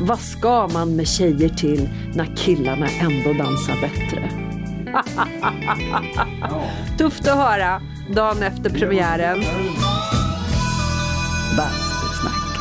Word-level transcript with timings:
vad 0.00 0.20
ska 0.20 0.68
man 0.68 0.96
med 0.96 1.08
tjejer 1.08 1.48
till 1.48 1.88
när 2.14 2.36
killarna 2.36 2.86
ändå 2.88 3.32
dansar 3.32 3.80
bättre? 3.80 4.30
Tufft 6.98 7.28
att 7.28 7.36
höra 7.36 7.82
dagen 8.14 8.42
efter 8.42 8.70
premiären. 8.70 9.38
Bastusnack. 11.56 12.60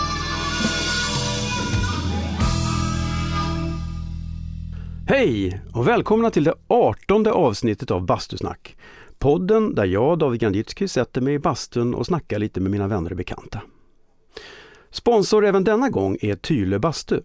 Hej 5.07 5.61
och 5.73 5.87
välkomna 5.87 6.29
till 6.29 6.43
det 6.43 6.53
artonde 6.67 7.31
avsnittet 7.31 7.91
av 7.91 8.05
Bastusnack. 8.05 8.77
Podden 9.19 9.75
där 9.75 9.85
jag, 9.85 10.19
David 10.19 10.41
Granditsky, 10.41 10.87
sätter 10.87 11.21
mig 11.21 11.33
i 11.33 11.39
bastun 11.39 11.95
och 11.95 12.05
snackar 12.05 12.39
lite 12.39 12.59
med 12.59 12.71
mina 12.71 12.87
vänner 12.87 13.11
och 13.11 13.17
bekanta. 13.17 13.61
Sponsor 14.91 15.45
även 15.45 15.63
denna 15.63 15.89
gång 15.89 16.17
är 16.21 16.35
Tyle 16.35 16.79
Bastu. 16.79 17.21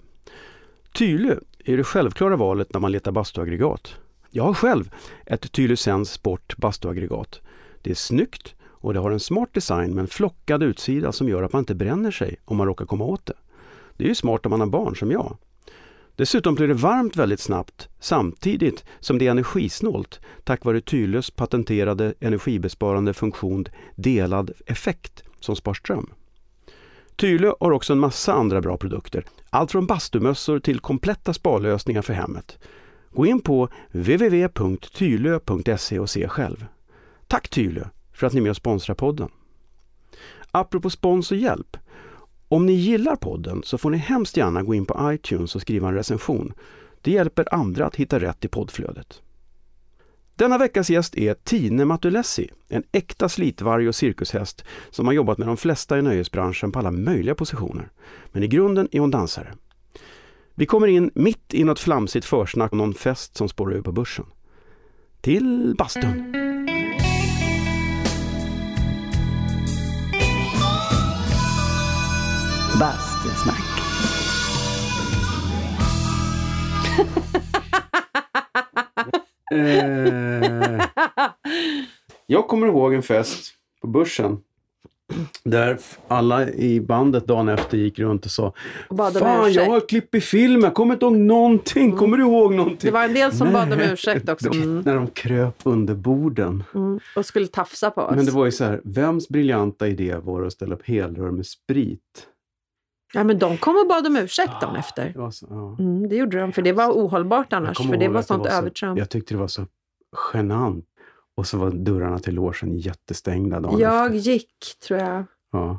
Tyle 0.93 1.39
är 1.65 1.77
det 1.77 1.85
självklara 1.85 2.37
valet 2.37 2.73
när 2.73 2.81
man 2.81 2.93
letar 2.93 3.13
bastuaggregat. 3.13 3.95
Jag 4.31 4.45
har 4.45 4.55
själv 4.55 4.91
ett 5.27 5.53
Tyle 5.53 5.77
Sens 5.77 6.13
Sport 6.13 6.57
bastuaggregat. 6.57 7.41
Det 7.83 7.91
är 7.91 7.95
snyggt 7.95 8.55
och 8.65 8.95
det 8.95 9.01
har 9.01 9.11
en 9.11 9.21
smart 9.21 9.49
design 9.53 9.95
med 9.95 10.03
en 10.03 10.09
flockad 10.09 10.63
utsida 10.63 11.13
som 11.13 11.29
gör 11.29 11.43
att 11.43 11.53
man 11.53 11.61
inte 11.61 11.75
bränner 11.75 12.11
sig 12.11 12.37
om 12.45 12.57
man 12.57 12.67
råkar 12.67 12.87
komma 12.87 13.05
åt 13.05 13.27
det. 13.27 13.35
Det 13.97 14.05
är 14.05 14.09
ju 14.09 14.15
smart 14.15 14.47
om 14.47 14.51
man 14.51 14.61
har 14.61 14.67
barn 14.67 14.97
som 14.97 15.11
jag. 15.11 15.37
Dessutom 16.17 16.55
blir 16.55 16.69
det 16.69 16.75
varmt 16.75 17.17
väldigt 17.17 17.41
snabbt 17.41 17.89
samtidigt 18.01 18.85
som 19.01 19.19
det 19.19 19.27
är 19.27 19.31
energisnålt 19.31 20.21
tack 20.45 20.65
vare 20.65 20.81
Tyles 20.81 21.31
patenterade 21.31 22.15
energibesparande 22.21 23.15
funktion 23.15 23.67
delad 23.95 24.51
effekt 24.67 25.23
som 25.41 25.57
spar 25.57 25.75
ström. 25.75 26.11
Tylö 27.17 27.53
har 27.61 27.71
också 27.71 27.93
en 27.93 27.99
massa 27.99 28.33
andra 28.33 28.61
bra 28.61 28.77
produkter. 28.77 29.25
Allt 29.51 29.73
från 29.73 29.87
bastumössor 29.87 30.61
till 30.61 30.81
kompletta 30.81 31.33
sparlösningar 31.35 32.03
för 32.03 32.13
hemmet. 32.13 32.59
Gå 33.11 33.27
in 33.27 33.41
på 33.41 33.69
www.tylö.se 33.93 35.19
och 35.99 36.11
se 36.11 36.29
själv. 36.29 36.67
Tack 37.27 37.49
Tylö 37.49 37.85
för 38.13 38.27
att 38.27 38.33
ni 38.33 38.39
är 38.39 38.43
med 38.43 38.51
och 38.51 38.57
sponsrar 38.57 38.95
podden. 38.95 39.29
Apropå 40.51 40.91
spons 40.91 41.31
och 41.31 41.37
hjälp. 41.37 41.77
Om 42.49 42.67
ni 42.67 42.73
gillar 42.73 43.17
podden 43.17 43.63
så 43.65 43.79
får 43.79 43.91
ni 43.91 43.99
hemskt 43.99 44.37
gärna 44.37 44.63
gå 44.63 44.75
in 44.75 44.87
på 44.87 45.13
iTunes 45.13 45.55
och 45.55 45.61
skriva 45.61 45.89
en 45.89 45.95
recension. 45.95 46.53
Det 47.01 47.11
hjälper 47.11 47.55
andra 47.55 47.87
att 47.87 47.97
hitta 47.97 48.21
rätt 48.21 48.45
i 48.45 48.49
poddflödet. 48.49 49.23
Denna 50.37 50.59
veckas 50.59 50.91
gäst 50.91 51.17
är 51.17 51.35
Tine 51.35 51.85
Matulessi, 51.85 52.51
en 52.69 52.83
äkta 52.93 53.29
slitvarg 53.29 53.89
och 53.89 53.95
cirkushäst 53.95 54.65
som 54.91 55.07
har 55.07 55.13
jobbat 55.13 55.39
med 55.39 55.49
de 55.49 55.57
flesta 55.57 55.99
i 55.99 56.03
nöjesbranschen 56.03 56.73
på 56.73 56.79
alla 56.79 56.91
möjliga 56.91 57.35
positioner. 57.35 57.91
Men 58.33 58.43
i 58.43 58.49
grunden 58.49 58.89
är 58.93 59.01
hon 59.01 59.11
dansare. 59.11 59.55
Vi 60.55 60.67
kommer 60.67 60.87
in 60.87 61.11
mitt 61.15 61.55
i 61.55 61.65
något 61.65 61.81
flamsigt 61.81 62.27
försnack 62.27 62.73
om 62.73 62.79
någon 62.79 62.95
fest 62.95 63.37
som 63.37 63.49
spårar 63.49 63.75
ur 63.75 63.83
på 63.83 63.93
börsen. 63.93 64.27
Till 65.21 65.75
bastun! 65.79 66.33
Bastusnack. 72.81 73.65
Eh, 79.55 80.85
jag 82.27 82.49
kommer 82.49 82.67
ihåg 82.67 82.95
en 82.95 83.03
fest 83.03 83.55
på 83.81 83.87
börsen 83.87 84.39
där 85.45 85.79
alla 86.09 86.49
i 86.51 86.81
bandet 86.81 87.27
dagen 87.27 87.49
efter 87.49 87.79
gick 87.79 87.99
runt 87.99 88.25
och 88.25 88.31
sa 88.31 88.53
Och 88.89 88.97
Fan, 88.97 89.41
ursäkt." 89.41 89.57
jag 89.57 89.71
har 89.73 89.89
klipp 89.89 90.15
i 90.15 90.21
film, 90.21 90.63
jag 90.63 90.75
kommer 90.75 90.95
inte 90.95 91.05
ihåg 91.07 91.17
någonting. 91.17 91.97
Kommer 91.97 92.17
du 92.17 92.23
ihåg 92.23 92.55
någonting? 92.55 92.89
Det 92.89 92.91
var 92.91 93.05
en 93.05 93.15
del 93.15 93.33
som 93.33 93.53
bad 93.53 93.73
om 93.73 93.79
Nej. 93.79 93.93
ursäkt 93.93 94.29
också. 94.29 94.51
Mm. 94.55 94.81
När 94.81 94.95
de 94.95 95.07
kröp 95.07 95.57
under 95.63 95.95
borden. 95.95 96.65
Mm. 96.75 97.01
Och 97.17 97.27
skulle 97.27 97.47
tafsa 97.47 97.91
på 97.91 98.01
oss. 98.01 98.17
Men 98.17 98.25
det 98.25 98.31
var 98.31 98.45
ju 98.45 98.53
så 98.53 98.65
här, 98.65 98.81
vems 98.85 99.29
briljanta 99.29 99.89
idé 99.89 100.17
var 100.23 100.41
det 100.41 100.47
att 100.47 100.53
ställa 100.53 100.75
upp 100.75 100.87
helrör 100.89 101.31
med 101.31 101.47
sprit? 101.47 102.27
Ja, 103.15 103.25
men 103.25 103.39
de 103.39 103.59
kom 103.59 103.77
och 103.77 103.87
bad 103.89 104.07
om 104.07 104.17
ursäkt 104.17 104.53
dagen 104.61 104.77
Ah, 104.77 104.79
efter. 104.79 105.09
Det 105.13 105.19
var 105.19 105.31
så, 105.31 105.47
ja. 105.51 105.77
Mm, 105.79 106.09
det 106.09 106.17
gjorde 106.17 106.41
de, 106.41 106.53
för 106.53 106.63
det 106.63 106.73
var 106.73 106.91
ohållbart 106.93 107.53
annars. 107.53 107.77
För 107.79 107.97
det 107.97 108.09
var 108.09 108.23
sånt 108.23 108.45
så, 108.47 108.51
övertramp. 108.51 108.99
Jag 108.99 109.11
tyckte 109.11 109.35
det 109.35 109.39
var 109.41 109.49
så 109.49 109.67
genant. 110.33 110.85
Och 111.37 111.47
så 111.47 111.59
var 111.59 111.71
dörrarna 111.71 112.19
till 112.19 112.35
logen 112.35 112.79
jättestängda 112.79 113.61
dagen 113.61 113.79
Jag 113.81 114.05
efter. 114.17 114.31
gick, 114.31 114.57
tror 114.89 115.01
jag. 115.01 115.25
Ja. 115.53 115.79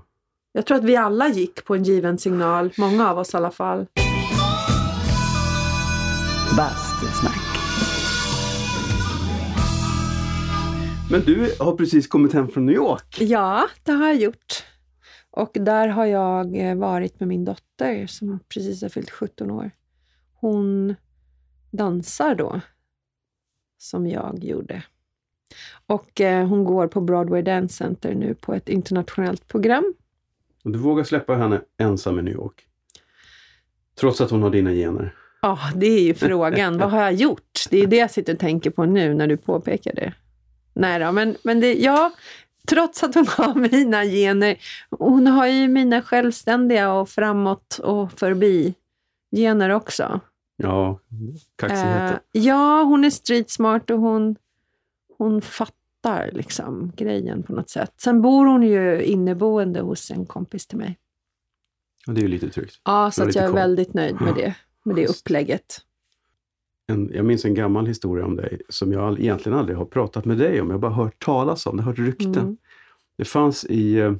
Jag 0.52 0.66
tror 0.66 0.78
att 0.78 0.84
vi 0.84 0.96
alla 0.96 1.28
gick 1.30 1.66
på 1.66 1.76
en 1.76 1.84
given 1.84 2.18
signal. 2.18 2.72
Många 2.78 3.10
av 3.10 3.18
oss 3.18 3.34
i 3.34 3.38
alla 3.38 3.52
fall. 3.52 3.86
Bastusnack. 6.58 7.42
Men 11.12 11.22
du 11.22 11.52
har 11.60 11.76
precis 11.76 12.08
kommit 12.08 12.34
hem 12.34 12.48
från 12.48 12.66
New 12.66 12.76
York. 12.76 13.18
Ja, 13.22 13.68
det 13.84 13.92
har 13.92 14.08
jag 14.08 14.16
gjort. 14.16 14.64
Och 15.36 15.52
där 15.54 15.88
har 15.88 16.06
jag 16.06 16.58
eh, 16.58 16.76
varit 16.76 17.20
med 17.20 17.28
min 17.28 17.46
dotter 17.46 18.08
som 18.08 18.40
precis 18.50 18.82
har 18.82 18.90
fyllt 18.90 19.10
17 19.10 19.52
år. 19.52 19.72
Hon 20.34 20.96
dansar 21.72 22.36
då, 22.36 22.62
som 23.78 24.08
jag 24.08 24.44
gjorde. 24.44 24.84
Och 25.86 26.22
eh, 26.22 26.48
hon 26.48 26.64
går 26.64 26.88
på 26.88 27.02
Broadway 27.02 27.42
Dance 27.42 27.76
Center 27.76 28.16
nu 28.16 28.34
på 28.34 28.54
ett 28.54 28.70
internationellt 28.70 29.48
program. 29.48 29.94
Och 30.64 30.72
du 30.72 30.80
vågar 30.80 31.04
släppa 31.04 31.36
henne 31.36 31.62
ensam 31.78 32.20
i 32.20 32.22
New 32.22 32.34
York. 32.34 32.68
Trots 34.00 34.22
att 34.22 34.32
hon 34.32 34.44
har 34.44 34.50
dina 34.50 34.72
gener. 34.72 35.16
Ja, 35.42 35.60
det 35.76 35.88
är 35.88 36.04
ju 36.04 36.14
frågan. 36.14 36.78
Vad 36.78 36.92
har 36.92 37.02
jag 37.02 37.14
gjort? 37.14 37.66
Det 37.70 37.78
är 37.78 37.88
det 37.88 37.98
jag 37.98 38.12
sitter 38.12 38.34
och 38.34 38.40
tänker 38.40 38.70
på 38.70 38.86
nu 38.86 39.14
när 39.14 39.28
du 39.28 39.38
påpekar 39.38 39.96
det. 39.96 40.14
Nej 40.74 41.00
då, 41.00 41.12
men, 41.12 41.36
men 41.44 41.60
det, 41.60 41.74
ja, 41.74 42.12
trots 42.66 43.04
att 43.04 43.16
hon 43.16 43.28
har 43.28 43.56
mina 43.56 44.04
gener. 44.04 44.58
Hon 44.90 45.28
har 45.28 45.48
ju 45.48 45.68
mina 45.68 46.02
självständiga 46.02 46.94
och 46.94 47.10
framåt 47.10 47.80
och 47.80 48.12
förbi 48.12 48.74
gener 49.36 49.70
också. 49.70 50.20
Ja, 50.58 51.00
kaxigheten. 51.56 52.08
Eh, 52.14 52.20
ja, 52.32 52.84
hon 52.84 53.06
är 53.06 53.10
street 53.10 53.50
smart 53.50 53.90
och 53.90 54.00
hon, 54.00 54.36
hon 55.18 55.42
fattar 55.42 56.32
liksom 56.32 56.92
grejen 56.96 57.44
på 57.44 57.54
något 57.54 57.70
sätt. 57.70 57.94
Sen 57.98 58.22
bor 58.22 58.46
hon 58.46 58.64
ju 58.64 59.04
inneboende 59.04 59.82
hos 59.82 60.12
en 60.12 60.26
kompis 60.26 60.68
till 60.68 60.78
mig. 60.78 60.98
Och 62.08 62.14
det 62.14 62.20
är 62.20 62.24
ju 62.24 62.28
lite 62.28 62.50
tryggt. 62.50 62.82
Ja, 62.84 63.12
så 63.12 63.24
att 63.24 63.36
jag 63.36 63.46
är 63.46 63.52
väldigt 63.52 63.94
nöjd 63.94 64.22
med 64.22 64.36
det, 64.36 64.56
med 64.84 64.96
det 64.96 65.08
upplägget. 65.08 65.82
En, 66.88 67.12
jag 67.14 67.26
minns 67.26 67.46
en 67.46 67.54
gammal 67.54 67.86
historia 67.86 68.26
om 68.26 68.36
dig 68.36 68.62
som 68.70 68.92
jag 68.92 69.20
egentligen 69.20 69.58
aldrig 69.58 69.78
har 69.78 69.86
pratat 69.86 70.26
med 70.26 70.38
dig 70.38 70.62
om. 70.62 70.68
Jag 70.68 70.74
har 70.74 70.82
bara 70.82 70.92
hört 70.92 71.26
talas 71.26 71.66
om, 71.66 71.80
har 71.80 71.86
hört 71.86 72.00
rykten. 72.00 72.38
Mm. 72.38 72.58
Det 73.18 73.26
fanns 73.26 73.66
i 73.66 74.00
eh, 74.00 74.14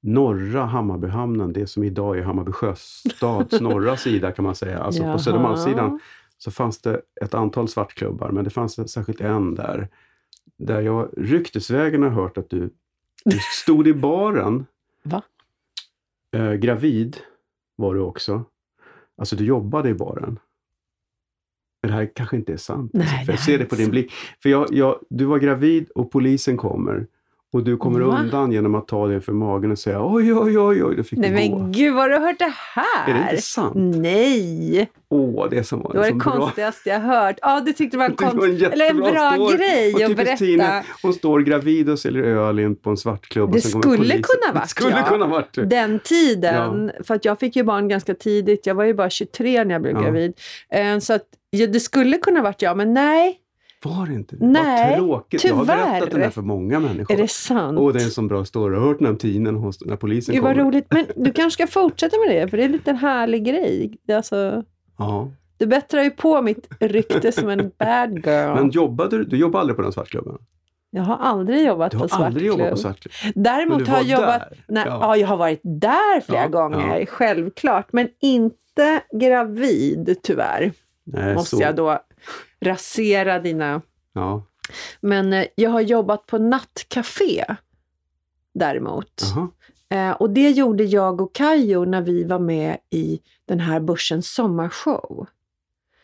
norra 0.00 0.64
Hammarbyhamnen, 0.64 1.52
det 1.52 1.66
som 1.66 1.84
idag 1.84 2.18
är 2.18 2.22
Hammarby 2.22 2.52
sjöstads 2.52 3.60
norra 3.60 3.96
sida 3.96 4.32
kan 4.32 4.44
man 4.44 4.54
säga, 4.54 4.78
alltså 4.78 5.02
Jaha. 5.02 5.12
på 5.12 5.18
Södermalmssidan, 5.18 6.00
så 6.38 6.50
fanns 6.50 6.78
det 6.78 7.00
ett 7.20 7.34
antal 7.34 7.68
svartklubbar, 7.68 8.30
men 8.30 8.44
det 8.44 8.50
fanns 8.50 8.92
särskilt 8.92 9.20
en 9.20 9.54
där, 9.54 9.88
där 10.56 10.80
jag 10.80 11.08
ryktesvägen 11.16 12.02
har 12.02 12.10
hört 12.10 12.38
att 12.38 12.50
du, 12.50 12.70
du 13.24 13.38
stod 13.38 13.88
i 13.88 13.94
baren, 13.94 14.66
Va? 15.02 15.22
eh, 16.32 16.52
gravid 16.52 17.16
var 17.76 17.94
du 17.94 18.00
också. 18.00 18.44
Alltså 19.16 19.36
du 19.36 19.44
jobbade 19.44 19.88
i 19.88 19.94
baren. 19.94 20.38
Men 21.82 21.90
det 21.90 21.96
här 21.96 22.10
kanske 22.14 22.36
inte 22.36 22.52
är 22.52 22.56
sant. 22.56 22.90
Nej, 22.94 23.06
alltså, 23.06 23.24
för 23.24 23.32
jag 23.32 23.40
ser 23.40 23.58
det 23.58 23.64
på 23.64 23.74
din 23.74 23.90
blick. 23.90 24.12
För 24.42 24.48
jag, 24.48 24.66
jag, 24.70 24.98
du 25.10 25.24
var 25.24 25.38
gravid 25.38 25.88
och 25.94 26.10
polisen 26.10 26.56
kommer. 26.56 27.06
Och 27.52 27.64
du 27.64 27.76
kommer 27.76 28.00
Va? 28.00 28.18
undan 28.20 28.52
genom 28.52 28.74
att 28.74 28.88
ta 28.88 29.06
dig 29.06 29.20
för 29.20 29.32
magen 29.32 29.70
och 29.70 29.78
säga 29.78 30.04
oj, 30.04 30.34
oj, 30.34 30.58
oj, 30.58 30.84
oj, 30.84 30.96
då 30.96 31.02
fick 31.02 31.18
Nej 31.18 31.30
du 31.30 31.48
gå. 31.52 31.58
men 31.58 31.72
gud, 31.72 31.94
vad 31.94 32.02
har 32.02 32.08
du 32.10 32.18
hört 32.26 32.38
det 32.38 32.52
här? 32.74 33.10
Är 33.10 33.14
det 33.14 33.30
inte 33.30 33.42
sant? 33.42 33.72
Nej, 33.76 34.90
Åh, 35.12 35.48
det 35.50 35.64
som 35.64 35.80
var 35.82 35.92
det 35.92 35.98
var 35.98 36.04
det 36.04 36.10
så 36.10 36.16
bra... 36.16 36.32
konstigaste 36.32 36.88
jag 36.88 37.00
hört. 37.00 37.36
Ja, 37.42 37.60
du 37.66 37.72
tyckte 37.72 37.96
det 37.96 37.98
var 37.98 38.06
en, 38.06 38.14
konst... 38.16 38.34
en 38.64 38.72
Eller 38.72 38.90
en 38.90 38.96
bra 38.96 39.32
story. 39.34 39.56
grej 39.56 39.94
Och 39.94 40.00
att 40.00 40.06
typiskt 40.08 40.16
berätta. 40.26 40.36
Tina, 40.36 40.82
hon 41.02 41.12
står 41.14 41.40
gravid 41.40 41.88
och 41.90 41.98
säljer 41.98 42.22
öl 42.22 42.74
på 42.74 42.90
en 42.90 42.96
svartklubb. 42.96 43.50
Det 43.52 43.56
och 43.58 43.62
sen 43.62 43.82
skulle 43.82 44.12
kunna 44.22 44.52
varit, 44.52 44.62
Det 44.62 44.68
skulle 44.68 44.90
ja. 44.90 45.02
kunna 45.08 45.26
varit 45.26 45.54
det. 45.54 45.64
Den 45.64 45.98
tiden, 45.98 46.92
för 47.04 47.14
att 47.14 47.24
jag 47.24 47.38
fick 47.38 47.56
ju 47.56 47.62
barn 47.62 47.88
ganska 47.88 48.14
tidigt, 48.14 48.66
jag 48.66 48.74
var 48.74 48.84
ju 48.84 48.94
bara 48.94 49.10
23 49.10 49.64
när 49.64 49.74
jag 49.74 49.82
blev 49.82 49.94
Ja. 49.94 50.00
gravid. 50.02 50.32
Eh, 50.72 50.98
Så 50.98 51.12
att 51.12 51.24
ja, 51.50 51.66
det 51.66 51.80
skulle 51.80 52.16
kunna 52.16 52.42
varit 52.42 52.62
jag, 52.62 52.76
men 52.76 52.94
nej, 52.94 53.36
Var 53.84 54.12
inte 54.12 54.36
det? 54.36 54.46
Nej, 54.46 54.90
Vad 54.90 54.98
tråkigt. 55.08 55.44
Jag 55.44 55.54
har 55.54 55.64
tyvärr. 55.64 55.90
berättat 55.90 56.10
den 56.10 56.20
här 56.22 56.30
för 56.30 56.42
många 56.42 56.80
människor. 56.80 57.14
är 57.14 57.18
det 57.18 57.28
sant? 57.30 57.78
Åh, 57.78 57.92
det 57.92 57.98
är 58.00 58.04
en 58.04 58.10
sån 58.10 58.28
bra 58.28 58.44
story. 58.44 58.74
Jag 58.74 58.80
har 58.80 58.88
hört 58.88 58.98
den 58.98 59.08
om 59.08 59.16
tiden 59.16 59.54
hon- 59.56 59.72
när 59.80 59.96
polisen 59.96 60.34
Gud 60.34 60.44
vad 60.44 60.52
kommer. 60.52 60.64
roligt. 60.64 60.86
Men 60.90 61.06
du 61.16 61.32
kanske 61.32 61.50
ska 61.64 61.72
fortsätta 61.80 62.16
med 62.26 62.36
det, 62.36 62.48
för 62.48 62.56
det 62.56 62.62
är 62.62 62.66
en 62.66 62.72
liten 62.72 62.96
härlig 62.96 63.44
grej. 63.44 63.98
Alltså, 64.12 64.62
Ja. 64.98 65.30
du 65.58 65.66
bättrar 65.66 66.02
ju 66.02 66.10
på 66.10 66.42
mitt 66.42 66.68
rykte 66.80 67.32
som 67.32 67.48
en 67.48 67.70
bad 67.78 68.12
girl. 68.26 68.54
Men 68.54 68.70
jobbade 68.70 69.18
du? 69.18 69.24
Du 69.24 69.36
jobbade 69.36 69.60
aldrig 69.60 69.76
på 69.76 69.82
den 69.82 69.92
svartklubben? 69.92 70.38
Jag 70.90 71.02
har 71.02 71.16
aldrig 71.16 71.66
jobbat 71.66 71.90
Du 71.90 71.96
på 71.98 72.02
har 72.04 72.08
svartklubb. 72.08 72.26
aldrig 72.26 72.46
jobbat 72.46 72.70
på 72.70 72.76
svartklubb? 72.76 73.12
Däremot 73.34 73.78
du 73.78 73.90
har 73.90 73.96
jag 73.98 74.06
jobbat... 74.20 74.42
Nej, 74.68 74.84
Ja. 74.86 74.98
ja. 75.02 75.16
jag 75.16 75.28
har 75.28 75.36
varit 75.36 75.60
där 75.62 76.20
flera 76.20 76.42
Ja, 76.42 76.48
gånger, 76.48 76.98
ja. 77.00 77.06
självklart. 77.06 77.88
Men 77.92 78.08
inte 78.20 79.00
gravid, 79.20 80.16
tyvärr. 80.22 80.72
Nej, 81.04 81.34
Måste 81.34 81.56
så. 81.56 81.62
jag 81.62 81.76
då 81.76 81.98
rasera 82.60 83.38
dina... 83.38 83.82
Ja. 84.12 84.42
Men 85.00 85.32
eh, 85.32 85.46
jag 85.54 85.70
har 85.70 85.80
jobbat 85.80 86.26
på 86.26 86.38
nattcafé 86.38 87.44
däremot. 88.54 89.22
Jaha. 89.34 89.48
Eh, 89.88 90.12
och 90.16 90.30
det 90.30 90.50
gjorde 90.50 90.84
jag 90.84 91.20
och 91.20 91.34
Kajo 91.34 91.84
när 91.84 92.02
vi 92.02 92.24
var 92.24 92.38
med 92.38 92.76
i 92.90 93.20
den 93.44 93.60
här 93.60 93.80
Börsens 93.80 94.34
sommarshow. 94.34 95.26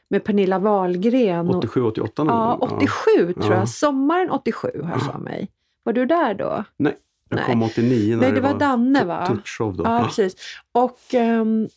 Med 0.09 0.25
Pernilla 0.25 0.59
Wahlgren. 0.59 1.49
Och, 1.49 1.57
87, 1.57 1.83
88 1.83 2.25
någon 2.25 2.37
ja, 2.37 2.57
gång? 2.57 2.77
87 2.77 3.33
tror 3.33 3.53
Ja. 3.53 3.59
jag. 3.59 3.69
Sommaren 3.69 4.31
87 4.31 4.69
har 4.83 4.91
jag 4.91 5.03
för 5.03 5.19
mig. 5.19 5.49
Var 5.83 5.93
du 5.93 6.07
där 6.07 6.35
då? 6.35 6.65
Nej, 6.77 6.97
jag 7.29 7.37
Nej. 7.37 7.45
kom 7.47 7.63
89 7.63 8.17
när 8.17 8.23
Nej, 8.23 8.33
det 8.33 8.41
var 8.41 8.59
Danne 8.59 9.01
tu- 9.01 9.07
va? 9.07 9.27
Tuttshow 9.27 9.77
då. 9.77 9.85
Ja, 9.85 10.05
precis. 10.05 10.37
Och 10.73 11.01
ehm, 11.15 11.69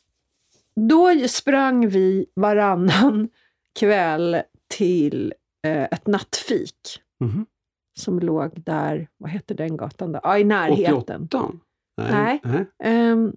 då 0.75 1.27
sprang 1.27 1.87
vi 1.89 2.25
varannan 2.35 3.29
kväll 3.79 4.41
till 4.69 5.33
eh, 5.67 5.83
ett 5.83 6.07
nattfik 6.07 7.01
Mhm. 7.19 7.45
som 7.99 8.19
låg 8.19 8.51
där, 8.63 9.07
vad 9.17 9.29
heter 9.31 9.55
den 9.55 9.77
gatan 9.77 10.11
då? 10.11 10.19
Ja, 10.23 10.37
i 10.37 10.43
närheten. 10.43 10.95
88? 10.95 11.51
Nej. 11.97 12.11
Nej. 12.11 12.41
Nej. 12.43 12.65
Ehm, 12.83 13.33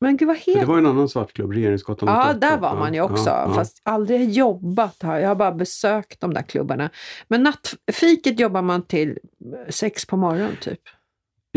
men 0.00 0.16
gud, 0.16 0.28
vad 0.28 0.36
För 0.38 0.52
det 0.52 0.58
heter 0.58 0.66
var 0.66 0.78
en 0.78 0.86
annan 0.86 1.08
svartklubb, 1.08 1.52
Regeringsgatan 1.52 2.08
Ja, 2.08 2.20
88. 2.30 2.38
där 2.38 2.58
var 2.58 2.76
man 2.78 2.94
ju 2.94 3.00
också. 3.00 3.30
Ja, 3.30 3.44
ja. 3.48 3.54
Fast 3.54 3.80
aldrig 3.84 4.30
jobbat 4.30 5.02
har 5.02 5.18
jag. 5.18 5.28
Har 5.28 5.34
bara 5.34 5.52
besökt 5.52 6.20
de 6.20 6.34
där 6.34 6.42
klubbarna. 6.42 6.90
Men 7.28 7.42
nattfiket 7.42 8.40
jobbar 8.40 8.62
man 8.62 8.82
till 8.82 9.10
eh, 9.10 9.68
sex 9.70 10.06
på 10.06 10.16
morgonen 10.16 10.56
typ. 10.60 10.80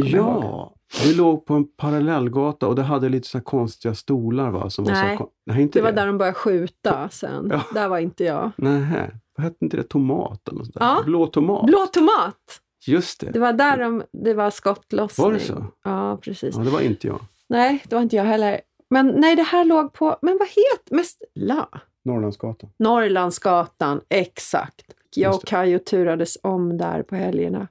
Kommer 0.01 0.17
Ja, 0.17 0.73
vi 1.03 1.13
låg 1.13 1.45
på 1.45 1.53
en 1.53 1.67
parallellgata 1.77 2.67
och 2.67 2.75
det 2.75 2.83
hade 2.83 3.09
lite 3.09 3.27
så 3.27 3.41
konstiga 3.41 3.95
stolar 3.95 4.49
va? 4.51 4.69
Som 4.69 4.85
var 4.85 4.91
Nej. 4.91 5.17
så 5.17 5.23
kon- 5.23 5.31
Nej, 5.45 5.61
inte 5.61 5.79
Det 5.79 5.83
var 5.83 5.91
där 5.91 6.07
de 6.07 6.17
började 6.17 6.35
skjuta 6.35 7.09
sen. 7.09 7.47
Ja. 7.51 7.61
Där 7.73 7.87
var 7.87 7.97
inte 7.99 8.23
jag. 8.23 8.51
Nej, 8.57 9.11
vad 9.37 9.43
hette 9.43 9.57
inte 9.65 9.77
det? 9.77 9.83
Tomat 9.83 10.47
eller 10.47 10.57
något 10.57 10.65
sånt 10.65 10.79
där? 10.79 10.85
Ja. 10.85 11.01
Blå 11.05 11.27
tomat. 11.27 11.65
Blå 11.65 11.85
tomat! 11.93 12.61
Just 12.87 13.19
det. 13.19 13.31
Det 13.31 13.39
var 13.39 13.53
där 13.53 13.77
de, 13.77 14.03
det 14.13 14.33
var 14.33 14.49
skottlossning. 14.49 15.25
Var 15.27 15.33
det 15.33 15.39
så? 15.39 15.65
Ja, 15.83 16.17
precis. 16.21 16.55
Ja, 16.55 16.61
det 16.63 16.69
var 16.69 16.81
inte 16.81 17.07
jag. 17.07 17.19
Nej, 17.49 17.83
det 17.87 17.95
var 17.95 18.01
inte 18.01 18.15
jag 18.15 18.23
heller. 18.23 18.61
Men 18.89 19.07
nej, 19.07 19.35
det 19.35 19.43
här 19.43 19.65
låg 19.65 19.93
på, 19.93 20.17
men 20.21 20.37
vad 20.37 20.47
heter 20.47 20.95
mest 20.95 21.23
La? 21.35 21.69
Norrlandsgatan. 22.05 22.69
Norrlandsgatan, 22.79 24.01
exakt. 24.09 24.85
Jag 25.15 25.33
och 25.35 25.41
det. 25.41 25.47
Kajo 25.47 25.79
turades 25.79 26.37
om 26.43 26.77
där 26.77 27.03
på 27.03 27.15
helgerna. 27.15 27.67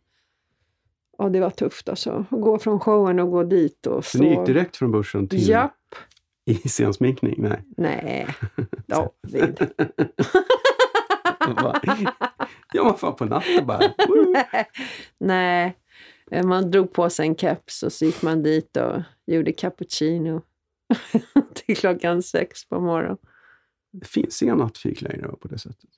Och 1.18 1.30
det 1.32 1.40
var 1.40 1.50
tufft 1.50 1.88
alltså. 1.88 2.24
Att 2.30 2.40
gå 2.40 2.58
från 2.58 2.80
showen 2.80 3.18
och 3.18 3.30
gå 3.30 3.42
dit 3.42 3.86
och 3.86 4.04
Så 4.04 4.08
stå... 4.18 4.24
ni 4.24 4.30
gick 4.30 4.46
direkt 4.46 4.76
från 4.76 4.92
börsen 4.92 5.28
till 5.28 5.48
Japp. 5.48 5.72
i 6.44 6.54
scensminkning? 6.54 7.34
Nej. 7.42 7.62
Nej, 7.76 8.28
David. 8.86 9.70
Ja, 12.72 12.84
man 12.84 12.94
fan 12.98 13.16
på 13.16 13.24
natten 13.24 13.66
bara. 13.66 13.78
Woo! 14.08 14.34
Nej, 15.18 15.76
man 16.44 16.70
drog 16.70 16.92
på 16.92 17.10
sig 17.10 17.26
en 17.26 17.36
keps 17.36 17.82
och 17.82 17.92
så 17.92 18.04
gick 18.04 18.22
man 18.22 18.42
dit 18.42 18.76
och 18.76 19.02
gjorde 19.26 19.52
cappuccino 19.52 20.42
till 21.54 21.76
klockan 21.76 22.22
sex 22.22 22.68
på 22.68 22.80
morgonen. 22.80 23.16
Det 23.92 24.06
finns 24.06 24.42
inga 24.42 24.54
nattfik 24.54 25.02
längre 25.02 25.28
på 25.40 25.48
det 25.48 25.58
sättet. 25.58 25.90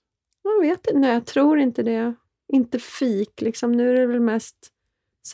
Jag 0.43 0.61
vet 0.61 0.87
inte, 0.87 0.99
nej, 0.99 1.13
jag 1.15 1.27
tror 1.27 1.59
inte 1.59 1.83
det. 1.83 2.15
Inte 2.53 2.79
fik, 2.79 3.41
liksom. 3.41 3.73
nu 3.73 3.91
är 3.91 4.01
det 4.01 4.07
väl 4.07 4.21
mest 4.21 4.57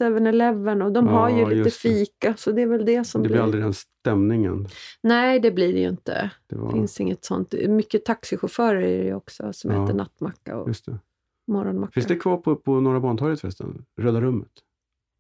7-Eleven 0.01 0.83
och 0.83 0.93
de 0.93 1.07
Ja, 1.07 1.13
har 1.13 1.31
ju 1.31 1.47
lite 1.51 1.63
det. 1.65 1.71
fika, 1.71 2.35
så 2.37 2.53
det 2.53 2.63
är 2.63 2.67
väl 2.67 2.85
det 2.85 3.05
som 3.05 3.23
Det 3.23 3.29
blir... 3.29 3.37
blir 3.37 3.43
aldrig 3.45 3.63
den 3.65 3.75
stämningen. 3.75 4.69
Nej, 5.03 5.41
det 5.41 5.51
blir 5.51 5.73
det 5.73 5.79
ju 5.81 5.89
inte. 5.89 6.13
Det 6.13 6.55
Det 6.57 6.61
var, 6.61 6.73
finns 6.73 7.01
inget 7.01 7.25
sånt. 7.25 7.55
Mycket 7.69 8.05
taxichaufförer 8.05 8.83
är 8.83 8.99
det 8.99 9.05
ju 9.05 9.15
också 9.15 9.53
som 9.53 9.71
Ja. 9.71 9.85
äter 9.85 9.95
nattmacka 9.95 10.57
och 10.57 10.69
just 10.69 10.87
det. 10.87 10.99
morgonmacka. 11.47 11.93
Finns 11.93 12.07
det 12.07 12.17
kvar 12.17 12.37
på, 12.37 12.57
på 12.57 12.81
Norra 12.81 13.01
Bantorget 13.01 13.41
förresten? 13.41 13.85
Röda 14.01 14.21
rummet? 14.21 14.51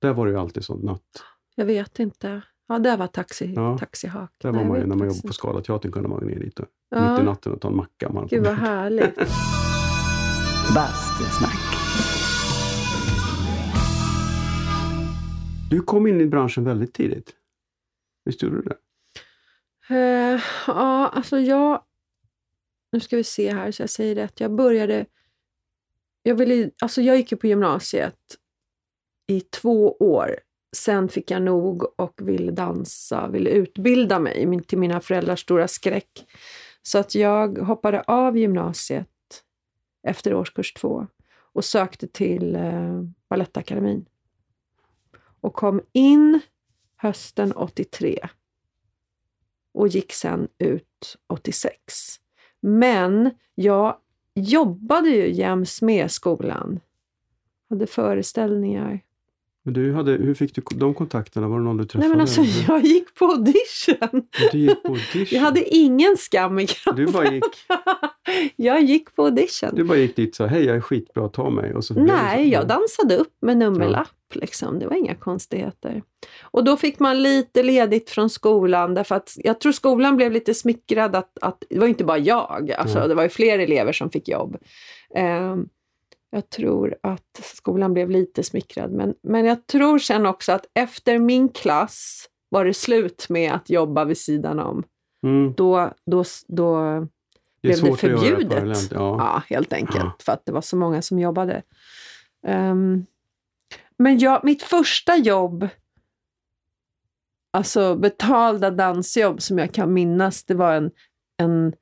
Där 0.00 0.12
var 0.12 0.26
det 0.26 0.32
ju 0.32 0.38
alltid 0.38 0.64
sånt 0.64 0.82
natt. 0.84 1.22
Jag 1.54 1.64
vet 1.64 1.98
inte. 1.98 2.42
Ja, 2.68 2.78
där 2.78 2.96
var 2.96 3.06
taxi, 3.06 3.52
Ja. 3.56 3.78
taxihak. 3.78 4.30
Där 4.42 4.52
var 4.52 4.64
man 4.64 4.80
ju, 4.80 4.86
när 4.86 4.96
man 4.96 5.06
jobbade 5.08 5.26
på 5.28 5.32
Scalateatern 5.32 5.92
kunde 5.92 6.08
man 6.08 6.18
gå 6.20 6.26
ner 6.26 6.40
dit 6.40 6.60
och, 6.60 6.66
Ja. 6.90 7.12
mitt 7.12 7.20
i 7.22 7.24
natten 7.24 7.52
och 7.52 7.60
ta 7.60 7.68
en 7.68 7.76
macka. 7.76 8.08
Man 8.12 8.26
Gud 8.26 8.44
vad 8.44 8.54
härligt. 8.54 9.16
Bastusnack. 10.74 11.83
Du 15.74 15.80
kom 15.80 16.06
in 16.06 16.20
i 16.20 16.26
branschen 16.26 16.64
väldigt 16.64 16.94
tidigt. 16.94 17.34
Visst 18.24 18.42
gjorde 18.42 18.56
du 18.56 18.62
det? 18.62 18.76
Uh, 19.94 20.40
ja, 20.66 21.08
alltså 21.08 21.38
jag... 21.38 21.82
Nu 22.92 23.00
ska 23.00 23.16
vi 23.16 23.24
se 23.24 23.54
här 23.54 23.70
så 23.70 23.82
jag 23.82 23.90
säger 23.90 24.14
rätt. 24.14 24.40
Jag 24.40 24.54
började... 24.54 25.06
Jag, 26.22 26.34
ville, 26.34 26.70
alltså 26.80 27.02
jag 27.02 27.16
gick 27.16 27.32
ju 27.32 27.38
på 27.38 27.46
gymnasiet 27.46 28.18
i 29.26 29.40
två 29.40 29.92
år. 29.92 30.36
Sen 30.76 31.08
fick 31.08 31.30
jag 31.30 31.42
nog 31.42 32.00
och 32.00 32.28
ville 32.28 32.52
dansa, 32.52 33.28
ville 33.28 33.50
utbilda 33.50 34.18
mig 34.18 34.46
min- 34.46 34.62
till 34.62 34.78
mina 34.78 35.00
föräldrars 35.00 35.40
stora 35.40 35.68
skräck. 35.68 36.26
Så 36.82 36.98
att 36.98 37.14
jag 37.14 37.58
hoppade 37.58 38.02
av 38.02 38.38
gymnasiet 38.38 39.08
efter 40.02 40.34
årskurs 40.34 40.72
två 40.72 41.06
och 41.36 41.64
sökte 41.64 42.06
till 42.06 42.54
eh, 42.54 43.02
Balettakademin. 43.28 44.06
Och 45.44 45.54
kom 45.54 45.80
in 45.92 46.40
hösten 46.96 47.52
83 47.52 48.28
och 49.72 49.88
gick 49.88 50.12
sen 50.12 50.48
ut 50.58 51.16
86. 51.26 52.20
Men 52.60 53.30
jag 53.54 53.96
jobbade 54.34 55.08
ju 55.08 55.32
jäms 55.32 55.82
med 55.82 56.10
skolan. 56.10 56.80
Hade 57.70 57.86
föreställningar. 57.86 59.00
Men 59.64 59.74
du 59.74 59.94
hade, 59.94 60.12
hur 60.12 60.34
fick 60.34 60.54
du 60.54 60.62
de 60.76 60.94
kontakterna? 60.94 61.48
Var 61.48 61.58
det 61.58 61.64
någon 61.64 61.76
du 61.76 61.84
träffade? 61.84 62.00
Nej 62.00 62.10
men 62.10 62.20
alltså 62.20 62.40
eller? 62.40 62.64
jag 62.68 62.84
gick 62.84 63.14
på 63.14 63.24
audition. 63.24 64.22
Du 64.52 64.58
gick 64.58 64.82
på 64.82 64.88
audition? 64.88 65.26
Jag 65.30 65.40
hade 65.40 65.74
ingen 65.74 66.16
skam 66.16 66.58
i 66.58 66.66
kroppen. 66.66 67.04
du, 67.06 67.12
bara 67.12 67.32
gick, 67.32 67.44
jag 68.56 68.82
gick 68.82 69.14
på 69.16 69.24
audition. 69.24 69.70
du 69.72 69.84
bara 69.84 69.98
gick 69.98 70.16
dit 70.16 70.30
och 70.30 70.36
sa 70.36 70.46
hej 70.46 70.64
jag 70.64 70.76
är 70.76 70.80
skitbra, 70.80 71.28
ta 71.28 71.50
mig. 71.50 71.74
Och 71.74 71.84
så 71.84 71.94
Nej, 71.94 72.48
jag 72.48 72.68
dansade 72.68 73.16
upp 73.16 73.36
med 73.42 73.56
nummerlapp. 73.56 74.08
Liksom. 74.34 74.78
Det 74.78 74.86
var 74.86 74.96
inga 74.96 75.14
konstigheter. 75.14 76.02
Och 76.42 76.64
då 76.64 76.76
fick 76.76 76.98
man 76.98 77.22
lite 77.22 77.62
ledigt 77.62 78.10
från 78.10 78.30
skolan 78.30 78.94
därför 78.94 79.14
att 79.14 79.32
jag 79.36 79.60
tror 79.60 79.72
skolan 79.72 80.16
blev 80.16 80.32
lite 80.32 80.54
smickrad 80.54 81.16
att, 81.16 81.38
att 81.40 81.62
det 81.70 81.78
var 81.78 81.86
inte 81.86 82.04
bara 82.04 82.18
jag, 82.18 82.72
alltså, 82.78 82.96
Mm. 82.98 83.08
det 83.08 83.14
var 83.14 83.22
ju 83.22 83.28
fler 83.28 83.58
elever 83.58 83.92
som 83.92 84.10
fick 84.10 84.28
jobb. 84.28 84.56
Ehm, 85.16 85.66
jag 86.34 86.50
tror 86.50 86.96
att 87.02 87.40
skolan 87.42 87.94
blev 87.94 88.10
lite 88.10 88.42
smickrad 88.42 88.92
men, 88.92 89.14
men 89.22 89.44
jag 89.44 89.66
tror 89.66 89.98
sen 89.98 90.26
också 90.26 90.52
att 90.52 90.66
efter 90.74 91.18
min 91.18 91.48
klass 91.48 92.28
var 92.48 92.64
det 92.64 92.74
slut 92.74 93.26
med 93.28 93.52
att 93.52 93.70
jobba 93.70 94.04
vid 94.04 94.18
sidan 94.18 94.58
om. 94.58 94.84
Mm, 95.22 95.54
Då, 95.56 95.92
då, 96.06 96.24
då 96.48 97.00
det 97.62 97.68
blev 97.68 97.82
det 97.84 97.96
förbjudet. 97.96 98.90
Ja. 98.92 99.16
Ja, 99.18 99.42
helt 99.56 99.72
enkelt. 99.72 100.04
Ja. 100.04 100.16
För 100.18 100.32
att 100.32 100.46
det 100.46 100.52
var 100.52 100.60
så 100.60 100.76
många 100.76 101.02
som 101.02 101.18
jobbade. 101.18 101.62
Ehm, 102.46 103.06
men 103.98 104.18
jag, 104.18 104.44
mitt 104.44 104.62
första 104.62 105.16
jobb, 105.16 105.68
alltså 107.52 107.94
betalda 107.96 108.70
dansjobb 108.70 109.42
som 109.42 109.58
jag 109.58 109.72
kan 109.72 109.92
minnas, 109.92 110.44
det 110.44 110.54
var 110.54 110.74
en, 110.74 110.90
en 111.36 111.74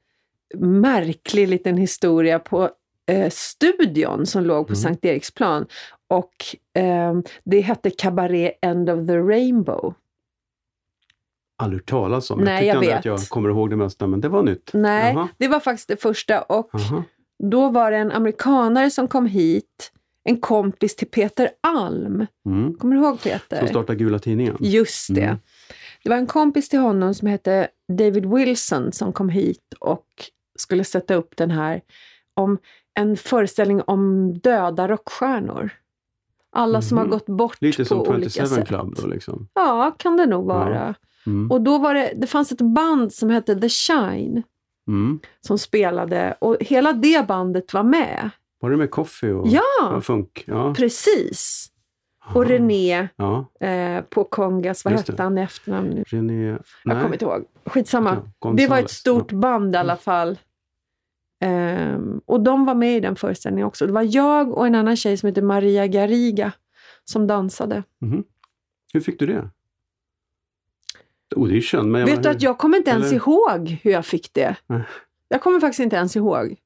märklig 0.55 1.49
liten 1.49 1.77
historia 1.77 2.39
på 2.39 2.71
eh, 3.13 3.31
studion 3.31 4.27
som 4.27 4.45
låg 4.45 4.67
på 4.67 4.71
Mm. 4.73 4.77
Sankt 4.83 5.05
Eriksplan. 5.05 5.67
Och 6.09 6.35
ehm, 6.75 7.23
det 7.45 7.61
hette 7.61 7.91
Cabaret 7.91 8.59
End 8.63 8.91
of 8.91 9.07
the 9.07 9.17
Rainbow. 9.17 9.95
Aldrig 11.59 11.81
hört 11.81 11.89
talas 11.89 12.31
om. 12.31 12.41
Nej, 12.41 12.67
jag 12.67 12.77
jag 12.77 12.81
vet. 12.81 12.99
att 12.99 13.05
jag 13.05 13.21
kommer 13.29 13.49
ihåg 13.49 13.71
det 13.71 13.77
mesta, 13.77 14.07
men 14.07 14.21
det 14.21 14.29
var 14.29 14.43
nytt. 14.43 14.71
Nej, 14.73 15.15
Jaha. 15.15 15.29
det 15.39 15.49
var 15.49 15.61
faktiskt 15.61 15.89
det 15.89 16.03
första. 16.03 16.43
Och 16.43 16.75
Aha. 16.75 17.03
Då 17.51 17.69
var 17.69 17.91
det 17.91 17.97
en 17.97 18.13
amerikanare 18.13 18.91
som 18.91 19.09
kom 19.09 19.27
hit, 19.27 19.93
en 20.25 20.41
kompis 20.41 20.97
till 20.97 21.09
Peter 21.09 21.51
Alm. 21.61 22.27
Mm. 22.47 22.75
Kommer 22.75 22.97
du 22.97 23.03
ihåg 23.03 23.23
Peter? 23.23 23.59
Som 23.59 23.69
startade 23.69 23.99
Gula 23.99 24.19
Tidningen. 24.19 24.57
Just 24.61 25.15
det. 25.15 25.23
Mm. 25.25 25.39
Det 26.03 26.11
var 26.11 26.17
en 26.17 26.27
kompis 26.27 26.69
till 26.69 26.79
honom 26.79 27.15
som 27.15 27.29
hette 27.29 27.69
David 27.99 28.27
Wilson 28.27 28.93
som 28.93 29.13
kom 29.13 29.29
hit 29.29 29.75
och 29.81 30.07
skulle 30.59 30.85
sätta 30.85 31.15
upp 31.15 31.37
den 31.37 31.51
här 31.51 31.81
om 32.35 32.59
en 32.95 33.17
föreställning 33.17 33.83
om 33.83 34.33
döda 34.39 34.89
rockstjärnor. 34.89 35.71
Alla 36.53 36.83
som 36.83 36.99
har 36.99 37.05
Mhm. 37.05 37.11
gått 37.13 37.27
bort 37.27 37.57
Lite 37.61 37.83
på 37.83 37.85
som 37.85 38.01
olika 38.01 38.31
27 38.31 38.47
sätt. 38.47 38.69
Club 38.69 38.95
då 39.03 39.07
liksom. 39.07 39.49
Ja, 39.55 39.95
kan 39.99 40.17
det 40.17 40.27
nog 40.27 40.45
vara. 40.47 40.95
Mm. 41.27 41.51
Och 41.51 41.61
då 41.61 41.79
var 41.79 41.95
det, 41.95 42.13
det 42.17 42.27
fanns 42.27 42.53
ett 42.53 42.61
band 42.61 43.13
som 43.13 43.31
hette 43.31 43.61
The 43.61 43.69
Shine 43.69 44.43
Mm. 44.89 45.21
som 45.41 45.59
spelade 45.59 46.37
och 46.41 46.57
hela 46.61 46.93
det 46.93 47.27
bandet 47.29 47.75
var 47.75 47.83
med 47.83 48.31
Var 48.61 48.71
det 48.71 48.77
med 48.77 48.91
Coffee 48.91 49.33
och 49.33 49.49
Ja, 49.49 49.95
och 49.97 50.05
funk? 50.05 50.45
Ja. 50.47 50.75
precis. 50.75 51.69
Och. 52.35 52.47
René 52.47 53.09
Ja, 53.17 53.47
eh, 53.67 54.03
på 54.05 54.25
Kongas, 54.25 54.85
vad 54.85 54.93
Just 54.93 55.09
hette 55.09 55.17
det. 55.17 55.23
han 55.23 55.39
i 55.39 55.41
efternamn? 55.43 56.05
René... 56.07 56.59
Jag 56.85 57.03
kommer 57.03 57.13
inte 57.13 57.25
ihåg. 57.25 57.45
Skitsamma. 57.67 58.17
Ja, 58.41 58.53
Det 58.57 58.67
var 58.67 58.79
ett 58.79 58.91
stort 58.91 59.33
band 59.33 59.75
i 59.75 59.79
alla 59.79 59.97
fall. 59.97 60.39
Ehm, 61.43 62.21
och 62.27 62.41
de 62.41 62.65
var 62.67 62.75
med 62.75 62.97
i 62.97 63.01
den 63.01 63.17
föreställningen 63.17 63.67
också. 63.67 63.87
Det 63.87 63.93
var 63.93 64.07
jag 64.17 64.53
och 64.53 64.67
en 64.67 64.75
annan 64.75 64.97
tjej 64.97 65.17
som 65.17 65.27
heter 65.27 65.43
Maria 65.43 65.87
Garriga 65.87 66.53
som 67.05 67.27
dansade. 67.27 67.83
Mhm. 68.01 68.25
Hur 68.93 69.01
fick 69.01 69.19
du 69.19 69.27
det? 69.27 69.51
Audition? 71.37 71.91
Men 71.91 72.01
jag 72.01 72.09
Vet 72.09 72.23
du 72.23 72.29
att 72.29 72.43
jag 72.43 72.59
kommer 72.59 72.79
inte 72.79 72.91
ens 72.91 73.07
eller- 73.07 73.17
ihåg 73.17 73.69
hur 73.83 73.91
jag 73.91 74.07
fick 74.07 74.33
det. 74.35 74.57
Nej. 74.67 74.83
Jag 75.29 75.43
kommer 75.43 75.61
faktiskt 75.61 75.81
inte 75.81 75.97
ens 75.97 76.17
ihåg 76.17 76.57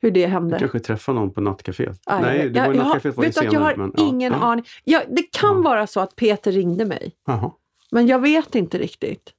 hur 0.00 0.10
det 0.10 0.26
hände. 0.26 0.54
Du 0.54 0.58
kanske 0.58 0.80
träffade 0.80 1.18
någon 1.18 1.30
på 1.30 1.40
nattcaféet? 1.40 2.00
Aj, 2.06 2.22
Nej, 2.22 2.48
det 2.50 2.60
var 2.60 2.66
jag, 2.66 2.74
ju 2.74 2.80
jag, 2.80 2.86
nattcaféet 2.88 3.16
var 3.16 3.24
ju 3.24 3.32
senare. 3.32 3.52
jag 3.54 3.60
har 3.60 3.76
men, 3.76 3.92
ingen 3.96 4.32
ja. 4.32 4.38
aning. 4.38 4.64
Ja, 4.84 5.02
det 5.08 5.22
kan 5.22 5.56
Ja. 5.56 5.62
vara 5.62 5.86
så 5.86 6.00
att 6.00 6.16
Peter 6.16 6.52
ringde 6.52 6.84
mig, 6.84 7.12
Jaha. 7.26 7.52
men 7.90 8.06
jag 8.06 8.18
vet 8.18 8.54
inte 8.54 8.78
riktigt. 8.78 9.30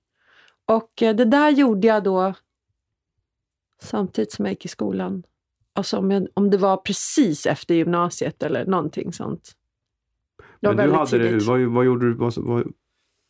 Och 0.66 1.02
eh, 1.04 1.16
det 1.16 1.26
där 1.26 1.50
gjorde 1.50 1.88
jag 1.88 2.04
då 2.04 2.34
samtidigt 3.84 4.32
som 4.32 4.46
jag 4.46 4.52
gick 4.52 4.66
i 4.66 4.68
skolan. 4.68 5.24
Alltså 5.76 5.98
om, 5.98 6.12
jag, 6.12 6.28
om 6.34 6.50
det 6.50 6.58
var 6.58 6.78
precis 6.78 7.46
efter 7.46 7.76
gymnasiet 7.76 8.44
eller 8.44 8.66
någonting 8.66 9.14
sånt. 9.14 9.52
Men 10.60 10.78
du 10.78 10.92
hade 10.92 11.18
det, 11.18 11.40
vad, 11.40 11.62
vad, 11.62 11.86
gjorde 11.86 12.06
du, 12.06 12.14
vad, 12.14 12.34
vad, 12.38 12.74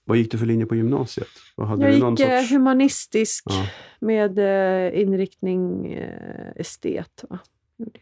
vad 0.05 0.17
gick 0.17 0.31
du 0.31 0.37
för 0.37 0.45
linje 0.45 0.65
på 0.65 0.75
gymnasiet? 0.75 1.27
Jag 1.57 1.93
gick 1.93 2.03
eh, 2.19 2.39
sorts... 2.39 2.51
humanistisk 2.51 3.43
Ja, 3.49 3.67
med 3.99 4.39
eh, 4.39 5.01
inriktning 5.01 5.93
eh, 5.93 6.51
estet. 6.55 7.25
Va? 7.29 7.39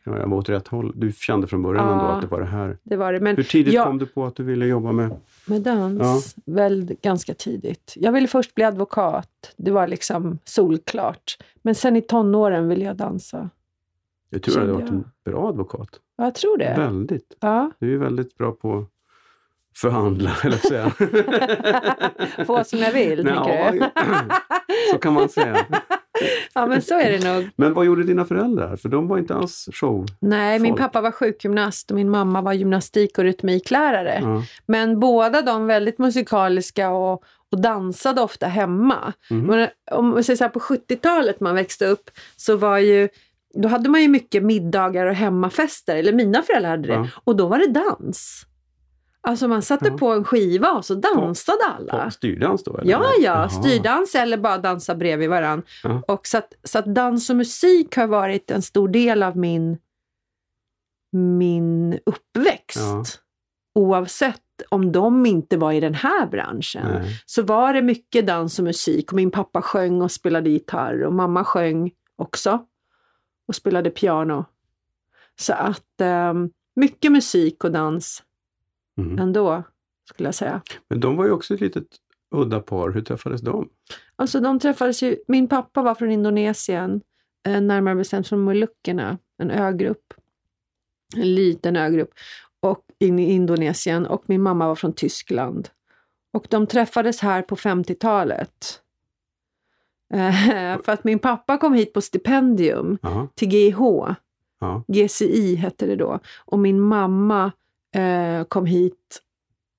Ja, 0.04 0.18
jag 0.18 0.28
var 0.28 0.38
åt 0.38 0.50
rätt 0.50 0.68
håll. 0.68 0.94
Du 0.96 1.12
kände 1.12 1.48
från 1.48 1.62
början 1.63 1.88
Ja. 1.88 1.92
ändå 1.94 2.06
att 2.06 2.22
det 2.22 2.28
var 2.28 2.40
det 2.40 2.46
här. 2.46 2.78
Det 2.84 2.96
var 2.96 3.13
det. 3.13 3.20
Men 3.20 3.36
Hur 3.36 3.44
tidigt 3.44 3.74
jag- 3.74 3.86
kom 3.88 3.98
du 3.98 4.06
på 4.06 4.25
att 4.25 4.36
du 4.36 4.44
ville 4.44 4.66
jobba 4.66 4.92
med... 4.92 5.16
Med 5.46 5.62
dans, 5.62 6.36
väl 6.46 6.96
ganska 7.01 7.34
tidigt. 7.34 7.94
Jag 7.96 8.12
ville 8.12 8.28
först 8.28 8.56
bli 8.56 8.63
advokat. 8.63 9.54
Det 9.58 9.72
var 9.72 9.88
liksom 9.88 10.38
solklart. 10.44 11.38
Men 11.62 11.75
sen 11.75 11.96
i 11.96 12.01
tonåren 12.01 12.68
ville 12.70 12.86
jag 12.86 12.96
dansa. 12.96 13.50
Jag 14.30 14.44
tror 14.44 14.54
att 14.56 14.62
du 14.62 14.68
Kände 14.68 14.82
varit 14.82 14.92
en 14.92 15.12
bra 15.25 15.50
advokat. 15.50 15.90
Ja, 16.18 16.24
jag 16.24 16.36
tror 16.36 16.58
det. 16.58 16.74
Väldigt. 16.78 17.36
Ja. 17.40 17.72
Du 17.80 17.94
är 17.94 17.98
väldigt 17.98 18.38
bra 18.38 18.51
på 18.51 18.78
att 18.78 18.88
förhandla, 19.75 20.32
eller 20.44 20.56
att 20.56 20.68
säga. 20.68 20.90
Få 22.46 22.63
som 22.63 22.80
jag 22.80 22.92
vill, 22.94 23.24
Nej, 23.24 23.34
tänker 23.34 23.72
du? 23.72 23.78
ja, 23.78 23.90
Så 24.92 24.98
kan 24.98 25.13
man 25.13 25.30
säga. 25.30 25.66
Ja, 26.54 26.66
men 26.66 26.82
så 26.82 27.00
är 27.00 27.12
det 27.12 27.34
nog. 27.34 27.50
Men 27.56 27.74
vad 27.74 27.86
gjorde 27.86 28.04
dina 28.04 28.25
föräldrar? 28.25 28.75
För 28.75 28.90
de 28.90 29.08
var 29.08 29.18
inte 29.18 29.36
alls 29.36 29.70
show. 29.74 30.06
Nej, 30.20 30.60
min 30.60 30.75
pappa 30.75 31.01
var 31.01 31.12
sjukgymnast 31.12 31.92
och 31.92 31.96
min 31.96 32.10
mamma 32.10 32.42
var 32.42 32.54
gymnastik 32.54 33.18
och 33.18 33.24
rytmiklärare. 33.24 34.20
Ja. 34.22 34.44
Men 34.66 35.00
båda 35.00 35.42
de 35.42 35.68
väldigt 35.68 35.98
musikaliska 36.00 36.90
och, 36.90 37.24
och 37.51 37.62
dansade 37.62 38.22
ofta 38.22 38.48
hemma. 38.48 39.13
Mhm. 39.30 39.46
Men 39.46 39.68
om 39.92 40.16
vi 40.16 40.24
säger 40.24 40.38
så 40.38 40.44
här, 40.44 40.51
på 40.51 40.60
70-talet 40.60 41.40
man 41.40 41.56
växte 41.56 41.86
upp 41.86 42.10
så 42.38 42.56
var 42.56 42.78
ju 42.78 43.10
då 43.54 43.68
hade 43.68 43.90
man 43.90 44.01
ju 44.01 44.08
mycket 44.08 44.44
middagar 44.44 45.06
och 45.06 45.16
hemmafester, 45.16 45.96
eller 45.96 46.13
mina 46.13 46.42
föräldrar 46.42 46.70
hade 46.70 46.88
det. 46.88 46.94
Ja. 46.94 47.08
Och 47.24 47.36
då 47.36 47.48
var 47.48 47.58
det 47.58 47.68
dans. 47.68 48.46
Alltså 49.24 49.48
man 49.48 49.62
satte 49.62 49.88
Ja. 49.88 49.98
på 49.98 50.08
en 50.13 50.24
skiva 50.24 50.72
och 50.72 50.86
så 50.86 50.96
dansade 50.96 51.63
alla. 51.78 52.06
På 52.06 52.12
Styrdans 52.12 52.63
då? 52.63 52.78
Eller? 52.78 52.92
Ja, 52.92 53.04
ja, 53.04 53.22
Jaha. 53.22 53.50
styrdans 53.50 54.16
eller 54.16 54.38
bara 54.38 54.58
dansa 54.58 54.96
bredvid 54.96 55.30
varann. 55.30 55.63
Ja. 55.84 56.01
Och 56.08 56.28
så, 56.28 56.38
att, 56.38 56.54
så 56.63 56.80
att 56.80 56.86
dans 56.96 57.30
och 57.30 57.36
musik 57.36 57.96
har 57.98 58.08
varit 58.08 58.51
en 58.51 58.62
stor 58.62 58.88
del 58.88 59.24
av 59.24 59.38
min, 59.38 59.78
min 61.16 62.00
uppväxt. 62.06 62.78
Ja. 62.80 63.04
Oavsett 63.75 64.42
om 64.70 64.92
de 64.92 65.25
inte 65.25 65.58
var 65.58 65.72
i 65.72 65.80
den 65.80 65.94
här 65.94 66.25
branschen 66.28 66.88
Nej. 66.88 67.22
så 67.25 67.42
var 67.44 67.74
det 67.74 67.82
mycket 67.82 68.28
dans 68.28 68.60
och 68.60 68.66
musik. 68.66 69.12
Och 69.12 69.16
min 69.16 69.32
pappa 69.32 69.62
sjöng 69.62 70.01
och 70.01 70.12
spelade 70.12 70.50
gitarr 70.50 71.04
och 71.04 71.13
mamma 71.13 71.46
sjöng 71.46 71.92
också 72.16 72.66
och 73.48 73.56
spelade 73.56 73.90
piano. 73.90 74.46
Så 75.40 75.54
att 75.54 76.01
eh, 76.01 76.34
mycket 76.75 77.12
musik 77.12 77.63
och 77.63 77.72
dans 77.72 78.24
Mhm. 78.98 79.19
ändå, 79.19 79.63
skulle 80.10 80.27
jag 80.27 80.36
säga. 80.36 80.62
Men 80.89 81.00
de 81.00 81.17
var 81.17 81.25
ju 81.25 81.31
också 81.31 81.53
ett 81.53 81.62
litet 81.62 81.88
udda 82.36 82.60
par. 82.60 82.89
Hur 82.91 83.01
träffades 83.01 83.41
de? 83.41 83.69
Alltså 84.15 84.39
de 84.39 84.60
träffades 84.60 85.03
ju, 85.03 85.17
min 85.27 85.48
pappa 85.48 85.81
var 85.81 85.95
från 85.95 86.12
Indonesien, 86.12 87.01
eh, 87.48 87.62
närmare 87.62 87.95
bestämt 87.95 88.27
från 88.27 88.39
Molukkerna, 88.41 89.17
en 89.38 89.51
ögrupp. 89.51 90.13
En 91.15 91.36
liten 91.36 91.75
ögrupp 91.75 92.10
och, 92.60 92.86
in 93.00 93.19
i 93.19 93.31
Indonesien 93.31 94.05
och 94.05 94.24
min 94.25 94.41
mamma 94.41 94.67
var 94.67 94.75
från 94.75 94.93
Tyskland. 94.93 95.69
Och 96.33 96.45
de 96.50 96.67
träffades 96.67 97.19
här 97.19 97.41
på 97.41 97.55
50-talet. 97.55 98.81
Eh, 100.13 100.31
för 100.83 100.89
att 100.91 101.03
min 101.03 101.19
pappa 101.19 101.57
kom 101.57 101.74
hit 101.74 101.93
på 101.93 102.01
stipendium 102.01 102.98
Jaha. 103.01 103.27
till 103.36 103.48
GH, 103.50 103.79
Ja. 104.60 104.83
GCI 104.88 105.55
hette 105.55 105.86
det 105.86 105.95
då. 105.95 106.19
Och 106.45 106.60
min 106.60 106.79
mamma 106.81 107.51
eh, 107.95 108.43
kom 108.43 108.65
hit 108.65 109.21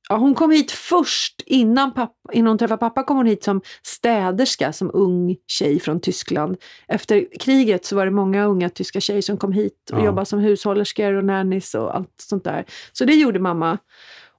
Ja, 0.09 0.17
hon 0.17 0.35
kom 0.35 0.51
hit 0.51 0.71
först, 0.71 1.43
innan, 1.47 1.95
pappa, 1.95 2.33
innan 2.33 2.49
hon 2.49 2.59
träffade 2.59 2.79
pappa 2.79 3.03
kom 3.03 3.17
hon 3.17 3.27
hit 3.27 3.45
som 3.45 3.61
städerska, 3.83 4.73
som 4.73 4.91
ung 4.95 5.37
tjej 5.47 5.81
från 5.81 6.01
Tyskland. 6.01 6.57
Efter 6.89 7.27
kriget 7.41 7.85
så 7.85 7.97
var 7.97 8.05
det 8.05 8.11
många 8.11 8.45
unga 8.45 8.69
tyska 8.69 9.01
tjejer 9.01 9.23
som 9.23 9.37
kom 9.37 9.53
hit 9.53 9.91
och 9.93 9.99
Ja. 10.01 10.05
jobbade 10.05 10.27
som 10.27 10.39
hushållerskor 10.39 11.13
och 11.15 11.25
nannies 11.25 11.75
och 11.75 11.97
allt 11.97 12.15
sånt 12.17 12.45
där. 12.45 12.65
Så 12.93 13.05
det 13.05 13.15
gjorde 13.15 13.39
mamma. 13.41 13.79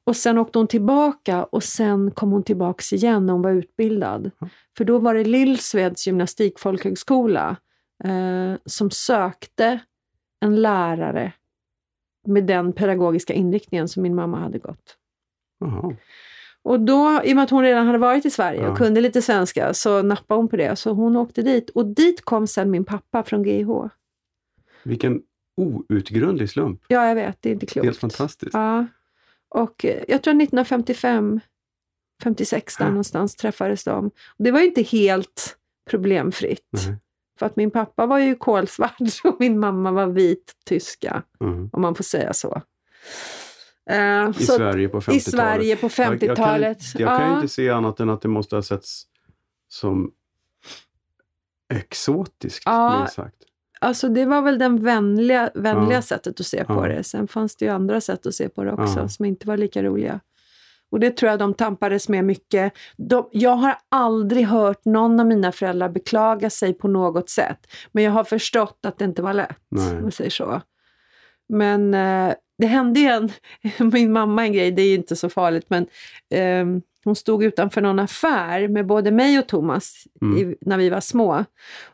Och 0.05 0.15
sen 0.15 0.37
åkte 0.37 0.57
hon 0.59 0.67
tillbaka 0.67 1.43
och 1.43 1.63
sen 1.63 2.11
kom 2.11 2.31
hon 2.31 2.43
tillbaks 2.43 2.93
igen 2.93 3.25
när 3.25 3.33
hon 3.33 3.41
var 3.41 3.51
utbildad. 3.51 4.31
Ja. 4.39 4.47
För 4.77 4.85
då 4.85 4.99
var 4.99 5.13
det 5.13 5.23
Lillsveds 5.23 6.07
gymnastikfolkhögskola 6.07 7.55
eh, 8.03 8.55
som 8.65 8.91
sökte 8.91 9.79
en 10.41 10.61
lärare 10.61 11.31
med 12.25 12.43
den 12.43 12.73
pedagogiska 12.73 13.33
inriktningen 13.33 13.87
som 13.87 14.03
min 14.03 14.15
mamma 14.15 14.39
hade 14.39 14.57
gått. 14.59 14.97
Jaha. 15.59 15.95
Och 16.65 16.79
då, 16.79 17.21
i 17.23 17.31
och 17.31 17.35
med 17.35 17.43
att 17.43 17.49
hon 17.49 17.63
redan 17.63 17.85
hade 17.85 17.97
varit 17.97 18.25
i 18.25 18.29
Sverige 18.29 18.61
Ja. 18.61 18.69
och 18.71 18.77
kunde 18.77 19.01
lite 19.01 19.21
svenska, 19.21 19.73
så 19.73 20.01
nappade 20.01 20.39
hon 20.39 20.47
på 20.47 20.55
det. 20.57 20.75
Så 20.75 20.91
hon 20.93 21.15
åkte 21.15 21.41
dit. 21.41 21.69
Och 21.69 21.85
dit 21.85 22.25
kom 22.25 22.47
sen 22.47 22.71
min 22.71 22.85
pappa 22.85 23.23
från 23.23 23.43
GIH. 23.43 23.67
Vilken 24.83 25.21
outgrundlig 25.57 26.49
slump. 26.49 26.81
Ja, 26.87 27.07
jag 27.07 27.15
vet, 27.15 27.37
det 27.41 27.49
är 27.49 27.53
inte 27.53 27.65
klokt. 27.65 27.85
Helt 27.85 27.97
fantastiskt. 27.97 28.53
Ja. 28.53 28.85
Och 29.49 29.85
eh, 29.85 30.03
jag 30.07 30.21
tror 30.21 30.31
1955, 30.31 31.39
56 32.23 32.77
där 32.77 32.85
Ja. 32.85 32.89
någonstans 32.89 33.35
träffades 33.35 33.83
de. 33.83 34.05
Och 34.07 34.43
det 34.43 34.51
var 34.51 34.59
ju 34.59 34.65
inte 34.65 34.81
helt 34.81 35.57
problemfritt. 35.89 36.69
Nej. 36.87 36.95
För 37.39 37.45
att 37.45 37.55
min 37.55 37.71
pappa 37.71 38.05
var 38.05 38.19
ju 38.19 38.35
kolsvart 38.35 38.97
och 39.23 39.35
min 39.39 39.59
mamma 39.59 39.91
var 39.91 40.07
vit 40.07 40.53
tyska, 40.65 41.23
Mhm. 41.39 41.69
om 41.73 41.81
man 41.81 41.95
får 41.95 42.03
säga 42.03 42.33
så. 42.33 42.61
Eh, 43.89 44.29
I 44.29 44.33
så 44.45 44.53
Sverige 44.53 44.87
på 44.89 45.01
50-talet. 45.01 45.17
I 45.27 45.31
Sverige 45.31 45.75
på 45.75 45.85
Jag- 45.85 45.91
jag 45.97 46.19
kan- 46.19 46.19
50-talet. 46.19 46.77
Jag 46.95 47.17
kan 47.17 47.27
ju 47.27 47.31
Ja. 47.31 47.35
inte 47.35 47.47
se 47.47 47.69
annat 47.69 47.99
än 47.99 48.09
att 48.09 48.21
det 48.21 48.27
måste 48.27 48.55
ha 48.55 48.61
setts 48.63 49.03
som 49.67 50.11
exotiskt, 51.73 52.63
Ja. 52.65 52.97
minst 52.99 53.13
sagt. 53.13 53.35
Alltså 53.81 54.09
det 54.09 54.25
var 54.25 54.41
väl 54.41 54.59
den 54.59 54.83
vänliga, 54.83 55.51
vänliga 55.55 55.97
Ja. 55.97 56.01
sättet 56.01 56.39
att 56.39 56.45
se 56.45 56.65
på 56.65 56.73
Ja. 56.73 56.87
det. 56.95 57.03
Sen 57.03 57.27
fanns 57.27 57.55
det 57.55 57.65
ju 57.65 57.71
andra 57.71 58.01
sätt 58.01 58.25
att 58.25 58.35
se 58.35 58.49
på 58.49 58.63
det 58.63 58.71
också 58.71 59.09
som 59.09 59.25
inte 59.25 59.47
var 59.47 59.57
lika 59.57 59.83
roliga. 59.83 60.19
Och 60.93 60.99
det 60.99 61.17
tror 61.17 61.29
jag 61.29 61.39
de 61.39 61.53
tampades 61.53 62.09
med 62.09 62.23
mycket. 62.25 62.73
De, 62.97 63.29
jag 63.31 63.55
har 63.55 63.77
aldrig 63.89 64.45
hört 64.45 64.85
någon 64.85 65.19
av 65.19 65.25
mina 65.25 65.51
föräldrar 65.51 65.89
beklaga 65.89 66.49
sig 66.49 66.73
på 66.73 66.87
något 66.87 67.29
sätt. 67.29 67.57
Men 67.91 68.03
jag 68.03 68.11
har 68.11 68.23
förstått 68.23 68.79
att 68.83 68.97
det 68.97 69.05
inte 69.05 69.21
var 69.21 69.33
lätt, 69.33 69.57
Nej. 69.69 70.03
om 70.03 70.11
säger 70.11 70.29
så. 70.29 70.61
Men 71.49 71.93
eh, 71.93 72.33
det 72.57 72.67
hände 72.67 72.99
ju 72.99 73.07
en, 73.07 73.31
min 73.91 74.11
mamma 74.11 74.45
en 74.45 74.53
grej, 74.53 74.71
det 74.71 74.81
är 74.81 74.95
inte 74.95 75.15
så 75.15 75.29
farligt, 75.29 75.65
men 75.69 75.87
ehm, 76.29 76.81
hon 77.03 77.15
stod 77.15 77.43
utanför 77.43 77.81
någon 77.81 77.99
affär 77.99 78.67
med 78.67 78.85
både 78.85 79.11
mig 79.11 79.39
och 79.39 79.47
Thomas 79.47 80.07
Mm. 80.21 80.37
i, 80.37 80.55
när 80.61 80.77
vi 80.77 80.89
var 80.89 81.01
små. 81.01 81.45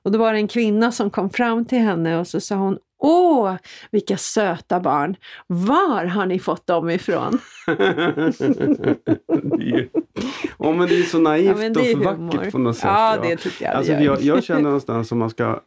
Och 0.04 0.12
då 0.12 0.20
var 0.20 0.34
det 0.34 0.40
en 0.40 0.48
kvinna 0.48 0.92
som 0.92 1.10
kom 1.10 1.30
fram 1.30 1.66
till 1.66 1.80
henne 1.80 2.20
och 2.20 2.28
så 2.28 2.40
sa 2.42 2.56
hon 2.56 2.78
Åh, 3.02 3.56
vilka 3.92 4.18
söta 4.18 4.80
barn! 4.80 5.16
Var 5.48 6.06
har 6.06 6.26
ni 6.26 6.40
fått 6.40 6.68
dem 6.68 6.90
ifrån? 6.90 7.40
det 9.28 9.64
ju... 9.64 9.90
Åh, 10.58 10.76
men 10.76 10.88
det 10.88 11.00
är 11.00 11.04
så 11.04 11.20
naivt 11.20 11.62
Ja, 11.64 11.70
det 11.70 11.96
och 11.96 12.02
vackert 12.04 12.52
på 12.52 12.58
något 12.58 12.76
sätt. 12.78 12.86
Ja, 12.86 13.18
det 13.22 13.38
tycker 13.38 13.66
jag 13.66 13.74
det 13.74 13.78
Alltså, 13.78 13.94
gör. 13.94 14.02
jag, 14.02 14.22
jag 14.22 14.44
känner 14.44 14.62
någonstans 14.62 15.08
som 15.08 15.18
man 15.20 15.30
ska... 15.30 15.62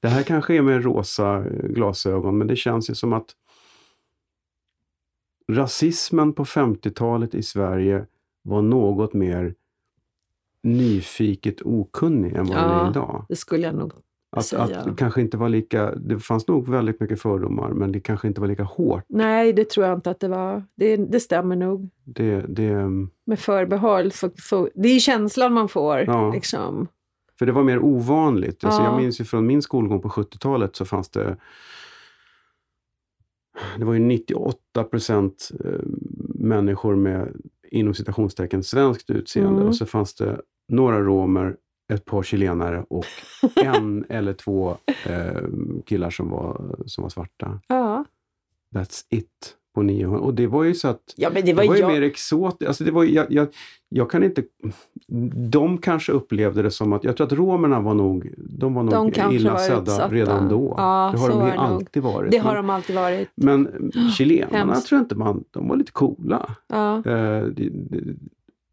Det 0.00 0.08
här 0.08 0.22
kanske 0.22 0.54
är 0.56 0.62
med 0.62 0.84
rosa 0.84 1.36
eh, 1.36 1.68
glasögon, 1.68 2.38
men 2.38 2.46
det 2.46 2.56
känns 2.56 2.90
ju 2.90 2.94
som 2.94 3.12
att 3.12 3.26
rasismen 5.52 6.32
på 6.32 6.44
50-talet 6.44 7.34
i 7.34 7.42
Sverige 7.42 8.06
var 8.42 8.62
något 8.62 9.14
mer 9.14 9.54
nyfiket 10.62 11.62
okunnig 11.62 12.32
än 12.36 12.46
vad 12.46 12.56
den 12.56 12.70
Ja. 12.70 12.86
är 12.86 12.90
idag. 12.90 13.26
Det 13.28 13.36
skulle 13.36 13.62
jag 13.66 13.74
nog 13.74 13.92
Att, 14.36 14.52
att 14.52 14.96
kanske 14.96 15.20
inte 15.20 15.36
var 15.36 15.48
lika, 15.48 15.94
det 15.94 16.18
fanns 16.18 16.48
nog 16.48 16.68
väldigt 16.68 17.00
mycket 17.00 17.22
fördomar, 17.22 17.68
men 17.70 17.92
det 17.92 18.00
kanske 18.00 18.28
inte 18.28 18.40
var 18.40 18.48
lika 18.48 18.62
hårt. 18.64 19.04
Nej, 19.08 19.52
det 19.52 19.68
tror 19.70 19.86
jag 19.86 19.94
inte 19.98 20.10
att 20.10 20.20
det 20.20 20.28
var. 20.28 20.64
Det, 20.74 20.96
det 20.96 21.20
stämmer 21.20 21.56
nog. 21.56 21.90
Det, 22.04 22.40
det, 22.48 22.90
Med 23.24 23.38
förbehåll. 23.38 24.12
Så, 24.12 24.30
så, 24.42 24.68
det 24.74 24.88
är 24.88 24.98
känslan 25.00 25.52
man 25.52 25.68
får. 25.68 25.98
Ja. 25.98 26.32
Liksom. 26.32 26.86
för 27.38 27.46
det 27.46 27.52
var 27.52 27.62
mer 27.62 27.78
ovanligt. 27.78 28.64
Alltså 28.64 28.82
Ja. 28.82 28.86
jag 28.90 28.96
minns 29.02 29.20
ju 29.20 29.24
från 29.24 29.46
min 29.46 29.62
skolgång 29.62 30.00
på 30.02 30.08
70-talet 30.08 30.76
så 30.76 30.84
fanns 30.84 31.08
det 31.08 31.36
det 33.78 33.84
var 33.84 33.92
ju 33.92 33.98
98 34.00 34.84
procent 34.84 35.50
eh, 35.64 35.80
människor 36.34 36.96
med 36.96 37.36
inom 37.70 37.94
citationstecken 37.94 38.62
svenskt 38.62 39.10
utseende 39.10 39.50
Mm. 39.56 39.66
och 39.68 39.76
så 39.76 39.86
fanns 39.86 40.14
det 40.14 40.40
några 40.68 41.00
romer, 41.00 41.56
ett 41.92 42.04
par 42.04 42.22
chilenare 42.22 42.84
och 42.88 43.04
en 43.56 44.04
eller 44.08 44.32
två 44.32 44.76
eh, 45.06 45.42
killar 45.86 46.10
som 46.10 46.30
var, 46.30 46.76
som 46.86 47.02
var 47.02 47.08
svarta. 47.08 47.60
Ja. 47.68 48.04
That's 48.74 49.02
it 49.10 49.56
på 49.74 49.82
900. 49.82 50.20
Och 50.20 50.34
det 50.34 50.46
var 50.46 50.64
ju 50.64 50.74
så 50.74 50.88
att 50.88 51.14
ja, 51.16 51.30
men 51.32 51.44
det 51.44 51.52
det 51.52 51.52
var, 51.52 51.66
var 51.66 51.74
ju 51.74 51.80
jag. 51.80 51.92
mer 51.92 52.02
exotiskt. 52.02 52.68
Alltså 52.68 52.84
det 52.84 52.90
var, 52.90 53.04
jag, 53.04 53.26
jag, 53.32 53.48
jag 53.88 54.10
kan 54.10 54.22
inte... 54.22 54.42
De 55.50 55.78
kanske 55.78 56.12
upplevde 56.12 56.62
det 56.62 56.70
som 56.70 56.92
att... 56.92 57.04
Jag 57.04 57.16
tror 57.16 57.26
att 57.26 57.32
romerna 57.32 57.80
var 57.80 57.94
nog, 57.94 58.34
de 58.36 58.74
var 58.74 58.84
De 58.84 59.04
nog 59.04 59.14
kanske 59.14 59.36
illa 59.36 59.52
var 59.52 59.58
sedda 59.58 60.08
redan 60.08 60.48
då. 60.48 60.74
Ja, 60.76 61.10
det 61.14 61.20
har 61.20 61.28
de 61.28 61.38
ju 61.38 61.50
det 61.50 61.56
nog. 61.56 61.64
alltid 61.64 62.02
varit. 62.02 62.30
Det 62.30 62.38
har 62.38 62.56
de 62.56 62.70
alltid 62.70 62.96
varit. 62.96 63.28
men 63.34 63.90
chilenarna 64.16 64.58
Hemskt. 64.58 64.86
tror 64.88 64.98
jag 64.98 65.04
inte 65.04 65.14
man... 65.14 65.44
De 65.50 65.68
var 65.68 65.76
lite 65.76 65.92
coola. 65.92 66.50
Ja. 66.68 66.96
Eh, 66.96 67.44
det, 67.44 67.68
det, 67.72 68.14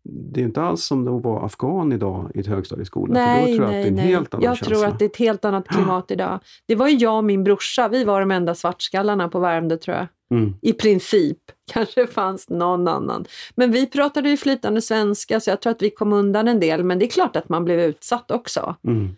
det 0.03 0.41
är 0.41 0.45
inte 0.45 0.61
alls 0.61 0.83
som 0.83 1.05
det 1.05 1.11
var 1.11 1.45
afghan 1.45 1.91
idag 1.91 2.31
i 2.35 2.39
ett 2.39 2.47
högstadieskola. 2.47 3.13
för 3.13 3.21
Nej, 3.21 3.51
då 3.51 3.57
tror 3.57 3.57
jag 3.57 3.65
att 3.65 3.71
det 3.71 3.77
nej, 3.77 3.83
är 3.83 3.87
en 3.87 3.95
nej. 3.95 4.05
helt 4.05 4.33
annan 4.33 4.43
Jag 4.43 4.57
känsla. 4.57 4.75
tror 4.75 4.87
att 4.87 4.99
det 4.99 5.05
är 5.05 5.09
ett 5.09 5.17
helt 5.17 5.45
annat 5.45 5.67
klimat 5.67 6.11
idag. 6.11 6.39
Det 6.67 6.75
var 6.75 6.87
ju 6.87 6.95
jag 6.97 7.17
och 7.17 7.23
min 7.23 7.43
brorsa, 7.43 7.87
vi 7.87 8.03
var 8.03 8.19
de 8.19 8.31
enda 8.31 8.55
svartskallarna 8.55 9.29
på 9.29 9.39
Värmdö 9.39 9.77
tror 9.77 9.97
jag. 9.97 10.07
Mm. 10.33 10.53
I 10.61 10.73
princip. 10.73 11.37
Kanske 11.73 12.07
fanns 12.07 12.49
någon 12.49 12.87
annan. 12.87 13.25
Men 13.55 13.71
vi 13.71 13.85
pratade 13.87 14.29
ju 14.29 14.37
flytande 14.37 14.81
svenska 14.81 15.39
så 15.39 15.49
jag 15.49 15.61
tror 15.61 15.71
att 15.71 15.81
vi 15.81 15.89
kom 15.89 16.13
undan 16.13 16.47
en 16.47 16.59
del. 16.59 16.83
Men 16.83 16.99
det 16.99 17.05
är 17.05 17.09
klart 17.09 17.35
att 17.35 17.49
man 17.49 17.65
blev 17.65 17.79
utsatt 17.79 18.31
också. 18.31 18.75
Mm. 18.87 19.09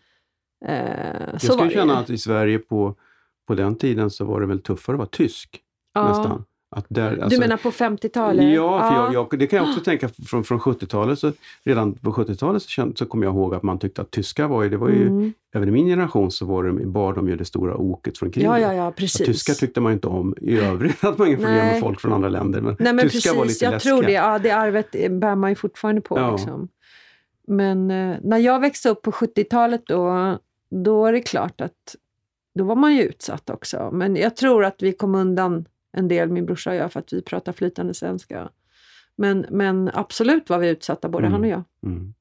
Eh, 0.65 1.29
Jag 1.31 1.41
skulle 1.41 1.69
känna 1.71 1.97
att 1.97 2.09
i 2.09 2.17
Sverige 2.17 2.59
på, 2.59 2.95
på 3.47 3.55
den 3.55 3.75
tiden 3.75 4.09
så 4.09 4.25
var 4.25 4.41
det 4.41 4.47
väl 4.47 4.61
tuffare 4.61 4.93
att 4.93 4.97
vara 4.99 5.09
tysk. 5.09 5.59
ja. 5.93 6.07
Nästan. 6.07 6.45
Där, 6.87 7.15
Du 7.15 7.21
alltså- 7.21 7.39
menar 7.39 7.57
på 7.57 7.71
50-talet? 7.71 8.45
Ja, 8.55 8.89
för 8.89 8.95
Jag, 9.13 9.13
jag, 9.31 9.39
det 9.39 9.47
kan 9.47 9.57
jag 9.57 9.67
också 9.69 9.79
tänka 9.83 10.09
från, 10.27 10.43
från 10.43 10.59
70-talet. 10.59 11.19
Så, 11.19 11.31
redan 11.63 11.93
på 11.93 12.11
70-talet 12.11 12.61
så, 12.61 12.69
känd- 12.69 12.97
så 12.97 13.05
kommer 13.05 13.25
jag 13.25 13.33
ihåg 13.35 13.55
att 13.55 13.63
man 13.63 13.79
tyckte 13.79 14.01
att 14.01 14.11
tyskar 14.11 14.47
var 14.47 14.63
ju, 14.63 14.69
det 14.69 14.77
var 14.77 14.89
ju, 14.89 15.07
Mm. 15.07 15.33
även 15.55 15.69
i 15.69 15.71
min 15.71 15.87
generation 15.87 16.31
så 16.31 16.45
var 16.45 16.63
det, 16.63 16.85
bar 16.85 17.13
de 17.13 17.27
ju 17.29 17.35
det 17.35 17.45
stora 17.45 17.75
oket 17.75 18.17
från 18.17 18.31
kriget. 18.31 18.49
Ja, 18.51 18.59
ja, 18.59 18.73
ja, 18.73 18.91
precis. 18.91 19.25
tyskar 19.27 19.53
tyckte 19.53 19.81
man 19.81 19.93
inte 19.93 20.07
om 20.07 20.35
i 20.41 20.59
övrigt, 20.59 21.03
att 21.03 21.17
man 21.17 21.27
inga 21.27 21.37
problem 21.37 21.55
med 21.55 21.79
folk 21.79 22.01
från 22.01 22.13
andra 22.13 22.29
länder. 22.29 22.61
Men, 22.61 22.75
Nej 22.79 22.93
men 22.93 23.09
tyskar 23.09 23.35
var 23.35 23.41
precis, 23.43 23.55
lite 23.61 23.65
jag 23.65 23.71
läskiga. 23.73 23.93
tror 23.93 24.03
det. 24.03 24.11
Ja, 24.11 24.39
det 24.39 24.51
arvet 24.51 24.91
bär 25.11 25.35
man 25.35 25.49
ju 25.49 25.55
fortfarande 25.55 26.01
på. 26.01 26.17
Ja. 26.19 26.31
Liksom. 26.31 26.67
Men 27.47 27.91
eh, 27.91 28.17
när 28.23 28.37
jag 28.37 28.59
växte 28.59 28.89
upp 28.89 29.01
på 29.01 29.11
70-talet 29.11 29.81
då, 29.87 30.37
då 30.71 31.05
är 31.05 31.13
det 31.13 31.21
klart 31.21 31.61
att 31.61 31.95
då 32.55 32.63
var 32.63 32.75
man 32.75 32.95
ju 32.95 33.01
utsatt 33.03 33.49
också. 33.49 33.89
Men 33.93 34.15
jag 34.15 34.35
tror 34.35 34.65
att 34.65 34.75
vi 34.79 34.91
kom 34.93 35.15
undan 35.15 35.65
en 35.93 36.07
del, 36.07 36.29
min 36.29 36.45
brorsa 36.45 36.69
och 36.69 36.75
jag, 36.75 36.93
för 36.93 36.99
att 36.99 37.13
vi 37.13 37.21
pratar 37.21 37.53
flytande 37.53 37.93
svenska. 37.93 38.49
Men, 39.15 39.45
men 39.49 39.91
absolut 39.93 40.49
var 40.49 40.59
vi 40.59 40.69
utsatta, 40.69 41.09
både 41.09 41.27
Mm. 41.27 41.31
han 41.33 41.41
och 41.41 41.47
jag. 41.49 41.63
Mm. 41.83 42.13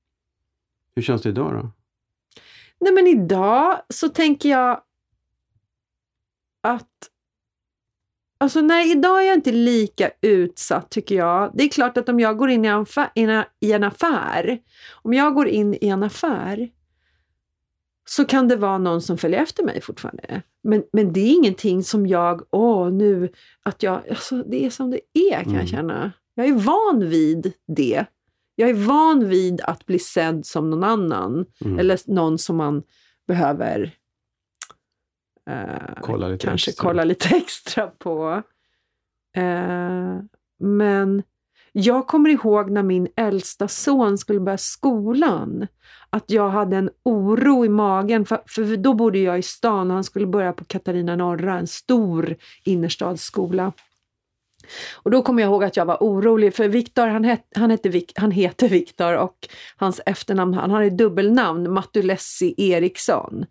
Hur 0.95 1.02
känns 1.02 1.23
det 1.23 1.29
idag 1.29 1.52
då? 1.52 1.71
Nej 2.81 2.93
men 2.93 3.07
idag 3.07 3.83
så 3.88 4.09
tänker 4.09 4.49
jag 4.49 4.83
att 6.61 6.88
Alltså 8.38 8.61
nej, 8.61 8.91
idag 8.93 9.23
är 9.23 9.26
jag 9.26 9.37
inte 9.37 9.52
lika 9.52 10.11
utsatt 10.21 10.91
tycker 10.91 11.14
jag. 11.14 11.50
Det 11.55 11.64
är 11.64 11.69
klart 11.69 11.97
att 11.97 12.09
om 12.09 12.21
jag 12.21 12.38
går 12.38 12.50
in 12.50 12.64
i 12.64 13.73
en 13.73 13.85
affär, 13.85 14.59
om 15.02 15.14
jag 15.14 15.35
går 15.35 15.49
in 15.49 15.75
i 15.75 15.88
en 15.88 16.02
affär 16.02 16.71
så 18.16 18.25
kan 18.25 18.49
det 18.49 18.56
vara 18.56 18.78
någon 18.78 19.00
som 19.02 19.19
följer 19.19 19.43
efter 19.43 19.65
mig 19.65 19.80
fortfarande. 19.80 20.43
Men, 20.63 20.84
men 20.93 21.13
det 21.13 21.21
är 21.21 21.32
ingenting 21.32 21.82
som 21.82 22.06
jag, 22.06 22.43
åh 22.50 22.91
nu, 22.93 23.32
att 23.63 23.82
jag, 23.82 24.08
alltså 24.10 24.43
det 24.43 24.67
är 24.67 24.71
som 24.71 24.91
det 24.91 25.00
är 25.15 25.34
kan 25.43 25.45
Mm. 25.49 25.56
jag 25.60 25.69
känna. 25.69 26.13
Jag 26.34 26.47
är 26.47 26.52
van 26.52 27.08
vid 27.08 27.52
det. 27.76 28.04
Jag 28.54 28.71
är 28.71 28.75
van 28.75 29.28
vid 29.28 29.60
att 29.60 29.86
bli 29.86 29.99
sedd 29.99 30.47
som 30.47 30.71
någon 30.71 30.84
annan. 30.84 31.47
Mm. 31.65 31.78
Eller 31.78 31.99
någon 32.06 32.39
som 32.39 32.56
man 32.56 32.82
behöver 33.26 33.95
eh, 35.50 35.95
Kolla 36.00 36.39
kanske 36.39 36.71
extra. 36.71 36.89
kolla 36.89 37.04
lite 37.04 37.28
extra 37.36 37.86
på. 37.86 38.43
Eh, 39.36 40.19
men 40.58 41.23
jag 41.73 42.06
kommer 42.06 42.30
ihåg 42.30 42.71
när 42.71 42.82
min 42.82 43.08
äldsta 43.17 43.69
son 43.69 44.19
skulle 44.19 44.41
börja 44.41 44.58
skolan, 44.58 45.67
att 46.11 46.30
jag 46.30 46.49
hade 46.49 46.76
en 46.76 46.91
oro 47.02 47.65
i 47.65 47.69
magen, 47.69 48.26
för, 48.26 48.43
för 48.47 48.76
då 48.76 48.95
bodde 48.95 49.19
jag 49.19 49.39
i 49.39 49.43
stan 49.43 49.91
och 49.91 49.95
han 49.95 50.04
skulle 50.04 50.26
börja 50.26 50.52
på 50.52 50.65
Katarina 50.65 51.17
Norra, 51.17 51.58
en 51.58 51.67
stor 51.67 52.37
innerstadsskola. 52.65 53.73
Och 54.95 55.11
då 55.11 55.23
kommer 55.23 55.43
jag 55.43 55.50
ihåg 55.50 55.65
att 55.65 55.76
jag 55.76 55.85
var 55.85 55.97
orolig, 56.00 56.54
för 56.54 56.69
Viktor, 56.69 57.06
han, 57.06 57.25
het, 57.25 57.47
han, 57.54 57.71
hette 57.71 58.02
han 58.15 58.30
heter 58.30 58.69
Viktor 58.69 59.17
och 59.17 59.49
hans 59.76 60.00
efternamn, 60.06 60.54
han 60.54 60.71
har 60.71 60.82
ett 60.82 60.99
dubbelnamn, 60.99 61.73
Matulessi 61.73 62.54
Eriksson. 62.56 63.47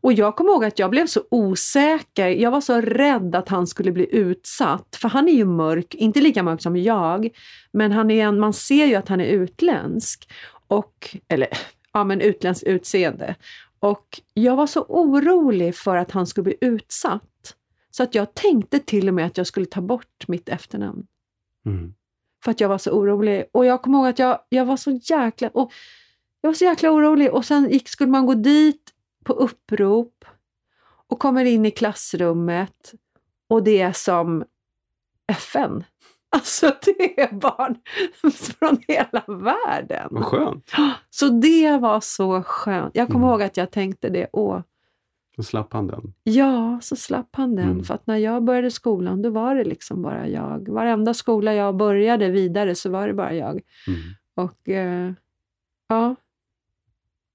Och 0.00 0.12
jag 0.12 0.36
kommer 0.36 0.50
ihåg 0.50 0.64
att 0.64 0.78
jag 0.78 0.90
blev 0.90 1.06
så 1.06 1.22
osäker, 1.30 2.28
jag 2.28 2.50
var 2.50 2.60
så 2.60 2.80
rädd 2.80 3.34
att 3.34 3.48
han 3.48 3.66
skulle 3.66 3.92
bli 3.92 4.16
utsatt, 4.16 4.96
för 5.00 5.08
han 5.08 5.28
är 5.28 5.32
ju 5.32 5.44
mörk, 5.44 5.94
inte 5.94 6.20
lika 6.20 6.42
mörk 6.42 6.62
som 6.62 6.76
jag, 6.76 7.28
men 7.72 7.92
han 7.92 8.10
är 8.10 8.24
en, 8.26 8.40
man 8.40 8.52
ser 8.52 8.86
ju 8.86 8.94
att 8.94 9.08
han 9.08 9.20
är 9.20 9.26
utländsk. 9.26 10.32
Och, 10.68 11.16
eller 11.28 11.48
ja, 11.92 12.04
men 12.04 12.20
utländskt 12.20 12.66
utseende. 12.66 13.34
Och 13.80 14.20
jag 14.34 14.56
var 14.56 14.66
så 14.66 14.82
orolig 14.82 15.76
för 15.76 15.96
att 15.96 16.10
han 16.10 16.26
skulle 16.26 16.44
bli 16.44 16.56
utsatt. 16.60 17.54
Så 17.90 18.02
att 18.02 18.14
jag 18.14 18.34
tänkte 18.34 18.78
till 18.78 19.08
och 19.08 19.14
med 19.14 19.26
att 19.26 19.36
jag 19.36 19.46
skulle 19.46 19.66
ta 19.66 19.80
bort 19.80 20.28
mitt 20.28 20.48
efternamn. 20.48 21.06
Mm. 21.66 21.94
För 22.44 22.50
att 22.50 22.60
jag 22.60 22.68
var 22.68 22.78
så 22.78 22.90
orolig. 22.90 23.44
Och 23.52 23.66
jag 23.66 23.82
kommer 23.82 23.98
ihåg 23.98 24.06
att 24.06 24.18
jag, 24.18 24.38
jag 24.48 24.64
var 24.64 24.76
så 24.76 24.90
jäkla... 24.90 25.48
Och 25.48 25.72
jag 26.40 26.48
var 26.48 26.54
så 26.54 26.64
jäkla 26.64 26.90
orolig. 26.90 27.32
Och 27.32 27.44
sen 27.44 27.70
gick, 27.70 27.88
skulle 27.88 28.10
man 28.10 28.26
gå 28.26 28.34
dit 28.34 28.92
på 29.24 29.32
upprop 29.32 30.24
och 31.08 31.18
kommer 31.18 31.44
in 31.44 31.66
i 31.66 31.70
klassrummet 31.70 32.94
och 33.48 33.62
det 33.62 33.80
är 33.80 33.92
som 33.92 34.44
FN. 35.26 35.84
Alltså 36.30 36.72
det 36.84 37.20
är 37.20 37.32
barn 37.32 37.78
från 38.32 38.78
hela 38.88 39.24
världen. 39.26 40.08
Vad 40.10 40.24
skönt. 40.24 40.70
Så 41.10 41.28
det 41.28 41.78
var 41.78 42.00
så 42.00 42.42
skönt. 42.42 42.96
Jag 42.96 43.06
kommer 43.06 43.18
Mm. 43.26 43.30
ihåg 43.30 43.42
att 43.42 43.56
jag 43.56 43.70
tänkte 43.70 44.08
det. 44.08 44.26
Åh, 44.32 44.60
Då 45.36 45.42
slapp 45.42 45.72
han 45.72 45.86
den. 45.86 46.14
ja, 46.22 46.78
så 46.82 46.96
slapp 46.96 47.28
han 47.36 47.56
den. 47.56 47.70
Mm. 47.70 47.84
För 47.84 47.94
att 47.94 48.06
när 48.06 48.16
jag 48.16 48.44
började 48.44 48.70
skolan, 48.70 49.22
då 49.22 49.30
var 49.30 49.54
det 49.54 49.64
liksom 49.64 50.02
bara 50.02 50.28
jag. 50.28 50.68
Varenda 50.68 51.14
skola 51.14 51.54
jag 51.54 51.76
började 51.76 52.30
vidare 52.30 52.74
så 52.74 52.90
var 52.90 53.06
det 53.08 53.14
bara 53.14 53.34
jag. 53.34 53.60
Mm. 53.86 54.00
Och 54.34 54.68
eh, 54.68 55.12
ja, 55.88 56.14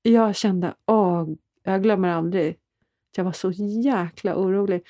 jag 0.02 0.36
kände, 0.36 0.74
åh, 0.86 1.28
jag 1.64 1.84
glömmer 1.84 2.10
aldrig. 2.10 2.56
Jag 3.16 3.24
var 3.24 3.32
så 3.32 3.52
jäkla 3.84 4.36
orolig. 4.36 4.82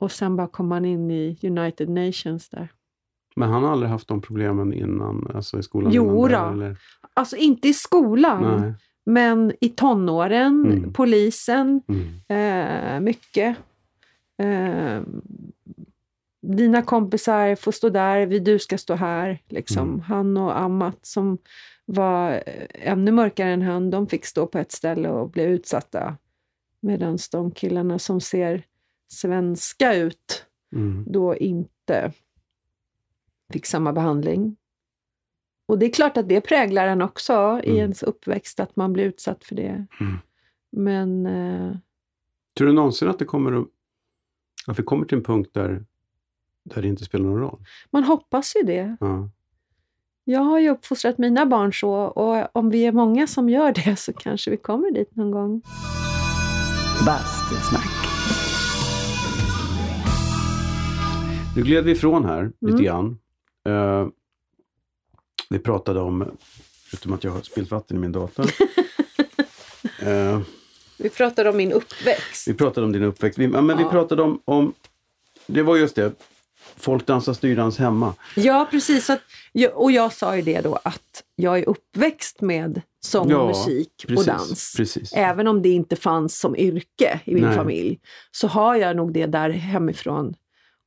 Och 0.00 0.12
sen 0.12 0.36
bara 0.36 0.46
kom 0.48 0.68
man 0.68 0.84
in 0.84 1.10
i 1.10 1.38
United 1.42 1.88
Nations 1.88 2.48
där. 2.48 2.68
Men 3.36 3.48
han 3.48 3.62
har 3.64 3.70
aldrig 3.72 3.90
haft 3.90 4.08
de 4.08 4.20
problemen 4.22 4.72
innan, 4.72 5.30
alltså 5.34 5.58
i 5.58 5.62
skolan? 5.62 5.92
Jo 5.92 6.28
där, 6.28 6.52
eller? 6.52 6.76
Alltså 7.14 7.36
inte 7.36 7.68
i 7.68 7.72
skolan, 7.74 8.60
Nej. 8.60 8.74
men 9.06 9.52
i 9.60 9.68
tonåren, 9.68 10.66
Mm. 10.72 10.92
polisen, 10.92 11.80
Mm. 11.88 12.94
eh, 12.94 13.00
mycket. 13.00 13.56
Eh, 14.42 15.02
dina 16.42 16.82
kompisar 16.82 17.54
får 17.56 17.72
stå 17.72 17.88
där, 17.88 18.26
vi, 18.26 18.38
du 18.38 18.58
ska 18.58 18.78
stå 18.78 18.94
här. 18.94 19.38
Liksom. 19.48 19.88
Mm. 19.88 20.00
Han 20.00 20.36
och 20.36 20.58
Amat 20.58 20.98
som 21.06 21.38
var 21.88 22.42
eh, 22.46 22.66
ännu 22.92 23.12
mörkare 23.12 23.50
än 23.50 23.62
han, 23.62 23.90
de 23.90 24.06
fick 24.06 24.24
stå 24.26 24.46
på 24.46 24.58
ett 24.58 24.72
ställe 24.72 25.08
och 25.08 25.30
bli 25.30 25.42
utsatta. 25.42 26.16
Medan 26.80 27.18
de 27.32 27.50
killarna 27.50 27.98
som 27.98 28.20
ser 28.20 28.62
svenska 29.08 29.94
ut 29.94 30.42
Mm. 30.72 31.04
då 31.08 31.36
inte 31.36 32.12
fick 33.52 33.66
samma 33.66 33.92
behandling. 33.92 34.56
Och 35.68 35.78
det 35.78 35.86
är 35.86 35.90
klart 35.92 36.16
att 36.16 36.28
det 36.28 36.40
präglar 36.40 36.86
en 36.88 37.02
också 37.02 37.60
i 37.64 37.68
Mm. 37.70 37.76
ens 37.80 38.02
uppväxt, 38.02 38.60
att 38.60 38.76
man 38.76 38.92
blir 38.92 39.04
utsatt 39.04 39.44
för 39.44 39.54
det. 39.54 39.86
Mm. 40.00 40.16
Men 40.72 41.26
eh, 41.26 41.76
Tror 42.56 42.66
du 42.68 42.72
någonsin 42.74 43.08
att 43.08 43.18
det 43.18 43.24
kommer 43.24 43.52
att, 43.60 43.66
att 44.66 44.78
vi 44.78 44.82
kommer 44.82 45.06
till 45.06 45.18
en 45.18 45.24
punkt 45.24 45.50
där, 45.52 45.84
där 46.64 46.82
det 46.82 46.88
inte 46.88 47.04
spelar 47.04 47.24
någon 47.24 47.40
roll? 47.40 47.64
man 47.90 48.04
hoppas 48.04 48.56
ju 48.56 48.62
det. 48.62 48.96
Ja. 49.00 49.30
Jag 50.28 50.40
har 50.40 50.58
ju 50.58 50.68
uppfostrat 50.70 51.18
mina 51.18 51.46
barn 51.46 51.72
så 51.72 51.90
och 51.92 52.56
om 52.56 52.70
vi 52.70 52.86
är 52.86 52.92
många 52.92 53.26
som 53.26 53.48
gör 53.48 53.72
det 53.72 53.96
så 53.96 54.12
kanske 54.12 54.50
vi 54.50 54.56
kommer 54.56 54.90
dit 54.90 55.16
någon 55.16 55.30
gång. 55.30 55.62
Bastusnack. 57.06 57.88
Nu 61.56 61.62
gled 61.62 61.84
vi 61.84 61.90
ifrån 61.92 62.24
här 62.24 62.42
lite 62.60 62.72
Mm. 62.74 62.84
grann. 62.84 63.18
Eh, 63.68 64.08
vi 65.50 65.58
pratade 65.58 66.00
om, 66.00 66.24
förutom 66.90 67.12
att 67.12 67.24
jag 67.24 67.30
har 67.30 67.40
spillt 67.40 67.70
vatten 67.70 67.96
i 67.96 68.00
min 68.00 68.12
dator. 68.12 68.46
Eh, 70.06 70.40
Vi 70.98 71.08
pratade 71.10 71.50
om 71.50 71.56
min 71.56 71.72
uppväxt. 71.72 72.48
vi 72.48 72.54
pratade 72.54 72.86
om 72.86 72.92
din 72.92 73.02
uppväxt. 73.02 73.38
Vi, 73.38 73.44
ja, 73.44 73.60
men 73.60 73.76
vi 73.76 73.82
Ja. 73.82 73.90
pratade 73.90 74.22
om, 74.22 74.40
om, 74.44 74.72
det 75.46 75.62
var 75.62 75.76
just 75.76 75.96
det, 75.96 76.12
folk 76.76 77.06
dansar 77.06 77.32
styrdans 77.32 77.78
hemma. 77.78 78.14
Ja, 78.36 78.68
precis. 78.70 79.10
Att, 79.10 79.20
och 79.74 79.92
jag 79.92 80.12
sa 80.12 80.36
ju 80.36 80.42
det 80.42 80.60
då 80.60 80.78
att 80.82 81.22
jag 81.36 81.58
är 81.58 81.68
uppväxt 81.68 82.40
med 82.40 82.82
sång 83.00 83.30
Ja, 83.30 83.46
musik 83.46 84.04
Precis, 84.08 84.28
och 84.28 84.34
dans. 84.34 84.74
Precis. 84.76 85.12
Även 85.12 85.48
om 85.48 85.62
det 85.62 85.68
inte 85.68 85.96
fanns 85.96 86.38
som 86.38 86.56
yrke 86.56 87.20
i 87.24 87.34
min 87.34 87.44
Nej. 87.44 87.54
familj 87.54 87.98
så 88.30 88.48
har 88.48 88.76
jag 88.76 88.96
nog 88.96 89.12
det 89.12 89.26
där 89.26 89.50
hemifrån. 89.50 90.34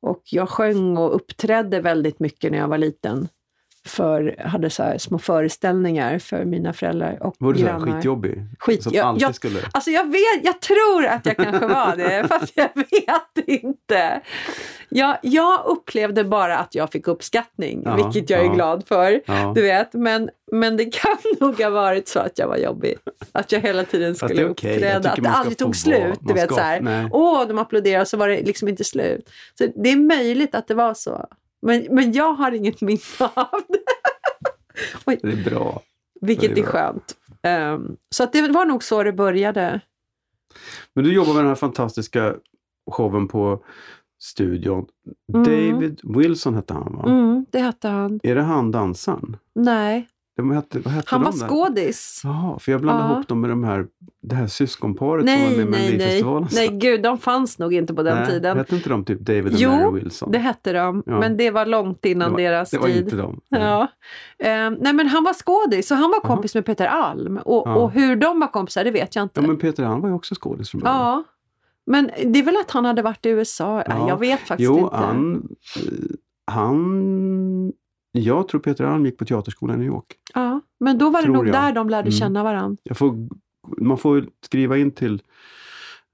Och 0.02 0.22
jag 0.26 0.50
sjöng 0.50 0.98
och 0.98 1.16
uppträdde 1.16 1.82
väldigt 1.82 2.20
mycket 2.20 2.52
när 2.52 2.58
jag 2.58 2.68
var 2.68 2.78
liten. 2.78 3.28
För, 3.86 4.36
hade 4.46 4.70
så 4.70 4.94
små 5.00 5.20
föreställningar 5.20 6.20
för 6.20 6.46
mina 6.46 6.74
föräldrar 6.74 7.18
och 7.24 7.36
Var 7.40 7.54
du 7.54 7.60
så 7.60 7.66
grannar. 7.66 7.96
skitjobbig? 7.96 8.46
Skit- 8.60 8.84
Som 8.84 8.94
jag- 8.94 9.06
alltid 9.08 9.22
jag- 9.22 9.36
skulle... 9.36 9.60
Alltså 9.72 9.92
jag 9.92 10.04
vet, 10.12 10.44
jag 10.44 10.62
tror 10.62 11.06
att 11.06 11.26
jag 11.26 11.38
kanske 11.38 11.68
var 11.68 11.96
det, 11.96 12.28
fast 12.30 12.54
jag 12.56 12.70
vet 12.76 13.48
inte. 13.64 14.22
Jag, 14.90 15.18
jag 15.22 15.66
upplevde 15.66 16.24
bara 16.24 16.58
att 16.58 16.76
jag 16.76 16.92
fick 16.92 17.08
uppskattning, 17.08 17.82
Ja, 17.86 17.96
vilket 17.96 18.30
jag 18.30 18.40
är 18.40 18.46
ja. 18.46 18.54
glad 18.54 18.88
för. 18.88 19.22
Ja. 19.26 19.52
Du 19.56 19.62
vet, 19.62 19.94
men, 19.94 20.30
men 20.52 20.78
det 20.78 20.86
kan 20.86 21.18
nog 21.40 21.62
ha 21.62 21.70
varit 21.70 22.08
så 22.08 22.20
att 22.20 22.38
jag 22.40 22.48
var 22.48 22.58
jobbig. 22.58 22.96
Att 23.32 23.52
jag 23.52 23.60
hela 23.62 23.84
tiden 23.84 24.16
skulle 24.16 24.34
är. 24.36 24.42
Jag 24.42 24.52
uppträda, 24.52 25.10
att 25.12 25.24
det 25.24 25.30
aldrig 25.30 25.58
tog 25.58 25.76
slut. 25.76 26.20
Du 26.22 26.34
vet 26.34 26.46
ska- 26.46 26.56
så 26.56 26.62
här, 26.62 27.10
åh, 27.12 27.48
de 27.48 27.58
applåderade 27.60 28.02
och 28.02 28.08
så 28.08 28.18
var 28.18 28.28
det 28.28 28.42
liksom 28.42 28.68
inte 28.68 28.84
slut. 28.84 29.30
Så 29.58 29.68
det 29.76 29.90
är 29.90 29.96
möjligt 29.98 30.56
att 30.56 30.68
det 30.68 30.74
var 30.76 30.94
så. 30.94 31.26
Men, 31.62 31.88
men 31.90 32.12
jag 32.14 32.34
har 32.34 32.52
inget 32.52 32.82
minne 32.82 33.00
av 33.20 33.62
det. 33.68 33.80
Det 35.22 35.32
är 35.32 35.50
bra. 35.50 35.82
Vilket 36.22 36.56
Det 36.56 36.62
är 36.62 36.66
är 36.66 36.68
skönt. 36.68 37.16
Ehm, 37.42 37.96
så 38.16 38.24
att 38.24 38.34
det 38.34 38.52
var 38.52 38.66
nog 38.66 38.84
så 38.84 39.04
det 39.04 39.14
började. 39.14 39.82
Men 40.94 41.04
du 41.04 41.14
jobbar 41.14 41.34
med 41.34 41.44
den 41.44 41.48
här 41.48 41.56
fantastiska 41.56 42.36
showen 42.92 43.28
på 43.28 43.64
studion. 44.22 44.86
Mm. 45.34 45.44
David 45.44 46.02
Wilson 46.04 46.56
hette 46.56 46.74
han 46.74 46.96
va? 46.96 47.04
Mm, 47.08 47.46
det 47.50 47.60
hette 47.60 47.88
han. 47.88 48.20
Är 48.24 48.36
det 48.36 48.42
han 48.42 48.72
dansaren? 48.72 49.38
Nej, 49.56 50.08
De 50.40 50.52
hette, 50.52 50.80
vad 50.80 50.94
hette 50.94 51.08
han 51.12 51.24
var 51.24 51.32
skådis. 51.32 52.22
Jaha, 52.24 52.60
för 52.60 52.72
jag 52.72 52.82
blandade 52.82 53.10
Ja. 53.10 53.14
ihop 53.16 53.28
dem 53.28 53.42
med 53.42 53.50
de 53.50 53.64
här, 53.64 53.86
det 54.22 54.36
här 54.36 54.48
syskonparet 54.48 55.30
som 55.30 55.40
var 55.40 55.48
Nej, 55.48 55.58
med 55.58 55.68
i 55.68 55.70
nej, 55.72 55.82
nej. 55.82 55.90
Melodifestivalen. 55.92 56.50
Nej, 56.54 56.68
gud, 56.68 57.04
de 57.04 57.18
fanns 57.18 57.60
nog 57.60 57.74
inte 57.74 57.94
på 57.94 58.04
den 58.04 58.18
Nej, 58.18 58.28
tiden. 58.28 58.58
Hette 58.58 58.76
inte 58.76 58.90
de 58.90 59.06
typ 59.06 59.20
David 59.20 59.46
och 59.54 59.60
Jo, 59.60 59.70
Mary 59.72 60.00
Wilson? 60.04 60.32
Det 60.32 60.38
hette 60.40 60.74
de, 60.74 61.04
Ja. 61.06 61.20
men 61.20 61.38
det 61.38 61.52
var 61.52 61.66
långt 61.66 62.06
innan 62.06 62.30
Det 62.30 62.34
var- 62.34 62.42
deras 62.42 62.70
det 62.72 62.78
var 62.78 62.88
tid. 62.88 63.04
inte 63.04 63.16
de. 63.16 63.40
Ja. 63.50 63.88
Ehm, 64.44 64.74
nej 64.80 64.94
men 64.94 65.08
han 65.08 65.24
var 65.24 65.34
skådis 65.34 65.92
och 65.92 65.98
han 65.98 66.10
var 66.10 66.20
kompis 66.20 66.56
med 66.56 66.66
Peter 66.66 66.86
Alm. 66.88 67.38
Och, 67.38 67.64
Ja. 67.68 67.76
och 67.76 67.92
hur 67.92 68.16
de 68.16 68.40
var 68.40 68.48
kompisar 68.48 68.84
det 68.84 68.92
vet 68.92 69.16
jag 69.16 69.24
inte. 69.26 69.42
Ja, 69.42 69.48
men 69.48 69.58
Peter 69.58 69.84
han 69.84 70.02
var 70.02 70.10
ju 70.10 70.16
också 70.16 70.36
skådis 70.36 70.70
från 70.70 70.82
början. 70.82 70.98
Ja. 71.00 71.24
Men 71.86 72.12
det 72.26 72.40
är 72.40 72.44
väl 72.44 72.58
att 72.58 72.72
han 72.72 72.86
hade 72.86 73.02
varit 73.02 73.26
i 73.26 73.30
USA? 73.30 73.76
Nej, 73.76 73.86
Ja. 74.00 74.10
Jag 74.10 74.18
vet 74.20 74.40
faktiskt 74.40 74.60
Jo, 74.70 74.80
inte. 74.80 74.96
han, 74.96 75.48
han... 76.52 77.74
Jag 78.12 78.48
tror 78.48 78.62
Peter 78.62 78.84
Alm 78.84 79.06
gick 79.06 79.18
på 79.18 79.26
teaterskolan 79.26 79.76
i 79.76 79.80
New 79.80 79.88
York. 79.88 80.06
Ja. 80.34 80.62
Men 80.80 80.98
då 80.98 81.10
var 81.10 81.22
det 81.22 81.28
nog 81.28 81.48
jag. 81.48 81.54
där 81.54 81.72
de 81.74 81.90
lärde 81.90 82.08
Mm. 82.08 82.12
känna 82.12 82.44
varandra. 82.44 82.78
Får, 82.96 83.16
man 83.78 83.98
får 83.98 84.26
skriva 84.46 84.78
in 84.78 84.92
till 84.92 85.22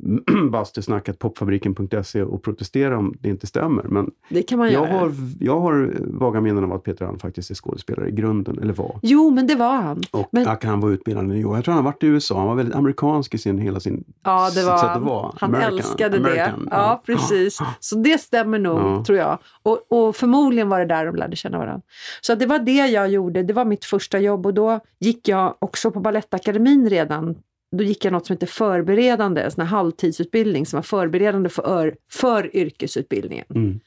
bastusnacket.popfabriken.se 0.51 2.23
och 2.23 2.43
protestera 2.43 2.97
om 2.97 3.13
det 3.19 3.29
inte 3.29 3.47
stämmer. 3.47 3.83
Men 3.83 4.11
Det 4.29 4.43
kan 4.43 4.57
man 4.59 4.71
jag 4.71 4.87
göra. 4.89 4.99
har, 4.99 5.11
jag 5.39 5.59
har 5.59 5.93
vaga 5.99 6.41
minnen 6.41 6.63
av 6.63 6.73
att 6.73 6.83
Peter 6.83 7.05
Alm 7.05 7.19
faktiskt 7.19 7.51
är 7.51 7.55
skådespelare 7.55 8.09
i 8.09 8.11
grunden, 8.11 8.59
eller 8.61 8.73
var. 8.73 8.99
Jo, 9.01 9.31
men 9.31 9.47
det 9.47 9.55
var 9.55 9.75
han. 9.75 10.01
Och 10.11 10.27
Men- 10.31 10.47
att 10.47 10.63
han 10.63 10.79
var 10.79 10.89
utbildad 10.91 11.23
i 11.25 11.27
New 11.27 11.37
York. 11.37 11.57
Jag 11.57 11.65
tror 11.65 11.73
han 11.75 11.83
har 11.85 11.91
varit 11.91 12.03
i 12.03 12.07
USA. 12.07 12.37
Han 12.37 12.47
var 12.47 12.55
väldigt 12.55 12.75
amerikansk 12.75 13.33
i 13.33 13.37
sin, 13.37 13.57
hela 13.57 13.79
sin 13.79 14.03
Ja, 14.23 14.49
det 14.55 14.63
var 14.65 14.77
sätt 14.77 14.85
att 14.85 14.93
han. 14.93 15.03
vara. 15.05 15.31
Han 15.37 15.49
American. 15.49 15.73
älskade 15.77 16.17
American, 16.17 16.65
det. 16.65 16.69
Ja, 16.71 17.01
precis. 17.05 17.59
Så 17.79 17.95
det 17.95 18.17
stämmer 18.21 18.59
nog, 18.59 18.79
Ja. 18.79 19.03
tror 19.05 19.17
jag. 19.17 19.37
Och, 19.63 19.79
och 19.91 20.15
förmodligen 20.15 20.69
var 20.69 20.79
det 20.79 20.85
där 20.85 21.05
de 21.05 21.15
lärde 21.15 21.35
känna 21.35 21.57
varandra. 21.57 21.81
Så 22.21 22.35
det 22.35 22.45
var 22.45 22.59
det 22.59 22.71
jag 22.87 23.09
gjorde. 23.09 23.43
Det 23.43 23.53
var 23.53 23.65
mitt 23.65 23.85
första 23.85 24.19
jobb 24.19 24.45
och 24.45 24.53
då 24.53 24.79
gick 24.99 25.27
jag 25.27 25.55
också 25.59 25.91
på 25.91 25.99
Balettakademin 25.99 26.89
redan. 26.89 27.35
Då 27.77 27.83
gick 27.83 28.05
jag 28.05 28.11
något 28.13 28.25
som 28.27 28.33
heter 28.33 28.47
förberedande, 28.47 29.41
en 29.41 29.51
sån 29.51 29.61
här 29.61 29.77
halvtidsutbildning 29.77 30.65
som 30.65 30.77
var 30.77 30.81
förberedande 30.83 31.49
för, 31.49 31.97
för 32.11 32.55
yrkesutbildningen. 32.55 33.45
Mm. 33.49 33.79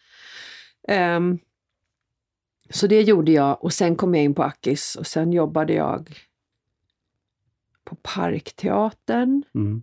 Ehm, 0.88 1.38
så 2.70 2.86
det 2.86 3.02
gjorde 3.02 3.32
jag 3.32 3.64
och 3.64 3.72
sen 3.72 3.96
kom 3.96 4.14
jag 4.14 4.24
in 4.24 4.34
på 4.34 4.42
Akis 4.42 4.96
och 4.96 5.06
sen 5.06 5.32
jobbade 5.32 5.72
jag 5.72 6.18
på 7.84 7.96
Parkteatern. 8.02 9.42
Mm. 9.54 9.82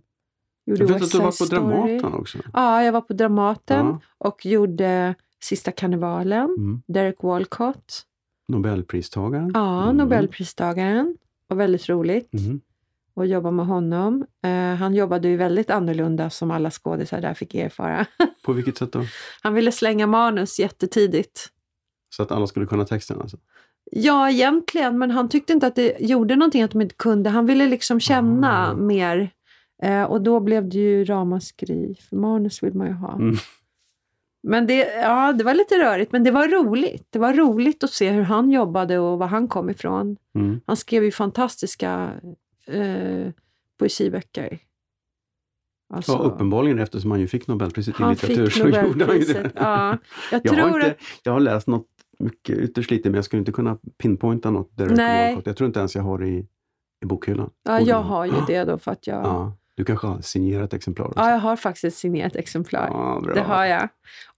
Gjorde 0.66 0.82
Jag 0.84 0.88
vet 0.88 1.02
att 1.02 1.10
du 1.10 1.18
var 1.18 1.26
på 1.26 1.32
Story. 1.32 1.48
Dramaten 1.50 2.14
också. 2.14 2.38
Ja, 2.52 2.82
jag 2.84 2.92
var 2.92 3.00
på 3.00 3.12
Dramaten 3.12 3.86
Ja. 3.86 4.00
och 4.18 4.46
gjorde 4.46 5.14
Sista 5.40 5.72
karnevalen, 5.72 6.44
Mm. 6.58 6.82
Derek 6.86 7.22
Walcott. 7.22 8.02
Nobelpristagaren. 8.48 9.50
Ja, 9.54 9.82
Mm. 9.84 9.96
Nobelpristagaren. 9.96 11.16
var 11.46 11.56
väldigt 11.56 11.88
roligt 11.88 12.32
Mm. 12.34 12.60
Att 13.22 13.28
jobba 13.28 13.50
med 13.50 13.66
honom. 13.66 14.26
Eh, 14.44 14.50
han 14.74 14.94
jobbade 14.94 15.28
ju 15.28 15.36
väldigt 15.36 15.70
annorlunda 15.70 16.30
som 16.30 16.50
alla 16.50 16.70
skådisar 16.70 17.20
där 17.20 17.34
fick 17.34 17.54
erfara. 17.54 18.06
På 18.44 18.52
vilket 18.52 18.78
sätt 18.78 18.92
då? 18.92 19.04
Han 19.42 19.54
ville 19.54 19.72
slänga 19.72 20.06
manus 20.06 20.58
jättetidigt. 20.58 21.48
Så 22.16 22.22
att 22.22 22.32
alla 22.32 22.46
skulle 22.46 22.66
kunna 22.66 22.84
texten 22.84 23.20
alltså? 23.20 23.36
Ja, 23.90 24.30
egentligen, 24.30 24.98
men 24.98 25.10
han 25.10 25.28
tyckte 25.28 25.52
inte 25.52 25.66
att 25.66 25.74
det 25.74 25.96
gjorde 26.00 26.36
någonting 26.36 26.62
att 26.62 26.70
de 26.70 26.80
inte 26.80 26.94
kunde. 26.94 27.30
Han 27.30 27.46
ville 27.46 27.66
liksom 27.66 28.00
känna 28.00 28.70
Ah. 28.70 28.74
mer. 28.74 29.30
Eh, 29.82 30.02
och 30.02 30.20
då 30.22 30.40
blev 30.40 30.68
det 30.68 30.78
ju 30.78 31.04
ramaskri, 31.04 31.94
för 32.08 32.16
manus 32.16 32.62
vill 32.62 32.74
man 32.74 32.86
ju 32.86 32.92
ha. 32.92 33.14
Mm. 33.14 33.36
Men 34.42 34.66
det, 34.66 34.74
ja, 35.02 35.32
det 35.32 35.44
var 35.44 35.54
lite 35.54 35.74
rörigt, 35.78 36.12
men 36.12 36.24
det 36.24 36.30
var 36.30 36.48
roligt. 36.48 37.06
Det 37.10 37.18
var 37.18 37.32
roligt 37.34 37.84
att 37.84 37.90
se 37.90 38.10
hur 38.10 38.22
han 38.22 38.50
jobbade 38.50 38.98
och 38.98 39.18
var 39.18 39.26
han 39.26 39.48
kom 39.48 39.70
ifrån. 39.70 40.16
Mm. 40.34 40.60
Han 40.66 40.76
skrev 40.76 41.04
ju 41.04 41.10
fantastiska 41.12 42.10
eh, 42.66 43.32
poesiböcker. 43.78 44.58
Alltså, 45.94 46.12
Ja, 46.12 46.18
uppenbarligen 46.18 46.78
eftersom 46.78 47.10
han 47.10 47.20
ju 47.20 47.28
fick 47.28 47.46
Nobelpriset 47.46 48.00
i 48.00 48.04
litteratur 48.04 48.46
fick 48.46 48.62
så 48.62 48.68
gjorde 48.68 49.04
han 49.04 49.18
ju 49.18 49.24
det. 49.24 49.50
Ja, 49.54 49.98
jag 50.32 50.40
Jag 50.44 50.52
har, 50.54 50.78
inte, 50.78 50.90
att... 50.90 50.96
jag 51.22 51.32
har 51.32 51.40
läst 51.40 51.66
något 51.66 51.86
mycket 52.18 52.58
ytterst 52.58 52.90
lite 52.90 53.10
men 53.10 53.14
jag 53.14 53.24
skulle 53.24 53.38
inte 53.38 53.52
kunna 53.52 53.78
pinpointa 53.98 54.50
något 54.50 54.76
Derek 54.76 54.96
Nej. 54.96 55.42
Jag 55.44 55.56
tror 55.56 55.66
inte 55.66 55.78
ens 55.78 55.94
jag 55.94 56.02
har 56.02 56.18
det 56.18 56.28
i, 56.28 56.46
i 57.02 57.06
bokhyllan. 57.06 57.50
Ja, 57.62 57.80
jag 57.80 57.96
ha. 57.96 58.02
har 58.02 58.26
ju 58.26 58.32
det 58.46 58.64
då 58.64 58.78
för 58.78 58.92
att 58.92 59.06
jag... 59.06 59.24
Ja, 59.24 59.56
Ja, 59.76 59.82
du 59.82 59.84
kanske 59.84 60.06
har 60.06 60.20
signerat 60.20 60.74
exemplar 60.74 61.06
också? 61.06 61.20
jag 61.20 61.38
har 61.38 61.56
faktiskt 61.56 61.84
ett 61.84 61.94
signerat 61.94 62.36
exemplar. 62.36 62.88
Ja. 62.88 63.22
Det 63.34 63.40
har 63.40 63.64
jag. 63.64 63.88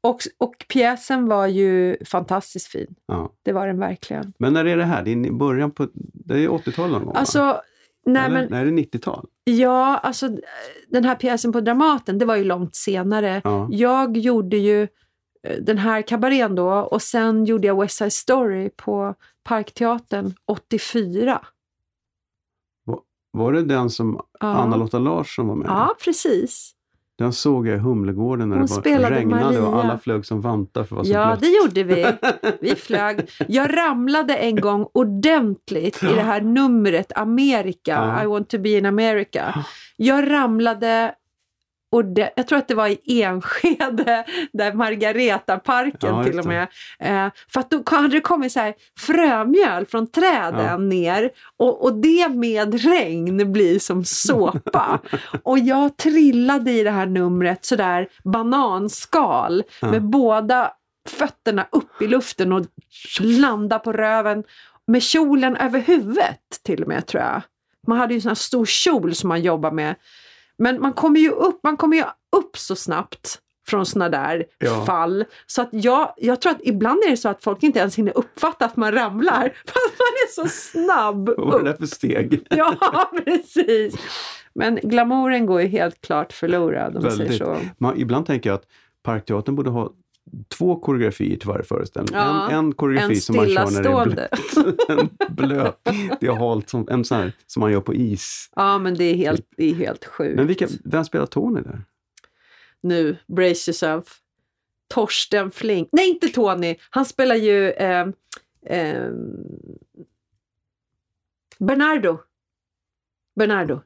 Och, 0.00 0.18
och 0.38 0.54
pjäsen 0.68 1.26
var 1.26 1.46
ju 1.46 1.96
fantastiskt 2.04 2.66
fin. 2.66 2.94
Ja. 3.06 3.32
Det 3.42 3.52
var 3.52 3.66
den 3.66 3.78
verkligen. 3.78 4.32
Men 4.38 4.52
när 4.52 4.64
är 4.64 4.76
det 4.76 4.84
här? 4.84 5.04
Det 5.04 5.10
är 5.10 5.26
i 5.26 5.30
början 5.30 5.70
på... 5.70 5.88
Det 5.94 6.34
är 6.34 6.48
80-tal 6.48 6.90
någon 6.90 7.04
gång? 7.04 7.14
va? 7.14 7.20
Nej 8.12 8.30
men 8.30 8.46
nej, 8.50 8.64
det 8.64 8.70
är 8.70 8.98
90-tal. 8.98 9.26
ja, 9.44 9.98
alltså 9.98 10.28
den 10.88 11.04
här 11.04 11.14
pjäsen 11.14 11.52
på 11.52 11.60
Dramaten, 11.60 12.18
det 12.18 12.24
var 12.24 12.36
ju 12.36 12.44
långt 12.44 12.76
senare. 12.76 13.40
Ja. 13.44 13.68
Jag 13.70 14.16
gjorde 14.16 14.56
ju 14.56 14.82
eh, 15.42 15.56
den 15.60 15.78
här 15.78 16.02
kabarén 16.02 16.54
då 16.54 16.70
och 16.72 17.02
sen 17.02 17.44
gjorde 17.44 17.66
jag 17.66 17.80
West 17.80 17.96
Side 17.96 18.12
Story 18.12 18.70
på 18.76 19.14
Parkteatern 19.44 20.34
84. 20.46 21.46
Var 23.30 23.52
det 23.52 23.62
den 23.62 23.90
som 23.90 24.20
Ja. 24.40 24.46
Anna-Lotta 24.46 24.98
Larsson 24.98 25.48
var 25.48 25.54
med? 25.56 25.66
Ja, 25.68 25.94
precis. 26.04 26.72
Den 27.18 27.32
såg 27.32 27.68
jag 27.68 27.76
i 27.76 27.78
Humlegården 27.78 28.48
när 28.48 28.56
Hon 28.56 28.66
det 28.66 28.72
spelade 28.72 29.16
regnade 29.16 29.58
och 29.58 29.70
Maria. 29.72 29.82
alla 29.84 29.98
flög 29.98 30.26
som 30.26 30.40
vantar 30.40 30.84
för 30.84 30.96
vara 30.96 31.04
så 31.04 31.12
Ja, 31.12 31.26
blött. 31.26 31.40
det 31.40 31.48
gjorde 31.48 31.82
vi. 31.82 32.06
Vi 32.70 32.74
flög. 32.74 33.30
Jag 33.48 33.76
ramlade 33.76 34.34
en 34.36 34.56
gång 34.56 34.86
ordentligt 34.94 36.02
i 36.02 36.06
det 36.06 36.20
här 36.22 36.40
numret 36.40 37.12
Amerika, 37.16 37.92
Ja. 38.16 38.22
I 38.22 38.26
want 38.26 38.48
to 38.50 38.58
be 38.58 38.68
in 38.70 38.86
America. 38.86 39.64
Jag 39.96 40.30
ramlade 40.30 41.12
och 41.92 42.04
det, 42.04 42.30
jag 42.36 42.46
tror 42.48 42.58
att 42.58 42.68
det 42.68 42.74
var 42.74 42.88
i 42.88 43.22
Enskede, 43.22 44.24
där 44.52 44.72
Margaretaparken 44.72 46.14
Ja, 46.16 46.24
till 46.24 46.38
och 46.38 46.46
med. 46.46 46.62
Eh, 47.00 47.28
för 47.52 47.60
att 47.60 47.70
då 47.70 47.82
hade 47.86 48.08
det 48.08 48.20
kommit 48.20 48.52
så 48.52 48.60
här 48.60 48.74
frömjöl 48.98 49.86
från 49.86 50.06
träden 50.06 50.64
Ja. 50.66 50.76
ner 50.78 51.30
och, 51.56 51.84
och 51.84 51.94
det 51.94 52.28
med 52.28 52.80
regn 52.84 53.52
blir 53.52 53.78
som 53.78 54.04
såpa. 54.04 55.00
och 55.42 55.58
jag 55.58 55.96
trillade 55.96 56.70
i 56.70 56.82
det 56.82 56.90
här 56.90 57.06
numret 57.06 57.64
sådär 57.64 58.08
bananskal 58.24 59.62
Ja. 59.80 59.90
med 59.90 60.02
båda 60.04 60.72
fötterna 61.08 61.66
upp 61.72 62.02
i 62.02 62.06
luften 62.06 62.52
och 62.52 62.66
landa 63.20 63.78
på 63.78 63.92
röven 63.92 64.44
med 64.86 65.02
kjolen 65.02 65.56
över 65.56 65.80
huvudet 65.80 66.40
till 66.64 66.82
och 66.82 66.88
med 66.88 67.06
tror 67.06 67.22
jag. 67.22 67.42
Man 67.86 67.98
hade 67.98 68.14
ju 68.14 68.18
en 68.18 68.22
sån 68.22 68.28
här 68.30 68.34
stor 68.34 68.66
kjol 68.66 69.14
som 69.14 69.28
man 69.28 69.42
jobbar 69.42 69.70
med. 69.70 69.94
Men 70.58 70.80
man 70.80 70.92
kommer 70.92 71.20
ju 71.20 71.30
upp, 71.30 71.60
man 71.62 71.76
kommer 71.76 71.96
ju 71.96 72.04
upp 72.36 72.56
så 72.58 72.76
snabbt 72.76 73.38
från 73.68 73.86
såna 73.86 74.08
där 74.08 74.44
Ja. 74.58 74.84
fall. 74.84 75.24
Så 75.46 75.62
att 75.62 75.68
jag, 75.72 76.14
jag 76.16 76.40
tror 76.40 76.52
att 76.52 76.60
ibland 76.62 77.02
är 77.06 77.10
det 77.10 77.16
så 77.16 77.28
att 77.28 77.44
folk 77.44 77.62
inte 77.62 77.78
ens 77.78 77.98
hinner 77.98 78.18
uppfatta 78.18 78.64
att 78.64 78.76
man 78.76 78.92
ramlar. 78.92 79.42
För 79.66 79.78
att 79.86 79.98
man 79.98 80.14
är 80.24 80.32
så 80.32 80.48
snabb 80.48 81.28
Vad 81.36 81.52
var 81.52 81.62
det 81.62 81.76
för 81.76 81.86
steg? 81.86 82.46
Ja, 82.50 83.10
precis. 83.24 83.94
Men 84.54 84.78
glamouren 84.82 85.46
går 85.46 85.60
ju 85.60 85.66
helt 85.68 86.00
klart 86.00 86.32
förlorad 86.32 86.96
om 86.96 87.02
man 87.02 87.12
säger 87.12 87.32
så. 87.32 87.56
Man, 87.78 88.00
ibland 88.00 88.26
tänker 88.26 88.50
jag 88.50 88.54
att 88.54 88.66
Parkteatern 89.02 89.54
borde 89.54 89.70
ha 89.70 89.92
två 90.48 90.76
koreografier 90.76 91.36
till 91.36 91.48
varje 91.48 91.64
föreställning. 91.64 92.14
Ja, 92.14 92.50
en, 92.50 92.58
en 92.58 92.72
koreografi 92.72 93.14
En 93.14 93.20
som 93.20 93.36
man 93.36 93.46
kör 93.48 93.70
när 93.70 93.82
det 93.82 93.88
är 93.88 94.04
blöt. 94.06 94.40
stillastående. 94.50 95.08
en 95.28 95.34
blöt. 95.36 95.80
Det 96.20 96.26
är 96.26 96.36
halt 96.36 96.68
som, 96.68 96.88
en 96.90 97.04
sån 97.04 97.18
här 97.18 97.32
som 97.46 97.60
man 97.60 97.72
gör 97.72 97.80
på 97.80 97.94
is. 97.94 98.50
Ja, 98.56 98.78
men 98.78 98.94
det 98.94 99.04
är 99.04 99.14
helt, 99.14 99.46
det 99.56 99.70
är 99.70 99.74
helt 99.74 100.04
sjukt. 100.04 100.36
Men 100.36 100.46
vilka, 100.46 100.68
vem 100.84 101.04
spelar 101.04 101.26
Tony 101.26 101.60
där? 101.60 101.84
Nu, 102.80 103.16
brace 103.26 103.70
yourself. 103.70 104.04
Torsten 104.94 105.50
Flink. 105.50 105.88
Nej, 105.92 106.08
inte 106.08 106.28
Tony. 106.28 106.76
Han 106.90 107.04
spelar 107.04 107.36
ju 107.36 107.70
eh, 107.70 108.06
eh, 108.66 109.10
Bernardo. 111.58 112.18
Bernardo. 113.36 113.80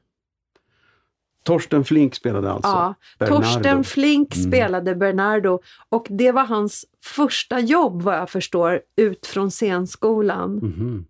Torsten 1.43 1.83
Flink 1.83 2.15
spelade 2.15 2.51
alltså. 2.51 2.71
ja. 2.71 2.93
Bernardo. 3.19 3.41
Torsten 3.41 3.83
Flink 3.83 4.35
Mm. 4.35 4.47
spelade 4.51 4.95
Bernardo 4.95 5.59
och 5.89 6.07
det 6.09 6.31
var 6.31 6.45
hans 6.45 6.85
första 7.05 7.59
jobb 7.59 8.01
vad 8.01 8.15
jag 8.17 8.29
förstår 8.29 8.81
ut 8.95 9.25
från 9.27 9.51
scenskolan. 9.51 10.55
Mhm. 10.55 11.05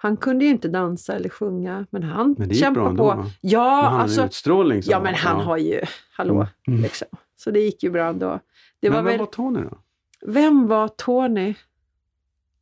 Han 0.00 0.16
kunde 0.16 0.44
ju 0.44 0.50
inte 0.50 0.68
dansa 0.68 1.12
eller 1.14 1.28
sjunga 1.28 1.86
men 1.90 2.02
han 2.02 2.34
Men 2.38 2.54
kämpade 2.54 2.84
bra 2.84 2.90
ändå, 2.90 3.02
på. 3.10 3.16
va? 3.16 3.26
Ja, 3.40 3.82
Men 3.82 3.92
han 3.92 4.00
alltså, 4.00 4.24
utstrålning. 4.24 4.82
så. 4.82 4.90
ja, 4.90 5.00
men 5.02 5.14
han 5.14 5.40
har 5.40 5.56
ju, 5.56 5.80
hallå, 6.16 6.46
Mm. 6.68 6.82
liksom. 6.82 7.08
Så 7.36 7.50
det 7.50 7.60
gick 7.60 7.82
ju 7.82 7.90
bra 7.90 8.06
ändå. 8.08 8.40
Det 8.80 8.90
men 8.90 8.92
var 8.92 9.02
vem 9.02 9.10
väl, 9.12 9.18
var 9.18 9.26
Tony 9.26 9.60
då? 9.60 9.78
vem 10.26 10.66
var 10.66 10.88
Tony? 10.88 11.54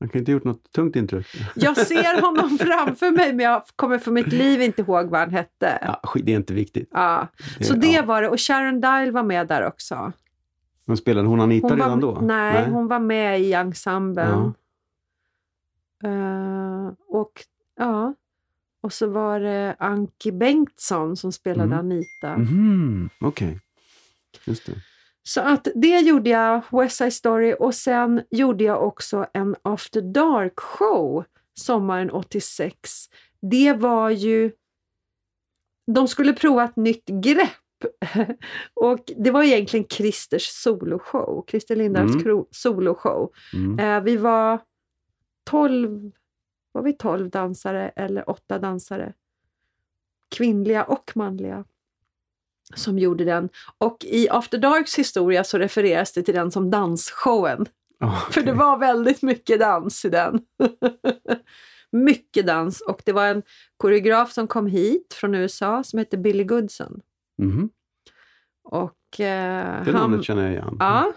Han 0.01 0.09
kan 0.09 0.19
inte 0.19 0.31
ha 0.31 0.35
gjort 0.35 0.45
något 0.45 0.73
tungt 0.73 0.97
intryck. 0.97 1.27
Jag 1.55 1.77
ser 1.77 2.21
honom 2.21 2.59
framför 2.61 3.11
mig 3.11 3.33
men 3.33 3.45
jag 3.45 3.63
kommer 3.77 3.99
för 3.99 4.11
mitt 4.11 4.33
liv 4.33 4.63
inte 4.63 4.83
ihåg 4.83 5.07
vad 5.11 5.21
han 5.21 5.31
hette. 5.31 5.79
Ja. 5.83 6.01
Ja, 6.03 6.21
det 6.25 6.33
är 6.33 6.37
inte 6.37 6.55
viktigt. 6.55 6.91
Så 7.61 7.75
det 7.75 7.87
ja. 7.87 8.03
var 8.03 8.23
det. 8.23 8.29
Och 8.29 8.41
Sharon 8.41 8.81
Dial 8.81 9.11
var 9.11 9.23
med 9.23 9.47
där 9.49 9.67
också. 9.67 10.13
Men 10.85 10.97
spelade 10.97 11.29
hon 11.29 11.41
Anita 11.41 11.69
Hon 11.69 11.77
redan 11.77 12.01
var, 12.01 12.15
då? 12.15 12.21
Nej, 12.21 12.71
hon 12.71 12.89
var 12.89 12.99
med 12.99 13.41
i 13.41 13.53
ensemblen. 13.53 14.53
Ja. 16.03 16.09
Eh, 16.09 16.93
och 17.09 17.33
ja, 17.79 18.15
och 18.81 18.93
så 18.93 19.07
var 19.07 19.41
det 19.41 19.77
Anki 19.79 20.33
Bengtsson 20.33 21.17
som 21.17 21.33
spelade 21.33 21.75
Mm. 21.75 21.79
Anita. 21.79 22.37
Mhm, 22.37 23.11
Okej, 23.21 23.61
just 24.45 24.67
det. 24.67 24.73
Så 25.27 25.41
att 25.41 25.69
det 25.75 26.01
gjorde 26.01 26.31
jag, 26.31 26.63
West 26.73 26.97
Side 26.97 27.13
Story, 27.13 27.55
och 27.59 27.75
sen 27.75 28.23
gjorde 28.31 28.65
jag 28.65 28.87
också 28.87 29.27
en 29.33 29.57
After 29.63 30.01
Dark-show 30.01 31.25
sommaren 31.55 32.11
86. 32.11 33.05
Det 33.41 33.73
var 33.73 34.11
ju... 34.11 34.53
De 35.87 36.09
skulle 36.09 36.33
prova 36.33 36.65
ett 36.65 36.77
nytt 36.77 37.07
grepp. 37.07 37.51
och 38.75 39.13
det 39.17 39.31
var 39.31 39.43
egentligen 39.43 39.87
Christers 39.89 40.47
soloshow, 40.47 41.45
Christer 41.49 41.77
Lindarws 41.77 42.25
Mm. 42.25 42.45
soloshow. 42.51 43.33
Mm. 43.55 43.79
Eh, 43.79 44.03
vi 44.03 44.17
var 44.17 44.61
12, 45.45 46.13
var 46.73 46.83
vi 46.83 46.93
12 46.93 47.31
dansare 47.31 47.89
eller 47.89 48.31
åtta 48.31 48.59
dansare. 48.59 49.13
Kvinnliga 50.37 50.85
och 50.85 51.13
manliga. 51.15 51.65
Som 52.75 52.99
gjorde 52.99 53.25
den. 53.25 53.49
Och 53.79 54.05
i 54.05 54.29
After 54.31 54.59
Darks 54.59 54.99
historia 54.99 55.45
så 55.45 55.59
refereras 55.59 56.13
det 56.13 56.23
till 56.23 56.35
den 56.35 56.51
som 56.51 56.71
dansshowen. 56.71 57.67
Ja, 57.99 58.11
För 58.31 58.43
det 58.43 58.53
var 58.53 58.79
väldigt 58.79 59.23
mycket 59.23 59.61
dans 59.61 60.05
i 60.05 60.09
den. 60.09 60.41
mycket 61.93 62.47
dans. 62.47 62.81
Och 62.81 63.03
det 63.05 63.13
var 63.13 63.27
en 63.27 63.43
koreograf 63.77 64.33
som 64.33 64.47
kom 64.47 64.67
hit 64.67 65.15
från 65.15 65.35
USA 65.35 65.83
som 65.85 65.99
hette 65.99 66.17
Billy 66.19 66.45
Goodson. 66.45 67.01
Mhm, 67.43 67.71
Och 68.65 69.21
eh, 69.21 69.85
Det 69.85 69.93
han, 69.93 69.95
namnet 69.95 70.25
känner 70.25 70.43
jag 70.43 70.53
igen. 70.53 70.77
ja, 70.79 71.13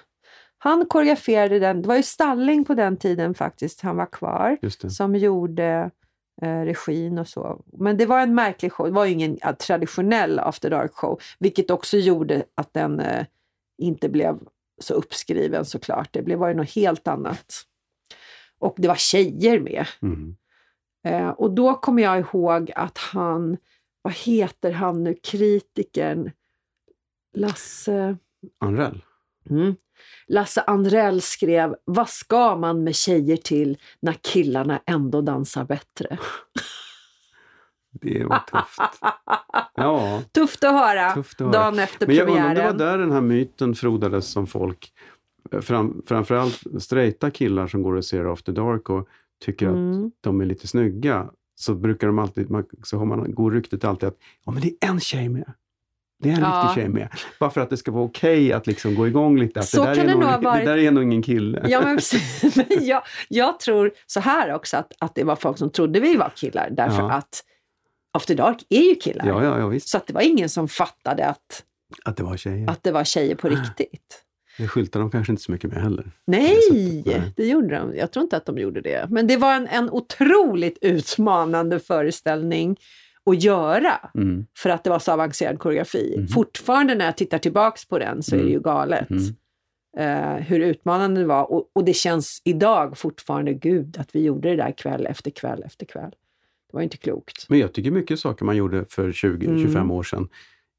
han 0.57 0.85
koreograferade 0.85 1.59
den. 1.59 1.81
Det 1.81 1.87
var 1.87 1.95
ju 1.95 2.03
Stalling 2.03 2.65
på 2.65 2.73
den 2.73 2.97
tiden 2.97 3.33
faktiskt 3.33 3.81
han 3.81 3.95
var 3.97 4.05
kvar. 4.11 4.57
Som 4.89 5.15
gjorde 5.15 5.91
regin 6.41 7.17
och 7.17 7.27
så. 7.27 7.65
Men 7.73 7.97
det 7.97 8.05
var 8.05 8.19
en 8.19 8.35
märklig 8.35 8.71
show. 8.71 8.85
Det 8.85 8.91
var 8.93 9.05
ingen 9.05 9.37
ja, 9.41 9.53
traditionell 9.53 10.39
After 10.39 10.69
Dark-show, 10.69 11.19
vilket 11.39 11.71
också 11.71 11.97
gjorde 11.97 12.43
att 12.55 12.73
den 12.73 12.99
eh, 12.99 13.25
inte 13.77 14.09
blev 14.09 14.39
så 14.81 14.93
uppskriven 14.93 15.65
såklart. 15.65 16.09
Det 16.11 16.21
blev, 16.21 16.39
var 16.39 16.47
ju 16.47 16.53
något 16.53 16.75
helt 16.75 17.07
annat. 17.07 17.53
Och 18.59 18.75
det 18.77 18.87
var 18.87 18.95
tjejer 18.95 19.59
med. 19.59 19.85
Eh, 21.03 21.29
och 21.29 21.51
då 21.51 21.75
kommer 21.75 22.03
jag 22.03 22.19
ihåg 22.19 22.71
att 22.75 22.97
han, 22.97 23.57
vad 24.01 24.13
heter 24.13 24.71
han 24.71 25.03
nu, 25.03 25.13
kritikern, 25.23 26.31
Lasse... 27.33 28.17
Anrell? 28.59 29.03
Mm. 29.49 29.75
Lasse 30.27 30.61
Andrell 30.61 31.21
skrev 31.21 31.75
Vad 31.85 32.09
ska 32.09 32.55
man 32.55 32.83
med 32.83 32.95
tjejer 32.95 33.37
till 33.37 33.77
när 34.01 34.13
killarna 34.13 34.81
ändå 34.85 35.21
dansar 35.21 35.63
bättre? 35.65 36.17
Det 38.01 38.23
var 38.25 38.39
tufft. 38.39 38.99
Ja, 39.75 40.21
Tufft 40.31 40.63
att 40.63 40.71
höra 40.71 41.13
tufft 41.13 41.41
att 41.41 41.47
höra. 41.47 41.63
dagen 41.63 41.79
efter 41.79 42.07
Men 42.07 42.15
jag 42.15 42.29
undrar 42.29 42.43
premiären. 42.45 42.77
det 42.77 42.83
var 42.85 42.91
där 42.91 42.97
den 42.97 43.11
här 43.11 43.21
myten 43.21 43.75
frodades 43.75 44.27
som 44.31 44.47
folk, 44.47 44.93
eh, 45.51 45.59
fram, 45.61 46.01
framförallt 46.07 46.63
straighta 46.79 47.31
killar 47.31 47.67
som 47.67 47.83
går 47.83 47.93
och 47.95 48.05
ser 48.05 48.33
After 48.33 48.51
Dark 48.53 48.89
och 48.89 49.07
tycker 49.45 49.67
att 49.67 49.73
Mm. 49.73 50.11
de 50.21 50.41
är 50.41 50.45
lite 50.45 50.67
snygga, 50.67 51.29
så 51.55 51.73
brukar 51.75 52.07
de 52.07 52.19
alltid, 52.19 52.49
man, 52.49 52.65
så 52.83 52.97
har 52.97 53.05
man, 53.05 53.33
går 53.33 53.51
ryktet 53.51 53.83
alltid 53.83 54.09
att 54.09 54.17
ja, 54.45 54.51
men 54.51 54.61
det 54.61 54.67
är 54.85 54.89
en 54.89 54.99
tjej 54.99 55.29
med. 55.29 55.53
Det 56.19 56.29
är 56.29 56.33
en 56.33 56.41
Ja. 56.41 56.61
riktig 56.67 56.83
tjej 56.83 56.89
med. 56.89 57.07
Bara 57.39 57.49
för 57.49 57.61
att 57.61 57.69
det 57.69 57.77
ska 57.77 57.91
vara 57.91 58.03
okej 58.03 58.53
att 58.53 58.67
liksom 58.67 58.95
gå 58.95 59.07
igång 59.07 59.39
lite. 59.39 59.59
Att 59.59 59.67
Så 59.67 59.81
det, 59.83 59.87
där 59.89 59.95
kan 59.95 60.05
det 60.07 60.13
nog, 60.13 60.23
ha 60.23 60.37
varit. 60.37 60.65
det 60.65 60.71
där 60.71 60.77
är 60.77 60.91
nog 60.91 61.03
ingen 61.03 61.21
kille. 61.21 61.65
Ja, 61.69 61.81
men 61.81 61.95
precis. 61.97 62.55
Men 62.55 62.65
jag, 62.85 63.03
jag 63.27 63.59
tror 63.59 63.91
så 64.07 64.19
här 64.19 64.53
också 64.53 64.77
att, 64.77 64.93
att 64.99 65.15
det 65.15 65.23
var 65.23 65.35
folk 65.35 65.57
som 65.57 65.69
trodde 65.69 65.99
vi 65.99 66.15
var 66.15 66.31
killar 66.35 66.69
därför 66.71 66.99
Ja. 67.01 67.11
att 67.11 67.43
After 68.13 68.35
Dark 68.35 68.57
är 68.69 68.81
ju 68.89 68.95
killar. 68.95 69.25
Ja, 69.27 69.43
ja, 69.43 69.59
ja, 69.59 69.67
visst. 69.67 69.87
Så 69.89 69.97
att 69.97 70.07
det 70.07 70.13
var 70.13 70.21
ingen 70.21 70.49
som 70.49 70.67
fattade 70.67 71.25
att, 71.25 71.63
Att 72.05 72.17
det 72.17 72.23
var 72.23 72.37
tjejer. 72.37 72.69
att 72.69 72.83
det 72.83 72.91
var 72.91 73.03
tjejer 73.03 73.35
på 73.35 73.49
riktigt. 73.49 74.23
Det 74.57 74.67
skyltar 74.67 74.99
de 74.99 75.11
kanske 75.11 75.33
inte 75.33 75.43
så 75.43 75.51
mycket 75.51 75.71
med 75.73 75.81
heller. 75.83 76.11
Nej, 76.27 76.57
nej. 77.05 77.33
det 77.35 77.45
gjorde 77.47 77.75
de. 77.75 77.95
Jag 77.95 78.11
tror 78.11 78.23
inte 78.23 78.37
att 78.37 78.45
de 78.45 78.57
gjorde 78.57 78.81
det. 78.81 79.05
Men 79.09 79.27
det 79.27 79.37
var 79.37 79.53
en, 79.53 79.67
en 79.67 79.89
otroligt 79.89 80.77
utmanande 80.81 81.79
föreställning 81.79 82.77
att 83.25 83.43
göra. 83.43 84.09
Mm. 84.15 84.45
För 84.57 84.69
att 84.69 84.83
det 84.83 84.89
var 84.89 84.99
så 84.99 85.11
avancerad 85.11 85.59
koreografi. 85.59 86.15
Mhm. 86.17 86.27
Fortfarande 86.27 86.95
när 86.95 87.05
jag 87.05 87.17
tittar 87.17 87.37
tillbaks 87.37 87.87
på 87.87 87.99
den 87.99 88.23
så 88.23 88.35
är 88.35 88.43
det 88.43 88.49
ju 88.49 88.59
galet. 88.59 89.09
Mm. 89.09 89.23
eh, 89.97 90.43
hur 90.43 90.59
utmanande 90.59 91.21
det 91.21 91.27
var. 91.27 91.51
Och, 91.51 91.69
och 91.73 91.83
det 91.85 91.93
känns 91.93 92.41
idag 92.45 92.97
fortfarande, 92.97 93.53
gud, 93.53 93.97
att 93.99 94.15
vi 94.15 94.23
gjorde 94.23 94.49
det 94.49 94.55
där 94.55 94.71
kväll 94.71 95.05
efter 95.05 95.31
kväll 95.31 95.63
efter 95.63 95.85
kväll. 95.85 96.11
Det 96.71 96.73
var 96.77 96.81
inte 96.81 96.97
klokt. 96.97 97.49
Men 97.49 97.59
jag 97.59 97.73
tycker 97.73 97.91
mycket 97.91 98.19
saker 98.19 98.45
man 98.45 98.55
gjorde 98.57 98.85
för 98.85 99.11
20-25 99.11 99.69
Mm. 99.69 99.91
år 99.91 100.03
sedan 100.03 100.29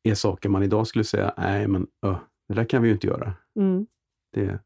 är 0.02 0.14
saker 0.14 0.48
man 0.48 0.62
idag 0.62 0.86
skulle 0.86 1.04
säga, 1.04 1.34
nej 1.38 1.68
men 1.68 1.86
öh, 2.06 2.18
det 2.48 2.54
där 2.54 2.64
kan 2.64 2.82
vi 2.82 2.88
ju 2.88 2.94
inte 2.94 3.06
göra. 3.06 3.32
Mm. 3.56 3.86
Det 4.34 4.40
är 4.40 4.58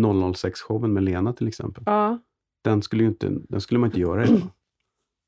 006-showen 0.00 0.92
med 0.92 1.02
Lena 1.02 1.32
till 1.32 1.48
exempel. 1.48 1.82
Ja. 1.86 2.18
Den 2.64 2.82
skulle, 2.82 3.04
inte, 3.04 3.28
den 3.48 3.60
skulle 3.60 3.80
man 3.80 3.88
inte 3.88 4.00
göra 4.00 4.24
idag. 4.24 4.40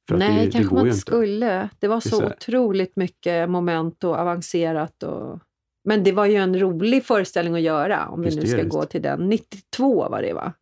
För 0.09 0.17
Nej, 0.17 0.39
det, 0.39 0.45
det 0.45 0.53
kanske 0.53 0.75
man 0.75 0.87
inte 0.87 0.99
skulle. 0.99 1.69
Det 1.79 1.89
var 1.89 2.01
Det 2.01 2.09
så 2.09 2.27
otroligt 2.27 2.97
mycket 2.97 3.51
moment 3.51 4.05
och 4.05 4.19
avancerat. 4.19 5.03
Och... 5.03 5.39
Men 5.85 6.05
det 6.05 6.13
var 6.13 6.27
ju 6.27 6.37
en 6.37 6.61
rolig 6.61 7.05
föreställning 7.05 7.55
att 7.55 7.61
göra, 7.61 8.09
om 8.09 8.23
vi 8.23 8.37
nu 8.37 8.47
ska 8.47 8.63
gå 8.63 8.85
till 8.85 9.03
den. 9.03 9.29
92 9.29 10.09
var 10.09 10.23
det 10.23 10.33
va? 10.33 10.53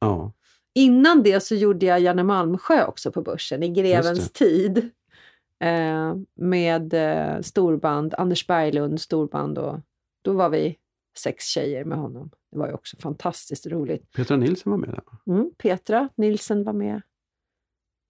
Ja, 0.00 0.32
Innan 0.74 1.22
det 1.22 1.40
så 1.40 1.54
gjorde 1.54 1.86
jag 1.86 2.00
Janne 2.00 2.22
Malmsjö 2.22 2.84
också 2.84 3.12
på 3.12 3.22
Börsen, 3.22 3.62
i 3.62 3.68
grevens 3.68 4.32
tid. 4.32 4.90
Eh, 5.60 6.14
med 6.34 6.94
eh, 6.94 7.40
storband, 7.40 8.14
Anders 8.18 8.46
Berglund 8.46 9.00
storband 9.00 9.58
och 9.58 9.80
då 10.22 10.32
var 10.32 10.48
vi 10.48 10.76
sex 11.18 11.44
tjejer 11.44 11.84
med 11.84 11.98
honom. 11.98 12.30
Det 12.52 12.58
var 12.58 12.66
ju 12.66 12.72
också 12.72 12.96
fantastiskt 12.96 13.66
roligt. 13.66 14.12
Petra 14.12 14.36
Nilsson 14.36 14.70
var 14.70 14.78
med 14.78 14.88
där. 14.88 15.34
Mm, 15.34 15.50
Petra 15.58 16.08
Nilsen 16.14 16.64
var 16.64 16.72
med. 16.72 17.02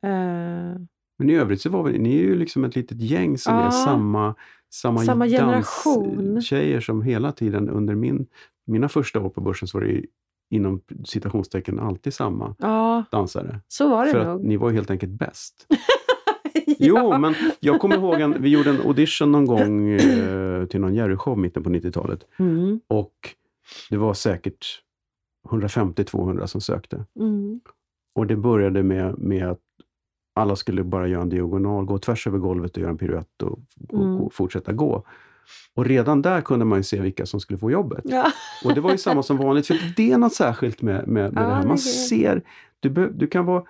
Eh, 0.03 0.81
Men 1.19 1.31
i 1.31 1.35
övrigt 1.35 1.61
så 1.61 1.71
var 1.71 1.83
vi, 1.83 1.99
ni 1.99 2.17
är 2.17 2.21
ju 2.23 2.35
liksom 2.35 2.65
ett 2.65 2.77
litet 2.77 3.01
gäng 3.01 3.39
som 3.39 3.55
Ja. 3.55 3.67
är 3.67 3.71
samma, 3.71 4.35
samma, 4.73 5.01
Samma 5.05 5.27
generation. 5.29 6.43
tjejer 6.43 6.81
som 6.81 7.03
hela 7.03 7.33
tiden 7.33 7.69
under 7.69 7.95
min, 7.95 8.27
mina 8.67 8.89
första 8.89 9.21
år 9.21 9.29
på 9.31 9.41
börsen 9.41 9.69
så 9.69 9.79
var 9.79 9.85
det 9.87 9.93
ju 9.93 10.07
inom 10.51 10.81
citationstecken 11.05 11.79
alltid 11.79 12.15
samma 12.15 12.55
ja, 12.59 13.05
dansare. 13.11 13.61
så 13.69 13.89
var 13.89 14.05
det 14.07 14.11
För 14.13 14.19
att 14.21 14.27
nog. 14.27 14.45
ni 14.45 14.57
var 14.57 14.71
helt 14.71 14.91
enkelt 14.91 15.13
bäst. 15.13 15.67
Jo, 16.79 17.19
men 17.19 17.35
jag 17.61 17.81
kommer 17.81 17.97
ihåg 17.97 18.21
en, 18.21 18.43
vi 18.43 18.49
gjorde 18.49 18.71
en 18.71 18.81
audition 18.87 19.33
någon 19.33 19.47
gång 19.47 19.89
eh, 19.89 20.67
till 20.71 20.81
någon 20.81 20.95
Jerry-show 20.95 21.39
mitten 21.39 21.63
på 21.63 21.71
90-talet. 21.71 22.27
Mm, 22.39 22.81
Och 22.89 23.15
det 23.91 23.97
var 23.97 24.15
säkert 24.15 24.67
150-200 25.49 26.47
som 26.47 26.61
sökte. 26.61 27.05
mm, 27.19 27.61
Och 28.15 28.27
det 28.27 28.37
började 28.37 28.83
med, 28.83 29.19
med 29.19 29.49
att 29.51 29.61
alla 30.35 30.57
skulle 30.57 30.85
bara 30.85 31.07
göra 31.09 31.23
en 31.23 31.29
diagonal, 31.29 31.85
gå 31.85 31.99
tvärs 31.99 32.27
över 32.27 32.39
golvet 32.39 32.71
och 32.77 32.79
göra 32.79 32.91
en 32.91 32.99
piruett 32.99 33.43
och, 33.43 33.59
Mm. 33.93 34.17
och 34.21 34.35
fortsätta 34.35 34.73
gå. 34.73 35.05
Och 35.75 35.85
redan 35.87 36.23
där 36.23 36.41
kunde 36.41 36.65
man 36.65 36.79
ju 36.79 36.83
se 36.83 37.01
vilka 37.01 37.27
som 37.27 37.41
skulle 37.41 37.59
få 37.59 37.71
jobbet. 37.71 38.01
ja. 38.05 38.33
Och 38.65 38.75
det 38.75 38.81
var 38.81 38.91
ju 38.93 38.99
samma 38.99 39.23
som 39.23 39.37
vanligt, 39.37 39.67
för 39.67 39.77
det 39.97 40.13
är 40.13 40.19
något 40.19 40.35
särskilt 40.35 40.83
med, 40.83 41.09
med, 41.09 41.33
med 41.33 41.43
Ja, 41.43 41.49
det 41.49 41.55
här. 41.55 41.63
Man 41.63 41.77
det. 41.77 41.79
ser, 41.83 42.43
du, 42.81 42.91
be, 42.91 43.09
du 43.15 43.27
kan 43.27 43.47
vara, 43.47 43.63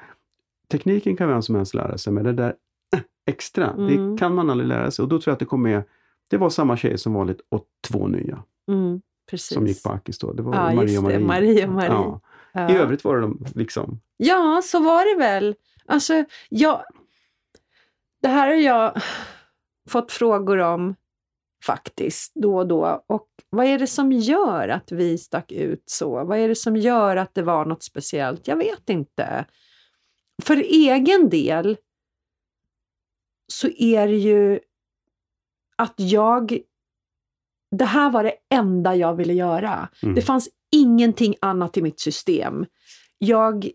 tekniken 0.70 1.16
kan 1.16 1.28
vem 1.28 1.42
som 1.42 1.54
helst 1.54 1.74
lära 1.74 1.98
sig, 1.98 2.12
men 2.12 2.24
det 2.24 2.32
där 2.32 2.54
eh, 2.96 3.00
extra, 3.26 3.70
Mm. 3.70 3.86
det 4.12 4.18
kan 4.18 4.34
man 4.34 4.50
aldrig 4.50 4.68
lära 4.68 4.90
sig. 4.90 5.02
Och 5.02 5.08
då 5.08 5.18
tror 5.20 5.30
jag 5.30 5.32
att 5.32 5.38
det 5.38 5.44
kom 5.44 5.62
med, 5.62 5.82
det 6.30 6.36
var 6.36 6.50
samma 6.50 6.76
tjej 6.76 6.98
som 6.98 7.12
vanligt 7.14 7.40
och 7.48 7.64
två 7.88 8.06
nya 8.06 8.42
Mm, 8.68 9.00
precis. 9.30 9.54
som 9.54 9.66
gick 9.66 9.82
på 9.82 9.90
Akis 9.90 10.18
då. 10.18 10.32
Det 10.32 10.42
var 10.42 10.54
Ja, 10.54 10.74
Maria 10.74 10.98
och 10.98 11.04
Marie. 11.04 11.18
Marie 11.20 11.66
och 11.66 11.72
Marie. 11.72 11.88
Ja. 11.90 12.20
Ja. 12.52 12.70
I 12.70 12.76
övrigt 12.76 13.04
var 13.04 13.14
det 13.16 13.20
de 13.20 13.44
liksom, 13.54 14.00
Ja, 14.16 14.60
så 14.64 14.80
var 14.80 15.14
det 15.14 15.18
väl. 15.24 15.54
Alltså, 15.86 16.24
jag, 16.48 16.84
det 18.22 18.28
här 18.28 18.48
har 18.48 18.54
jag 18.54 19.02
fått 19.88 20.12
frågor 20.12 20.58
om 20.58 20.94
faktiskt 21.64 22.32
då 22.34 22.58
och 22.58 22.66
då. 22.66 23.04
Och 23.06 23.28
vad 23.50 23.66
är 23.66 23.78
det 23.78 23.86
som 23.86 24.12
gör 24.12 24.68
att 24.68 24.92
vi 24.92 25.18
stack 25.18 25.52
ut 25.52 25.82
så? 25.86 26.24
Vad 26.24 26.38
är 26.38 26.48
det 26.48 26.54
som 26.54 26.76
gör 26.76 27.16
att 27.16 27.34
det 27.34 27.42
var 27.42 27.64
något 27.64 27.82
speciellt? 27.82 28.48
Jag 28.48 28.56
vet 28.56 28.88
inte. 28.88 29.44
För 30.42 30.56
egen 30.56 31.28
del 31.28 31.76
så 33.52 33.68
är 33.68 34.06
det 34.08 34.16
ju 34.16 34.60
att 35.76 35.94
jag... 35.96 36.58
Det 37.76 37.84
här 37.84 38.10
var 38.10 38.24
det 38.24 38.34
enda 38.54 38.94
jag 38.96 39.14
ville 39.14 39.32
göra. 39.32 39.88
mm. 40.02 40.14
Det 40.14 40.22
fanns 40.22 40.48
ingenting 40.72 41.34
annat 41.40 41.76
i 41.76 41.82
mitt 41.82 42.00
system. 42.00 42.66
Jag 43.18 43.70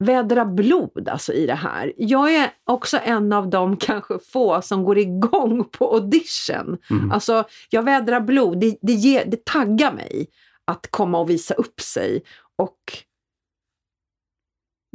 vädrar 0.00 0.44
blod 0.44 1.08
alltså 1.08 1.32
i 1.32 1.46
det 1.46 1.54
här. 1.54 1.92
Jag 1.96 2.34
är 2.34 2.50
också 2.64 2.98
en 3.04 3.32
av 3.32 3.50
de 3.50 3.76
kanske 3.80 4.18
få 4.18 4.62
som 4.62 4.84
går 4.84 4.98
igång 4.98 5.64
på 5.64 5.94
audition. 5.94 6.78
Mm. 6.90 7.10
Alltså, 7.12 7.44
jag 7.70 7.82
vädrar 7.82 8.20
blod. 8.20 8.60
Det, 8.60 8.78
det, 8.82 8.92
ger, 8.92 9.24
det 9.24 9.44
taggar 9.44 9.92
mig 9.92 10.28
att 10.64 10.90
komma 10.90 11.18
och 11.18 11.30
visa 11.30 11.54
upp 11.54 11.80
sig. 11.80 12.22
Och 12.56 12.78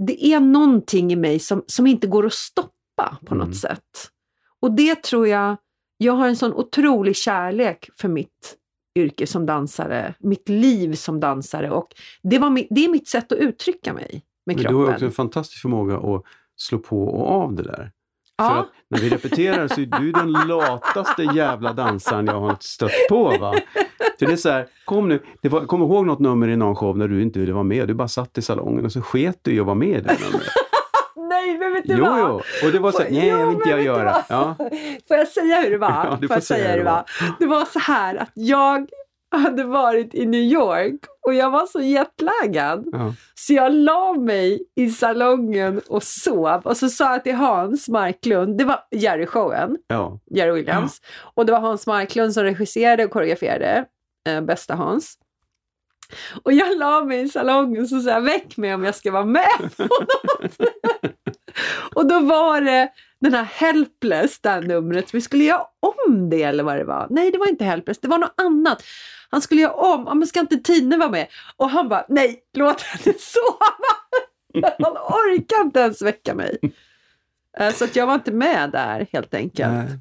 det 0.07 0.25
är 0.25 0.39
någonting 0.39 1.11
i 1.11 1.15
mig 1.15 1.39
som, 1.39 1.63
som 1.67 1.87
inte 1.87 2.07
går 2.07 2.25
att 2.25 2.33
stoppa 2.33 3.17
på 3.25 3.35
Mm. 3.35 3.47
något 3.47 3.57
sätt. 3.57 4.11
Och 4.61 4.71
det 4.71 5.03
tror 5.03 5.27
jag, 5.27 5.57
jag 5.97 6.13
har 6.13 6.27
en 6.27 6.35
sån 6.35 6.53
otrolig 6.53 7.15
kärlek 7.15 7.89
för 7.95 8.07
mitt 8.07 8.55
yrke 8.95 9.27
som 9.27 9.45
dansare, 9.45 10.13
mitt 10.19 10.49
liv 10.49 10.93
som 10.93 11.19
dansare 11.19 11.71
och 11.71 11.87
det, 12.23 12.39
var 12.39 12.65
det 12.69 12.85
är 12.85 12.89
mitt 12.89 13.07
sätt 13.07 13.31
att 13.31 13.37
uttrycka 13.37 13.93
mig 13.93 14.23
med 14.45 14.55
Men 14.55 14.63
kroppen. 14.63 14.77
du 14.79 14.85
har 14.85 14.93
också 14.93 15.05
en 15.05 15.11
fantastisk 15.11 15.61
förmåga 15.61 15.95
att 15.95 16.23
slå 16.55 16.77
på 16.77 17.03
och 17.07 17.31
av 17.31 17.53
det 17.55 17.63
där. 17.63 17.91
Ja. 18.37 18.49
För 18.49 18.59
att 18.59 18.67
när 18.89 18.99
vi 18.99 19.09
repeterar 19.09 19.67
så 19.67 19.81
är 19.81 19.85
du 19.99 20.11
den 20.11 20.31
lataste 20.31 21.23
jävla 21.23 21.73
dansaren 21.73 22.25
jag 22.25 22.39
har 22.39 22.57
stött 22.59 22.91
på. 23.09 23.37
Va? 23.39 23.53
För 24.19 24.25
det 24.25 24.31
är 24.31 24.35
så 24.35 24.49
här, 24.49 24.67
kom 24.85 25.09
nu, 25.09 25.23
det 25.41 25.49
var, 25.49 25.65
kom 25.65 25.81
ihåg 25.81 26.05
något 26.05 26.19
nummer 26.19 26.47
i 26.47 26.55
någon 26.55 26.75
show 26.75 26.97
när 26.97 27.07
du 27.07 27.21
inte 27.21 27.39
ville 27.39 27.53
vara 27.53 27.63
med. 27.63 27.87
Du 27.87 27.93
bara 27.93 28.07
satt 28.07 28.37
i 28.37 28.41
salongen 28.41 28.85
och 28.85 28.91
så 28.91 29.01
sket 29.01 29.39
du 29.41 29.53
i 29.55 29.59
att 29.59 29.65
vara 29.65 29.75
med 29.75 29.89
i 29.89 30.01
det 30.01 30.17
numret. 30.23 30.47
Nej, 31.29 31.57
men 31.57 31.73
vet 31.73 31.83
du 31.87 31.93
Jo, 31.97 32.03
vad? 32.03 32.19
jo. 32.19 32.41
Och 32.67 32.71
det 32.71 32.79
var 32.79 32.91
så 32.91 33.01
här, 33.03 33.09
nej, 33.11 33.27
Jo, 33.29 33.37
jag 33.37 33.47
vill 33.47 33.55
inte 33.55 33.69
jag 33.69 33.81
göra. 33.83 34.15
Ja. 34.29 34.55
Får 35.07 35.17
jag 35.17 35.27
säga 35.27 35.61
hur 35.61 35.71
det 35.71 35.77
var? 35.77 35.89
Ja, 35.89 36.17
du 36.21 36.27
får 36.27 36.35
jag 36.35 36.43
säga 36.43 36.69
hur 36.71 36.77
det 36.77 36.83
var? 36.83 37.03
Det 37.39 37.45
var 37.45 37.65
så 37.65 37.79
här 37.79 38.15
att 38.15 38.31
jag 38.33 38.87
hade 39.37 39.63
varit 39.63 40.15
i 40.15 40.25
New 40.25 40.41
York 40.41 40.99
och 41.27 41.33
jag 41.33 41.51
var 41.51 41.65
så 41.65 41.81
jetlaggad. 41.81 42.85
Ja. 42.91 43.13
Så 43.35 43.53
jag 43.53 43.73
la 43.73 44.13
mig 44.13 44.59
i 44.75 44.89
salongen 44.89 45.81
och 45.87 46.03
sov 46.03 46.61
och 46.63 46.77
så 46.77 46.89
sa 46.89 47.11
jag 47.11 47.23
till 47.23 47.35
Hans 47.35 47.89
Marklund, 47.89 48.57
det 48.57 48.63
var 48.65 48.79
Jerry-showen, 48.91 49.77
Ja. 49.87 50.19
Jerry 50.31 50.51
Williams, 50.51 51.01
och 51.35 51.45
det 51.45 51.51
var 51.51 51.59
Hans 51.59 51.87
Marklund 51.87 52.33
som 52.33 52.43
regisserade 52.43 53.05
och 53.05 53.11
koreograferade, 53.11 53.85
eh, 54.29 54.41
bästa 54.41 54.75
Hans. 54.75 55.17
Och 56.43 56.53
jag 56.53 56.77
la 56.77 57.03
mig 57.05 57.21
i 57.21 57.29
salongen 57.29 57.81
och 57.83 57.89
så 57.89 57.99
sa 58.01 58.09
jag, 58.09 58.21
väck 58.21 58.57
mig 58.57 58.73
om 58.73 58.83
jag 58.83 58.95
ska 58.95 59.11
vara 59.11 59.25
med 59.25 59.69
och 61.95 62.05
då 62.07 62.19
var 62.19 62.61
det 62.61 62.89
den 63.19 63.33
här 63.33 63.43
Helpless, 63.43 64.39
det 64.39 64.49
här 64.49 64.61
numret, 64.61 65.13
vi 65.13 65.21
skulle 65.21 65.43
göra 65.43 65.63
om 65.79 66.29
det 66.29 66.43
eller 66.43 66.63
vad 66.63 66.77
det 66.77 66.83
var. 66.83 67.07
Nej, 67.09 67.31
det 67.31 67.37
var 67.37 67.47
inte 67.49 67.63
Helpless, 67.65 67.99
det 67.99 68.07
var 68.07 68.17
något 68.17 68.33
annat. 68.41 68.83
Han 69.29 69.41
skulle 69.41 69.61
göra 69.61 69.73
om, 69.73 70.03
ja, 70.07 70.13
men 70.13 70.27
ska 70.27 70.39
inte 70.39 70.57
Tine 70.57 70.97
vara 70.97 71.09
med? 71.09 71.27
Och 71.57 71.69
han 71.69 71.89
bara, 71.89 72.05
nej, 72.09 72.39
låt 72.53 72.81
henne 72.81 73.15
sova! 73.19 74.71
Han 74.79 74.91
orkar 74.97 75.61
inte 75.65 75.79
ens 75.79 76.01
väcka 76.01 76.35
mig. 76.35 76.57
Eh, 77.59 77.73
Så 77.73 77.83
att 77.85 77.95
jag 77.95 78.07
var 78.07 78.13
inte 78.15 78.31
med 78.31 78.71
där 78.71 79.07
helt 79.13 79.33
enkelt. 79.33 79.71
Nej. 79.73 79.99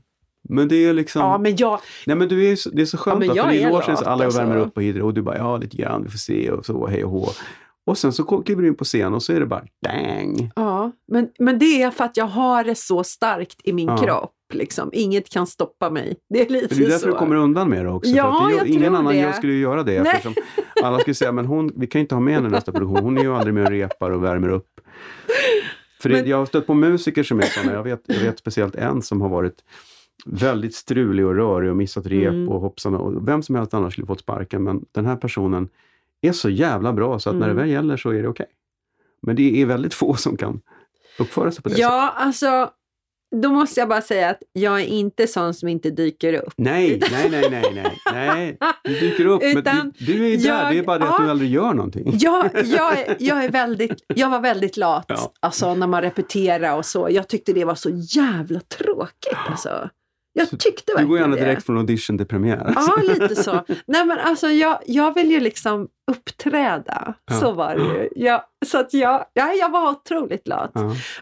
Men 0.48 0.68
det 0.68 0.76
är 0.76 0.92
liksom... 0.92 1.22
Ja, 1.22 1.38
men 1.38 1.56
jag, 1.56 1.80
Nej 2.06 2.16
men 2.16 2.28
du 2.28 2.50
är 2.52 2.56
så, 2.56 2.70
det 2.70 2.82
är 2.82 2.86
så 2.86 2.98
skönt 2.98 3.26
va? 3.26 3.32
jag 3.36 3.46
för 3.46 3.52
i 3.52 3.62
är 3.62 3.70
logen 3.70 3.96
så 3.96 4.04
alla 4.04 4.26
och 4.26 4.36
värmer 4.36 4.54
alltså. 4.56 4.68
upp 4.68 4.76
och 4.76 4.82
hit 4.82 5.02
och 5.02 5.14
du 5.14 5.22
bara 5.22 5.36
ja 5.36 5.56
lite 5.56 5.76
grann, 5.76 6.02
vi 6.04 6.10
får 6.10 6.18
se 6.18 6.50
och 6.50 6.66
så 6.66 6.86
hej 6.86 7.04
och 7.04 7.10
hå. 7.10 7.28
Och 7.86 7.98
sen 7.98 8.12
så 8.12 8.24
kliver 8.42 8.62
du 8.62 8.68
in 8.68 8.74
på 8.74 8.84
scen 8.84 9.14
och 9.14 9.22
så 9.22 9.32
är 9.32 9.40
det 9.40 9.46
bara 9.46 9.64
dang. 9.82 10.52
ja, 10.56 10.92
men, 11.08 11.28
men 11.38 11.58
det 11.58 11.82
är 11.82 11.90
för 11.90 12.04
att 12.04 12.16
jag 12.16 12.24
har 12.26 12.64
det 12.64 12.74
så 12.74 13.04
starkt 13.04 13.60
i 13.64 13.72
min 13.72 13.88
Ja. 13.88 13.96
kropp. 13.96 14.32
Liksom. 14.54 14.90
Inget 14.92 15.28
kan 15.28 15.46
stoppa 15.46 15.90
mig. 15.90 16.16
Det 16.28 16.40
är 16.40 16.48
lite 16.48 16.68
För 16.68 16.80
det 16.80 16.86
är 16.86 16.88
därför 16.88 17.06
så. 17.06 17.12
du 17.12 17.18
kommer 17.18 17.36
undan 17.36 17.68
med 17.70 17.84
det 17.84 17.90
också. 17.90 18.10
Ja, 18.10 18.46
det, 18.50 18.56
jag 18.56 18.66
ingen 18.66 18.82
tror 18.82 18.96
annan 18.98 19.12
det. 19.14 19.18
jag 19.20 19.34
skulle 19.34 19.52
ju 19.52 19.60
göra 19.60 19.82
det. 19.82 19.96
Eftersom 19.96 20.34
alla 20.82 20.98
skulle 20.98 21.14
säga 21.14 21.32
men 21.32 21.46
hon, 21.46 21.72
vi 21.76 21.86
kan 21.86 21.98
ju 21.98 22.02
inte 22.02 22.14
ha 22.14 22.20
med 22.20 22.34
henne 22.34 22.48
i 22.48 22.50
nästa 22.50 22.72
produktion. 22.72 22.96
Hon 23.04 23.18
är 23.18 23.22
ju 23.22 23.34
aldrig 23.34 23.54
med 23.54 23.64
och 23.64 23.70
repar 23.70 24.10
och 24.10 24.24
värmer 24.24 24.48
upp. 24.48 24.80
För 26.02 26.08
det, 26.08 26.14
Men- 26.16 26.28
jag 26.28 26.36
har 26.36 26.46
stött 26.46 26.66
på 26.66 26.74
musiker 26.74 27.22
som 27.22 27.38
är 27.38 27.42
sådana. 27.42 27.72
Jag 27.72 27.82
vet, 27.82 28.02
jag 28.06 28.20
vet 28.20 28.38
speciellt 28.38 28.74
en 28.74 29.02
som 29.02 29.20
har 29.20 29.28
varit 29.28 29.64
väldigt 30.26 30.74
strulig 30.74 31.26
och 31.26 31.34
rörig 31.34 31.70
och 31.70 31.76
missat 31.76 32.06
rep 32.06 32.28
Mm. 32.32 32.48
och 32.48 32.60
hoppsan. 32.60 32.94
Och 32.94 33.28
vem 33.28 33.42
som 33.42 33.54
helst 33.54 33.74
annars 33.74 33.92
skulle 33.92 34.06
fått 34.06 34.20
sparken. 34.20 34.62
Men 34.64 34.84
den 34.92 35.06
här 35.06 35.16
personen 35.16 35.68
är 36.20 36.32
så 36.32 36.48
jävla 36.50 36.92
bra 36.92 37.18
så 37.18 37.30
att 37.30 37.36
när 37.36 37.46
det 37.46 37.52
Mm. 37.52 37.62
väl 37.62 37.70
gäller 37.72 37.96
så 37.96 38.10
är 38.10 38.22
det 38.22 38.28
okej. 38.28 38.46
Men 39.22 39.36
det 39.36 39.62
är 39.62 39.66
väldigt 39.66 39.94
få 39.94 40.14
som 40.14 40.36
kan 40.36 40.60
uppföra 41.18 41.50
sig 41.50 41.62
på 41.62 41.68
det 41.68 41.74
sättet. 41.74 41.88
Ja, 41.90 42.12
alltså, 42.16 42.70
då 43.42 43.48
måste 43.50 43.80
jag 43.80 43.88
bara 43.88 44.00
säga 44.00 44.30
att 44.30 44.38
jag 44.52 44.80
är 44.80 44.84
inte 44.86 45.26
sån 45.26 45.54
som 45.54 45.68
inte 45.68 45.90
dyker 45.90 46.32
upp. 46.34 46.52
Nej, 46.56 47.00
nej, 47.12 47.28
nej, 47.30 47.48
nej, 47.50 47.72
nej, 47.74 47.98
nej. 48.12 48.58
Du 48.84 49.00
dyker 49.00 49.26
upp, 49.26 49.42
Utan 49.42 49.76
men 49.76 49.92
du, 49.98 50.04
du 50.12 50.32
är 50.32 50.36
där. 50.36 50.48
jag- 50.48 50.72
det 50.72 50.78
är 50.78 50.82
bara 50.82 50.98
det 50.98 51.04
att 51.04 51.14
ja. 51.18 51.24
du 51.24 51.30
aldrig 51.30 51.50
gör 51.50 51.74
någonting. 51.74 52.10
Jag, 52.20 52.50
jag, 52.64 52.98
är, 52.98 53.16
jag, 53.18 53.44
är 53.44 53.48
väldigt, 53.48 54.04
jag 54.14 54.30
var 54.30 54.40
väldigt 54.40 54.76
lat 54.76 55.04
Ja. 55.08 55.32
alltså, 55.40 55.74
när 55.74 55.86
man 55.86 56.02
repeterade 56.02 56.72
och 56.72 56.86
så. 56.86 57.08
Jag 57.10 57.28
tyckte 57.28 57.52
det 57.52 57.64
var 57.64 57.74
så 57.74 57.90
jävla 57.90 58.60
tråkigt. 58.60 59.38
Alltså. 59.48 59.88
Jag 60.36 60.48
Så 60.48 60.56
tyckte 60.56 60.82
Du 60.86 60.92
verkligen 60.92 61.08
går 61.08 61.18
gärna 61.18 61.36
det. 61.36 61.42
direkt 61.42 61.66
från 61.66 61.78
audition 61.78 62.18
till 62.18 62.26
premiär. 62.26 62.72
Ja, 62.76 62.96
lite 63.02 63.36
så. 63.42 63.64
Nej, 63.86 64.04
men 64.06 64.18
alltså, 64.18 64.46
jag, 64.48 64.78
jag 64.86 65.14
vill 65.14 65.30
ju 65.30 65.40
liksom 65.40 65.88
uppträda. 66.10 67.14
Ja. 67.30 67.34
Så 67.40 67.52
var 67.52 67.74
det 67.76 67.82
ju. 67.82 68.08
Jag, 68.24 68.42
så 68.66 68.78
att 68.78 68.94
jag, 68.94 69.24
ja, 69.32 69.52
jag 69.52 69.70
var 69.70 69.90
otroligt 69.90 70.48
lat. 70.48 70.72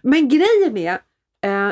Men 0.03 0.29
grejen 0.29 0.77
är, 0.77 0.99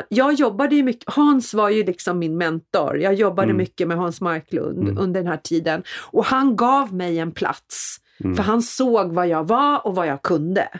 jag 0.09 0.33
jobbade 0.33 0.75
ju 0.75 0.83
mycket, 0.83 1.13
Hans 1.13 1.53
var 1.53 1.69
ju 1.69 1.83
liksom 1.83 2.19
min 2.19 2.37
mentor. 2.37 2.97
Jag 2.97 3.13
jobbade 3.13 3.45
Mm. 3.45 3.57
mycket 3.57 3.87
med 3.87 3.97
Hans 3.97 4.21
Marklund 4.21 4.79
Mm. 4.79 4.97
under 4.97 5.21
den 5.21 5.27
här 5.31 5.37
tiden. 5.37 5.83
Och 6.11 6.25
han 6.25 6.55
gav 6.55 6.93
mig 6.93 7.19
en 7.19 7.31
plats. 7.31 7.97
Mm. 8.23 8.35
För 8.35 8.43
han 8.43 8.61
såg 8.61 9.11
vad 9.13 9.27
jag 9.27 9.47
var 9.47 9.87
och 9.87 9.95
vad 9.95 10.07
jag 10.07 10.21
kunde. 10.21 10.79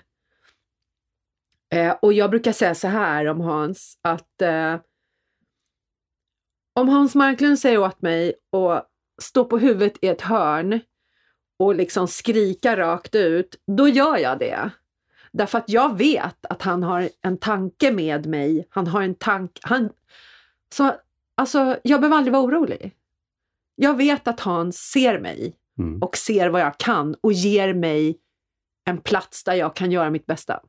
Eh, 1.73 1.95
och 2.01 2.13
jag 2.13 2.29
brukar 2.29 2.51
säga 2.51 2.75
så 2.75 2.87
här 2.87 3.25
om 3.25 3.41
Hans 3.41 3.97
att 4.01 4.41
eh, 4.41 4.75
om 6.79 6.89
Hans 6.89 7.15
Marklund 7.15 7.59
säger 7.59 7.77
åt 7.77 8.01
mig 8.01 8.33
att 8.51 8.87
stå 9.21 9.45
på 9.45 9.57
huvudet 9.57 9.93
i 10.01 10.07
ett 10.07 10.21
hörn 10.21 10.79
och 11.59 11.75
liksom 11.75 12.07
skrika 12.07 12.77
rakt 12.77 13.15
ut, 13.15 13.55
då 13.77 13.87
gör 13.87 14.17
jag 14.17 14.39
det. 14.39 14.69
Därför 15.33 15.57
att 15.57 15.69
jag 15.69 15.97
vet 15.97 16.45
att 16.45 16.61
han 16.61 16.83
har 16.83 17.09
en 17.21 17.37
tanke 17.37 17.91
med 17.91 18.25
mig. 18.25 18.67
Han 18.69 18.87
har 18.87 19.01
en 19.01 19.15
tanke. 19.15 19.59
Han, 19.63 19.89
så, 20.73 20.95
alltså, 21.35 21.77
jag 21.83 22.01
behöver 22.01 22.17
aldrig 22.17 22.33
vara 22.33 22.43
orolig. 22.43 22.91
Jag 23.75 23.97
vet 23.97 24.27
att 24.27 24.39
Hans 24.39 24.77
ser 24.77 25.19
mig 25.19 25.55
Mm. 25.79 26.01
och 26.01 26.17
ser 26.17 26.49
vad 26.49 26.61
jag 26.61 26.77
kan 26.77 27.15
och 27.21 27.33
ger 27.33 27.73
mig 27.73 28.17
en 28.85 28.97
plats 28.97 29.43
där 29.43 29.53
jag 29.53 29.75
kan 29.75 29.91
göra 29.91 30.09
mitt 30.09 30.25
bästa. 30.25 30.59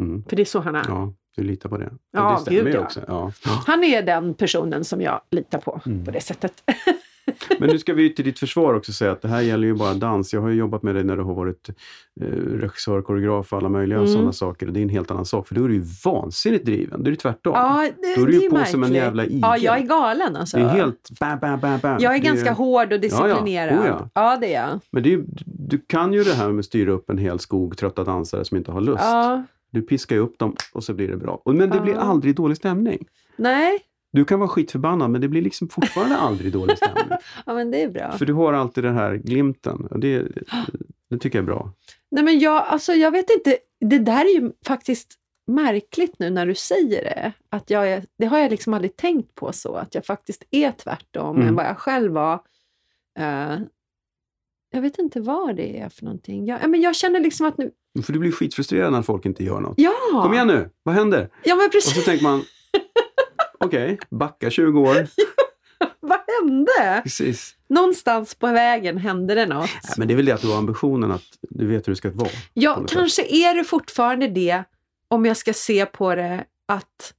Mm. 0.00 0.24
För 0.24 0.36
det 0.36 0.42
är 0.42 0.44
så 0.44 0.60
han 0.60 0.74
är. 0.74 0.84
Ja, 0.88 1.12
du 1.36 1.42
litar 1.42 1.68
på 1.68 1.78
det. 1.78 1.92
Ja, 2.10 2.34
det 2.34 2.42
stämmer 2.42 2.70
ju 2.70 2.78
också. 2.78 3.04
Ja. 3.08 3.32
Han 3.66 3.84
är 3.84 4.02
den 4.02 4.34
personen 4.34 4.84
som 4.84 5.00
jag 5.00 5.20
litar 5.30 5.58
på 5.58 5.80
Mm. 5.86 6.04
på 6.04 6.10
det 6.10 6.20
sättet. 6.20 6.62
Men 7.58 7.68
nu 7.70 7.78
ska 7.78 7.94
vi 7.94 8.14
till 8.14 8.24
ditt 8.24 8.38
försvar 8.38 8.74
också 8.74 8.92
säga 8.92 9.12
att 9.12 9.22
det 9.22 9.28
här 9.28 9.40
gäller 9.40 9.66
ju 9.66 9.74
bara 9.74 9.94
dans. 9.94 10.32
Jag 10.34 10.40
har 10.40 10.48
ju 10.48 10.54
jobbat 10.54 10.82
med 10.82 10.94
dig 10.94 11.04
när 11.04 11.16
du 11.16 11.22
har 11.22 11.34
varit 11.34 11.68
eh, 12.20 12.26
regissör, 12.36 13.02
koreograf 13.02 13.52
och 13.52 13.58
alla 13.58 13.68
möjliga 13.68 13.98
Mm. 13.98 14.12
sådana 14.12 14.32
saker. 14.32 14.66
Det 14.66 14.80
är 14.80 14.82
en 14.82 14.88
helt 14.88 15.10
annan 15.10 15.24
sak, 15.24 15.48
för 15.48 15.54
då 15.54 15.64
är 15.64 15.68
du 15.68 15.74
ju 15.74 15.84
vansinnigt 16.04 16.64
driven. 16.64 17.02
Då 17.02 17.06
är 17.08 17.10
det 17.10 17.16
tvärtom. 17.16 17.52
Ja, 17.56 17.88
det, 18.02 18.14
Då 18.16 18.22
är 18.22 18.26
du 18.26 18.32
ju 18.40 18.46
är 18.46 18.50
på 18.50 18.56
som 18.56 18.74
en 18.74 18.80
märkligt. 18.80 18.96
jävla 19.02 19.24
igel. 19.24 19.38
Ja, 19.42 19.56
jag 19.56 19.78
är 19.78 19.82
galen 19.86 20.36
alltså. 20.36 20.56
Det 20.56 20.62
är 20.62 20.68
helt 20.68 21.10
bam, 21.20 21.38
bam, 21.38 21.60
bam, 21.60 21.78
bam. 21.82 21.96
Jag 22.00 22.14
är 22.14 22.18
Det 22.20 22.24
ganska 22.26 22.52
hård 22.52 22.92
och 22.92 23.00
disciplinerad. 23.00 23.78
Oh 23.80 23.86
ja. 23.86 24.08
ja, 24.14 24.36
det 24.40 24.54
är 24.54 24.62
jag. 24.68 24.80
Men 24.92 25.06
är, 25.06 25.24
du 25.46 25.78
kan 25.86 26.12
ju 26.12 26.22
det 26.24 26.34
här 26.34 26.48
med 26.48 26.58
att 26.58 26.64
styra 26.64 26.92
upp 26.92 27.10
en 27.10 27.18
hel 27.18 27.38
skog 27.38 27.76
trötta 27.78 28.04
dansare 28.04 28.44
som 28.44 28.56
inte 28.56 28.72
har 28.72 28.80
lust. 28.80 29.02
Ja. 29.04 29.44
Du 29.70 29.82
piskar 29.82 30.16
ju 30.16 30.22
upp 30.22 30.38
dem 30.38 30.56
och 30.72 30.84
så 30.84 30.94
blir 30.94 31.08
det 31.08 31.16
bra. 31.16 31.42
Men 31.44 31.58
det 31.70 31.76
Ja. 31.76 31.82
blir 31.82 31.94
aldrig 31.94 32.36
dålig 32.36 32.56
stämning. 32.56 33.06
Nej, 33.36 33.78
Du 34.12 34.24
kan 34.24 34.38
vara 34.40 34.48
skitförbannad 34.48 35.10
men 35.10 35.20
det 35.20 35.28
blir 35.28 35.42
liksom 35.42 35.68
fortfarande 35.68 36.16
aldrig 36.18 36.52
dålig 36.52 36.76
stämning. 36.76 37.18
ja, 37.46 37.54
men 37.54 37.70
det 37.70 37.82
är 37.82 37.88
bra. 37.88 38.12
För 38.12 38.26
du 38.26 38.32
har 38.32 38.52
alltid 38.52 38.84
den 38.84 38.94
här 38.94 39.14
glimten. 39.14 39.86
Och 39.90 40.00
det, 40.00 40.26
det 41.10 41.18
tycker 41.18 41.38
jag 41.38 41.42
är 41.42 41.46
bra. 41.46 41.72
Nej, 42.10 42.24
men 42.24 42.38
jag, 42.38 42.64
alltså, 42.66 42.92
jag 42.92 43.10
vet 43.10 43.30
inte. 43.30 43.56
Det 43.80 43.98
där 43.98 44.20
är 44.24 44.40
ju 44.40 44.52
faktiskt 44.66 45.14
märkligt 45.46 46.18
nu 46.18 46.30
när 46.30 46.46
du 46.46 46.54
säger 46.54 47.04
det. 47.04 47.32
Att 47.50 47.70
jag 47.70 47.88
är, 47.88 48.04
det 48.18 48.26
har 48.26 48.38
jag 48.38 48.50
liksom 48.50 48.74
aldrig 48.74 48.96
tänkt 48.96 49.34
på 49.34 49.52
så, 49.52 49.74
att 49.74 49.94
jag 49.94 50.06
faktiskt 50.06 50.44
är 50.50 50.72
tvärtom 50.72 51.36
Mm. 51.36 51.48
än 51.48 51.54
vad 51.54 51.64
jag 51.66 51.78
själv 51.78 52.12
var. 52.12 52.34
Eh, 53.18 53.58
jag 54.70 54.80
vet 54.80 54.98
inte 54.98 55.20
vad 55.20 55.56
det 55.56 55.78
är 55.80 55.88
för 55.88 56.04
någonting. 56.04 56.46
Jag, 56.46 56.62
ja, 56.62 56.66
men 56.68 56.80
jag 56.80 56.96
känner 56.96 57.20
liksom 57.20 57.46
att 57.46 57.58
nu... 57.58 57.70
För 58.02 58.12
du 58.12 58.18
blir 58.18 58.32
skitfrustrerad 58.32 58.92
när 58.92 59.02
folk 59.02 59.26
inte 59.26 59.44
gör 59.44 59.60
något. 59.60 59.74
Ja! 59.76 59.92
Kom 60.22 60.34
igen 60.34 60.46
nu, 60.46 60.70
vad 60.82 60.94
händer? 60.94 61.30
Ja, 61.44 61.56
men 61.56 61.66
Och 61.66 61.72
precis. 61.72 61.94
så 61.94 62.00
tänker 62.00 62.22
man, 62.24 62.42
okej, 63.60 63.98
backa 64.10 64.50
20 64.50 64.80
år. 64.80 65.06
vad 66.00 66.18
hände? 66.42 67.00
Precis. 67.02 67.56
Någonstans 67.68 68.34
på 68.34 68.46
vägen 68.46 68.98
hände 68.98 69.34
det 69.34 69.46
något. 69.46 69.70
Nej, 69.84 69.94
men 69.96 70.08
det 70.08 70.14
är 70.14 70.16
väl 70.16 70.24
det 70.24 70.32
att 70.32 70.42
du 70.42 70.48
har 70.48 70.58
ambitionen 70.58 71.10
att 71.10 71.22
du 71.40 71.66
vet 71.66 71.88
hur 71.88 71.92
det 71.92 71.96
ska 71.96 72.10
vara. 72.10 72.28
Ja, 72.54 72.84
kanske 72.88 73.22
är 73.28 73.54
det 73.54 73.64
fortfarande 73.64 74.28
det, 74.28 74.64
om 75.10 75.26
jag 75.26 75.36
ska 75.36 75.52
se 75.52 75.86
på 75.86 76.14
det, 76.14 76.44
att 76.68 77.14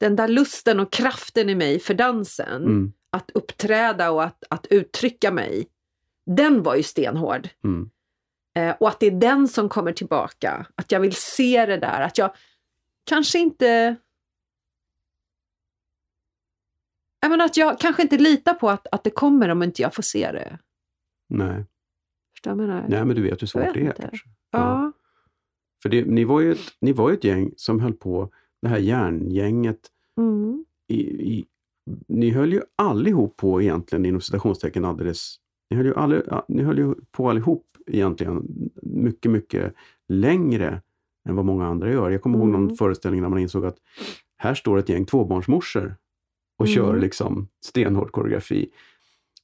den 0.00 0.16
där 0.16 0.28
lusten 0.28 0.80
och 0.80 0.92
kraften 0.92 1.48
i 1.50 1.54
mig 1.54 1.80
för 1.80 1.94
dansen, 1.94 2.62
Mm, 2.62 2.92
att 3.12 3.30
uppträda 3.34 4.10
och 4.10 4.24
att, 4.24 4.44
att 4.50 4.66
uttrycka 4.70 5.30
mig, 5.32 5.66
den 6.36 6.62
var 6.62 6.74
ju 6.76 6.82
stenhård. 6.82 7.48
mm. 7.64 7.90
Eh, 8.56 8.74
och 8.80 8.88
att 8.88 9.00
det 9.00 9.06
är 9.06 9.10
den 9.10 9.48
som 9.48 9.68
kommer 9.68 9.92
tillbaka. 9.92 10.66
Att 10.74 10.92
jag 10.92 11.00
vill 11.00 11.14
se 11.14 11.66
det 11.66 11.76
där. 11.76 12.00
Att 12.00 12.18
jag 12.18 12.34
kanske 13.06 13.38
inte... 13.38 13.96
Jag 17.20 17.30
menar 17.30 17.44
att 17.44 17.56
jag 17.56 17.78
kanske 17.80 18.02
inte 18.02 18.18
litar 18.18 18.54
på 18.54 18.70
att, 18.70 18.86
att 18.92 19.04
det 19.04 19.10
kommer 19.10 19.48
om 19.48 19.62
inte 19.62 19.82
jag 19.82 19.94
får 19.94 20.02
se 20.02 20.32
det. 20.32 20.58
Nej. 21.28 21.64
Förstår 22.34 22.50
du 22.50 22.56
menar? 22.56 22.84
Nej, 22.88 23.04
men 23.04 23.16
du 23.16 23.22
vet 23.22 23.42
hur 23.42 23.46
svårt 23.46 23.74
det 23.74 23.80
är 23.80 23.92
kanske. 23.92 24.28
Ja. 24.50 24.92
För 25.82 25.88
det, 25.88 26.04
ni, 26.04 26.24
var 26.24 26.40
ju 26.40 26.52
ett, 26.52 26.60
ni 26.80 26.92
var 26.92 27.12
ett 27.12 27.24
gäng 27.24 27.50
som 27.56 27.80
höll 27.80 27.92
på, 27.92 28.30
det 28.62 28.68
här 28.68 28.78
järngänget, 28.78 29.78
Mm. 30.20 30.64
i, 30.88 31.00
i, 31.34 31.46
ni 32.08 32.30
höll 32.30 32.52
ju 32.52 32.60
allihop 32.76 33.36
på 33.36 33.62
egentligen 33.62 34.04
inom 34.06 34.20
citationstecken 34.20 34.84
alldeles, 34.84 35.36
ni 35.70 35.76
höll 35.76 35.86
ju, 35.86 35.94
all, 35.94 36.22
ni 36.48 36.62
höll 36.62 36.78
ju 36.78 36.94
på 37.10 37.30
allihop 37.30 37.66
egentligen 37.86 38.42
mycket, 38.82 39.30
mycket 39.30 39.74
längre 40.08 40.82
än 41.28 41.36
vad 41.36 41.44
många 41.44 41.66
andra 41.66 41.90
gör. 41.92 42.10
Jag 42.10 42.22
kommer 42.22 42.38
ihåg 42.38 42.48
någon 42.48 42.62
Mm. 42.64 42.76
föreställning 42.76 43.22
när 43.22 43.28
man 43.28 43.38
insåg 43.38 43.66
att 43.66 43.76
här 44.36 44.54
står 44.54 44.78
ett 44.78 44.88
gäng 44.88 45.04
tvåbarnsmorsor 45.04 45.96
och 46.58 46.66
Mm. 46.66 46.74
kör 46.74 46.96
liksom 47.00 47.48
stenhård 47.60 48.12
koreografi. 48.12 48.70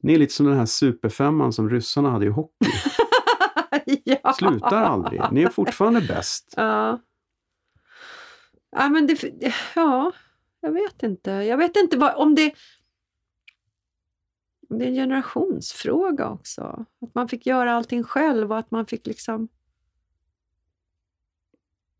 Ni 0.01 0.15
är 0.15 0.19
lite 0.19 0.33
som 0.35 0.47
den 0.47 0.57
här 0.59 0.67
superfemman 0.67 1.53
som 1.53 1.71
ryssarna 1.71 2.11
hade 2.11 2.27
i 2.27 2.29
hockey. 2.29 2.71
ja. 4.05 4.33
Slutar 4.33 4.85
aldrig. 4.85 5.23
Ni 5.33 5.43
är 5.43 5.49
fortfarande 5.49 6.01
bäst. 6.01 6.55
Ja. 6.57 7.01
Ja, 8.71 8.89
men 8.89 9.07
det... 9.07 9.53
Ja, 9.75 10.13
jag 10.61 10.73
vet 10.73 11.03
inte. 11.03 11.31
Jag 11.31 11.57
vet 11.57 11.77
inte 11.77 11.97
vad, 11.99 12.15
om 12.15 12.35
det... 12.35 12.55
om 14.71 14.79
Det 14.79 14.85
är 14.85 14.89
en 14.89 14.95
generationsfråga 14.95 16.29
också. 16.29 16.87
Att 17.01 17.15
man 17.15 17.29
fick 17.29 17.47
göra 17.47 17.73
allting 17.75 18.03
själv 18.05 18.53
och 18.53 18.59
att 18.59 18.71
man 18.71 18.87
fick 18.87 19.07
liksom... 19.07 19.49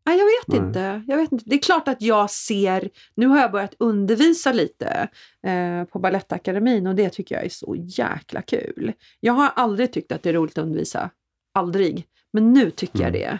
Nej, 0.05 0.17
jag 0.17 0.25
vet 0.25 0.47
Nej. 0.47 0.57
inte. 0.57 1.03
Jag 1.07 1.17
vet 1.17 1.31
inte. 1.31 1.45
Det 1.47 1.55
är 1.55 1.59
klart 1.61 1.87
att 1.87 2.01
jag 2.01 2.29
ser... 2.31 2.89
Nu 3.15 3.27
har 3.27 3.37
jag 3.39 3.51
börjat 3.51 3.75
undervisa 3.79 4.51
lite 4.53 5.09
eh, 5.43 5.83
på 5.83 5.99
Balettakademin 5.99 6.87
och 6.87 6.95
det 6.95 7.09
tycker 7.09 7.35
jag 7.35 7.45
är 7.45 7.49
så 7.49 7.75
jäkla 7.77 8.41
kul. 8.41 8.93
Jag 9.19 9.33
har 9.33 9.49
aldrig 9.55 9.93
tyckt 9.93 10.11
att 10.11 10.23
det 10.23 10.29
är 10.29 10.33
roligt 10.33 10.57
att 10.57 10.63
undervisa. 10.63 11.09
Aldrig. 11.53 12.07
Men 12.33 12.53
nu 12.53 12.71
tycker 12.71 12.99
jag 12.99 13.09
Mm. 13.09 13.21
det. 13.21 13.39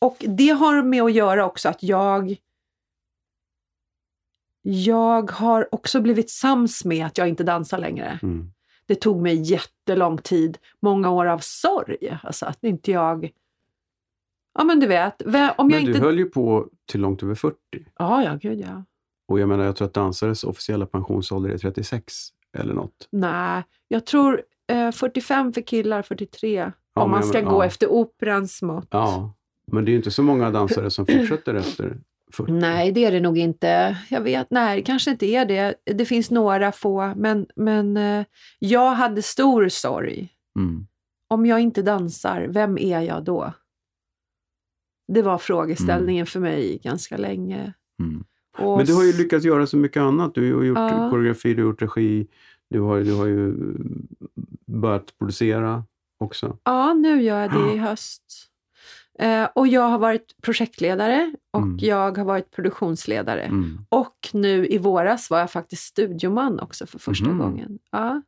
Och 0.00 0.16
det 0.28 0.48
har 0.48 0.82
med 0.82 1.02
att 1.02 1.12
göra 1.12 1.46
också 1.46 1.68
att 1.68 1.82
jag 1.82 2.36
jag 4.62 5.30
har 5.30 5.74
också 5.74 6.00
blivit 6.00 6.30
sams 6.30 6.84
med 6.84 7.06
att 7.06 7.18
jag 7.18 7.28
inte 7.28 7.44
dansar 7.44 7.78
längre. 7.78 8.18
Mm. 8.22 8.52
Det 8.86 8.94
tog 8.94 9.22
mig 9.22 9.42
jättelång 9.42 10.18
tid, 10.18 10.58
många 10.82 11.10
år 11.10 11.26
av 11.26 11.38
sorg. 11.38 12.18
Alltså 12.22 12.46
att 12.46 12.64
inte 12.64 12.90
jag... 12.90 13.30
Ja 14.54 14.64
men 14.64 14.80
du 14.80 14.86
vet, 14.86 15.22
om 15.22 15.34
jag 15.34 15.56
Men 15.58 15.84
du 15.84 15.90
inte... 15.90 16.00
höll 16.00 16.18
ju 16.18 16.24
på 16.24 16.68
till 16.90 17.00
långt 17.00 17.22
över 17.22 17.34
40. 17.34 17.56
Ja, 17.98 18.24
ja, 18.24 18.38
gud 18.42 18.60
ja. 18.60 18.84
Och 19.28 19.40
jag 19.40 19.48
menar, 19.48 19.64
jag 19.64 19.76
tror 19.76 19.88
att 19.88 19.94
dansares 19.94 20.44
officiella 20.44 20.86
pensionsålder 20.86 21.50
är 21.50 21.58
36 21.58 22.14
eller 22.58 22.74
något. 22.74 23.08
Nej, 23.12 23.62
jag 23.88 24.06
tror 24.06 24.42
eh, 24.72 24.90
45 24.90 25.52
för 25.52 25.60
killar, 25.60 26.02
43. 26.02 26.72
Ja, 26.94 27.02
om 27.02 27.10
man 27.10 27.22
ska 27.22 27.38
men- 27.38 27.48
gå 27.52 27.62
ja. 27.62 27.66
efter 27.66 27.92
operans 27.92 28.62
mått. 28.62 28.88
Ja, 28.90 29.34
men 29.66 29.84
det 29.84 29.88
är 29.88 29.92
ju 29.92 29.96
inte 29.96 30.10
så 30.10 30.22
många 30.22 30.50
dansare 30.50 30.90
som 30.90 31.06
fortsätter 31.06 31.54
efter 31.54 31.98
40. 32.32 32.52
Nej, 32.52 32.92
det 32.92 33.04
är 33.04 33.12
det 33.12 33.20
nog 33.20 33.38
inte. 33.38 33.96
Jag 34.10 34.20
vet, 34.20 34.46
nej, 34.50 34.76
det 34.76 34.82
kanske 34.82 35.10
inte 35.10 35.26
är 35.26 35.44
det. 35.44 35.74
Det 35.84 36.04
finns 36.04 36.30
några 36.30 36.72
få, 36.72 37.12
men, 37.16 37.46
men 37.56 37.96
eh, 37.96 38.24
jag 38.58 38.92
hade 38.92 39.22
stor 39.22 39.68
sorg. 39.68 40.28
Mm. 40.58 40.86
Om 41.28 41.46
jag 41.46 41.60
inte 41.60 41.82
dansar, 41.82 42.46
vem 42.50 42.78
är 42.78 43.00
jag 43.00 43.24
då? 43.24 43.52
Det 45.14 45.22
var 45.22 45.38
frågeställningen 45.38 46.26
för 46.26 46.40
mig 46.40 46.78
ganska 46.84 47.16
länge. 47.16 47.72
Mm. 48.00 48.24
Och 48.58 48.76
Men 48.76 48.86
du 48.86 48.94
har 48.94 49.04
ju 49.04 49.12
lyckats 49.12 49.44
göra 49.44 49.66
så 49.66 49.76
mycket 49.76 50.00
annat. 50.00 50.34
Du 50.34 50.54
har 50.54 50.62
gjort 50.62 50.78
Ja. 50.78 51.10
koreografi, 51.10 51.54
du 51.54 51.62
har 51.62 51.68
gjort 51.70 51.82
regi, 51.82 52.26
du 52.70 52.80
har, 52.80 53.00
du 53.00 53.14
har 53.14 53.26
ju 53.26 53.54
börjat 54.66 55.18
producera 55.18 55.84
också. 56.18 56.56
Ja, 56.64 56.94
nu 56.94 57.22
gör 57.22 57.40
jag 57.40 57.50
det 57.52 57.72
i 57.74 57.76
höst. 57.78 58.22
Eh, 59.18 59.44
och 59.54 59.66
jag 59.68 59.88
har 59.88 59.98
varit 59.98 60.34
projektledare 60.42 61.34
och 61.50 61.62
Mm. 61.62 61.78
jag 61.80 62.18
har 62.18 62.24
varit 62.24 62.50
produktionsledare. 62.50 63.42
Mm. 63.42 63.78
Och 63.88 64.16
nu 64.32 64.66
i 64.66 64.78
våras 64.78 65.30
var 65.30 65.38
jag 65.38 65.50
faktiskt 65.50 65.82
studioman 65.82 66.60
också 66.60 66.86
för 66.86 66.98
första 66.98 67.28
Mhm. 67.28 67.38
gången. 67.38 67.78
Ja. 67.90 68.22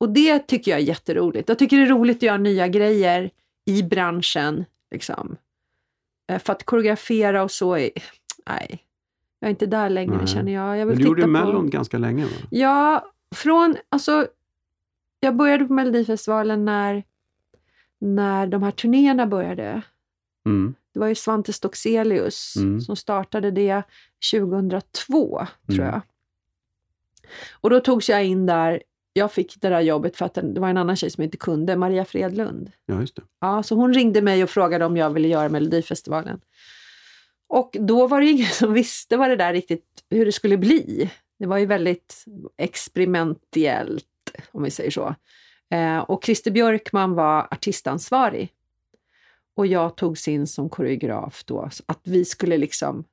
Och 0.00 0.08
det 0.12 0.38
tycker 0.38 0.70
jag 0.70 0.80
är 0.80 0.84
jätteroligt. 0.84 1.48
Jag 1.48 1.58
tycker 1.58 1.76
det 1.76 1.82
är 1.82 1.86
roligt 1.86 2.16
att 2.16 2.22
göra 2.22 2.36
nya 2.36 2.68
grejer 2.68 3.30
i 3.66 3.82
branschen. 3.82 4.64
Liksom. 4.90 5.36
Eh, 6.26 6.38
För 6.38 6.52
att 6.52 6.64
koreografera 6.64 7.42
och 7.42 7.50
så, 7.50 7.76
är, 7.76 7.90
nej. 8.46 8.82
Jag 9.40 9.48
är 9.48 9.50
inte 9.50 9.66
där 9.66 9.90
längre 9.90 10.16
Nej. 10.16 10.26
känner 10.26 10.52
jag. 10.52 10.78
jag 10.78 10.86
vill 10.86 10.94
Men 10.94 11.02
du 11.02 11.04
gjorde 11.08 11.20
titta 11.22 11.28
Mellon 11.28 11.64
på... 11.64 11.70
ganska 11.70 11.98
länge 11.98 12.24
va? 12.24 12.30
Ja, 12.50 13.06
från, 13.34 13.76
alltså, 13.88 14.26
jag 15.20 15.36
började 15.36 15.64
på 15.66 15.72
Melodifestivalen 15.72 16.64
när, 16.64 17.04
när 17.98 18.46
de 18.46 18.62
här 18.62 18.70
turnéerna 18.70 19.26
började. 19.26 19.82
Mm. 20.46 20.74
Det 20.94 21.00
var 21.00 21.06
ju 21.06 21.14
Svante 21.14 21.52
Stockselius 21.52 22.56
Mm. 22.56 22.80
som 22.80 22.96
startade 22.96 23.50
det 23.50 23.82
2002, 24.32 25.46
tror 25.66 25.78
Mm. 25.80 25.86
jag. 25.92 26.00
Och 27.60 27.70
då 27.70 27.80
togs 27.80 28.08
jag 28.08 28.24
in 28.24 28.46
där. 28.46 28.82
Jag 29.16 29.32
fick 29.32 29.60
det 29.60 29.68
där 29.68 29.80
jobbet 29.80 30.16
för 30.16 30.24
att 30.24 30.34
det 30.34 30.60
var 30.60 30.68
en 30.68 30.76
annan 30.76 30.96
tjej 30.96 31.10
som 31.10 31.22
inte 31.22 31.36
kunde, 31.36 31.76
Maria 31.76 32.04
Fredlund. 32.04 32.72
Ja, 32.86 33.00
just 33.00 33.16
det. 33.16 33.22
Ja, 33.40 33.62
så 33.62 33.74
hon 33.74 33.94
ringde 33.94 34.22
mig 34.22 34.42
och 34.42 34.50
frågade 34.50 34.84
om 34.84 34.96
jag 34.96 35.10
ville 35.10 35.28
göra 35.28 35.48
Melodifestivalen. 35.48 36.40
Och 37.48 37.76
då 37.80 38.06
var 38.06 38.20
det 38.20 38.26
ingen 38.26 38.50
som 38.52 38.72
visste 38.72 39.16
vad 39.16 39.30
det 39.30 39.36
där 39.36 39.52
riktigt, 39.52 39.84
hur 40.10 40.24
det 40.24 40.32
skulle 40.32 40.56
bli. 40.56 41.10
Det 41.38 41.46
var 41.46 41.58
ju 41.58 41.66
väldigt 41.66 42.24
experimentellt, 42.56 44.04
om 44.52 44.62
vi 44.62 44.70
säger 44.70 44.90
så. 44.90 45.14
Eh, 45.70 45.98
och 45.98 46.24
Christer 46.24 46.50
Björkman 46.50 47.14
var 47.14 47.48
artistansvarig. 47.50 48.52
Och 49.56 49.66
jag 49.66 49.96
togs 49.96 50.28
in 50.28 50.46
som 50.46 50.68
koreograf 50.68 51.44
då, 51.44 51.70
att 51.86 52.00
vi 52.04 52.24
skulle 52.24 52.56
liksom 52.56 53.04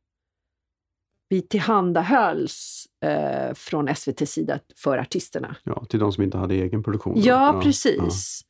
vi 1.34 1.42
tillhandahölls 1.42 2.88
eh, 3.02 3.54
från 3.54 3.96
SVT 3.96 4.30
sida 4.30 4.60
för 4.76 4.98
artisterna. 4.98 5.56
Ja, 5.64 5.86
till 5.86 6.00
de 6.00 6.12
som 6.12 6.24
inte 6.24 6.38
hade 6.38 6.56
egen 6.56 6.84
produktion. 6.84 7.14
då. 7.14 7.22
Ja, 7.22 7.60
precis. 7.64 8.42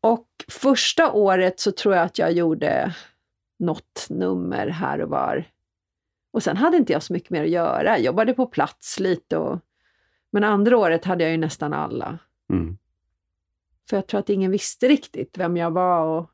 Och 0.00 0.28
första 0.48 1.12
året 1.12 1.60
så 1.60 1.72
tror 1.72 1.94
jag 1.94 2.04
att 2.04 2.18
jag 2.18 2.32
gjorde 2.32 2.94
något 3.58 4.06
nummer 4.10 4.66
här 4.66 5.00
och 5.00 5.08
var. 5.08 5.44
Och 6.32 6.42
sen 6.42 6.56
hade 6.56 6.76
inte 6.76 6.92
jag 6.92 7.02
så 7.02 7.12
mycket 7.12 7.30
mer 7.30 7.42
att 7.42 7.50
göra. 7.50 7.88
Jag 7.88 8.00
jobbade 8.00 8.34
på 8.34 8.46
plats 8.46 9.00
lite. 9.00 9.36
Och... 9.36 9.58
Men 10.30 10.44
andra 10.44 10.78
året 10.78 11.04
hade 11.04 11.24
jag 11.24 11.30
ju 11.30 11.38
nästan 11.38 11.72
alla. 11.72 12.18
Mm. 12.52 12.78
För 13.88 13.96
jag 13.96 14.06
tror 14.06 14.20
att 14.20 14.30
ingen 14.30 14.50
visste 14.50 14.88
riktigt 14.88 15.38
vem 15.38 15.56
jag 15.56 15.70
var 15.70 16.18
och 16.18 16.30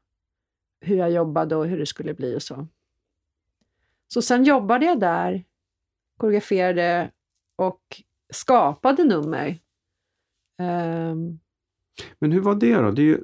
hur 0.81 0.97
jag 0.97 1.11
jobbade 1.11 1.57
och 1.57 1.67
hur 1.67 1.79
det 1.79 1.87
skulle 1.87 2.15
bli 2.15 2.37
och 2.37 2.43
så. 2.43 2.67
Så 4.09 4.23
sen 4.23 4.45
jobbade 4.45 4.87
jag 4.87 5.01
där, 5.01 5.45
koreograferade 6.17 7.11
och 7.57 7.81
skapade 8.33 9.05
nummer. 9.05 9.59
Ehm, 10.61 11.39
Men 12.19 12.33
hur 12.33 12.41
var 12.41 12.55
det 12.55 12.75
då? 12.75 12.91
Det 12.91 13.03
är 13.03 13.07
ju, 13.07 13.19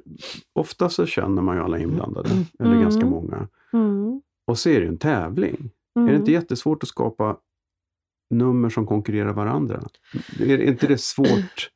ofta 0.53 0.89
så 0.89 1.05
känner 1.05 1.41
man 1.41 1.55
ju 1.57 1.63
alla 1.63 1.79
inblandade, 1.79 2.29
Mm. 2.29 2.43
eller 2.59 2.71
Mm. 2.71 2.81
ganska 2.81 3.05
många. 3.05 3.47
mm, 3.73 4.21
Och 4.47 4.57
så 4.57 4.69
är 4.69 4.73
det 4.73 4.81
ju 4.81 4.87
en 4.87 4.97
tävling. 4.97 5.69
mm. 5.95 6.07
Är 6.07 6.11
det 6.13 6.17
inte 6.19 6.31
jättesvårt 6.31 6.83
att 6.83 6.89
skapa 6.89 7.37
nummer 8.29 8.69
som 8.69 8.87
konkurrerar 8.87 9.33
varandra? 9.33 9.81
Är 10.39 10.61
inte 10.61 10.87
det 10.87 10.97
svårt 11.01 11.69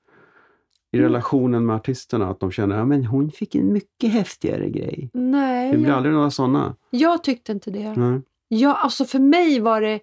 i 0.91 0.97
Mm. 0.97 1.03
relationen 1.07 1.66
med 1.66 1.76
artisterna 1.76 2.30
att 2.30 2.39
de 2.39 2.51
känner 2.51 2.78
att 2.78 2.88
men 2.88 3.05
hon 3.05 3.32
fick 3.32 3.55
en 3.55 3.74
mycket 3.74 4.11
häftigare 4.13 4.70
grej? 4.70 5.09
Nej, 5.13 5.72
Det 5.72 5.78
blir 5.78 5.88
jag, 5.88 5.97
aldrig 5.97 6.13
några 6.16 6.32
sådana? 6.32 6.76
jag 6.89 7.24
tyckte 7.24 7.51
inte 7.51 7.72
det. 7.72 7.93
Nej. 7.95 8.22
Ja, 8.47 8.74
alltså 8.76 9.05
för 9.05 9.20
mig 9.20 9.59
var 9.59 9.82
det 9.82 9.99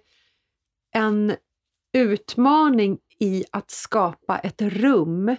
en 0.93 1.35
utmaning 1.93 2.99
i 3.19 3.45
att 3.51 3.71
skapa 3.71 4.39
ett 4.39 4.61
rum 4.61 5.37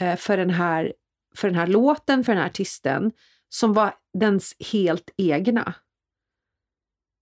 eh, 0.00 0.16
för, 0.16 0.36
den 0.36 0.50
här, 0.50 0.92
för 1.36 1.48
den 1.48 1.54
här 1.54 1.66
låten, 1.66 2.24
för 2.24 2.32
den 2.32 2.42
här 2.42 2.48
artisten, 2.48 3.12
som 3.48 3.72
var 3.72 3.94
dens 4.18 4.54
helt 4.72 5.10
egna. 5.16 5.74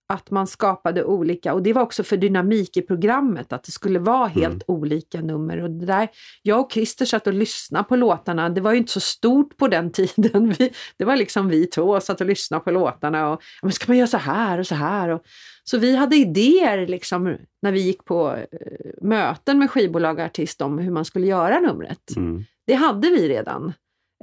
Att 0.09 0.31
man 0.31 0.47
skapade 0.47 1.05
olika, 1.05 1.55
och 1.55 1.63
det 1.63 1.73
var 1.73 1.83
också 1.83 2.03
för 2.03 2.17
dynamik 2.17 2.77
i 2.77 2.83
programmet, 2.83 3.53
att 3.53 3.63
det 3.65 3.73
skulle 3.73 3.99
vara 3.99 4.27
helt 4.27 4.47
Mm. 4.47 4.63
olika 4.67 5.21
nummer. 5.21 5.63
Och 5.63 5.71
det 5.71 5.87
där, 5.87 6.09
jag 6.43 6.61
och 6.61 6.73
Christer 6.73 7.05
satt 7.05 7.27
och 7.27 7.33
lyssnade 7.35 7.85
på 7.85 7.97
låtarna, 7.97 8.49
det 8.49 8.61
var 8.61 8.73
ju 8.73 8.79
inte 8.79 8.93
så 8.93 9.01
stort 9.01 9.57
på 9.57 9.69
den 9.69 9.91
tiden. 9.93 10.55
Vi, 10.59 10.73
det 10.97 11.05
var 11.05 11.17
liksom 11.17 11.49
vi 11.49 11.67
två 11.67 12.01
satt 12.01 12.21
och 12.21 12.27
lyssnade 12.27 12.65
på 12.65 12.71
låtarna 12.71 13.31
och 13.33 13.43
men 13.63 13.73
ska 13.73 13.85
man 13.89 13.97
göra 13.99 14.07
så 14.07 14.17
här 14.19 14.59
och 14.59 14.67
så 14.67 14.75
här? 14.75 15.09
Och, 15.09 15.23
så 15.65 15.79
vi 15.79 15.97
hade 15.97 16.17
idéer 16.17 16.87
liksom, 16.87 17.37
när 17.63 17.73
vi 17.73 17.81
gick 17.81 18.05
på 18.05 18.31
eh, 18.37 18.91
möten 19.03 19.59
med 19.59 19.71
skivbolag 19.71 20.19
och 20.19 20.25
artist 20.25 20.63
om 20.63 20.79
hur 20.79 20.91
man 20.91 21.05
skulle 21.05 21.27
göra 21.27 21.61
numret. 21.61 22.17
Mm. 22.17 22.45
Det 22.67 22.75
hade 22.75 23.11
vi 23.11 23.29
redan 23.29 23.73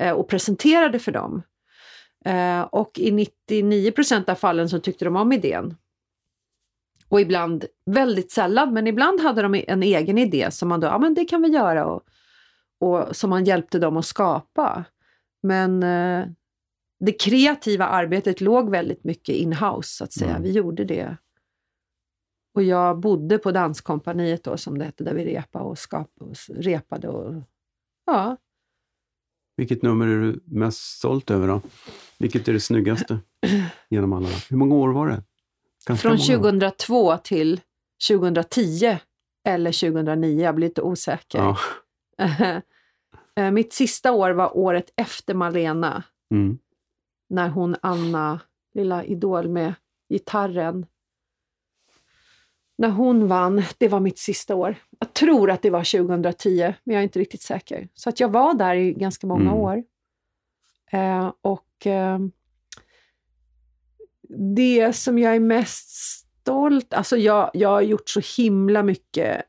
eh, 0.01 0.11
och 0.11 0.27
presenterade 0.29 0.99
för 0.99 1.11
dem. 1.11 1.41
Eh, 2.25 2.61
och 2.61 2.99
i 2.99 3.11
99 3.11 3.91
procent 3.91 4.29
av 4.29 4.35
fallen 4.35 4.69
så 4.69 4.79
tyckte 4.79 5.05
de 5.05 5.15
om 5.15 5.31
idén. 5.31 5.75
Och 7.09 7.21
ibland, 7.21 7.65
väldigt 7.85 8.31
sällan, 8.31 8.73
men 8.73 8.87
ibland 8.87 9.21
hade 9.21 9.41
de 9.41 9.63
en 9.67 9.83
egen 9.83 10.17
idé 10.17 10.51
som 10.51 10.69
man 10.69 10.79
då, 10.79 10.87
ja 10.87 10.99
men 10.99 11.13
det 11.13 11.25
kan 11.25 11.41
vi 11.41 11.47
göra 11.47 11.85
och, 11.85 12.03
och 12.79 13.15
som 13.15 13.29
man 13.29 13.45
hjälpte 13.45 13.79
dem 13.79 13.97
att 13.97 14.05
skapa. 14.05 14.83
Men 15.43 15.83
eh, 15.83 16.27
det 16.99 17.11
kreativa 17.11 17.87
arbetet 17.87 18.41
låg 18.41 18.69
väldigt 18.69 19.03
mycket 19.03 19.35
in-house 19.35 19.97
så 19.97 20.03
att 20.03 20.13
säga. 20.13 20.31
Mm. 20.31 20.43
Vi 20.43 20.51
gjorde 20.51 20.85
det. 20.85 21.17
Och 22.55 22.63
jag 22.63 22.99
bodde 22.99 23.37
på 23.37 23.51
danskompaniet 23.51 24.43
då 24.43 24.57
som 24.57 24.77
det 24.77 24.85
hette, 24.85 25.03
där 25.03 25.13
vi 25.13 25.25
repade 25.25 25.65
och 25.65 25.77
skapade 25.77 26.31
och 26.31 26.35
repade 26.55 27.07
och 27.07 27.43
ja, 28.05 28.37
Vilket 29.55 29.81
nummer 29.81 30.07
är 30.07 30.21
du 30.21 30.39
mest 30.45 30.77
stolt 30.97 31.31
över 31.31 31.47
då? 31.47 31.61
Vilket 32.19 32.47
är 32.47 32.53
det 32.53 32.59
snyggaste 32.59 33.19
genom 33.89 34.13
alla? 34.13 34.27
Hur 34.49 34.57
många 34.57 34.75
år 34.75 34.89
var 34.89 35.07
det? 35.07 35.23
Ganska 35.87 36.01
Från 36.01 36.17
många 36.17 36.39
år. 36.39 36.43
2002 36.59 37.17
till 37.17 37.61
2010 38.09 38.97
eller 39.47 39.71
2009, 39.91 40.43
jag 40.43 40.55
blir 40.55 40.67
lite 40.67 40.81
osäker. 40.81 41.39
Ja. 41.39 41.57
Eh, 43.35 43.51
Mitt 43.51 43.73
sista 43.73 44.11
år 44.11 44.31
var 44.31 44.57
året 44.57 44.93
efter 44.97 45.33
Malena, 45.33 46.03
Mm. 46.31 46.57
när 47.29 47.49
hon 47.49 47.75
Anna, 47.81 48.39
lilla 48.73 49.03
idol 49.03 49.47
med 49.49 49.73
gitarren, 50.09 50.85
när 52.75 52.89
hon 52.89 53.27
vann, 53.27 53.63
det 53.77 53.87
var 53.87 53.99
mitt 53.99 54.17
sista 54.19 54.55
år. 54.55 54.75
Jag 54.99 55.13
tror 55.13 55.51
att 55.51 55.61
det 55.61 55.69
var 55.69 55.97
2010, 55.97 56.73
men 56.83 56.93
jag 56.93 56.99
är 56.99 57.03
inte 57.03 57.19
riktigt 57.19 57.41
säker. 57.41 57.87
Så 57.93 58.09
att 58.09 58.19
jag 58.19 58.31
var 58.31 58.53
där 58.53 58.75
i 58.75 58.93
ganska 58.93 59.27
många 59.27 59.51
Mm. 59.51 59.53
år. 59.53 59.83
Eh, 60.91 61.31
och 61.41 61.87
eh, 61.87 62.19
det 64.55 64.93
som 64.93 65.19
jag 65.19 65.35
är 65.35 65.39
mest 65.39 65.89
stolt... 65.89 66.93
Alltså 66.93 67.17
jag, 67.17 67.51
jag 67.53 67.69
har 67.69 67.81
gjort 67.81 68.09
så 68.09 68.21
himla 68.37 68.83
mycket 68.83 69.43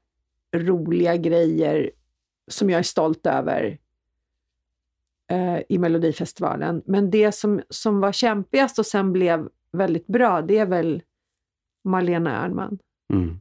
roliga 0.57 1.17
grejer 1.17 1.91
som 2.49 2.71
jag 2.71 2.79
är 2.79 2.83
stolt 2.83 3.27
över 3.27 3.79
eh, 5.31 5.59
i 5.69 5.79
Melodifestivalen. 5.79 6.83
Men 6.87 7.11
det 7.11 7.33
som, 7.33 7.63
som 7.69 8.01
var 8.01 8.13
kämpigast 8.13 8.79
och 8.79 8.87
sen 8.87 9.13
blev 9.13 9.49
väldigt 9.73 10.07
bra, 10.07 10.43
det 10.43 10.59
är 10.59 10.67
väl 10.67 11.03
Malena 11.85 12.45
Ernman, 12.45 12.79
Mm. 13.23 13.41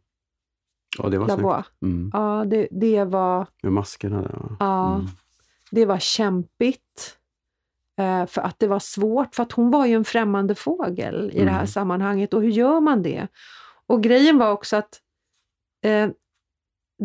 Ja, 0.98 1.10
det 1.10 1.18
var 1.18 1.28
snyggt. 1.28 1.82
Mm. 1.82 2.10
Ja, 2.14 2.46
det, 2.48 2.68
det 2.72 3.04
var... 3.04 3.48
Med 3.64 3.72
maskerna 3.74 4.22
där. 4.22 4.32
ja. 4.40 4.56
Ja, 4.60 4.96
Mm. 4.96 5.08
det 5.72 5.86
var 5.86 6.00
kämpigt. 6.00 7.18
Eh, 8.00 8.26
för 8.26 8.42
att 8.42 8.60
det 8.60 8.68
var 8.68 8.80
svårt, 8.80 9.36
för 9.36 9.44
att 9.44 9.52
hon 9.52 9.72
var 9.72 9.86
ju 9.86 9.94
en 9.96 10.06
främmande 10.06 10.56
fågel 10.56 11.32
i 11.34 11.40
det 11.44 11.50
här 11.50 11.58
Mm. 11.58 11.68
sammanhanget. 11.68 12.34
Och 12.34 12.42
hur 12.42 12.50
gör 12.50 12.80
man 12.80 13.02
det? 13.04 13.28
Och 13.88 14.04
grejen 14.04 14.38
var 14.38 14.52
också 14.52 14.76
att 14.76 15.02
eh, 15.86 16.10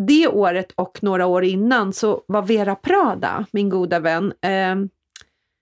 det 0.07 0.29
året 0.29 0.73
och 0.73 0.99
några 1.03 1.27
år 1.27 1.45
innan 1.45 1.93
så 1.93 2.23
var 2.29 2.43
Vera 2.43 2.75
Prada, 2.75 3.47
min 3.53 3.69
goda 3.69 4.01
vän, 4.01 4.33
eh, 4.41 4.77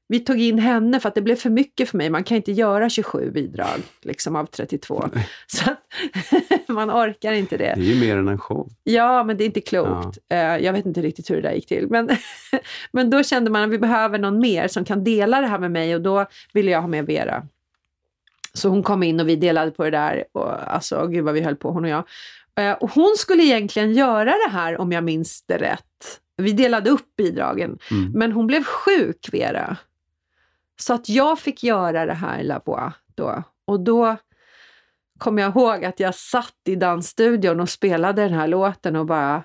vi 0.09 0.21
tog 0.21 0.41
in 0.41 0.59
henne 0.59 1.01
för 1.01 1.09
att 1.09 1.15
det 1.15 1.23
blev 1.23 1.37
för 1.37 1.51
mycket 1.51 1.91
för 1.91 1.99
mig. 1.99 2.11
Man 2.11 2.25
kan 2.25 2.37
inte 2.37 2.53
göra 2.53 2.89
27 2.89 3.31
bidrag 3.31 3.81
liksom, 4.03 4.37
av 4.37 4.47
32. 4.47 5.09
Så 5.47 5.71
att 5.71 5.79
man 6.69 6.91
orkar 6.91 7.33
inte 7.33 7.57
det. 7.57 7.75
Det 7.77 7.83
är 7.83 7.95
ju 7.95 8.01
mer 8.01 8.17
än 8.17 8.29
en 8.29 8.39
show. 8.39 8.69
Ja, 8.85 9.25
men 9.25 9.37
det 9.37 9.45
är 9.45 9.47
inte 9.47 9.61
klokt. 9.61 10.19
Eh, 10.31 10.39
jag 10.39 10.73
vet 10.73 10.87
inte 10.87 11.03
riktigt 11.03 11.31
hur 11.31 11.37
det 11.37 11.43
där 11.43 11.53
gick 11.53 11.67
till. 11.67 11.87
Men, 11.91 12.11
men 12.93 13.11
då 13.11 13.23
kände 13.23 13.51
man 13.51 13.63
att 13.63 13.71
vi 13.71 13.79
behöver 13.79 14.19
någon 14.19 14.39
mer 14.39 14.69
som 14.69 14.85
kan 14.85 15.05
dela 15.05 15.41
det 15.41 15.47
här 15.47 15.59
med 15.59 15.71
mig 15.71 15.95
och 15.95 16.01
då 16.01 16.27
ville 16.53 16.71
jag 16.71 16.81
ha 16.81 16.89
med 16.89 17.07
Vera. 17.07 17.47
Så 18.55 18.69
hon 18.69 18.83
kom 18.83 19.03
in 19.03 19.21
och 19.21 19.29
vi 19.29 19.37
delade 19.37 19.71
på 19.71 19.85
det 19.85 19.91
där. 19.91 20.25
Och, 20.33 20.75
alltså, 20.75 21.07
gud 21.07 21.25
vad 21.25 21.35
vi 21.35 21.41
höll 21.41 21.57
på, 21.57 21.71
hon 21.71 21.85
och 21.85 21.91
jag. 21.91 22.05
Eh, 22.59 22.73
och 22.73 22.91
hon 22.91 23.15
skulle 23.17 23.43
egentligen 23.43 23.93
göra 23.93 24.25
det 24.25 24.51
här, 24.51 24.81
om 24.81 24.93
jag 24.93 25.05
minns 25.05 25.43
det 25.47 25.57
rätt. 25.57 26.21
Vi 26.37 26.53
delade 26.53 26.91
upp 26.91 27.17
bidragen. 27.17 27.79
Mm. 27.91 28.13
Men 28.15 28.33
hon 28.33 28.47
blev 28.47 28.65
sjuk, 28.65 29.29
Vera. 29.33 29.77
Så 30.81 30.95
att 30.95 31.09
jag 31.09 31.39
fick 31.39 31.63
göra 31.65 32.07
det 32.07 32.15
här 32.15 32.43
La 32.43 32.61
Voix 32.65 32.97
då. 33.15 33.43
Och 33.67 33.81
då 33.81 34.17
kommer 35.19 35.43
jag 35.43 35.57
ihåg 35.57 35.85
att 35.85 36.01
jag 36.01 36.15
satt 36.15 36.55
i 36.69 36.77
dansstudion 36.77 37.61
och 37.61 37.69
spelade 37.69 38.23
den 38.23 38.33
här 38.33 38.47
låten 38.49 38.97
och 38.97 39.07
bara... 39.07 39.43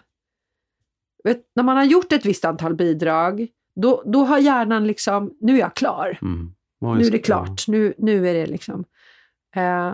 Vet, 1.24 1.42
när 1.56 1.64
man 1.64 1.78
har 1.78 1.84
gjort 1.84 2.12
ett 2.12 2.26
visst 2.26 2.46
antal 2.46 2.76
bidrag, 2.76 3.48
då, 3.76 4.04
då 4.06 4.20
har 4.26 4.38
hjärnan 4.38 4.88
liksom, 4.88 5.38
nu 5.42 5.54
är 5.56 5.60
jag 5.60 5.76
klar. 5.76 6.20
Mm. 6.22 6.54
Ja, 6.80 6.94
Nu 6.96 7.06
är 7.06 7.12
det 7.12 7.20
klart. 7.20 7.68
Nu, 7.68 7.94
nu 7.98 8.30
är 8.30 8.34
det 8.34 8.46
liksom... 8.46 8.84
Eh, 9.56 9.94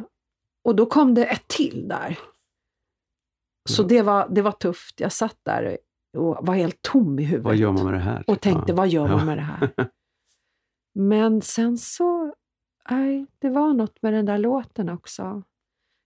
och 0.64 0.76
då 0.76 0.86
kom 0.86 1.14
det 1.14 1.26
ett 1.26 1.48
till 1.48 1.88
där. 1.88 2.20
Så 3.70 3.84
Ja. 3.84 3.88
det, 3.88 4.02
var, 4.02 4.28
det 4.30 4.42
var 4.42 4.52
tufft. 4.52 5.00
Jag 5.00 5.12
satt 5.12 5.38
där 5.46 5.78
och 6.18 6.48
var 6.48 6.54
helt 6.56 6.82
tom 6.82 7.20
i 7.20 7.24
huvudet. 7.24 7.46
Vad 7.46 7.56
gör 7.56 7.72
man 7.72 7.86
med 7.86 7.94
det 7.94 8.00
här? 8.00 8.24
Och 8.28 8.42
tänkte, 8.42 8.74
vad 8.74 8.88
gör 8.88 9.08
man 9.08 9.26
med 9.26 9.38
det 9.38 9.42
här? 9.42 9.70
Men 10.98 11.42
sen 11.42 11.78
så, 11.78 12.34
nej, 12.90 13.26
det 13.40 13.50
var 13.50 13.74
något 13.74 14.02
med 14.02 14.14
den 14.14 14.26
där 14.26 14.38
låten 14.38 14.90
också. 14.90 15.44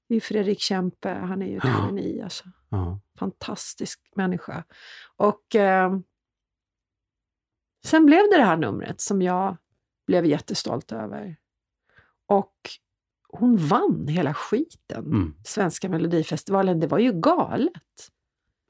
Det 0.09 0.15
är 0.15 0.19
Fredrik 0.19 0.59
Kempe, 0.59 1.09
han 1.09 1.41
är 1.41 1.45
ju 1.47 1.57
ett 1.57 1.63
Ja. 1.63 1.85
geni 1.85 2.21
alltså. 2.21 2.43
Ja. 2.69 2.99
Fantastisk 3.19 4.01
människa. 4.15 4.63
Och 5.15 5.55
eh, 5.55 5.99
sen 7.85 8.05
blev 8.05 8.19
det 8.31 8.37
det 8.37 8.43
här 8.43 8.57
numret 8.57 9.01
som 9.01 9.21
jag 9.21 9.57
blev 10.07 10.25
jättestolt 10.25 10.91
över. 10.91 11.35
Och 12.25 12.55
hon 13.27 13.57
vann 13.57 14.07
hela 14.07 14.33
skiten. 14.33 15.05
Mm. 15.05 15.33
Svenska 15.45 15.89
Melodifestivalen, 15.89 16.79
det 16.79 16.87
var 16.87 16.99
ju 16.99 17.11
galet. 17.11 18.11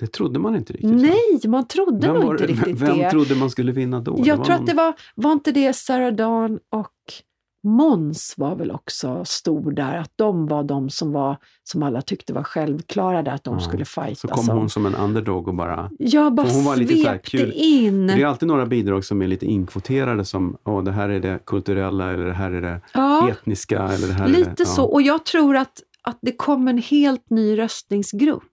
Det 0.02 0.08
trodde 0.08 0.40
man 0.40 0.56
inte 0.56 0.74
riktigt. 0.74 0.92
Nej, 0.92 1.42
man 1.48 1.68
trodde 1.68 2.08
Vem, 2.08 2.16
nog 2.16 2.24
var 2.24 2.32
inte 2.34 2.48
riktigt 2.48 2.78
vem 2.82 2.98
det. 2.98 3.12
trodde 3.12 3.36
man 3.36 3.50
skulle 3.50 3.72
vinna 3.72 4.00
då? 4.00 4.16
Jag 4.26 4.26
tror 4.46 4.54
någon- 4.56 4.64
att 4.64 4.68
det 4.68 4.74
var, 4.74 4.94
var 5.16 5.32
inte 5.32 5.52
det 5.52 5.74
Sarah 5.76 6.14
Dawn 6.14 6.60
och 6.72 6.92
Måns 7.64 8.34
var 8.38 8.56
väl 8.56 8.72
också 8.72 9.26
stor 9.26 9.72
där, 9.72 9.98
att 9.98 10.12
de 10.16 10.48
var 10.48 10.64
de 10.64 10.90
som 10.90 11.12
var, 11.12 11.38
som 11.64 11.84
alla 11.84 12.02
tyckte 12.02 12.34
var 12.34 12.44
självklara 12.44 13.24
där, 13.24 13.32
att 13.32 13.44
de 13.44 13.54
Ja, 13.54 13.60
skulle 13.60 13.86
Så 13.86 14.02
fightas 14.02 14.32
kom 14.32 14.50
om. 14.50 14.58
hon 14.58 14.70
som 14.70 14.86
en 14.86 14.96
underdog 14.96 15.48
och 15.48 15.54
bara... 15.56 15.90
Jag 16.00 16.34
bara 16.36 16.48
hon 16.48 16.64
var 16.66 16.76
lite 16.76 16.98
så 16.98 17.08
här 17.08 17.18
kul. 17.18 17.54
in. 17.56 18.08
Det 18.08 18.14
är 18.22 18.26
alltid 18.26 18.48
några 18.48 18.66
bidrag 18.66 19.06
som 19.06 19.22
är 19.22 19.28
lite 19.28 19.46
inkvoterade 19.46 20.26
som 20.26 20.58
Åh, 20.66 20.84
det 20.84 20.92
här 20.92 21.10
är 21.10 21.20
det 21.20 21.40
kulturella 21.46 22.12
eller 22.12 22.26
det 22.26 22.34
här 22.34 22.52
är 22.52 22.62
det 22.62 22.82
ja, 22.94 23.30
etniska 23.30 23.80
eller 23.84 24.08
det 24.08 24.14
här 24.14 24.26
är 24.26 24.30
lite 24.30 24.54
det... 24.58 24.66
så. 24.66 24.84
Och 24.84 25.02
jag 25.02 25.26
tror 25.26 25.56
att, 25.58 25.82
att 26.04 26.20
det 26.22 26.32
kom 26.32 26.68
en 26.68 26.78
helt 26.78 27.30
ny 27.30 27.58
röstningsgrupp. 27.58 28.44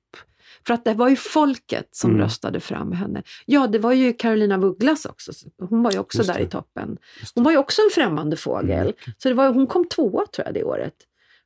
För 0.69 0.75
att 0.75 0.85
det 0.85 0.95
var 0.95 1.09
ju 1.09 1.17
folket 1.17 1.89
som 1.93 2.11
Mm. 2.11 2.23
röstade 2.23 2.61
fram 2.61 2.93
henne. 2.93 3.23
Ja, 3.47 3.67
det 3.67 3.79
var 3.79 3.93
ju 3.93 4.13
Carolina 4.13 4.59
Vugglas 4.59 5.05
också. 5.07 5.33
Hon 5.69 5.83
var 5.83 5.93
ju 5.93 5.99
också 5.99 6.23
där 6.23 6.41
i 6.41 6.47
toppen. 6.47 6.97
Hon 7.35 7.45
var 7.45 7.53
ju 7.53 7.59
också 7.59 7.83
en 7.83 7.91
främmande 7.95 8.37
fågel. 8.37 8.81
Mm. 8.81 8.93
Så 9.19 9.29
det 9.29 9.35
var, 9.35 9.49
hon 9.53 9.67
kom 9.67 9.89
tvåa 9.89 10.27
tror 10.27 10.47
jag 10.47 10.55
det 10.55 10.65
året. 10.65 10.95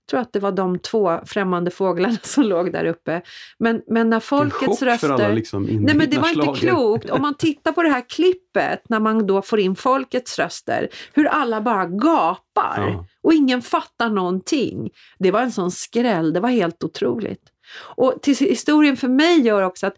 Jag 0.04 0.10
tror 0.10 0.20
att 0.20 0.32
det 0.32 0.40
var 0.40 0.52
de 0.52 0.78
två 0.78 1.20
främmande 1.26 1.70
fåglarna 1.70 2.16
som 2.22 2.44
låg 2.44 2.72
där 2.72 2.84
uppe. 2.84 3.22
Men, 3.58 3.82
men 3.86 4.10
när 4.10 4.20
folkets 4.20 4.82
röster... 4.82 5.08
för 5.08 5.14
alla 5.14 5.28
liksom 5.28 5.62
Nej 5.62 5.94
men 5.94 6.10
det 6.10 6.18
var 6.18 6.28
inte 6.28 6.40
inbitna 6.40 6.54
schlager. 6.54 6.70
klokt. 6.76 7.10
Om 7.10 7.22
man 7.22 7.34
tittar 7.36 7.72
på 7.72 7.82
det 7.82 7.88
här 7.88 8.04
klippet 8.08 8.88
när 8.88 9.00
man 9.00 9.26
då 9.26 9.42
får 9.42 9.60
in 9.60 9.76
folkets 9.76 10.38
röster, 10.38 10.88
hur 11.12 11.26
alla 11.26 11.60
bara 11.60 11.86
gapar 11.86 12.76
Ja. 12.78 13.06
och 13.22 13.32
ingen 13.34 13.62
fattar 13.62 14.08
någonting. 14.10 14.90
Det 15.18 15.30
var 15.30 15.42
en 15.42 15.52
sån 15.52 15.70
skräll, 15.70 16.32
det 16.32 16.40
var 16.40 16.48
helt 16.48 16.84
otroligt. 16.84 17.42
Och 17.78 18.22
till 18.22 18.36
historien 18.36 18.96
för 18.96 19.08
mig 19.08 19.40
gör 19.40 19.62
också 19.62 19.86
att 19.86 19.96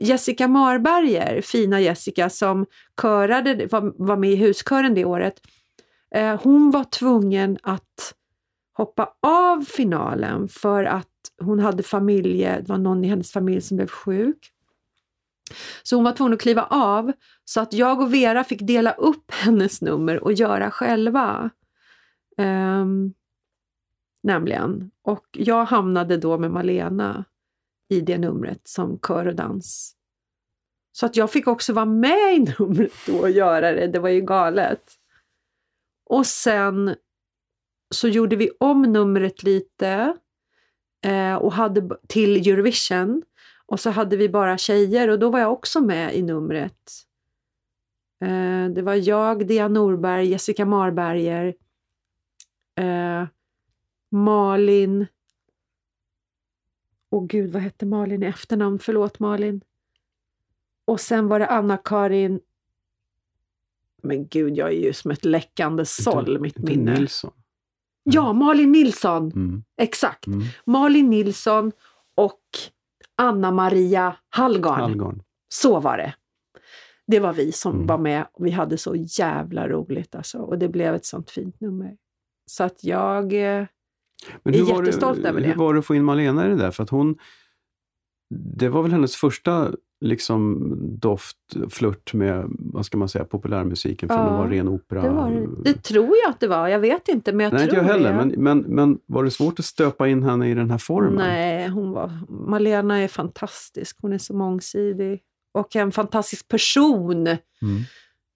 Jessica 0.00 0.48
Marberger, 0.48 1.40
fina 1.40 1.80
Jessica 1.80 2.30
som 2.30 2.66
körade, 3.02 3.66
var, 3.66 4.06
var 4.06 4.16
med 4.16 4.30
i 4.30 4.36
huskören 4.36 4.94
det 4.94 5.04
året, 5.04 5.34
eh, 6.14 6.40
hon 6.42 6.70
var 6.70 6.84
tvungen 6.84 7.58
att 7.62 8.14
hoppa 8.72 9.14
av 9.20 9.64
finalen 9.64 10.48
för 10.48 10.84
att 10.84 11.08
hon 11.40 11.58
hade 11.58 11.82
familje, 11.82 12.60
det 12.60 12.68
var 12.68 12.78
någon 12.78 13.04
i 13.04 13.08
hennes 13.08 13.32
familj 13.32 13.60
som 13.60 13.76
blev 13.76 13.88
sjuk. 13.88 14.52
Så 15.82 15.96
hon 15.96 16.04
var 16.04 16.12
tvungen 16.12 16.34
att 16.34 16.40
kliva 16.40 16.62
av 16.70 17.12
så 17.44 17.60
att 17.60 17.72
jag 17.72 18.00
och 18.00 18.14
Vera 18.14 18.44
fick 18.44 18.60
dela 18.60 18.92
upp 18.92 19.30
hennes 19.32 19.82
nummer 19.82 20.24
och 20.24 20.32
göra 20.32 20.70
själva. 20.70 21.50
Um, 22.38 23.14
nämligen. 24.22 24.90
Och 25.02 25.26
jag 25.32 25.64
hamnade 25.64 26.16
då 26.16 26.38
med 26.38 26.50
Malena 26.50 27.24
i 27.88 28.00
det 28.00 28.18
numret 28.18 28.68
som 28.68 28.98
kör 28.98 29.26
och 29.26 29.34
dans. 29.34 29.96
Så 30.92 31.06
att 31.06 31.16
jag 31.16 31.30
fick 31.30 31.46
också 31.46 31.72
vara 31.72 31.84
med 31.84 32.34
i 32.34 32.38
numret 32.58 32.92
då 33.06 33.18
och 33.18 33.30
göra 33.30 33.72
det. 33.72 33.86
Det 33.86 33.98
var 33.98 34.08
ju 34.08 34.20
galet. 34.20 34.92
Och 36.04 36.26
sen 36.26 36.94
så 37.90 38.08
gjorde 38.08 38.36
vi 38.36 38.50
om 38.60 38.82
numret 38.82 39.42
lite 39.42 40.16
eh, 41.04 41.34
och 41.34 41.52
hade 41.52 41.96
till 42.08 42.48
Eurovision. 42.48 43.22
Och 43.66 43.80
så 43.80 43.90
hade 43.90 44.16
vi 44.16 44.28
bara 44.28 44.58
tjejer 44.58 45.08
och 45.08 45.18
då 45.18 45.30
var 45.30 45.40
jag 45.40 45.52
också 45.52 45.80
med 45.80 46.14
i 46.14 46.22
numret. 46.22 46.92
Eh, 48.22 48.68
det 48.74 48.82
var 48.82 48.94
jag, 48.94 49.46
Dea 49.46 49.68
Norberg, 49.68 50.26
Jessica 50.26 50.64
Marberger, 50.64 51.54
eh, 52.80 53.26
Malin. 54.12 55.06
Åh 57.10 57.26
gud, 57.26 57.52
vad 57.52 57.62
hette 57.62 57.86
Malin 57.86 58.22
i 58.22 58.26
efternamn? 58.26 58.78
Förlåt 58.78 59.18
Malin. 59.18 59.60
Och 60.84 61.00
sen 61.00 61.28
var 61.28 61.38
det 61.38 61.46
Anna-Karin. 61.46 62.40
Men 64.02 64.26
gud, 64.28 64.56
jag 64.56 64.68
är 64.68 64.76
ju 64.80 64.92
som 64.92 65.10
ett 65.10 65.24
läckande 65.24 65.84
såll, 65.84 66.40
mitt 66.40 66.58
minne. 66.58 66.94
Nilsson. 66.94 67.32
Ja, 68.02 68.32
Malin 68.32 68.72
Nilsson. 68.72 69.32
Mm. 69.32 69.64
Exakt. 69.76 70.26
Mm. 70.26 70.42
Malin 70.64 71.10
Nilsson 71.10 71.72
och 72.14 72.40
Anna-Maria 73.14 74.16
Hallgarn. 74.28 74.80
Hallgarn. 74.80 75.22
Så 75.48 75.80
var 75.80 75.96
det. 75.96 76.14
Det 77.06 77.20
var 77.20 77.32
vi 77.32 77.52
som 77.52 77.74
Mm. 77.74 77.86
var 77.86 77.98
med 77.98 78.26
och 78.32 78.46
vi 78.46 78.50
hade 78.50 78.78
så 78.78 78.94
jävla 78.96 79.68
roligt 79.68 80.14
alltså. 80.14 80.38
Och 80.38 80.58
det 80.58 80.68
blev 80.68 80.94
ett 80.94 81.04
sånt 81.06 81.30
fint 81.30 81.60
nummer. 81.60 81.96
Så 82.46 82.64
att 82.64 82.84
jag... 82.84 83.34
Men 84.42 84.54
är 84.54 84.58
hur 84.58 84.64
var 84.66 84.82
jättestolt 84.82 85.22
det, 85.22 85.28
över 85.28 85.40
det. 85.40 85.46
Hur 85.46 85.54
var 85.54 85.74
det 85.74 85.78
att 85.78 85.86
få 85.86 85.94
in 85.94 86.04
Malena 86.04 86.46
i 86.46 86.48
det 86.48 86.56
där? 86.56 86.70
För 86.70 86.82
att 86.82 86.90
hon... 86.90 87.16
Det 88.58 88.68
var 88.68 88.82
väl 88.82 88.92
hennes 88.92 89.16
första 89.16 89.70
liksom 90.00 90.72
doft, 90.98 91.36
flört 91.70 92.14
med, 92.14 92.46
vad 92.48 92.86
ska 92.86 92.98
man 92.98 93.08
säga, 93.08 93.24
populärmusiken 93.24 94.08
från 94.08 94.18
Ja, 94.18 94.24
att 94.24 94.38
vara 94.38 94.50
ren 94.50 94.68
opera. 94.68 95.02
det, 95.02 95.08
var 95.08 95.48
det. 95.64 95.82
tror 95.82 96.16
jag 96.24 96.30
att 96.30 96.40
det 96.40 96.48
var. 96.48 96.68
Jag 96.68 96.78
vet 96.78 97.08
inte, 97.08 97.32
men 97.32 97.44
jag 97.44 97.52
Nej, 97.52 97.62
inte 97.62 97.74
tror 97.74 97.86
jag 97.86 97.92
heller. 97.92 98.16
Men, 98.16 98.28
men, 98.28 98.58
men 98.58 98.98
var 99.06 99.24
det 99.24 99.30
svårt 99.30 99.58
att 99.58 99.64
stöpa 99.64 100.08
in 100.08 100.22
henne 100.22 100.50
i 100.50 100.54
den 100.54 100.70
här 100.70 100.78
formen? 100.78 101.14
Nej, 101.14 101.68
hon 101.68 101.92
var, 101.92 102.10
Malena 102.28 102.98
är 102.98 103.08
fantastisk. 103.08 103.98
Hon 104.02 104.12
är 104.12 104.18
så 104.18 104.36
mångsidig. 104.36 105.20
Och 105.54 105.76
en 105.76 105.92
fantastisk 105.92 106.48
person. 106.48 107.26
Mm. 107.26 107.38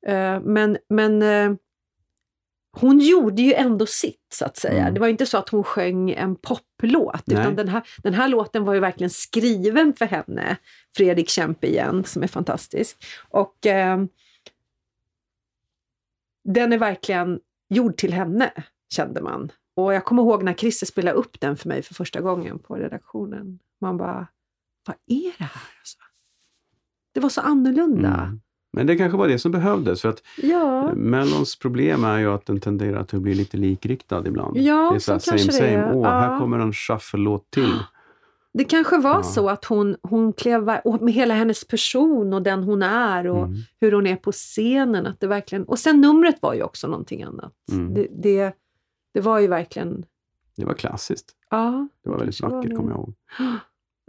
Eh, 0.07 0.43
men 0.45 0.76
men 0.89 1.22
eh, 1.22 1.57
hon 2.81 3.01
gjorde 3.01 3.43
ju 3.43 3.53
ändå 3.53 3.87
sitt, 3.87 4.27
så 4.35 4.45
att 4.45 4.57
säga. 4.57 4.83
Mm. 4.83 4.95
Det 4.95 5.01
var 5.01 5.09
inte 5.09 5.27
så 5.27 5.39
att 5.39 5.49
hon 5.49 5.64
sjöng 5.64 6.11
en 6.11 6.37
poplåt, 6.37 7.22
Nej. 7.24 7.41
utan 7.41 7.57
den 7.57 7.68
här, 7.68 7.89
den 8.03 8.14
här 8.14 8.29
låten 8.29 8.64
var 8.64 8.74
ju 8.74 8.81
verkligen 8.81 9.11
skriven 9.11 9.93
för 9.95 10.07
henne. 10.07 10.57
Fredrik 10.97 11.29
Kempe 11.29 11.66
igen, 11.66 12.05
som 12.05 12.22
är 12.22 12.27
fantastisk. 12.27 13.05
Och 13.29 13.66
eh, 13.66 14.05
den 16.45 16.72
är 16.72 16.79
verkligen 16.79 17.41
gjord 17.68 17.97
till 17.97 18.12
henne, 18.12 18.53
kände 18.89 19.22
man. 19.22 19.53
Och 19.74 19.95
jag 19.95 20.05
kommer 20.05 20.22
ihåg 20.22 20.43
när 20.43 20.55
Christer 20.55 20.87
spelade 20.87 21.18
upp 21.18 21.41
den 21.41 21.57
för 21.57 21.68
mig 21.68 21.83
för 21.83 21.95
första 21.95 22.20
gången 22.20 22.59
på 22.59 22.74
redaktionen. 22.74 23.59
Man 23.81 23.97
bara, 23.97 24.27
vad 24.87 24.97
är 25.07 25.35
det 25.39 25.45
här? 25.45 25.62
Alltså? 25.81 25.99
Det 27.12 27.20
var 27.20 27.29
så 27.29 27.41
annorlunda. 27.41 28.14
Mm. 28.14 28.41
Men 28.77 28.87
det 28.87 28.97
kanske 28.97 29.18
var 29.18 29.29
det 29.29 29.39
som 29.39 29.53
behövdes. 29.53 30.03
För 30.03 30.09
att 30.09 30.22
Ja. 30.43 30.95
Mellons 30.95 31.59
problem 31.59 32.05
är 32.05 32.18
ju 32.18 32.31
att 32.33 32.47
den 32.47 32.61
tenderar 32.61 33.01
att 33.01 33.12
bli 33.12 33.35
lite 33.35 33.57
likriktad 33.57 34.27
ibland. 34.27 34.57
Ja, 34.57 34.89
det 34.91 34.97
är 34.97 34.99
så 34.99 35.12
här, 35.12 35.18
så 35.18 35.24
same 35.24 35.39
kanske 35.39 35.53
det 35.62 35.68
same. 35.72 35.83
är. 35.89 35.95
Åh, 35.95 36.03
Ja. 36.05 36.11
här 36.11 36.39
kommer 36.39 36.59
en 36.59 36.72
shuffle-låt 36.72 37.51
till. 37.51 37.72
Det 38.55 38.64
kanske 38.64 38.99
var 38.99 39.14
Ja. 39.14 39.22
så 39.22 39.49
att 39.49 39.64
hon, 39.64 39.97
hon 40.03 40.33
klev, 40.33 40.70
och 40.85 41.03
med 41.03 41.14
hela 41.14 41.35
hennes 41.35 41.66
person 41.66 42.33
och 42.33 42.43
den 42.43 42.62
hon 42.62 42.83
är 42.83 43.27
och 43.27 43.45
Mm. 43.47 43.57
hur 43.81 43.93
hon 43.93 44.07
är 44.07 44.16
på 44.16 44.33
scenen. 44.33 45.07
Att 45.07 45.20
det 45.20 45.27
verkligen, 45.27 45.64
och 45.64 45.79
sen 45.79 46.01
numret 46.01 46.43
var 46.43 46.55
ju 46.55 46.62
också 46.62 46.89
någonting 46.89 47.22
annat. 47.22 47.53
Mm. 47.72 47.95
Det, 47.95 48.09
det, 48.22 48.53
det 49.14 49.20
var 49.20 49.39
ju 49.39 49.47
verkligen, 49.47 50.05
Det 50.57 50.64
var 50.64 50.74
klassiskt. 50.74 51.27
ja. 51.51 51.89
Det 52.05 52.11
var 52.11 52.18
väldigt 52.18 52.41
vackert, 52.41 52.77
kommer 52.77 52.91
jag 52.91 52.99
ihåg. 52.99 53.14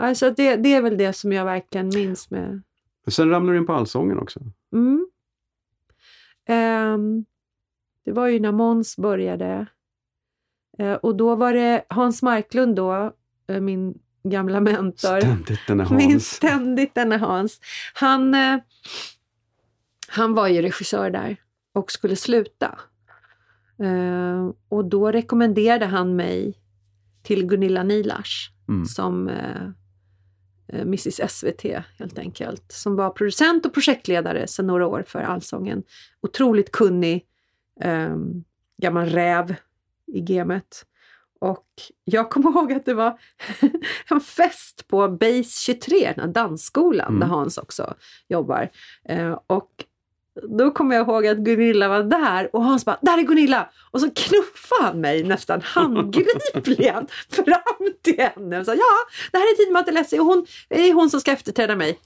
Alltså 0.02 0.32
det, 0.32 0.56
det 0.56 0.74
är 0.74 0.82
väl 0.82 0.98
det 0.98 1.14
som 1.14 1.32
jag 1.34 1.46
verkligen 1.46 1.88
minns 1.90 2.32
med. 2.32 2.62
Men 3.08 3.12
sen 3.12 3.30
ramlade 3.30 3.54
du 3.58 3.60
in 3.60 3.66
på 3.66 3.74
allsången 3.74 4.20
också. 4.20 4.40
Mm. 4.74 5.08
Ehm, 6.46 7.26
det 8.06 8.12
var 8.12 8.28
ju 8.28 8.40
när 8.40 8.52
Måns 8.52 8.98
började. 8.98 9.66
Eh, 10.80 10.94
och 10.94 11.16
då 11.16 11.36
var 11.36 11.54
det 11.54 11.86
Hans 11.90 12.22
Marklund 12.24 12.76
då, 12.76 13.14
eh, 13.48 13.60
min 13.62 14.00
gamla 14.24 14.60
mentor. 14.60 15.20
Ständigt 15.20 15.60
den 15.68 15.80
här 15.80 15.90
Minns 15.96 16.12
Hans. 16.14 16.26
ständigt 16.28 16.96
denna 16.96 17.18
Hans. 17.18 17.60
Han, 17.94 18.34
eh, 18.34 18.58
han 20.08 20.34
var 20.34 20.48
ju 20.48 20.62
regissör 20.62 21.10
där 21.10 21.38
och 21.74 21.92
skulle 21.92 22.16
sluta. 22.16 22.80
Eh, 23.80 24.50
och 24.70 24.86
då 24.86 25.12
rekommenderade 25.12 25.86
han 25.86 26.16
mig 26.16 26.54
till 27.24 27.46
Gunilla 27.48 27.84
Nilars 27.84 28.52
Mm. 28.70 28.86
som 28.86 29.30
Mrs 30.74 31.20
SVT 31.32 31.64
helt 32.00 32.20
enkelt. 32.20 32.72
Som 32.72 32.96
var 32.96 33.10
producent 33.10 33.66
och 33.66 33.74
projektledare 33.74 34.48
sedan 34.48 34.68
några 34.68 34.88
år 34.88 35.04
för 35.08 35.20
Allsången. 35.20 35.84
Otroligt 36.22 36.72
kunnig, 36.72 37.26
eh, 37.82 38.16
gammal 38.82 39.06
räv 39.10 39.56
i 40.08 40.22
gamet. 40.22 40.86
Och 41.40 41.68
jag 42.04 42.30
kommer 42.30 42.50
ihåg 42.56 42.74
att 42.74 42.86
det 42.86 42.94
var 42.94 43.20
en 44.10 44.22
fest 44.22 44.88
på 44.88 45.08
Base 45.08 45.44
23, 45.66 46.14
den 46.16 46.26
här 46.26 46.34
dansskolan 46.34 47.08
Mm. 47.08 47.20
där 47.20 47.28
Hans 47.28 47.58
också 47.58 47.94
jobbar. 48.28 48.70
Eh, 49.10 49.40
och 49.48 49.86
då 50.58 50.72
kommer 50.72 50.96
jag 50.96 51.08
ihåg 51.08 51.28
att 51.28 51.38
Gunilla 51.38 51.88
var 51.88 52.04
där 52.04 52.56
och 52.56 52.64
Hans 52.64 52.86
bara 52.86 52.98
“Där 53.02 53.18
är 53.18 53.22
Gunilla!” 53.22 53.70
och 53.92 54.02
så 54.02 54.10
knuffade 54.16 54.84
han 54.84 55.02
mig 55.02 55.24
nästan 55.24 55.62
handgripligen 55.62 57.08
fram 57.30 57.94
till 58.02 58.18
henne 58.20 58.60
och 58.60 58.66
sa 58.66 58.74
“Ja, 58.74 58.94
det 59.32 59.38
här 59.38 59.46
är 59.46 59.84
Tid 59.86 59.94
Lessie 59.94 60.20
och 60.20 60.26
hon 60.26 60.46
det 60.70 60.90
är 60.90 60.94
hon 60.94 61.10
som 61.10 61.20
ska 61.20 61.32
efterträda 61.32 61.76
mig”. 61.76 62.00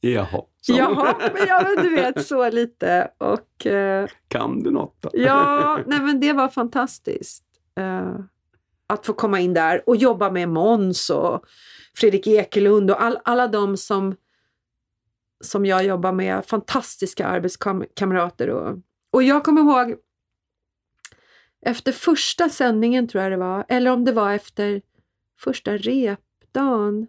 Jaha. 0.00 0.42
Så 0.60 0.72
Ja, 0.72 1.18
men 1.34 1.46
jag 1.48 1.62
men 1.64 1.84
du 1.84 1.94
vet 1.94 2.26
så 2.26 2.50
lite 2.50 3.10
och 3.18 3.66
eh, 3.66 4.08
Kan 4.28 4.62
du 4.62 4.70
något 4.70 4.96
då? 5.02 5.10
Ja, 5.12 5.78
nej 5.86 6.00
men 6.00 6.20
det 6.20 6.32
var 6.32 6.48
fantastiskt. 6.48 7.44
eh, 7.78 8.14
att 8.88 9.06
få 9.06 9.12
komma 9.12 9.40
in 9.40 9.54
där 9.54 9.82
och 9.86 9.96
jobba 9.96 10.30
med 10.30 10.48
Måns 10.48 11.10
och 11.10 11.44
Fredrik 11.96 12.26
Ekelund 12.26 12.90
och 12.90 13.02
all, 13.02 13.18
alla 13.24 13.48
de 13.48 13.76
som, 13.76 14.14
som 15.40 15.66
jag 15.66 15.84
jobbar 15.84 16.12
med. 16.12 16.44
Fantastiska 16.44 17.26
arbetskamrater. 17.26 18.50
Och, 18.50 18.78
och 19.10 19.22
jag 19.22 19.44
kommer 19.44 19.60
ihåg 19.60 19.96
efter 21.60 21.92
första 21.92 22.48
sändningen 22.48 23.08
tror 23.08 23.22
jag 23.22 23.32
det 23.32 23.36
var, 23.36 23.64
eller 23.68 23.90
om 23.90 24.04
det 24.04 24.12
var 24.12 24.32
efter 24.32 24.82
första 25.38 25.76
repdagen 25.76 27.06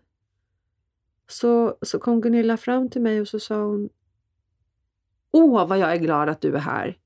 så, 1.27 1.77
så 1.81 1.99
kom 1.99 2.21
Gunilla 2.21 2.57
fram 2.57 2.89
till 2.89 3.01
mig 3.01 3.21
och 3.21 3.27
så 3.27 3.39
sa 3.39 3.63
hon 3.63 3.89
Åh, 5.31 5.67
vad 5.67 5.79
jag 5.79 5.91
är 5.91 5.97
glad 5.97 6.29
att 6.29 6.41
du 6.41 6.55
är 6.55 6.59
här. 6.59 6.97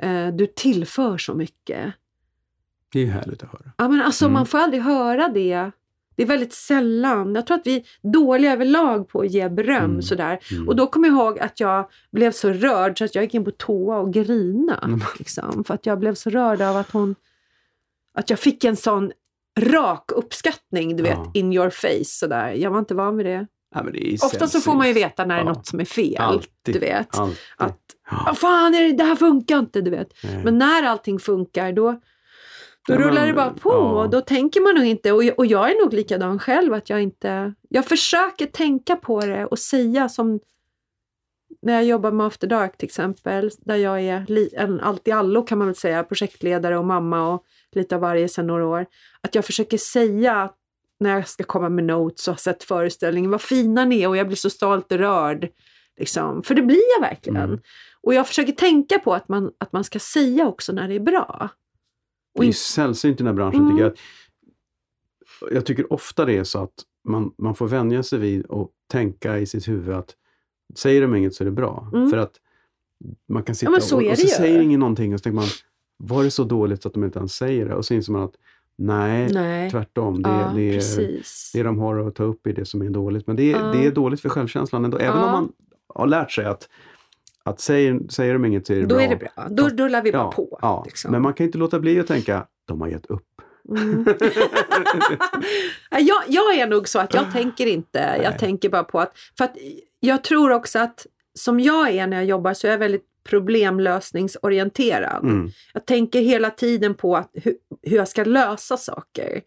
Eh, 0.00 0.28
du 0.28 0.46
tillför 0.46 1.18
så 1.18 1.34
mycket. 1.34 1.94
Det 2.92 2.98
är 2.98 3.04
ju 3.04 3.10
härligt 3.10 3.42
att 3.42 3.52
höra. 3.52 3.72
Ja, 3.78 3.88
men 3.88 4.00
alltså, 4.00 4.24
Mm. 4.24 4.32
Man 4.32 4.46
får 4.46 4.58
aldrig 4.58 4.82
höra 4.82 5.28
det 5.28 5.70
Det 6.16 6.22
är 6.22 6.26
väldigt 6.26 6.52
sällan. 6.52 7.34
Jag 7.34 7.46
tror 7.46 7.56
att 7.58 7.66
vi 7.66 7.76
är 7.76 8.10
dåliga 8.12 8.52
överlag 8.52 9.08
på 9.08 9.20
att 9.20 9.30
ge 9.30 9.48
beröm 9.48 9.84
Mm. 9.84 10.02
sådär. 10.02 10.38
Mm. 10.52 10.68
Och 10.68 10.76
då 10.76 10.86
kommer 10.86 11.08
jag 11.08 11.16
ihåg 11.16 11.38
att 11.38 11.60
jag 11.60 11.88
blev 12.12 12.32
så 12.32 12.50
rörd 12.52 12.98
så 12.98 13.04
att 13.04 13.14
jag 13.14 13.24
gick 13.24 13.34
in 13.34 13.44
på 13.44 13.50
toa 13.50 13.96
och 13.98 14.12
grina. 14.12 14.78
Mm. 14.84 15.00
Liksom, 15.18 15.64
för 15.64 15.74
att 15.74 15.86
jag 15.86 15.98
blev 15.98 16.14
så 16.14 16.30
rörd 16.30 16.60
av 16.62 16.76
att 16.76 16.90
hon... 16.90 17.14
Att 18.18 18.30
jag 18.30 18.38
fick 18.38 18.64
en 18.64 18.76
sån 18.76 19.12
rak 19.60 20.12
uppskattning, 20.12 20.96
du 20.96 21.02
vet, 21.02 21.12
Ja. 21.16 21.30
in 21.34 21.52
your 21.52 21.70
face 21.70 22.04
sådär. 22.04 22.52
Jag 22.52 22.70
var 22.70 22.78
inte 22.78 22.94
van 22.94 23.16
vid 23.16 23.26
det. 23.26 23.46
Ja, 23.74 23.82
det 23.92 24.22
Ofta 24.24 24.46
så 24.48 24.60
får 24.60 24.74
man 24.74 24.86
ju 24.88 24.92
veta 24.92 25.24
när 25.24 25.34
det 25.34 25.40
är 25.40 25.44
Ja. 25.44 25.52
något 25.52 25.66
som 25.66 25.80
är 25.80 25.84
fel. 25.84 26.16
Alltid. 26.18 26.74
Du 26.74 26.78
vet. 26.78 27.18
Alltid. 27.18 27.36
Att, 27.56 27.80
Ja. 28.26 28.34
fan 28.34 28.74
är 28.74 28.82
det, 28.84 28.92
det 28.92 29.04
här 29.04 29.16
funkar 29.16 29.58
inte, 29.58 29.80
du 29.80 29.90
vet. 29.90 30.08
Nej. 30.24 30.40
Men 30.44 30.58
när 30.58 30.82
allting 30.82 31.18
funkar 31.18 31.72
då, 31.72 32.00
då 32.86 32.94
Ja, 32.94 32.98
rullar 32.98 33.26
det 33.26 33.32
bara 33.32 33.50
på. 33.50 33.70
ja. 33.72 34.02
Och 34.02 34.10
då 34.10 34.20
tänker 34.20 34.60
man 34.60 34.74
nog 34.74 34.84
inte, 34.84 35.12
och 35.12 35.24
jag, 35.24 35.38
och 35.38 35.46
jag 35.46 35.70
är 35.70 35.84
nog 35.84 35.92
likadan 35.94 36.38
själv, 36.38 36.74
att 36.74 36.90
jag 36.90 37.02
inte... 37.02 37.54
Jag 37.68 37.86
försöker 37.86 38.46
tänka 38.46 38.96
på 38.96 39.20
det 39.20 39.46
och 39.46 39.58
säga 39.58 40.08
som 40.08 40.40
när 41.62 41.74
jag 41.74 41.84
jobbar 41.84 42.10
med 42.10 42.26
After 42.26 42.46
Dark 42.46 42.76
till 42.76 42.86
exempel, 42.86 43.50
där 43.58 43.76
jag 43.76 44.00
är 44.00 44.24
li, 44.28 44.50
en 44.56 44.80
allt 44.80 45.08
i 45.08 45.12
allo 45.12 45.42
kan 45.42 45.58
man 45.58 45.66
väl 45.66 45.74
säga, 45.74 46.04
projektledare 46.04 46.78
och 46.78 46.84
mamma 46.84 47.34
och 47.34 47.44
lite 47.72 47.94
av 47.94 48.00
varje 48.00 48.28
sedan 48.28 48.46
några 48.46 48.66
år. 48.66 48.86
Att 49.20 49.34
jag 49.34 49.44
försöker 49.44 49.78
säga 49.78 50.50
när 51.00 51.14
jag 51.14 51.28
ska 51.28 51.44
komma 51.44 51.68
med 51.68 51.84
notes 51.84 52.28
och 52.28 52.32
har 52.32 52.38
sett 52.38 52.64
föreställningen, 52.64 53.30
vad 53.30 53.42
fina 53.42 53.84
ni 53.84 54.02
är 54.02 54.08
och 54.08 54.16
jag 54.16 54.26
blir 54.26 54.36
så 54.36 54.50
stolt 54.50 54.92
och 54.92 54.98
rörd. 54.98 55.48
Liksom. 55.98 56.42
För 56.42 56.54
det 56.54 56.62
blir 56.62 56.82
jag 56.96 57.08
verkligen. 57.08 57.36
Mm. 57.42 57.60
Och 58.02 58.14
jag 58.14 58.26
försöker 58.28 58.52
tänka 58.52 58.98
på 58.98 59.14
att 59.14 59.28
man, 59.28 59.52
att 59.58 59.72
man 59.72 59.84
ska 59.84 59.98
säga 59.98 60.46
också 60.46 60.72
när 60.72 60.88
det 60.88 60.94
är 60.94 61.00
bra. 61.00 61.48
Det 62.34 62.40
är 62.42 62.46
in- 62.46 62.54
sällsynt 62.54 63.14
i 63.14 63.16
den 63.18 63.26
här 63.26 63.34
branschen 63.34 63.60
Mm. 63.60 63.70
tycker 63.72 63.84
jag. 63.84 63.92
Jag 65.50 65.66
tycker 65.66 65.92
ofta 65.92 66.24
det 66.24 66.36
är 66.38 66.44
så 66.44 66.58
att 66.62 66.72
man, 67.08 67.32
man 67.38 67.54
får 67.54 67.68
vänja 67.68 68.02
sig 68.02 68.18
vid 68.18 68.46
och 68.46 68.70
tänka 68.90 69.38
i 69.38 69.46
sitt 69.46 69.68
huvud 69.68 69.94
att 69.94 70.14
säger 70.76 71.02
de 71.02 71.14
inget 71.14 71.34
så 71.34 71.42
är 71.42 71.46
det 71.46 71.50
bra. 71.50 71.90
Mm. 71.94 72.10
För 72.10 72.16
att 72.18 72.32
man 73.28 73.42
kan 73.42 73.54
sitta 73.54 73.70
men 73.72 73.80
så 73.82 73.96
och, 73.96 74.02
är 74.02 74.10
och 74.10 74.18
så 74.18 74.28
säger 74.28 74.60
ingen 74.60 74.80
någonting 74.80 75.14
och 75.14 75.20
så 75.20 75.22
tänker 75.22 75.34
man 75.36 75.48
var 75.96 76.24
det 76.24 76.30
så 76.30 76.44
dåligt 76.44 76.86
att 76.86 76.92
de 76.94 77.04
inte 77.04 77.18
ens 77.18 77.32
säger 77.34 77.66
det? 77.68 77.74
Och 77.74 77.84
så 77.84 77.94
inser 77.94 78.12
man 78.12 78.22
att 78.22 78.34
nej, 78.78 79.28
Nej. 79.32 79.70
tvärtom. 79.70 80.22
Det, 80.22 80.28
ja, 80.30 80.52
det, 80.54 80.76
är, 80.76 81.22
det 81.54 81.62
de 81.62 81.78
har 81.78 81.98
att 82.08 82.14
ta 82.14 82.22
upp 82.24 82.46
i 82.46 82.52
det 82.52 82.64
som 82.64 82.82
är 82.82 82.90
dåligt. 82.90 83.26
Men 83.26 83.36
det, 83.36 83.52
är- 83.52 83.60
Ja. 83.60 83.72
det 83.72 83.86
är 83.86 83.90
dåligt 83.90 84.20
för 84.20 84.28
självkänslan 84.28 84.84
ändå. 84.84 84.98
Även 84.98 85.20
Ja. 85.20 85.24
om 85.26 85.30
man 85.32 85.52
har 85.94 86.06
lärt 86.06 86.32
sig 86.32 86.44
att, 86.44 86.68
att 87.44 87.60
säger, 87.60 88.00
säger 88.08 88.32
de 88.32 88.44
inget 88.44 88.66
så 88.66 88.72
är 88.72 88.76
det 88.76 88.86
Då 88.86 88.94
bra. 88.94 89.04
är 89.04 89.08
det 89.08 89.16
bra. 89.16 89.48
Då 89.50 89.68
rullar 89.68 90.02
vi 90.02 90.12
bara 90.12 90.22
Ja, 90.22 90.32
på. 90.32 90.58
ja. 90.62 90.82
liksom. 90.86 91.10
Men 91.10 91.22
man 91.22 91.34
kan 91.34 91.46
inte 91.46 91.58
låta 91.58 91.78
bli 91.80 92.00
att 92.00 92.06
tänka, 92.06 92.46
de 92.68 92.80
har 92.80 92.88
gett 92.88 93.06
upp. 93.06 93.26
Mm. 93.70 94.04
Ja, 95.90 95.98
jag, 95.98 96.22
jag 96.28 96.54
är 96.58 96.66
nog 96.66 96.88
så 96.88 96.98
att 96.98 97.14
jag 97.14 97.32
tänker 97.32 97.66
inte, 97.66 97.98
jag 97.98 98.30
Nej. 98.30 98.38
tänker 98.38 98.68
bara 98.68 98.84
på 98.84 99.00
att, 99.00 99.12
för 99.38 99.44
att 99.44 99.56
jag 100.00 100.24
tror 100.24 100.52
också 100.52 100.78
att 100.78 101.06
som 101.38 101.60
jag 101.60 101.90
är 101.90 102.06
när 102.06 102.16
jag 102.16 102.26
jobbar 102.26 102.54
så 102.54 102.66
är 102.66 102.70
jag 102.70 102.78
väldigt 102.78 103.04
problemlösningsorienterad. 103.28 105.24
Mm. 105.24 105.50
Jag 105.74 105.86
tänker 105.86 106.20
hela 106.20 106.50
tiden 106.50 106.94
på 106.94 107.16
att, 107.16 107.30
hur, 107.32 107.54
hur 107.82 107.96
jag 107.96 108.08
ska 108.08 108.24
lösa 108.24 108.76
saker. 108.76 109.40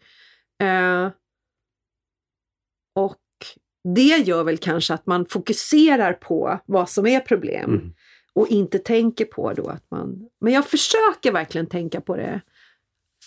Eh, 0.62 1.08
det 3.84 4.16
gör 4.18 4.44
väl 4.44 4.58
kanske 4.58 4.94
att 4.94 5.06
man 5.06 5.26
fokuserar 5.26 6.12
på 6.12 6.60
vad 6.66 6.90
som 6.90 7.06
är 7.06 7.20
problem 7.20 7.70
Mm. 7.74 7.94
och 8.32 8.48
inte 8.48 8.78
tänker 8.78 9.24
på 9.24 9.52
då 9.52 9.68
att 9.68 9.90
man... 9.90 10.28
Men 10.40 10.52
jag 10.52 10.66
försöker 10.66 11.32
verkligen 11.32 11.66
tänka 11.66 12.00
på 12.00 12.16
det. 12.16 12.40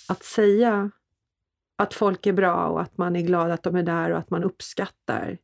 Att 0.10 0.24
säga 0.24 0.92
att 1.78 1.94
folk 1.94 2.26
är 2.26 2.34
bra 2.34 2.68
och 2.68 2.82
att 2.82 2.98
man 2.98 3.16
är 3.16 3.22
glad 3.22 3.52
att 3.52 3.64
de 3.64 3.76
är 3.76 3.84
där 3.84 4.12
och 4.12 4.18
att 4.18 4.30
man 4.30 4.44
uppskattar 4.44 5.38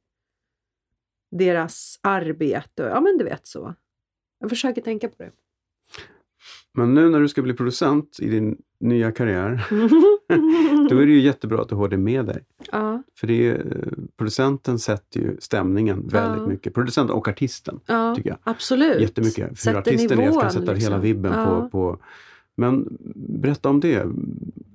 deras 1.31 1.99
arbete. 2.03 2.83
Ja, 2.83 3.01
men 3.01 3.17
du 3.17 3.23
vet 3.23 3.47
så. 3.47 3.73
Jag 4.39 4.49
försöker 4.49 4.81
tänka 4.81 5.09
på 5.09 5.15
det. 5.17 5.31
Men 6.73 6.93
nu 6.93 7.09
när 7.09 7.19
du 7.19 7.27
ska 7.29 7.41
bli 7.41 7.53
producent 7.53 8.17
i 8.21 8.29
din 8.29 8.61
nya 8.79 9.11
karriär, 9.11 9.67
då 10.89 10.97
är 10.97 11.05
det 11.05 11.11
ju 11.11 11.19
jättebra 11.21 11.61
att 11.61 11.69
du 11.69 11.75
har 11.75 11.87
det 11.89 11.97
med 11.97 12.25
dig. 12.25 12.43
ja, 12.71 13.03
För 13.19 13.27
det 13.27 13.47
är, 13.47 13.55
eh, 13.55 14.03
producenten 14.17 14.79
sätter 14.79 15.19
ju 15.19 15.37
stämningen 15.39 16.07
väldigt 16.07 16.41
Ja. 16.41 16.47
mycket. 16.47 16.73
Producenten 16.73 17.15
och 17.15 17.27
artisten, 17.27 17.79
ja 17.85 18.15
tycker 18.15 18.29
jag. 18.29 18.39
absolut. 18.43 19.01
Jättemycket. 19.01 19.47
För 19.49 19.55
Sätter 19.55 19.71
hur 19.73 19.79
artisten 19.79 20.19
är 20.19 20.23
ska 20.31 20.39
nivån, 20.39 20.51
sätta 20.51 20.61
hela 20.61 20.73
liksom. 20.73 21.01
vibben 21.01 21.33
Ja. 21.33 21.45
på, 21.61 21.69
på... 21.69 21.99
Men 22.59 22.97
berätta 23.15 23.69
om 23.69 23.79
det. 23.79 24.05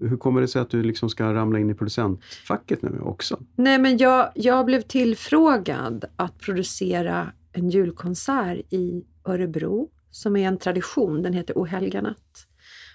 Hur 0.01 0.17
kommer 0.17 0.41
det 0.41 0.49
sig 0.49 0.63
att 0.63 0.71
du 0.71 0.83
liksom 0.83 1.09
ska 1.11 1.35
ramla 1.35 1.59
in 1.59 1.71
i 1.71 1.75
producentfacket 1.75 2.83
nu 2.83 3.01
också? 3.03 3.41
Nej, 3.57 3.79
men 3.79 3.97
jag, 3.99 4.31
jag 4.35 4.67
blev 4.67 4.81
tillfrågad 4.81 6.05
att 6.17 6.39
producera 6.39 7.27
en 7.53 7.71
julkonsert 7.71 8.73
i 8.73 9.05
Örebro 9.25 9.89
som 10.11 10.37
är 10.37 10.49
en 10.49 10.59
tradition. 10.59 11.23
Den 11.23 11.33
heter 11.33 11.59
O 11.59 11.65
helganatt 11.65 12.47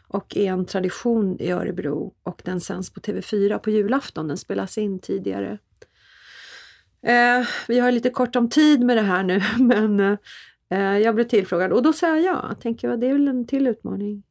och 0.08 0.38
är 0.38 0.52
en 0.52 0.66
tradition 0.66 1.38
i 1.40 1.52
Örebro 1.52 2.14
och 2.24 2.42
den 2.46 2.62
sänds 2.62 2.94
på 2.94 3.00
TV4 3.00 3.58
på 3.58 3.70
julafton. 3.70 4.28
Den 4.28 4.38
spelas 4.38 4.78
in 4.78 5.00
tidigare. 5.00 5.58
Eh, 7.02 7.48
vi 7.68 7.80
har 7.80 7.92
lite 7.92 8.10
kort 8.10 8.36
om 8.36 8.50
tid 8.50 8.82
med 8.84 8.98
det 8.98 9.02
här 9.02 9.24
nu, 9.24 9.42
men 9.60 10.00
eh, 10.70 10.98
jag 10.98 11.16
blev 11.16 11.26
tillfrågad 11.26 11.72
och 11.72 11.84
då 11.84 11.94
sa 11.94 12.08
jag 12.08 12.22
ja. 12.22 12.46
Jag 12.50 12.60
tänker 12.60 12.90
att 12.90 13.02
det 13.02 13.08
är 13.08 13.14
väl 13.14 13.28
en 13.28 13.48
till 13.48 13.68
utmaning 13.68 14.24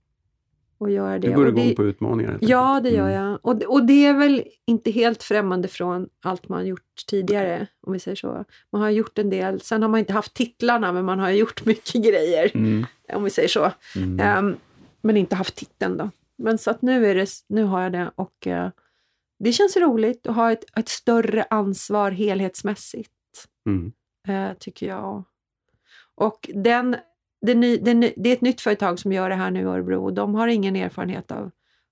att 0.80 0.92
göra 0.92 1.18
det. 1.18 1.28
Du 1.28 1.34
går 1.34 1.44
det- 1.44 1.50
igång 1.50 1.74
på 1.74 1.84
utmaningar. 1.84 2.38
Ja, 2.40 2.80
det 2.82 2.90
gör 2.90 3.08
Mm. 3.10 3.22
jag. 3.22 3.38
Och, 3.42 3.62
och 3.62 3.86
det 3.86 4.06
är 4.06 4.14
väl 4.14 4.42
inte 4.66 4.90
helt 4.90 5.22
främmande 5.22 5.68
från 5.68 6.08
allt 6.22 6.48
man 6.48 6.66
gjort 6.66 6.82
tidigare, 7.10 7.66
om 7.80 7.92
vi 7.92 7.98
säger 7.98 8.16
så. 8.16 8.44
Man 8.72 8.82
har 8.82 8.90
gjort 8.90 9.18
en 9.18 9.30
del, 9.30 9.60
sen 9.60 9.82
har 9.82 9.88
man 9.88 10.00
inte 10.00 10.12
haft 10.12 10.34
titlarna, 10.34 10.92
men 10.92 11.04
man 11.04 11.18
har 11.18 11.30
gjort 11.30 11.64
mycket 11.66 12.04
grejer, 12.04 12.50
Mm. 12.54 12.86
om 13.12 13.24
vi 13.24 13.30
säger 13.30 13.48
så. 13.48 13.72
Mm. 13.96 14.20
Ehm, 14.20 14.56
men 15.06 15.16
inte 15.16 15.36
haft 15.36 15.54
titeln 15.56 15.96
då. 15.96 16.10
Men 16.38 16.58
så 16.58 16.70
att 16.70 16.82
nu, 16.82 17.06
är 17.06 17.14
det, 17.14 17.28
nu 17.48 17.64
har 17.64 17.82
jag 17.82 17.92
det 17.92 18.10
och 18.14 18.46
eh, 18.46 18.70
det 19.38 19.52
känns 19.52 19.76
roligt 19.76 20.26
att 20.26 20.36
ha 20.36 20.52
ett, 20.52 20.64
ett 20.78 20.88
större 20.88 21.46
ansvar 21.50 22.10
helhetsmässigt, 22.10 23.10
Mm. 23.66 23.92
eh, 24.28 24.56
tycker 24.58 24.86
jag. 24.86 25.24
Och 26.14 26.50
den, 26.54 26.96
det, 27.46 27.54
ny, 27.54 27.76
det, 27.76 27.94
det 28.16 28.28
är 28.30 28.32
ett 28.32 28.40
nytt 28.40 28.60
företag 28.60 28.98
som 28.98 29.12
gör 29.12 29.28
det 29.28 29.34
här 29.34 29.50
nu 29.50 29.60
i 29.60 29.64
Örebro 29.64 30.04
och 30.04 30.12
de 30.14 30.34
har 30.34 30.48
ingen 30.48 30.76
erfarenhet 30.76 31.30
av 31.30 31.50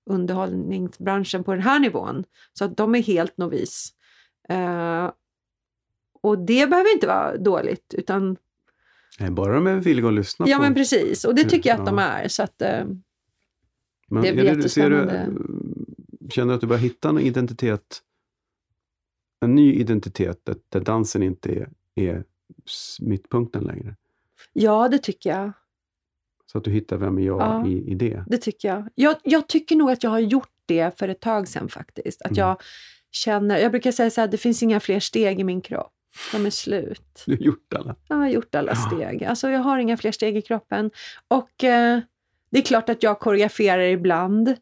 underhållningsbranschen 0.09 1.43
på 1.43 1.51
den 1.53 1.61
här 1.61 1.79
nivån. 1.79 2.23
Så 2.53 2.65
att 2.65 2.77
de 2.77 2.95
är 2.95 3.01
helt 3.03 3.37
novis. 3.37 3.93
Eh, 4.49 5.11
och 6.21 6.39
det 6.39 6.69
behöver 6.69 6.93
inte 6.93 7.07
vara 7.07 7.37
dåligt, 7.37 7.93
utan 7.97 8.37
Nej, 9.19 9.31
bara 9.31 9.53
de 9.53 9.67
är 9.67 9.75
villiga 9.75 10.07
att 10.07 10.13
lyssna 10.13 10.45
ja 10.47 10.57
på. 10.57 10.61
men 10.63 10.73
precis, 10.73 11.25
och 11.25 11.35
det 11.35 11.43
tycker 11.43 11.69
jag 11.69 11.79
att 11.79 11.85
de 11.85 11.99
är. 11.99 12.27
Så 12.27 12.43
att, 12.43 12.61
eh, 12.61 12.85
Men 14.11 14.21
det 14.23 14.29
är 14.29 14.33
ser 14.35 14.41
du, 14.43 14.47
jättespännande. 14.97 15.31
Känner 16.29 16.47
du 16.47 16.55
att 16.55 16.61
du 16.61 16.67
börjar 16.67 16.81
hitta 16.81 17.09
en 17.09 17.19
identitet, 17.19 18.01
en 19.45 19.55
ny 19.55 19.73
identitet 19.73 20.39
där, 20.43 20.55
där 20.69 20.79
dansen 20.79 21.23
inte 21.23 21.51
är, 21.51 21.69
är 21.95 22.23
mittpunkten 23.01 23.63
längre? 23.63 23.95
ja, 24.53 24.87
det 24.89 24.97
tycker 24.97 25.29
jag. 25.29 25.51
Så 26.51 26.57
att 26.57 26.63
du 26.63 26.71
hittar 26.71 26.97
vem 26.97 27.17
är 27.17 27.21
jag 27.21 27.41
Ja. 27.41 27.67
i, 27.67 27.91
i 27.91 27.95
det? 27.95 28.23
Det 28.27 28.37
tycker 28.37 28.67
jag. 28.67 28.87
jag. 28.95 29.15
Jag 29.23 29.47
tycker 29.47 29.75
nog 29.75 29.91
att 29.91 30.03
jag 30.03 30.09
har 30.09 30.19
gjort 30.19 30.49
det 30.65 30.99
för 30.99 31.07
ett 31.07 31.19
tag 31.21 31.47
sedan 31.47 31.69
faktiskt. 31.69 32.21
Att 32.21 32.31
Mm. 32.31 32.39
jag 32.39 32.61
känner, 33.11 33.57
jag 33.57 33.71
brukar 33.71 33.91
säga 33.91 34.09
så 34.09 34.21
här, 34.21 34.27
det 34.27 34.37
finns 34.37 34.63
inga 34.63 34.79
fler 34.79 34.99
steg 34.99 35.39
i 35.39 35.43
min 35.43 35.61
kropp. 35.61 35.91
De 36.31 36.45
är 36.45 36.49
slut. 36.49 37.23
Du 37.25 37.31
har 37.35 37.43
gjort 37.43 37.73
alla. 37.73 37.95
Jag 38.07 38.15
har 38.15 38.29
gjort 38.29 38.55
alla 38.55 38.75
steg. 38.75 39.23
Alltså 39.23 39.49
jag 39.49 39.59
har 39.59 39.77
inga 39.77 39.97
fler 39.97 40.11
steg 40.11 40.37
i 40.37 40.41
kroppen. 40.41 40.91
Och 41.27 41.63
eh, 41.63 41.99
det 42.55 42.59
är 42.59 42.63
klart 42.63 42.89
att 42.89 43.03
jag 43.03 43.19
koreograferar 43.19 43.79
ibland. 43.79 44.55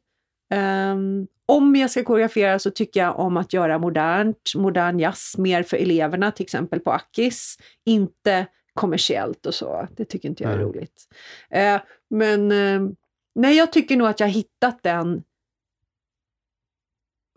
Ehm, 0.54 1.28
om 1.46 1.76
jag 1.76 1.92
ska 1.92 2.04
koreografera 2.04 2.60
så 2.60 2.72
tycker 2.72 3.00
jag 3.00 3.20
om 3.20 3.38
att 3.38 3.54
göra 3.54 3.80
modernt, 3.80 4.52
modern 4.56 5.00
jazz, 5.00 5.38
mer 5.38 5.64
för 5.64 5.78
eleverna, 5.78 6.32
till 6.32 6.44
exempel 6.44 6.80
på 6.80 6.92
Akis. 6.92 7.58
Inte 7.86 8.48
kommersiellt 8.74 9.46
och 9.46 9.54
så. 9.54 9.88
Det 9.96 10.06
tycker 10.06 10.30
inte 10.30 10.44
jag 10.44 10.52
är 10.52 10.58
Nej. 10.58 10.66
roligt. 10.66 11.08
Eh, 11.50 11.82
men 12.10 12.52
eh, 12.52 12.94
nej, 13.36 13.58
jag 13.58 13.72
tycker 13.72 13.98
nog 13.98 14.08
att 14.08 14.20
jag 14.20 14.28
har 14.28 14.34
hittat 14.34 14.84
den 14.84 15.24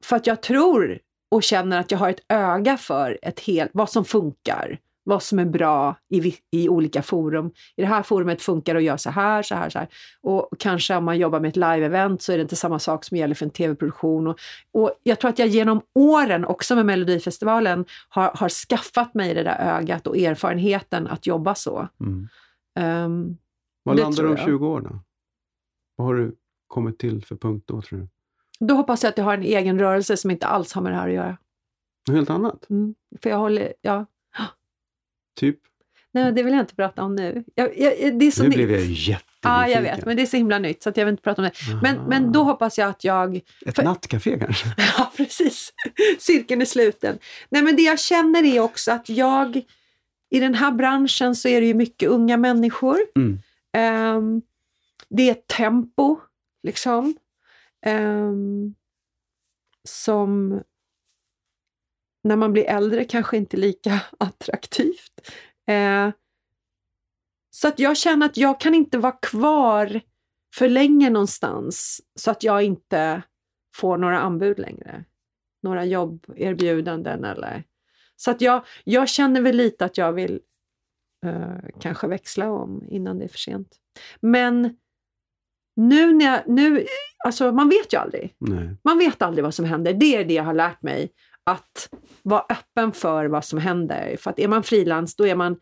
för 0.03 0.17
att 0.17 0.27
jag 0.27 0.43
tror 0.43 0.99
och 1.31 1.43
känner 1.43 1.81
att 1.81 1.91
jag 1.91 1.99
har 1.99 2.11
ett 2.11 2.25
öga 2.29 2.77
för 2.77 3.19
ett 3.23 3.41
helt, 3.41 3.71
vad 3.75 3.91
som 3.91 4.05
funkar, 4.05 4.79
vad 5.07 5.23
som 5.23 5.39
är 5.39 5.45
bra 5.45 5.97
i, 6.09 6.35
i 6.51 6.69
olika 6.69 7.03
forum. 7.03 7.51
I 7.77 7.83
det 7.83 7.87
här 7.87 8.03
forumet 8.03 8.43
funkar 8.43 8.75
det 8.75 8.79
att 8.79 8.85
göra 8.85 8.99
så 8.99 9.11
här, 9.11 9.43
så 9.43 9.55
här, 9.55 9.71
så 9.71 9.79
här. 9.79 9.89
Och 10.21 10.49
kanske 10.59 10.97
om 10.97 11.05
man 11.05 11.19
jobbar 11.19 11.41
med 11.41 11.49
ett 11.49 11.57
live-event 11.57 12.19
så 12.19 12.33
är 12.33 12.37
det 12.37 12.43
inte 12.43 12.57
samma 12.57 12.79
sak 12.79 13.05
som 13.05 13.17
gäller 13.17 13.35
för 13.35 13.45
en 13.45 13.51
tv-produktion. 13.51 14.27
Och, 14.27 14.39
och 14.73 14.93
jag 15.03 15.21
tror 15.21 15.29
att 15.29 15.39
jag 15.39 15.49
genom 15.49 15.81
åren, 15.95 16.45
också 16.45 16.75
med 16.75 16.87
Melodifestivalen, 16.87 17.85
har, 18.09 18.31
har 18.35 18.49
skaffat 18.49 19.15
mig 19.15 19.35
det 19.35 19.43
där 19.43 19.79
ögat 19.79 20.07
och 20.07 20.17
erfarenheten 20.17 21.07
att 21.07 21.27
jobba 21.27 21.55
så. 21.55 21.89
Mm. 22.01 22.29
Ehm, 22.79 23.37
Vad 23.83 23.97
landar 23.97 24.23
du 24.23 24.29
om 24.29 24.37
jag. 24.37 24.47
20 24.47 24.69
år 24.69 24.81
då? 24.81 24.99
Vad 25.97 26.07
har 26.07 26.15
du 26.15 26.37
kommit 26.67 26.99
till 26.99 27.25
för 27.25 27.37
punkt 27.37 27.65
då 27.67 27.83
tror 27.83 27.99
du? 27.99 28.09
då 28.61 28.75
hoppas 28.75 29.03
jag 29.03 29.11
att 29.11 29.19
jag 29.19 29.25
har 29.25 29.35
en 29.35 29.43
egen 29.43 29.79
rörelse 29.79 30.17
som 30.17 30.31
inte 30.31 30.47
alls 30.47 30.73
har 30.73 30.83
med 30.83 30.93
det 30.93 30.97
här 30.97 31.09
att 31.09 31.15
göra. 31.15 31.39
Något 32.09 32.17
helt 32.17 32.31
annat? 32.31 32.71
Mm. 32.71 32.95
För 33.23 33.31
jag 33.31 33.39
håller, 33.39 33.75
ja. 33.81 34.07
Typ? 35.37 35.59
Nej, 36.13 36.33
det 36.33 36.43
vill 36.43 36.53
jag 36.55 36.63
inte 36.63 36.75
prata 36.75 37.03
om 37.03 37.15
nu. 37.17 37.45
Jag, 37.55 37.79
jag, 37.79 38.19
det 38.19 38.27
är 38.27 38.31
så 38.31 38.43
nu 38.43 38.49
nytt. 38.49 38.57
blev 38.57 38.71
jag 38.71 38.81
jättenyfiken. 38.81 39.21
Ja, 39.43 39.69
jag 39.69 39.83
vet, 39.83 40.05
men 40.07 40.17
det 40.17 40.23
är 40.23 40.27
så 40.27 40.37
himla 40.37 40.59
nytt 40.59 40.83
så 40.83 40.93
jag 40.95 41.05
vill 41.05 41.13
inte 41.13 41.23
prata 41.23 41.43
om 41.43 41.49
det. 41.49 41.81
Men, 41.83 41.97
Aha. 41.99 42.09
men 42.09 42.33
då 42.33 42.43
hoppas 42.43 42.79
jag 42.79 42.89
att 42.89 43.05
jag 43.05 43.37
Ett 43.67 43.77
för- 43.77 43.83
nattcafé 43.83 44.39
kanske? 44.39 44.67
Ja, 44.99 45.13
precis. 45.17 45.73
Cirkeln 46.19 46.61
är 46.61 46.65
sluten. 46.65 47.19
Nej, 47.49 47.63
men 47.63 47.77
det 47.77 47.83
jag 47.83 47.99
känner 48.01 48.45
är 48.45 48.61
också 48.61 48.93
att 48.93 49.09
jag... 49.09 49.63
I 50.31 50.41
den 50.41 50.55
här 50.55 50.71
branschen 50.73 51.37
så 51.37 51.49
är 51.49 51.61
det 51.61 51.67
ju 51.67 51.75
mycket 51.75 52.09
unga 52.09 52.37
människor. 52.37 52.99
Mm. 53.17 53.39
Ehm, 53.73 54.43
det 55.09 55.23
är 55.29 55.33
ett 55.33 55.47
tempo, 55.47 56.21
liksom. 56.63 57.17
ehm, 57.87 58.75
som 59.89 60.61
när 62.27 62.37
man 62.37 62.53
blir 62.53 62.65
äldre 62.65 63.05
kanske 63.05 63.37
inte 63.37 63.57
lika 63.57 64.01
attraktivt. 64.19 65.31
Eh, 65.67 66.11
så 67.51 67.69
att 67.69 67.79
jag 67.79 67.97
känner 67.97 68.27
att 68.27 68.37
jag 68.37 68.61
kan 68.61 68.75
inte 68.75 68.99
vara 68.99 69.13
kvar 69.13 70.01
för 70.55 70.69
länge 70.69 71.11
någonstans 71.11 72.01
så 72.15 72.31
att 72.31 72.43
jag 72.43 72.63
inte 72.63 73.23
får 73.75 73.97
några 73.97 74.19
anbud 74.19 74.59
längre. 74.59 75.05
Några 75.63 75.85
jobberbjudanden 75.85 77.25
eller... 77.25 77.65
Så 78.17 78.31
att 78.31 78.41
jag, 78.41 78.65
jag 78.85 79.09
känner 79.09 79.41
väl 79.41 79.57
lite 79.57 79.85
att 79.85 79.99
jag 79.99 80.13
vill 80.13 80.41
eh, 81.27 81.57
kanske 81.81 82.07
växla 82.07 82.51
om 82.51 82.85
innan 82.89 83.19
det 83.19 83.25
är 83.25 83.29
för 83.29 83.39
sent. 83.39 83.77
Men 84.21 84.77
nu 85.77 86.13
när 86.13 86.25
jag... 86.25 86.43
Nu, 86.47 86.87
alltså 87.25 87.53
man 87.53 87.69
vet 87.69 87.93
ju 87.93 87.99
aldrig. 87.99 88.35
Nej. 88.39 88.77
Man 88.83 88.99
vet 88.99 89.23
aldrig 89.23 89.45
vad 89.45 89.55
som 89.55 89.65
händer. 89.65 89.95
Det 89.95 90.17
är 90.17 90.25
det 90.25 90.35
jag 90.35 90.45
har 90.45 90.55
lärt 90.55 90.83
mig. 90.83 91.13
Att 91.51 91.89
vara 92.23 92.45
öppen 92.49 92.93
för 92.93 93.25
vad 93.27 93.45
som 93.45 93.59
händer. 93.59 94.17
För 94.21 94.31
att 94.31 94.39
är 94.39 94.49
man 94.49 94.63
frilans 94.63 95.17
då 95.17 95.27
är 95.27 95.35
man, 95.35 95.57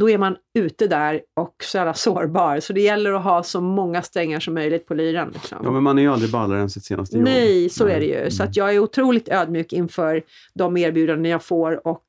då 0.00 0.10
är 0.10 0.18
man 0.18 0.36
ute 0.58 0.86
där 0.86 1.22
och 1.40 1.54
så 1.64 1.76
jävla 1.76 1.94
sårbar. 1.94 2.60
Så 2.60 2.72
det 2.72 2.80
gäller 2.80 3.12
att 3.12 3.24
ha 3.24 3.42
så 3.42 3.60
många 3.60 4.02
strängar 4.02 4.40
som 4.40 4.54
möjligt 4.54 4.86
på 4.86 4.94
lyran. 4.94 5.30
Liksom. 5.30 5.58
Ja, 5.64 5.70
men 5.70 5.82
man 5.82 5.98
är 5.98 6.02
ju 6.02 6.12
aldrig 6.12 6.32
ballare 6.32 6.60
än 6.60 6.70
sitt 6.70 6.84
senaste 6.84 7.16
jobb. 7.16 7.24
Nej, 7.24 7.70
så 7.70 7.84
Nej. 7.84 7.94
är 7.94 8.00
det 8.00 8.06
ju. 8.06 8.30
Så 8.30 8.42
Mm. 8.42 8.50
att 8.50 8.56
jag 8.56 8.74
är 8.74 8.78
otroligt 8.78 9.28
ödmjuk 9.28 9.72
inför 9.72 10.22
de 10.54 10.76
erbjudanden 10.76 11.30
jag 11.32 11.44
får 11.44 11.86
och 11.86 12.04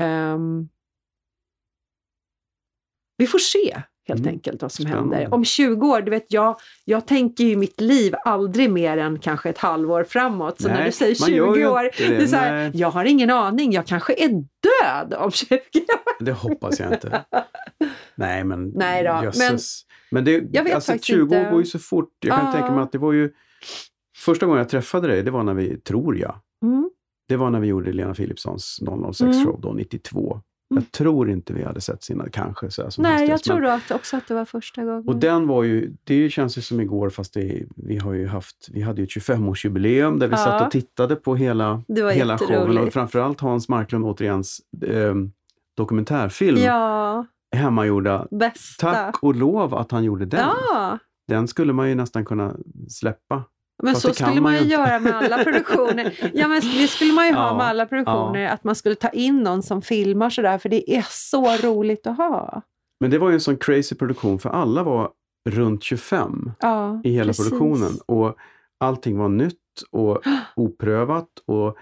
ehm, 0.00 0.68
vi 3.16 3.26
får 3.26 3.38
se 3.38 3.82
helt 4.08 4.20
Mm. 4.20 4.32
enkelt 4.32 4.62
vad 4.62 4.72
som 4.72 4.84
Spännande. 4.84 5.16
händer. 5.16 5.34
Om 5.34 5.44
20 5.44 5.86
år, 5.88 6.00
du 6.00 6.10
vet 6.10 6.26
jag, 6.32 6.56
jag 6.84 7.06
tänker 7.06 7.44
ju 7.44 7.56
mitt 7.56 7.80
liv 7.80 8.14
aldrig 8.24 8.70
mer 8.70 8.96
än 8.98 9.18
kanske 9.18 9.50
ett 9.50 9.58
halvår 9.58 10.04
framåt. 10.04 10.60
Så 10.60 10.68
när 10.68 10.74
Nej, 10.74 10.86
du 10.86 10.92
säger 10.92 11.16
man 11.20 11.32
gör 11.32 11.54
20 11.54 11.60
ju 11.60 11.66
år, 11.66 11.82
det 11.82 12.08
det. 12.16 12.22
är 12.22 12.26
så 12.26 12.36
här, 12.36 12.70
jag 12.74 12.90
har 12.90 13.04
ingen 13.04 13.30
aning, 13.30 13.72
jag 13.72 13.86
kanske 13.86 14.12
är 14.14 14.28
död 14.28 15.14
om 15.14 15.30
20 15.30 15.54
år. 15.54 16.24
Det 16.24 16.32
hoppas 16.32 16.80
jag 16.80 16.92
inte. 16.92 17.24
Nej, 18.14 18.44
men 18.44 18.68
Nej 18.74 19.04
då, 19.04 19.20
jösses. 19.24 19.82
Men, 20.10 20.24
det, 20.24 20.44
Jag 20.52 20.64
vet 20.64 20.74
alltså, 20.74 20.92
faktiskt 20.92 21.04
20 21.06 21.34
år 21.36 21.38
inte. 21.40 21.50
går 21.50 21.60
ju 21.60 21.66
så 21.66 21.78
fort. 21.78 22.10
Jag 22.20 22.36
kan 22.36 22.46
Ja. 22.46 22.52
tänka 22.52 22.70
mig 22.70 22.82
att 22.82 22.92
det 22.92 22.98
var 22.98 23.12
ju... 23.12 23.30
Första 24.16 24.46
gången 24.46 24.58
jag 24.58 24.68
träffade 24.68 25.08
dig, 25.08 25.22
det 25.22 25.30
var 25.30 25.42
när 25.42 25.54
vi, 25.54 25.80
tror 25.80 26.18
jag, 26.18 26.34
Mm. 26.62 26.90
det 27.28 27.36
var 27.36 27.50
när 27.50 27.60
vi 27.60 27.66
gjorde 27.66 27.92
Lena 27.92 28.14
Philipssons 28.14 28.78
006 29.12 29.36
Mm. 29.36 29.60
då, 29.60 29.72
92. 29.72 30.40
Mm. 30.72 30.82
Jag 30.84 30.92
tror 30.92 31.30
inte 31.30 31.52
vi 31.52 31.64
hade 31.64 31.80
sett 31.80 32.02
sina, 32.04 32.28
kanske 32.28 32.70
så 32.70 32.82
här 32.82 32.90
som 32.90 33.02
Nej, 33.02 33.28
jag 33.28 33.42
tror 33.42 33.64
att, 33.66 33.90
också 33.90 34.16
att 34.16 34.28
det 34.28 34.34
var 34.34 34.44
första 34.44 34.84
gången. 34.84 35.08
Och 35.08 35.16
den 35.16 35.46
var 35.46 35.62
ju, 35.62 35.92
det 36.04 36.30
känns 36.30 36.58
ju 36.58 36.62
som 36.62 36.80
igår 36.80 37.10
fast 37.10 37.34
det, 37.34 37.62
vi 37.76 37.96
har 37.98 38.12
ju 38.12 38.26
haft, 38.26 38.68
vi 38.72 38.82
hade 38.82 39.00
ju 39.00 39.04
ett 39.04 39.10
25-årsjubileum 39.10 40.18
där 40.18 40.26
vi 40.28 40.32
Ja. 40.32 40.36
satt 40.38 40.62
och 40.66 40.70
tittade 40.70 41.16
på 41.16 41.36
hela, 41.36 41.82
hela 42.14 42.38
showen 42.38 42.78
och 42.78 42.92
framförallt 42.92 43.40
Hans 43.40 43.68
Marklund 43.68 44.04
återigens 44.04 44.60
eh, 44.86 45.14
dokumentärfilm, 45.76 46.58
Ja, 46.58 47.26
hemmagjorda. 47.56 48.26
bästa. 48.30 48.92
Tack 48.92 49.22
och 49.22 49.34
lov 49.34 49.74
att 49.74 49.90
han 49.90 50.04
gjorde 50.04 50.26
den. 50.26 50.40
Ja, 50.40 50.98
Den 51.28 51.48
skulle 51.48 51.72
man 51.72 51.88
ju 51.88 51.94
nästan 51.94 52.24
kunna 52.24 52.56
släppa. 52.88 53.44
Men 53.82 53.94
Fast 53.94 54.06
så 54.06 54.14
skulle 54.14 54.40
man 54.40 54.54
ju 54.54 54.64
göra 54.64 54.98
med 55.00 55.16
alla 55.16 55.44
produktioner. 55.44 56.30
Ja, 56.34 56.48
men 56.48 56.60
det 56.60 56.86
skulle 56.88 57.12
man 57.12 57.26
ju 57.26 57.32
ha 57.34 57.46
Ja, 57.48 57.56
med 57.56 57.66
alla 57.66 57.86
produktioner, 57.86 58.46
att 58.48 58.64
man 58.64 58.74
skulle 58.74 58.94
ta 58.94 59.08
in 59.08 59.42
någon 59.42 59.62
som 59.62 59.82
filmar 59.82 60.30
sådär, 60.30 60.58
för 60.58 60.68
det 60.68 60.90
är 60.96 61.04
så 61.10 61.56
roligt 61.68 62.06
att 62.06 62.16
ha. 62.16 62.62
Men 63.00 63.10
det 63.10 63.18
var 63.18 63.28
ju 63.28 63.34
en 63.34 63.40
sån 63.40 63.56
crazy 63.56 63.94
produktion 63.94 64.38
för 64.38 64.50
alla 64.50 64.82
var 64.82 65.10
runt 65.50 65.82
25 65.82 66.50
Ja, 66.60 67.00
i 67.04 67.12
hela 67.12 67.26
precis. 67.28 67.48
produktionen. 67.50 67.92
Och 68.06 68.36
allting 68.80 69.18
var 69.18 69.28
nytt 69.28 69.58
och 69.90 70.22
oprövat 70.56 71.28
och 71.46 71.76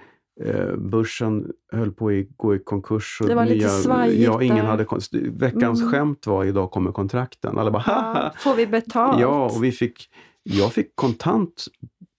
eh, 0.46 0.76
börsen 0.76 1.46
höll 1.72 1.92
på 1.92 2.08
att 2.08 2.36
gå 2.36 2.54
i 2.54 2.58
konkurs. 2.58 3.18
Och 3.20 3.28
Det 3.28 3.34
var 3.34 3.44
lite 3.44 3.68
svajigt 3.68 4.22
ja, 4.22 4.42
ingen 4.42 4.56
där. 4.56 4.64
hade, 4.64 4.86
Veckans 5.30 5.80
Mm. 5.80 5.92
skämt 5.92 6.26
var 6.26 6.44
idag 6.44 6.70
kommer 6.70 6.92
kontrakten. 6.92 7.58
Alla 7.58 7.70
bara 7.70 7.82
Ja, 7.86 8.32
får 8.38 8.54
vi 8.54 8.66
betalt? 8.66 9.20
Ja, 9.20 9.44
och 9.56 9.64
vi 9.64 9.72
fick, 9.72 10.08
jag 10.42 10.72
fick 10.72 10.96
kontant 10.96 11.66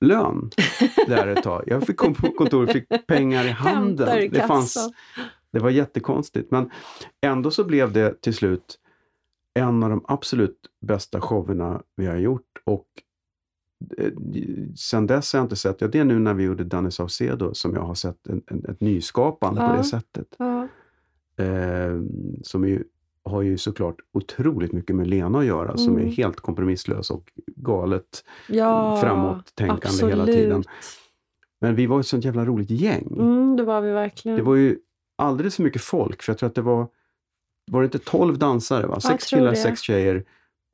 lön 0.05 0.49
där 1.07 1.27
ett 1.27 1.43
tag. 1.43 1.63
Jag 1.67 1.87
fick 1.87 1.97
kom 1.97 2.13
på 2.13 2.31
kontoret 2.31 2.69
och 2.69 2.73
fick 2.73 3.07
pengar 3.07 3.45
i 3.45 3.49
handen. 3.49 4.19
I 4.19 4.27
Det, 4.27 4.47
fanns, 4.47 4.91
det 5.51 5.59
var 5.59 5.69
jättekonstigt. 5.69 6.51
Men 6.51 6.69
ändå 7.21 7.51
så 7.51 7.63
blev 7.63 7.91
det 7.93 8.21
till 8.21 8.33
slut 8.33 8.79
en 9.53 9.83
av 9.83 9.89
de 9.89 10.05
absolut 10.07 10.57
bästa 10.81 11.21
showerna 11.21 11.81
vi 11.95 12.05
har 12.05 12.17
gjort. 12.17 12.47
Och 12.63 12.87
eh, 13.97 14.11
sen 14.75 15.07
dess 15.07 15.33
har 15.33 15.39
jag 15.39 15.45
inte 15.45 15.55
sett, 15.55 15.81
ja 15.81 15.87
det 15.87 15.99
är 15.99 16.03
nu 16.05 16.19
när 16.19 16.33
vi 16.33 16.43
gjorde 16.43 16.63
Danny 16.63 16.91
Saucedo 16.91 17.53
som 17.53 17.73
jag 17.75 17.81
har 17.81 17.95
sett 17.95 18.27
en, 18.27 18.41
en, 18.47 18.65
ett 18.65 18.81
nyskapande 18.81 19.61
på 19.61 19.67
Ja. 19.67 19.73
det 19.77 19.83
sättet. 19.83 20.27
Ja. 20.37 20.67
Eh, 21.43 22.01
som 22.43 22.67
ju, 22.67 22.83
har 23.29 23.41
ju 23.41 23.57
såklart 23.57 23.95
otroligt 24.13 24.71
mycket 24.71 24.95
med 24.95 25.07
Lena 25.07 25.39
att 25.39 25.45
göra, 25.45 25.77
som 25.77 25.95
är 25.95 25.99
Mm. 26.01 26.11
helt 26.13 26.39
kompromisslös 26.39 27.11
och 27.11 27.31
galet 27.55 28.23
Ja, 28.47 28.97
framåt-tänkande 29.01 30.07
hela 30.09 30.23
absolut. 30.23 30.35
tiden. 30.35 30.63
Men 31.61 31.75
vi 31.75 31.85
var 31.85 31.99
ett 31.99 32.07
sånt 32.07 32.25
jävla 32.25 32.45
roligt 32.45 32.69
gäng. 32.69 33.15
Mm, 33.19 33.55
det 33.57 33.63
var 33.63 33.81
vi 33.81 33.91
verkligen. 33.91 34.37
Det 34.37 34.43
var 34.43 34.55
ju 34.55 34.77
alldeles 35.17 35.55
för 35.55 35.63
mycket 35.63 35.81
folk, 35.81 36.21
för 36.23 36.31
jag 36.33 36.37
tror 36.37 36.49
att 36.49 36.55
det 36.55 36.61
var, 36.61 36.87
var 37.71 37.81
det 37.81 37.85
inte 37.85 37.99
12 37.99 38.37
dansare? 38.37 38.87
Va? 38.87 38.99
Sex 38.99 39.25
killar, 39.25 39.49
det. 39.51 39.55
sex 39.57 39.81
tjejer, 39.81 40.23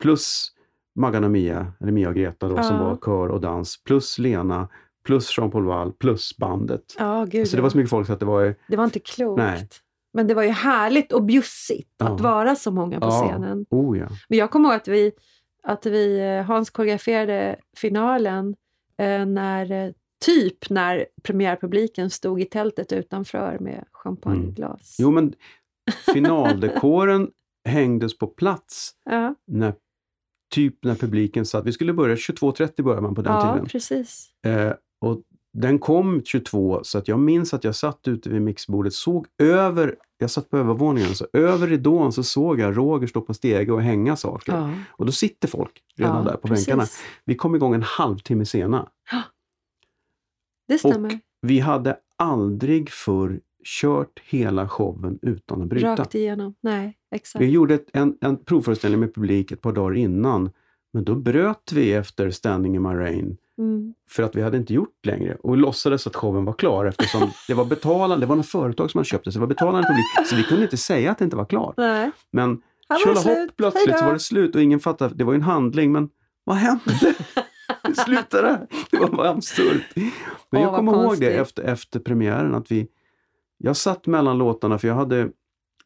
plus 0.02 0.52
Maggan 1.00 1.24
och 1.24 1.32
Mia, 1.32 1.74
eller 1.80 1.92
Mia 1.92 2.10
och 2.10 2.16
Greta 2.16 2.48
då, 2.48 2.64
som 2.64 2.76
Ja. 2.76 2.84
var 2.84 2.98
kör 3.06 3.28
och 3.30 3.42
dans, 3.42 3.84
plus 3.84 4.20
Lena, 4.20 4.68
plus 5.06 5.38
Jean-Paul 5.38 5.66
Wall, 5.66 5.92
plus 5.92 6.38
bandet. 6.38 6.96
Ja, 7.00 7.26
gud 7.30 7.48
Så 7.48 7.56
det 7.56 7.62
var 7.62 7.70
så 7.70 7.78
mycket 7.78 7.90
folk 7.90 8.08
så 8.08 8.14
att 8.14 8.20
det 8.20 8.26
var... 8.26 8.56
Det 8.68 8.78
var 8.78 8.84
inte 8.84 9.00
klokt. 9.00 9.38
Nej. 9.38 9.68
Men 10.14 10.28
det 10.28 10.34
var 10.34 10.44
ju 10.44 10.50
härligt 10.50 11.12
och 11.12 11.24
bjussigt 11.24 11.92
Ja. 11.98 12.06
att 12.08 12.22
vara 12.22 12.56
så 12.56 12.72
många 12.72 13.00
på 13.00 13.10
scenen. 13.12 13.66
Oh 13.70 13.98
ja. 13.98 14.08
Men 14.30 14.38
jag 14.40 14.52
kommer 14.52 14.70
ihåg 14.70 14.76
att 14.76 14.88
vi, 14.88 15.12
att 15.64 15.86
vi 15.86 16.20
eh, 16.20 16.44
Hans 16.46 16.70
koreograferade 16.70 17.56
finalen 17.78 18.56
eh, 19.02 19.26
när, 19.26 19.72
eh, 19.72 19.92
typ 20.26 20.70
när 20.70 21.06
premiärpubliken 21.24 22.10
stod 22.10 22.42
i 22.42 22.46
tältet 22.46 22.92
utanför 22.94 23.58
med 23.60 23.86
champagneglas. 23.92 24.96
Jo, 25.00 25.12
men 25.12 25.34
finaldekoren 26.14 27.30
hängdes 27.70 28.18
på 28.18 28.28
plats 28.28 28.92
Ja, 29.06 29.36
när, 29.48 29.74
typ 30.56 30.84
när 30.84 30.96
publiken 30.96 31.46
satt. 31.46 31.66
Vi 31.66 31.72
skulle 31.74 31.94
börja 31.94 32.16
22.30 32.16 32.84
började 32.84 33.02
man 33.02 33.16
på 33.16 33.22
den 33.22 33.34
ja 33.34 33.54
tiden. 33.54 33.68
precis. 33.68 34.30
Eh, 34.46 34.74
och 35.02 35.22
den 35.54 35.80
kom 35.80 36.22
22 36.26 36.80
så 36.84 36.98
att 36.98 37.08
jag 37.08 37.20
minns 37.20 37.54
att 37.54 37.64
jag 37.64 37.76
satt 37.76 38.08
ute 38.08 38.30
vid 38.30 38.42
mixbordet, 38.42 38.94
såg 38.94 39.28
över, 39.38 39.96
jag 40.18 40.32
satt 40.32 40.50
på 40.50 40.58
övervåningen, 40.58 41.16
så 41.16 41.28
över 41.34 41.68
ridån 41.68 42.14
så 42.14 42.24
såg 42.24 42.60
jag 42.60 42.78
Roger 42.78 43.08
stå 43.08 43.22
på 43.22 43.34
stege 43.34 43.72
och 43.72 43.82
hänga 43.82 44.16
saker. 44.16 44.54
Ja, 44.54 44.72
Och 44.90 45.06
då 45.06 45.12
sitter 45.12 45.48
folk 45.48 45.84
redan 45.96 46.26
ja, 46.26 46.32
där 46.32 46.38
på 46.38 46.48
precis. 46.48 46.66
bänkarna. 46.66 46.88
Vi 47.26 47.36
kom 47.36 47.56
igång 47.56 47.74
en 47.74 47.84
halvtimme 47.84 48.46
senare. 48.46 48.88
Det 50.68 50.78
stämmer. 50.78 51.20
Vi 51.42 51.60
hade 51.60 51.98
aldrig 52.18 52.90
förr 52.90 53.40
kört 53.82 54.20
hela 54.24 54.70
showen 54.70 55.20
utan 55.22 55.62
att 55.62 55.68
bryta. 55.68 55.96
Rakt 55.96 56.16
igenom. 56.16 56.56
Nej, 56.62 56.98
exakt. 57.16 57.44
Vi 57.44 57.50
gjorde 57.50 57.74
ett, 57.74 57.90
en, 57.94 58.18
en 58.22 58.38
provföreställning 58.44 59.00
med 59.00 59.16
publik 59.16 59.52
ett 59.52 59.62
par 59.62 59.72
dagar 59.72 59.96
innan. 59.96 60.50
Men 60.98 61.04
då 61.04 61.16
bröt 61.16 61.72
vi 61.72 61.94
efter 61.94 62.32
Standing 62.32 62.76
in 62.76 62.82
my 62.82 62.90
rain 62.90 63.38
Mm. 63.60 63.94
för 64.10 64.24
att 64.24 64.36
vi 64.36 64.42
hade 64.42 64.58
inte 64.58 64.74
gjort 64.74 65.06
längre 65.06 65.38
och 65.44 65.58
låtsades 65.58 66.08
att 66.08 66.16
showen 66.16 66.46
var 66.46 66.54
klar 66.54 66.86
eftersom 66.86 67.32
det 67.48 67.54
var 67.54 67.66
betalande, 67.66 68.26
det 68.26 68.30
var 68.30 68.36
något 68.36 68.48
företag 68.48 68.92
som 68.92 68.98
hade 68.98 69.08
köpt 69.08 69.26
det, 69.26 69.32
så 69.32 69.38
det 69.40 69.42
var 69.42 69.48
betalande 69.48 69.88
publik. 69.88 70.28
Så 70.30 70.36
vi 70.36 70.44
kunde 70.44 70.64
inte 70.64 70.78
säga 70.78 71.12
att 71.12 71.18
det 71.18 71.24
inte 71.24 71.36
var 71.38 71.46
klart. 71.46 71.74
Nej, 71.78 72.12
Men 72.32 72.62
tjolahopp, 73.04 73.50
plötsligt 73.58 73.86
Hejdå. 73.86 73.98
så 74.00 74.06
var 74.06 74.14
det 74.14 74.20
slut 74.20 74.56
och 74.56 74.62
ingen 74.62 74.80
fattade, 74.80 75.16
det 75.16 75.24
var 75.24 75.34
ju 75.34 75.36
en 75.36 75.42
handling, 75.42 75.92
men 75.92 76.10
vad 76.44 76.56
hände? 76.56 76.84
Det 77.84 77.96
slutade. 77.96 78.68
Det 78.92 78.98
var 78.98 79.08
bara 79.10 79.30
absurt. 79.30 79.96
Men 79.96 80.06
Åh, 80.52 80.62
jag 80.62 80.76
kommer 80.76 81.04
ihåg 81.04 81.20
det 81.20 81.34
efter, 81.38 81.64
efter 81.64 82.00
premiären 82.00 82.56
att 82.56 82.72
vi, 82.72 82.88
jag 83.58 83.78
satt 83.78 84.08
mellan 84.08 84.38
låtarna 84.38 84.78
för 84.78 84.88
jag 84.88 84.96
hade, 84.96 85.30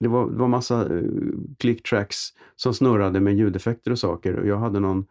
det 0.01 0.07
var, 0.07 0.29
det 0.29 0.37
var 0.37 0.47
massa 0.47 0.85
uh, 0.93 1.31
click 1.59 1.83
tracks 1.89 2.27
som 2.55 2.73
snurrade 2.73 3.19
med 3.19 3.37
ljudeffekter 3.37 3.91
och 3.91 3.99
saker 3.99 4.33
och 4.35 4.47
jag 4.47 4.57
hade 4.57 4.79
någon 4.79 5.05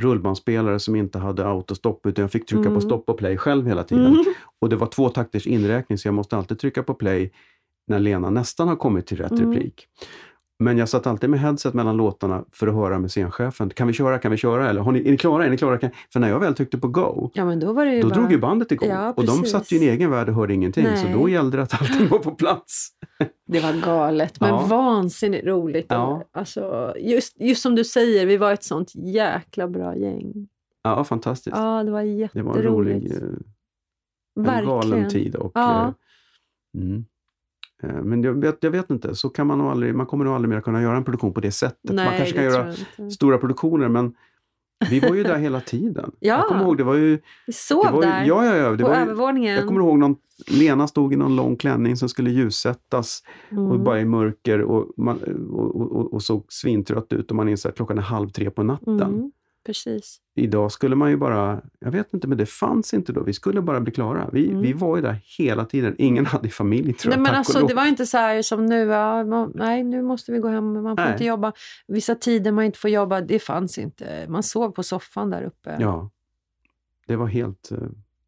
rullbandspelare 0.00 0.78
som 0.78 0.96
inte 0.96 1.18
hade 1.18 1.46
autostopp 1.46 2.06
utan 2.06 2.22
jag 2.22 2.32
fick 2.32 2.46
trycka 2.46 2.60
Mm. 2.68 2.74
på 2.74 2.80
stopp 2.80 3.08
och 3.10 3.18
play 3.18 3.36
själv 3.36 3.66
hela 3.66 3.84
tiden. 3.84 4.06
Mm. 4.06 4.24
Och 4.60 4.68
det 4.68 4.76
var 4.76 4.86
två 4.86 5.08
takters 5.08 5.46
inräkning 5.46 5.98
så 5.98 6.08
jag 6.08 6.14
måste 6.14 6.36
alltid 6.36 6.58
trycka 6.58 6.82
på 6.82 6.94
play 6.94 7.32
när 7.88 7.98
Lena 7.98 8.30
nästan 8.30 8.68
har 8.68 8.76
kommit 8.76 9.06
till 9.06 9.16
rätt 9.16 9.32
Mm. 9.32 9.52
replik. 9.52 9.86
Men 10.58 10.78
jag 10.78 10.88
satt 10.88 11.06
alltid 11.06 11.30
med 11.30 11.40
headset 11.40 11.74
mellan 11.74 11.96
låtarna 11.96 12.44
för 12.52 12.66
att 12.66 12.74
höra 12.74 12.98
med 12.98 13.10
scenchefen. 13.10 13.70
Kan 13.70 13.86
vi 13.86 13.92
köra? 13.92 14.18
Kan 14.18 14.30
vi 14.30 14.36
köra? 14.36 14.70
Eller 14.70 14.80
har 14.80 14.92
ni, 14.92 15.06
är 15.06 15.10
ni 15.10 15.16
klara? 15.16 15.46
Är 15.46 15.50
ni 15.50 15.56
klara? 15.58 15.78
Kan... 15.78 15.90
För 16.12 16.20
när 16.20 16.28
jag 16.28 16.40
väl 16.40 16.54
tryckte 16.54 16.78
på 16.78 16.88
go, 16.88 17.30
Ja, 17.34 17.44
men 17.44 17.60
då 17.60 17.72
var 17.72 17.86
det 17.86 18.00
då 18.02 18.08
bara... 18.08 18.14
drog 18.14 18.32
ju 18.32 18.38
bandet 18.38 18.72
igång. 18.72 18.88
Ja, 18.88 19.12
och 19.16 19.26
de 19.26 19.44
satt 19.44 19.72
ju 19.72 19.76
i 19.76 19.88
en 19.88 19.94
egen 19.94 20.10
värld 20.10 20.28
och 20.28 20.34
hörde 20.34 20.54
ingenting. 20.54 20.84
Så 20.96 21.04
Nej. 21.04 21.12
då 21.12 21.28
gällde 21.28 21.56
det 21.56 21.62
att 21.62 21.80
allting 21.80 22.08
var 22.08 22.18
på 22.18 22.30
plats. 22.30 22.88
Det 23.48 23.60
var 23.60 23.72
galet, 23.84 24.40
men 24.40 24.48
Ja. 24.48 24.66
vansinnigt 24.66 25.46
roligt. 25.46 25.86
Ja. 25.88 26.22
Alltså, 26.32 26.94
just, 26.98 27.40
just 27.40 27.62
som 27.62 27.74
du 27.74 27.84
säger, 27.84 28.26
vi 28.26 28.36
var 28.36 28.52
ett 28.52 28.64
sånt 28.64 28.92
jäkla 28.94 29.68
bra 29.68 29.96
gäng. 29.96 30.48
Ja, 30.82 31.04
fantastiskt. 31.04 31.56
Ja, 31.56 31.82
det 31.82 31.90
var 31.90 32.02
det 32.02 32.08
jätteroligt. 32.08 32.54
var 32.56 32.62
en 32.62 32.74
rolig, 32.74 33.12
eh, 33.12 33.18
en 34.36 34.42
Verkligen. 34.44 34.66
galen 34.66 35.08
tid. 35.08 35.34
Och, 35.36 35.52
Ja. 35.54 35.82
eh, 36.76 36.82
mm. 36.82 37.04
Eh, 37.82 38.02
Men 38.02 38.22
jag 38.22 38.40
vet, 38.40 38.58
jag 38.60 38.70
vet 38.70 38.90
inte, 38.90 39.14
så 39.14 39.28
kan 39.28 39.46
man 39.46 39.58
nog 39.58 39.66
aldrig, 39.70 39.94
man 39.94 40.06
kommer 40.06 40.24
nog 40.24 40.34
aldrig 40.34 40.48
mer 40.54 40.60
kunna 40.60 40.82
göra 40.82 40.96
en 40.96 41.04
produktion 41.04 41.32
på 41.32 41.40
det 41.40 41.50
sättet. 41.50 41.78
Nej, 41.82 42.04
man 42.04 42.16
kanske 42.16 42.34
kan 42.34 42.44
det 42.44 42.50
göra 42.50 42.72
stora 43.10 43.38
produktioner 43.38 43.88
men 43.88 44.14
vi 44.90 45.00
var 45.00 45.14
ju 45.14 45.22
där 45.22 45.36
hela 45.38 45.60
tiden. 45.60 46.10
Ja. 46.20 46.36
Jag 46.36 46.46
kommer 46.48 46.62
ihåg, 46.62 46.76
det 46.76 46.84
var 46.84 46.94
ju... 46.94 47.10
Vi 47.10 47.20
Det 47.46 47.52
sov 47.52 47.84
var 47.84 47.92
ju 47.92 48.00
där 48.00 48.24
ja, 48.24 48.44
ja, 48.46 48.56
ja, 48.56 48.70
det 48.70 48.84
på 48.84 48.88
var 48.90 48.96
ju, 48.96 49.02
övervåningen. 49.02 49.54
jag 49.54 49.66
kommer 49.66 49.80
ihåg 49.80 49.98
någon, 49.98 50.16
Lena 50.46 50.86
stod 50.86 51.12
i 51.12 51.16
någon 51.16 51.36
lång 51.36 51.56
klänning 51.56 51.96
som 51.96 52.08
skulle 52.08 52.30
ljussättas 52.30 53.22
och 53.50 53.56
Mm. 53.58 53.84
bara 53.84 54.00
i 54.00 54.04
mörker 54.04 54.62
och, 54.62 54.86
man, 54.96 55.18
och, 55.50 55.76
och, 55.76 55.92
och, 55.92 56.12
och 56.14 56.22
såg 56.22 56.44
svintrött 56.48 57.12
ut 57.12 57.30
och 57.30 57.36
man 57.36 57.48
inser 57.48 57.68
att 57.68 57.76
klockan 57.76 57.98
är 57.98 58.02
halv 58.02 58.28
tre 58.28 58.50
på 58.50 58.62
natten. 58.62 59.00
Mm, 59.00 59.30
precis. 59.66 60.20
Idag 60.34 60.72
skulle 60.72 60.96
man 60.96 61.10
ju 61.10 61.16
bara, 61.16 61.60
jag 61.78 61.90
vet 61.90 62.14
inte, 62.14 62.28
men 62.28 62.38
det 62.38 62.46
fanns 62.46 62.94
inte 62.94 63.12
då. 63.12 63.22
Vi 63.22 63.32
skulle 63.32 63.60
bara 63.62 63.80
bli 63.80 63.92
klara. 63.92 64.30
Vi, 64.32 64.48
Mm. 64.48 64.62
vi 64.62 64.72
var 64.72 64.96
ju 64.96 65.02
där 65.02 65.20
hela 65.38 65.64
tiden. 65.64 65.94
Ingen 65.98 66.26
hade 66.26 66.48
familj 66.48 66.92
tror 66.92 67.10
Nej, 67.10 67.18
jag, 67.18 67.22
men 67.22 67.34
alltså, 67.34 67.66
det 67.66 67.74
var 67.74 67.86
inte 67.86 68.06
så 68.06 68.16
här 68.18 68.42
som 68.42 68.66
nu, 68.66 68.76
ja, 68.84 69.24
man, 69.24 69.52
nej 69.54 69.84
nu 69.84 70.02
måste 70.02 70.32
vi 70.32 70.38
gå 70.38 70.48
hem, 70.48 70.72
man 70.72 70.96
får 70.96 71.04
Nej. 71.04 71.12
inte 71.12 71.24
jobba. 71.24 71.52
Vissa 71.86 72.14
tider 72.14 72.52
man 72.52 72.64
inte 72.64 72.78
får 72.78 72.90
jobba, 72.90 73.20
det 73.20 73.38
fanns 73.38 73.78
inte. 73.78 74.26
Man 74.28 74.42
sov 74.42 74.70
på 74.70 74.82
soffan 74.82 75.30
där 75.30 75.42
uppe. 75.42 75.76
Ja, 75.80 76.10
det 77.06 77.16
var 77.16 77.26
helt... 77.26 77.70
eh, 77.72 77.78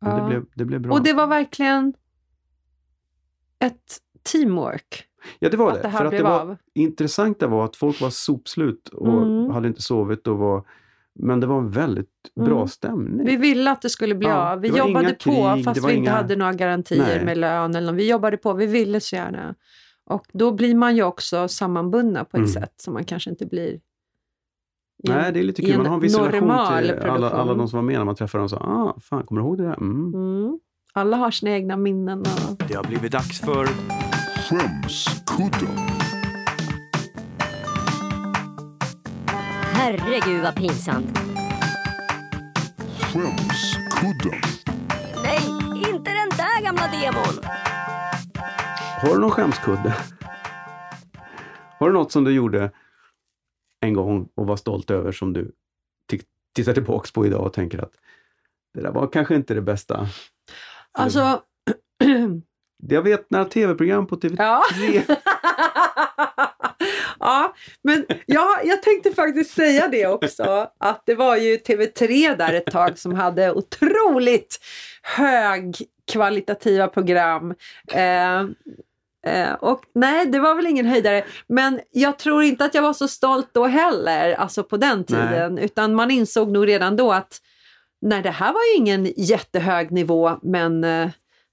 Ja. 0.00 0.16
det, 0.16 0.28
blev, 0.28 0.44
det 0.54 0.64
blev 0.64 0.80
bra. 0.80 0.92
Och 0.92 1.02
det 1.02 1.12
var 1.12 1.26
verkligen 1.26 1.94
ett 3.58 3.98
teamwork. 4.32 5.04
ja, 5.38 5.48
det 5.50 5.56
var 5.56 5.68
att 5.68 5.74
det. 5.76 5.82
det 5.82 5.88
här 5.88 5.98
För 5.98 6.04
att 6.04 6.10
det 6.10 6.22
var, 6.22 6.40
av. 6.40 6.56
intressanta 6.74 7.46
var 7.46 7.64
att 7.64 7.76
folk 7.76 8.00
var 8.00 8.10
sopslut 8.10 8.88
och 8.88 9.22
Mm. 9.22 9.50
hade 9.50 9.68
inte 9.68 9.82
sovit. 9.82 10.26
Och 10.26 10.38
var, 10.38 10.64
men 11.18 11.40
det 11.40 11.46
var 11.46 11.58
en 11.58 11.70
väldigt 11.70 12.08
bra 12.40 12.56
Mm. 12.56 12.68
stämning. 12.68 13.26
Vi 13.26 13.36
ville 13.36 13.70
att 13.70 13.82
det 13.82 13.90
skulle 13.90 14.14
bli 14.14 14.28
Ja, 14.28 14.52
av. 14.52 14.60
Vi 14.60 14.68
jobbade 14.68 15.04
inga 15.04 15.08
på 15.14 15.54
krig, 15.54 15.64
fast 15.64 15.76
vi 15.76 15.80
var 15.82 15.90
inte 15.90 15.98
inga- 15.98 16.10
hade 16.12 16.36
några 16.36 16.52
garantier 16.52 17.04
Nej. 17.16 17.24
med 17.24 17.38
lön. 17.38 17.74
Eller 17.76 17.92
något. 17.92 17.98
Vi 18.00 18.10
jobbade 18.10 18.36
på, 18.36 18.52
vi 18.52 18.66
ville 18.66 19.00
så 19.00 19.16
gärna. 19.16 19.54
Och 20.06 20.26
då 20.32 20.52
blir 20.52 20.74
man 20.74 20.96
ju 20.96 21.02
också 21.02 21.48
sammanbundna 21.48 22.24
på 22.24 22.36
ett 22.36 22.40
Mm. 22.40 22.48
sätt 22.48 22.72
som 22.76 22.94
man 22.94 23.04
kanske 23.04 23.30
inte 23.30 23.46
blir 23.46 23.66
i 23.68 25.10
en- 25.10 25.14
Nej, 25.16 25.32
det 25.32 25.38
är 25.38 25.44
lite 25.44 25.62
kul. 25.62 25.76
Man 25.76 25.86
har 25.86 25.94
en 25.94 26.00
viss 26.00 26.18
relation 26.18 26.40
till 26.82 26.98
alla, 27.10 27.30
alla 27.30 27.54
de 27.54 27.68
som 27.68 27.76
var 27.76 27.84
med 27.84 27.98
när 27.98 28.04
man 28.04 28.14
träffade 28.14 28.42
dem. 28.42 28.48
sa, 28.48 28.56
ah, 28.56 29.00
fan, 29.00 29.22
kommer 29.26 29.40
du 29.40 29.46
ihåg 29.46 29.58
det 29.58 29.64
där? 29.64 29.74
Mm. 29.80 30.14
Mm. 30.14 30.58
Alla 30.92 31.16
har 31.16 31.30
sina 31.30 31.50
egna 31.52 31.76
minnen. 31.76 32.20
Och... 32.20 32.62
Det 32.68 32.74
har 32.74 32.84
blivit 32.84 33.12
dags 33.12 33.40
för 33.40 33.66
Skämskudden. 34.48 35.97
Herregud 39.88 40.42
vad 40.42 40.56
pinsamt. 40.56 41.18
Skämskudden. 43.00 44.40
Nej, 45.24 45.48
inte 45.74 46.10
den 46.10 46.28
där 46.36 46.62
gamla 46.62 46.82
demon. 46.82 47.44
Har 49.02 49.14
du 49.14 49.20
någon 49.20 49.30
skämskudde? 49.30 49.96
Har 51.78 51.86
du 51.88 51.92
något 51.92 52.12
som 52.12 52.24
du 52.24 52.30
gjorde 52.32 52.70
en 53.80 53.94
gång 53.94 54.28
och 54.34 54.46
var 54.46 54.56
stolt 54.56 54.90
över 54.90 55.12
som 55.12 55.32
du 55.32 55.52
tittar 56.54 56.74
tillbaks 56.74 57.12
på 57.12 57.26
idag 57.26 57.46
och 57.46 57.52
tänker 57.52 57.78
att 57.78 57.92
det 58.74 58.80
där 58.80 58.90
var 58.92 59.06
kanske 59.12 59.34
inte 59.34 59.54
det 59.54 59.62
bästa? 59.62 60.06
Alltså, 60.92 61.42
Jag 62.88 63.02
vet 63.02 63.30
några 63.30 63.44
tv-program 63.44 64.06
på 64.06 64.16
TV3. 64.16 64.36
ja. 64.38 64.64
ja, 67.28 67.54
men 67.82 68.06
ja, 68.26 68.60
jag 68.64 68.82
tänkte 68.82 69.10
faktiskt 69.10 69.50
säga 69.50 69.88
det 69.88 70.06
också. 70.06 70.70
Att 70.78 71.02
det 71.06 71.14
var 71.14 71.36
ju 71.36 71.56
TV3 71.56 72.36
där 72.36 72.54
ett 72.54 72.66
tag 72.66 72.98
som 72.98 73.14
hade 73.14 73.52
otroligt 73.52 74.58
högkvalitativa 75.02 76.88
program. 76.88 77.54
Eh, 77.92 78.40
eh, 79.26 79.52
och 79.60 79.82
nej, 79.94 80.26
det 80.26 80.38
var 80.38 80.54
väl 80.54 80.66
ingen 80.66 80.86
höjdare. 80.86 81.24
Men 81.48 81.80
jag 81.90 82.18
tror 82.18 82.42
inte 82.42 82.64
att 82.64 82.74
jag 82.74 82.82
var 82.82 82.92
så 82.92 83.08
stolt 83.08 83.50
då 83.52 83.66
heller, 83.66 84.32
alltså 84.32 84.64
på 84.64 84.76
den 84.76 85.04
tiden. 85.04 85.58
Utan 85.58 85.94
man 85.94 86.10
insåg 86.10 86.50
nog 86.50 86.68
redan 86.68 86.96
då 86.96 87.12
att 87.12 87.40
nej, 88.00 88.22
det 88.22 88.30
här 88.30 88.52
var 88.52 88.60
ju 88.72 88.76
ingen 88.76 89.12
jättehög 89.16 89.90
nivå, 89.90 90.38
men 90.42 90.84
eh, 90.84 91.08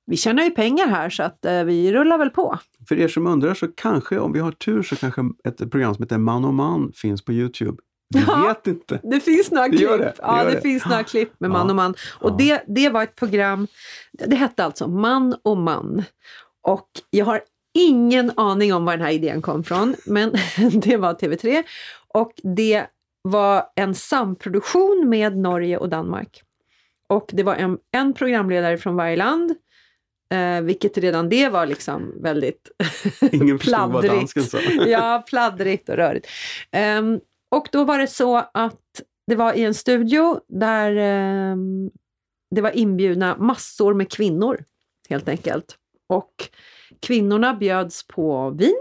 vi 0.06 0.18
tjänar 0.18 0.44
ju 0.44 0.50
pengar 0.50 0.88
här 0.88 1.10
så 1.10 1.24
att 1.24 1.46
eh, 1.46 1.64
vi 1.64 1.94
rullar 1.94 2.18
väl 2.18 2.30
på. 2.30 2.60
För 2.88 3.00
er 3.00 3.08
som 3.08 3.28
undrar 3.28 3.54
så 3.54 3.68
kanske, 3.68 4.20
om 4.20 4.34
vi 4.34 4.40
har 4.40 4.52
tur, 4.52 4.84
så 4.84 4.96
kanske 4.96 5.22
ett 5.48 5.72
program 5.72 5.96
som 5.96 6.04
heter 6.04 6.18
Man 6.18 6.46
och 6.46 6.54
man 6.54 6.92
finns 6.96 7.26
på 7.26 7.34
Youtube. 7.34 7.78
Vi 8.16 8.22
Ja. 8.28 8.48
vet 8.48 8.68
inte. 8.68 9.00
Det 9.04 9.20
finns 9.20 9.52
några 9.52 9.70
klipp. 9.70 9.90
det, 9.90 9.98
det 9.98 10.14
ja, 10.22 10.44
det, 10.44 10.62
finns 10.62 10.86
några 10.86 11.04
klipp 11.04 11.30
med 11.40 11.50
man 11.50 11.70
och 11.70 11.76
man. 11.76 11.96
Och 12.20 12.30
Ja. 12.32 12.36
det, 12.38 12.64
det 12.68 12.90
var 12.90 13.04
ett 13.04 13.16
program, 13.16 13.68
det 14.12 14.36
hette 14.36 14.64
alltså 14.66 14.88
Man 14.88 15.36
och 15.44 15.58
man. 15.58 16.04
Och 16.62 16.90
jag 17.10 17.26
har 17.26 17.42
ingen 17.78 18.32
aning 18.38 18.74
om 18.74 18.86
var 18.86 18.98
den 18.98 19.06
här 19.06 19.14
idén 19.14 19.42
kom 19.42 19.64
från, 19.64 19.96
men 20.06 20.30
det 20.82 20.98
var 20.98 21.14
TV3. 21.14 21.64
Och 22.08 22.32
det 22.56 22.86
var 23.22 23.64
en 23.76 23.96
samproduktion 23.96 25.10
med 25.10 25.38
Norge 25.38 25.78
och 25.78 25.90
Danmark. 25.90 26.42
Och 27.10 27.30
det 27.34 27.44
var 27.44 27.56
en, 27.56 27.78
en 27.92 28.14
programledare 28.14 28.78
från 28.78 28.96
varje 28.96 29.16
land, 29.16 29.56
eh, 30.30 30.62
vilket 30.62 30.98
redan 30.98 31.30
det 31.30 31.50
var 31.50 31.66
liksom 31.66 32.14
väldigt 32.22 32.72
Ingen 33.32 33.60
förstod 33.60 33.80
vad 33.80 33.90
Pladdrigt. 33.92 34.14
dansken 34.14 34.44
sa. 34.44 34.60
ja, 34.88 35.24
pladdrigt 35.28 35.90
och 35.90 35.96
rörigt. 35.96 36.28
Ehm, 36.72 37.20
och 37.52 37.68
då 37.72 37.84
var 37.84 38.00
det 38.00 38.08
så 38.08 38.38
att 38.54 39.02
det 39.28 39.36
var 39.36 39.54
i 39.54 39.64
en 39.64 39.74
studio 39.74 40.40
där 40.48 40.96
ehm, 40.96 41.92
det 42.56 42.62
var 42.62 42.78
inbjudna 42.78 43.38
massor 43.38 43.94
med 43.94 44.12
kvinnor, 44.12 44.64
helt 45.10 45.28
enkelt. 45.28 45.76
Och 46.10 46.50
kvinnorna 47.02 47.54
bjöds 47.54 48.08
på 48.08 48.50
vin 48.50 48.76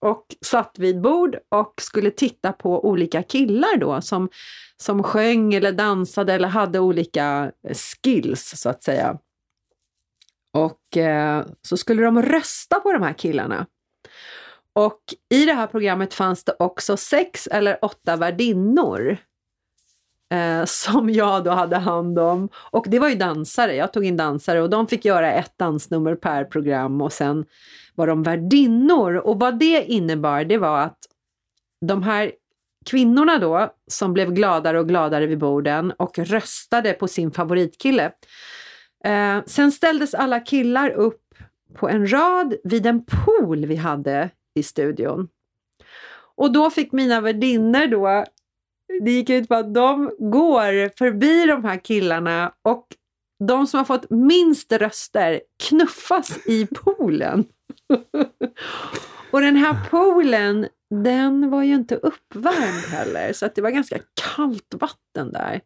och 0.00 0.26
satt 0.44 0.78
vid 0.78 1.00
bord 1.00 1.36
och 1.48 1.74
skulle 1.80 2.10
titta 2.10 2.52
på 2.52 2.88
olika 2.88 3.22
killar 3.22 3.76
då 3.76 4.00
som, 4.00 4.28
som 4.76 5.02
sjöng 5.02 5.54
eller 5.54 5.72
dansade 5.72 6.32
eller 6.34 6.48
hade 6.48 6.78
olika 6.78 7.52
skills 8.02 8.52
så 8.56 8.68
att 8.68 8.82
säga. 8.82 9.18
Och 10.56 10.96
eh, 10.96 11.44
så 11.62 11.76
skulle 11.76 12.02
de 12.02 12.22
rösta 12.22 12.80
på 12.80 12.92
de 12.92 13.02
här 13.02 13.12
killarna. 13.12 13.66
Och 14.72 15.00
i 15.30 15.44
det 15.44 15.52
här 15.52 15.66
programmet 15.66 16.14
fanns 16.14 16.44
det 16.44 16.56
också 16.58 16.96
sex 16.96 17.46
eller 17.46 17.84
åtta 17.84 18.16
värdinnor 18.16 19.16
eh, 20.32 20.64
som 20.64 21.10
jag 21.10 21.44
då 21.44 21.50
hade 21.50 21.76
hand 21.76 22.18
om. 22.18 22.48
Och 22.54 22.86
det 22.88 22.98
var 22.98 23.08
ju 23.08 23.14
dansare, 23.14 23.74
jag 23.74 23.92
tog 23.92 24.04
in 24.04 24.16
dansare 24.16 24.62
och 24.62 24.70
de 24.70 24.86
fick 24.86 25.04
göra 25.04 25.32
ett 25.32 25.58
dansnummer 25.58 26.14
per 26.14 26.44
program 26.44 27.00
och 27.00 27.12
sen 27.12 27.44
var 27.94 28.06
de 28.06 28.22
värdinnor. 28.22 29.14
Och 29.14 29.40
vad 29.40 29.58
det 29.58 29.84
innebar, 29.84 30.44
det 30.44 30.58
var 30.58 30.80
att 30.80 30.98
de 31.80 32.02
här 32.02 32.32
kvinnorna 32.86 33.38
då, 33.38 33.74
som 33.90 34.12
blev 34.12 34.32
gladare 34.32 34.80
och 34.80 34.88
gladare 34.88 35.26
vid 35.26 35.38
borden 35.38 35.92
och 35.92 36.18
röstade 36.18 36.92
på 36.92 37.08
sin 37.08 37.30
favoritkille. 37.30 38.12
Eh, 39.04 39.44
sen 39.46 39.72
ställdes 39.72 40.14
alla 40.14 40.40
killar 40.40 40.90
upp 40.90 41.22
på 41.74 41.88
en 41.88 42.12
rad 42.12 42.54
vid 42.64 42.86
en 42.86 43.04
pool 43.04 43.66
vi 43.66 43.76
hade 43.76 44.30
i 44.54 44.62
studion. 44.62 45.28
Och 46.36 46.52
då 46.52 46.70
fick 46.70 46.92
mina 46.92 47.20
värdinnor 47.20 47.86
då, 47.86 48.24
det 49.00 49.10
gick 49.10 49.30
ut 49.30 49.48
på 49.48 49.54
att 49.54 49.74
de 49.74 50.10
går 50.18 50.96
förbi 50.98 51.46
de 51.46 51.64
här 51.64 51.76
killarna 51.84 52.52
och 52.62 52.86
de 53.38 53.66
som 53.66 53.78
har 53.78 53.84
fått 53.84 54.10
minst 54.10 54.72
röster 54.72 55.40
knuffas 55.68 56.46
i 56.46 56.66
poolen. 56.66 57.44
och 59.30 59.40
den 59.40 59.56
här 59.56 59.76
poolen, 59.90 60.68
den 60.90 61.50
var 61.50 61.62
ju 61.62 61.74
inte 61.74 61.96
uppvärmd 61.96 62.84
heller, 62.90 63.32
så 63.32 63.46
att 63.46 63.54
det 63.54 63.62
var 63.62 63.70
ganska 63.70 63.98
kallt 64.36 64.74
vatten 64.80 65.32
där. 65.32 65.60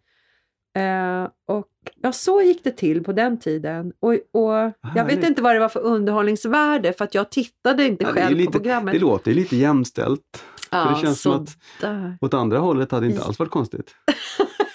Eh, 0.78 1.28
och 1.48 1.66
ja, 2.02 2.12
så 2.12 2.42
gick 2.42 2.64
det 2.64 2.70
till 2.70 3.04
på 3.04 3.12
den 3.12 3.38
tiden. 3.38 3.92
Och, 4.00 4.12
och 4.12 4.72
jag 4.94 5.04
vet 5.04 5.24
inte 5.24 5.42
vad 5.42 5.54
det 5.56 5.60
var 5.60 5.68
för 5.68 5.80
underhållningsvärde, 5.80 6.92
för 6.92 7.04
att 7.04 7.14
jag 7.14 7.30
tittade 7.30 7.84
inte 7.86 8.04
Ja, 8.04 8.10
själv 8.10 8.36
lite- 8.36 8.46
på 8.52 8.58
programmet. 8.58 8.94
Det 8.94 9.00
låter 9.00 9.34
lite 9.34 9.56
jämställt. 9.56 10.44
ja, 10.70 10.94
det 10.94 11.06
känns 11.06 11.20
som 11.22 11.32
att- 11.32 11.56
där. 11.80 12.18
Åt 12.20 12.34
andra 12.34 12.58
hållet 12.58 12.90
hade 12.92 13.06
det 13.06 13.10
inte 13.12 13.24
alls 13.24 13.38
varit 13.38 13.50
konstigt. 13.50 13.94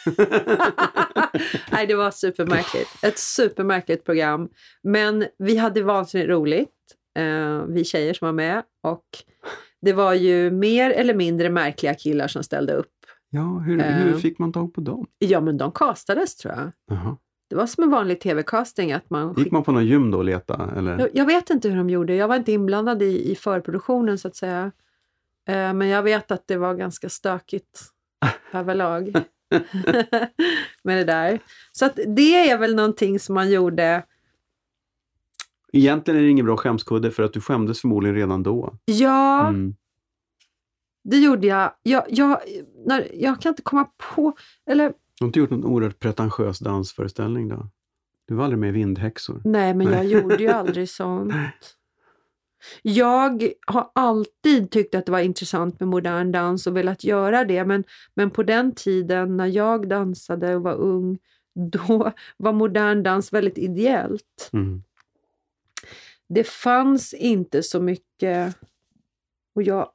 Nej, 1.72 1.88
det 1.88 1.96
var 1.96 2.12
supermärkligt. 2.12 2.90
Ett 3.04 3.20
supermärkligt 3.20 4.06
program. 4.06 4.50
Men 4.84 5.26
vi 5.38 5.58
hade 5.58 5.82
vansinnigt 5.84 6.30
roligt, 6.30 6.70
eh, 7.18 7.64
vi 7.68 7.84
tjejer 7.86 8.14
som 8.14 8.26
var 8.26 8.34
med. 8.34 8.64
Och 8.84 9.04
det 9.82 9.94
var 9.94 10.14
ju 10.14 10.52
mer 10.52 10.92
eller 10.92 11.14
mindre 11.14 11.50
märkliga 11.50 11.94
killar 11.94 12.28
som 12.28 12.44
ställde 12.44 12.74
upp. 12.74 12.92
Ja, 13.36 13.60
hur, 13.60 13.80
Eh. 13.80 13.86
hur 13.86 14.14
fick 14.18 14.40
man 14.40 14.52
tag 14.52 14.74
på 14.74 14.82
dem? 14.82 15.08
Ja, 15.20 15.42
men 15.42 15.58
de 15.58 15.72
castades 15.72 16.36
tror 16.36 16.54
jag. 16.54 16.72
Jaha. 16.88 17.18
Det 17.50 17.56
var 17.56 17.66
som 17.68 17.84
en 17.84 17.90
vanlig 17.90 18.20
tv-casting. 18.22 18.96
Man 19.08 19.34
Gick 19.38 19.52
man 19.52 19.64
på 19.64 19.72
någon 19.72 19.86
gym 19.86 20.12
då 20.12 20.18
och 20.18 20.26
leta? 20.26 20.72
Eller? 20.78 21.00
Jag, 21.00 21.10
jag 21.14 21.26
vet 21.26 21.50
inte 21.50 21.70
hur 21.70 21.78
de 21.78 21.90
gjorde. 21.90 22.16
Jag 22.16 22.28
var 22.28 22.36
inte 22.36 22.52
inblandad 22.52 23.02
i, 23.02 23.32
i 23.32 23.36
förproduktionen 23.36 24.18
så 24.18 24.28
att 24.28 24.36
säga. 24.36 24.72
Eh, 25.50 25.74
men 25.74 25.88
jag 25.88 26.04
vet 26.04 26.32
att 26.32 26.48
det 26.48 26.58
var 26.58 26.74
ganska 26.76 27.10
stökigt 27.10 27.82
överlag 28.54 29.14
med 30.84 30.98
det 30.98 31.04
där. 31.04 31.40
Så 31.72 31.86
att 31.86 32.00
det 32.08 32.50
är 32.50 32.58
väl 32.58 32.76
någonting 32.76 33.20
som 33.20 33.36
man 33.36 33.52
gjorde. 33.52 34.04
Egentligen 35.74 36.20
är 36.20 36.24
det 36.24 36.30
ingen 36.30 36.46
bra 36.46 36.58
skämskudde 36.58 37.12
för 37.12 37.24
att 37.24 37.34
du 37.34 37.42
skämdes 37.42 37.82
förmodligen 37.82 38.16
redan 38.16 38.44
då. 38.44 38.74
Ja, 38.86 39.48
Mm. 39.48 39.76
Det 41.06 41.18
gjorde 41.18 41.48
jag. 41.48 41.72
Jag, 41.84 42.04
jag, 42.10 42.40
när, 42.86 43.12
jag 43.14 43.42
kan 43.42 43.50
inte 43.50 43.62
komma 43.62 43.88
på... 44.16 44.34
Eller 44.66 44.88
Du 44.88 44.94
har 45.20 45.28
inte 45.28 45.40
gjort 45.40 45.50
någon 45.50 45.66
oerhört 45.66 46.00
pretentiös 46.00 46.60
dansföreställning 46.60 47.48
då? 47.48 47.70
Du 48.28 48.36
var 48.36 48.44
aldrig 48.44 48.60
med 48.60 48.70
i 48.70 48.72
Vindhäxor? 48.72 49.42
nej, 49.44 49.74
men 49.74 49.88
jag 49.88 49.96
Nej. 49.96 50.08
gjorde 50.08 50.36
ju 50.38 50.48
aldrig 50.50 50.90
sånt. 50.90 51.34
Jag 52.82 53.50
har 53.68 53.92
alltid 53.96 54.72
tyckt 54.72 54.96
att 54.96 55.06
det 55.06 55.12
var 55.12 55.20
intressant 55.20 55.80
med 55.80 55.90
modern 55.90 56.32
dans 56.32 56.68
och 56.68 56.78
velat 56.78 57.04
göra 57.04 57.46
det, 57.46 57.66
men, 57.66 57.84
men 58.14 58.32
på 58.32 58.44
den 58.44 58.72
tiden 58.72 59.38
när 59.38 59.48
jag 59.48 59.90
dansade 59.90 60.56
och 60.56 60.64
var 60.64 60.76
ung, 60.76 61.18
då 61.72 62.12
var 62.38 62.54
modern 62.54 63.04
dans 63.04 63.34
väldigt 63.34 63.58
ideellt. 63.58 64.50
Mm. 64.54 64.84
Det 66.30 66.48
fanns 66.48 67.14
inte 67.14 67.64
så 67.64 67.82
mycket 67.82 68.56
och 69.56 69.64
jag, 69.64 69.90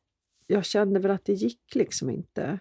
jag 0.51 0.65
kände 0.65 1.01
väl 1.01 1.11
att 1.11 1.25
det 1.25 1.33
gick 1.33 1.75
liksom 1.75 2.11
inte. 2.11 2.59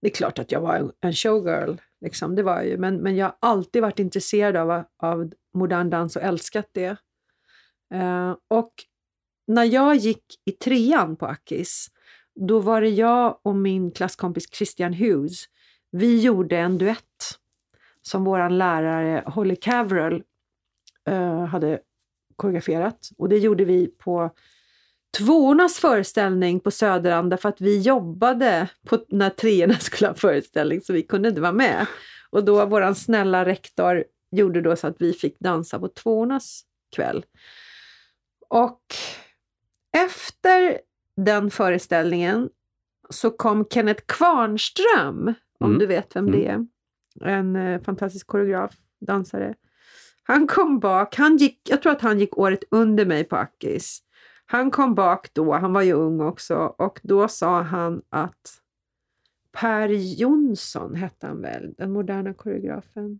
Det 0.00 0.08
är 0.08 0.14
klart 0.14 0.38
att 0.38 0.52
jag 0.52 0.60
var 0.60 0.92
en- 1.00 1.12
showgirl, 1.12 1.76
liksom, 2.00 2.34
det 2.34 2.42
var 2.42 2.56
jag 2.56 2.66
ju, 2.66 2.78
men, 2.78 2.96
men 2.96 3.16
jag 3.16 3.26
har 3.26 3.36
alltid 3.40 3.82
varit 3.82 3.98
intresserad 3.98 4.56
av, 4.56 4.84
av 4.98 5.32
modern 5.54 5.90
dans 5.90 6.16
och 6.16 6.22
älskat 6.22 6.68
det. 6.72 6.96
Eh, 7.94 8.36
och 8.48 8.72
när 9.46 9.64
jag 9.64 9.96
gick 9.96 10.24
i 10.44 10.52
trean 10.52 11.16
på 11.16 11.26
Akis, 11.26 11.88
då 12.34 12.60
var 12.60 12.80
det 12.80 12.88
jag 12.88 13.40
och 13.42 13.56
min 13.56 13.90
klasskompis 13.90 14.54
Christian 14.54 14.92
Hughes. 14.92 15.44
Vi 15.90 16.20
gjorde 16.20 16.58
en 16.58 16.78
duett 16.78 17.38
som 18.02 18.24
vår 18.24 18.50
lärare 18.50 19.22
Holly 19.26 19.56
Caverell 19.56 20.22
eh, 21.08 21.44
hade 21.44 21.80
koreograferat. 22.36 23.10
Och 23.18 23.28
det 23.28 23.38
gjorde 23.38 23.64
vi 23.64 23.86
på 23.86 24.30
tvåornas 25.18 25.78
föreställning 25.78 26.60
på 26.60 26.70
Söderanda 26.70 27.36
för 27.36 27.48
att 27.48 27.60
vi 27.60 27.80
jobbade 27.80 28.68
på, 28.86 29.04
när 29.08 29.30
treorna 29.30 29.74
skulle 29.74 30.08
ha 30.08 30.14
föreställning 30.14 30.80
så 30.80 30.92
vi 30.92 31.02
kunde 31.02 31.28
inte 31.28 31.40
vara 31.40 31.52
med. 31.52 31.86
Och 32.30 32.44
då 32.44 32.66
våran 32.66 32.94
snälla 32.94 33.44
rektor 33.44 34.04
gjorde 34.30 34.60
då 34.60 34.76
så 34.76 34.86
att 34.86 34.96
vi 34.98 35.12
fick 35.12 35.38
dansa 35.38 35.78
på 35.78 35.88
tvåornas 35.88 36.62
kväll. 36.96 37.24
Och 38.48 38.82
efter 39.96 40.78
den 41.16 41.50
föreställningen 41.50 42.48
så 43.10 43.30
kom 43.30 43.66
Kenneth 43.70 44.02
Kvarnström, 44.06 45.34
om 45.58 45.66
Mm. 45.66 45.78
du 45.78 45.86
vet 45.86 46.16
vem 46.16 46.30
det 46.30 46.46
är. 46.46 46.66
En 47.24 47.56
eh, 47.56 47.82
fantastisk 47.82 48.26
koreograf, 48.26 48.74
dansare. 49.06 49.54
Han 50.22 50.46
kom 50.46 50.80
bak, 50.80 51.16
han 51.16 51.36
gick, 51.36 51.60
jag 51.68 51.82
tror 51.82 51.92
att 51.92 52.00
han 52.00 52.20
gick 52.20 52.38
året 52.38 52.64
under 52.70 53.06
mig 53.06 53.24
på 53.24 53.36
Akis. 53.36 54.02
Han 54.46 54.70
kom 54.70 54.94
bak 54.94 55.34
då, 55.34 55.52
han 55.52 55.72
var 55.72 55.82
ju 55.82 55.92
ung 55.92 56.20
också, 56.20 56.56
och 56.56 57.00
då 57.02 57.28
sa 57.28 57.62
han 57.62 58.02
att 58.08 58.58
Per 59.52 59.88
Jonsson 59.88 60.94
hette 60.94 61.26
han 61.26 61.40
väl, 61.42 61.74
den 61.78 61.92
moderna 61.92 62.34
koreografen. 62.34 63.18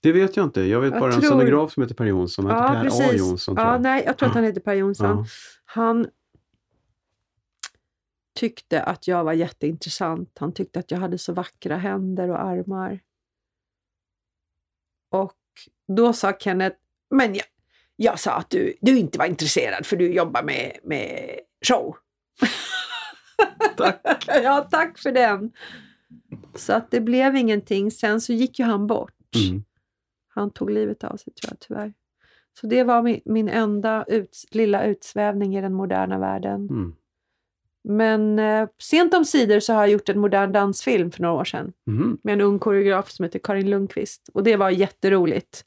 Det 0.00 0.12
vet 0.12 0.36
jag 0.36 0.46
inte. 0.46 0.60
Jag 0.62 0.80
vet 0.80 0.92
Jag 0.92 1.00
bara 1.00 1.12
en 1.14 1.20
tror- 1.20 1.30
scenograf 1.30 1.72
som 1.72 1.82
heter 1.82 1.94
Per 1.94 2.04
Jonsson. 2.04 2.46
Han 2.46 2.54
heter 2.54 2.74
Ja, 2.74 2.80
Per 2.80 2.86
A. 2.86 2.90
precis. 3.08 3.20
Jonsson 3.20 3.56
tror 3.56 3.66
Ja, 3.66 3.72
jag. 3.72 3.82
nej, 3.82 4.02
jag 4.06 4.18
tror 4.18 4.28
att 4.28 4.34
han 4.34 4.44
heter 4.48 4.60
Per 4.60 4.74
Jonsson. 4.74 5.06
Ja. 5.18 5.24
Han 5.64 6.06
tyckte 8.34 8.82
att 8.82 9.08
jag 9.08 9.24
var 9.24 9.32
jätteintressant. 9.32 10.38
Han 10.38 10.52
tyckte 10.52 10.78
att 10.78 10.90
jag 10.90 10.98
hade 10.98 11.18
så 11.18 11.32
vackra 11.32 11.76
händer 11.76 12.28
och 12.30 12.40
armar. 12.42 13.00
Och 15.10 15.36
då 15.88 16.12
sa 16.12 16.32
Kenneth, 16.32 16.76
men 17.10 17.34
jag, 17.34 17.44
jag 18.02 18.18
sa 18.20 18.32
att 18.32 18.50
du, 18.50 18.74
du 18.80 18.98
inte 18.98 19.18
var 19.18 19.26
intresserad 19.26 19.86
för 19.86 19.96
du 19.96 20.12
jobbar 20.12 20.42
med, 20.42 20.76
med 20.82 21.38
show. 21.68 21.96
Tack. 23.76 24.24
ja, 24.26 24.68
tack 24.70 24.98
för 24.98 25.12
den. 25.12 25.52
Så 26.54 26.72
att 26.72 26.90
det 26.90 27.00
blev 27.00 27.36
ingenting. 27.36 27.90
Sen 27.90 28.20
så 28.20 28.32
gick 28.32 28.58
ju 28.58 28.64
han 28.64 28.86
bort. 28.86 29.14
Mm. 29.48 29.64
Han 30.28 30.50
tog 30.50 30.70
livet 30.70 31.04
av 31.04 31.16
sig 31.16 31.32
tror 31.32 31.50
jag 31.52 31.60
tyvärr. 31.60 31.92
Så 32.60 32.66
det 32.66 32.84
var 32.84 33.02
min, 33.02 33.20
min 33.24 33.48
enda 33.48 34.04
ut, 34.08 34.44
lilla 34.50 34.84
utsvävning 34.84 35.56
i 35.56 35.60
den 35.60 35.74
moderna 35.74 36.18
världen. 36.18 36.68
Mm. 36.70 36.94
Men 37.84 38.38
eh, 38.38 38.68
sent 38.82 39.14
om 39.14 39.24
sidor 39.24 39.60
så 39.60 39.72
har 39.72 39.80
jag 39.80 39.90
gjort 39.90 40.08
en 40.08 40.18
modern 40.18 40.52
dansfilm 40.52 41.10
för 41.10 41.22
några 41.22 41.34
år 41.40 41.44
sedan 41.44 41.72
Mhm. 41.86 42.18
med 42.22 42.32
en 42.32 42.40
ung 42.40 42.58
koreograf 42.58 43.10
som 43.10 43.22
heter 43.22 43.38
Karin 43.38 43.70
Lundqvist. 43.70 44.28
Och 44.34 44.42
det 44.42 44.56
var 44.56 44.70
jätteroligt. 44.70 45.64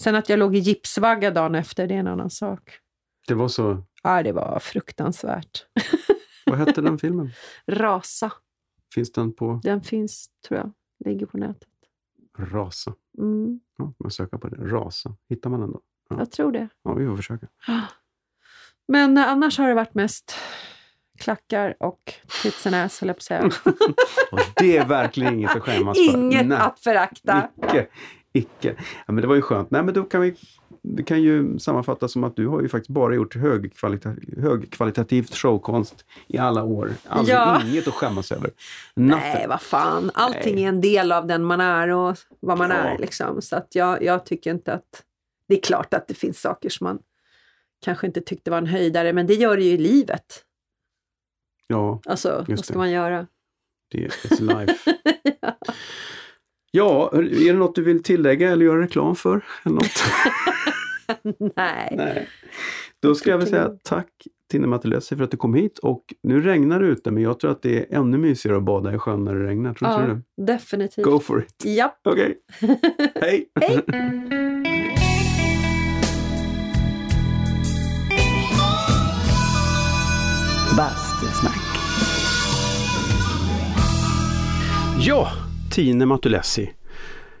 Sen 0.00 0.14
att 0.14 0.28
jag 0.28 0.38
låg 0.38 0.56
i 0.56 0.58
gipsvagga 0.58 1.30
dagen 1.30 1.54
efter, 1.54 1.86
det 1.86 1.94
är 1.94 1.98
en 1.98 2.06
annan 2.06 2.30
sak. 2.30 2.78
Det 3.26 3.34
var 3.34 3.48
så. 3.48 3.82
Ja, 4.02 4.22
det 4.22 4.32
var 4.32 4.58
fruktansvärt. 4.58 5.66
Vad 6.46 6.58
hette 6.58 6.80
den 6.80 6.98
filmen? 6.98 7.30
Rasa, 7.66 8.32
Finns 8.94 9.12
den 9.12 9.32
på 9.32 9.60
den 9.62 9.82
finns 9.82 10.30
tror 10.48 10.60
jag, 10.60 10.72
ligger 11.04 11.26
på 11.26 11.36
nätet. 11.38 11.68
Rasa? 12.38 12.94
Mm, 13.18 13.60
Ja, 13.78 13.92
man 13.98 14.10
söker 14.10 14.36
på 14.38 14.48
det. 14.48 14.56
Rasa. 14.56 15.16
Hittar 15.28 15.50
man 15.50 15.60
den 15.60 15.72
då? 15.72 15.80
Ja. 16.10 16.16
jag 16.18 16.30
tror 16.30 16.52
det. 16.52 16.68
Ja, 16.82 16.94
vi 16.94 17.06
får 17.06 17.16
försöka. 17.16 17.46
Men 18.88 19.18
eh, 19.18 19.28
annars 19.28 19.58
har 19.58 19.68
det 19.68 19.74
varit 19.74 19.94
mest 19.94 20.34
klackar 21.18 21.76
och 21.80 22.12
tits 22.42 22.66
and 22.66 22.76
ass, 22.76 23.00
höll 23.00 23.08
jag 23.08 23.16
på 23.16 23.18
att 23.18 23.22
säga. 23.22 23.50
Det 24.56 24.76
är 24.76 24.86
verkligen 24.86 25.34
inget 25.34 25.56
att 25.56 25.62
skämmas 25.62 25.98
för. 25.98 26.04
Inget 26.18 26.52
att 26.52 26.80
förakta. 26.80 27.48
Icke. 27.64 27.86
Icke. 28.36 28.74
Ja, 29.06 29.12
men 29.12 29.16
det 29.22 29.26
var 29.26 29.34
ju 29.34 29.42
skönt. 29.42 29.70
Nej, 29.70 29.82
men 29.82 29.94
då 29.94 30.02
kan 30.02 30.20
vi 30.20 30.34
det 30.88 31.02
kan 31.02 31.22
ju 31.22 31.58
sammanfattas 31.58 32.12
som 32.12 32.24
att 32.24 32.36
du 32.36 32.46
har 32.46 32.62
ju 32.62 32.68
faktiskt 32.68 32.90
bara 32.90 33.14
gjort 33.14 33.34
högkvalita 33.36 34.14
högkvalitativt 34.36 35.34
showkonst 35.36 36.04
i 36.26 36.38
alla 36.38 36.62
år. 36.64 36.90
Aldrig, 37.08 37.36
Ja. 37.36 37.62
Inget 37.66 37.88
att 37.88 37.94
skämmas 37.94 38.32
över. 38.32 38.50
Nothing. 38.96 39.20
Nej, 39.34 39.46
vad 39.48 39.60
fan. 39.60 40.10
Allting 40.14 40.54
Nej. 40.54 40.64
är 40.64 40.68
en 40.68 40.80
del 40.80 41.12
av 41.12 41.26
den 41.26 41.44
man 41.44 41.60
är 41.60 41.88
och 41.88 42.16
vad 42.40 42.58
man 42.58 42.70
Ja. 42.70 42.76
är. 42.76 42.98
Liksom. 42.98 43.42
Så 43.42 43.56
att 43.56 43.74
jag, 43.74 44.02
jag 44.02 44.26
tycker 44.26 44.50
inte 44.50 44.72
att... 44.72 45.02
Det 45.48 45.54
är 45.54 45.60
klart 45.62 45.94
att 45.94 46.08
det 46.08 46.14
finns 46.14 46.40
saker 46.40 46.68
som 46.68 46.84
man 46.84 46.98
kanske 47.84 48.06
inte 48.06 48.20
tyckte 48.20 48.50
var 48.50 48.58
en 48.58 48.66
höjdare, 48.66 49.12
men 49.12 49.26
det 49.26 49.34
gör 49.34 49.56
det 49.56 49.62
ju 49.62 49.72
i 49.72 49.78
livet. 49.78 50.44
Ja, 51.66 52.00
Alltså, 52.06 52.44
vad 52.48 52.64
ska 52.64 52.72
det. 52.72 52.78
man 52.78 52.90
göra? 52.90 53.26
det 53.90 54.04
är 54.04 54.08
it's 54.08 54.40
life. 54.66 54.92
Ja, 55.40 55.56
är 56.84 57.52
det 57.52 57.58
något 57.58 57.74
du 57.74 57.82
vill 57.82 58.02
tillägga 58.02 58.50
eller 58.50 58.64
göra 58.66 58.80
reklam 58.80 59.16
för? 59.16 59.44
Eller 59.64 59.74
något? 59.74 60.04
Nej. 61.56 61.94
Nej. 61.96 62.28
Då 63.02 63.14
ska 63.14 63.30
jag 63.30 63.38
väl 63.38 63.46
säga 63.46 63.70
tack 63.82 64.08
Tinne 64.50 64.66
Matelesi 64.66 65.16
för 65.16 65.24
att 65.24 65.30
du 65.30 65.36
kom 65.36 65.54
hit 65.54 65.78
och 65.78 66.04
nu 66.22 66.40
regnar 66.42 66.80
det 66.80 66.86
ute 66.86 67.10
men 67.10 67.22
jag 67.22 67.40
tror 67.40 67.50
att 67.50 67.62
det 67.62 67.78
är 67.92 67.98
ännu 67.98 68.18
mysigare 68.18 68.56
att 68.56 68.62
bada 68.64 68.94
i 68.94 68.98
sjön 68.98 69.24
när 69.24 69.34
det 69.34 69.46
regnar. 69.46 69.74
Tror 69.74 69.88
du 69.88 69.94
Ja, 69.94 70.00
det? 70.36 70.52
definitivt. 70.52 71.04
Go 71.04 71.18
for 71.20 71.38
it! 71.42 71.64
Japp. 71.64 72.00
Okej, 72.04 72.36
hej! 73.20 73.46
Hej! 73.60 73.84
Bastusnack. 80.76 81.60
Ja, 85.00 85.28
Tine 85.76 86.06
Matulessi. 86.06 86.70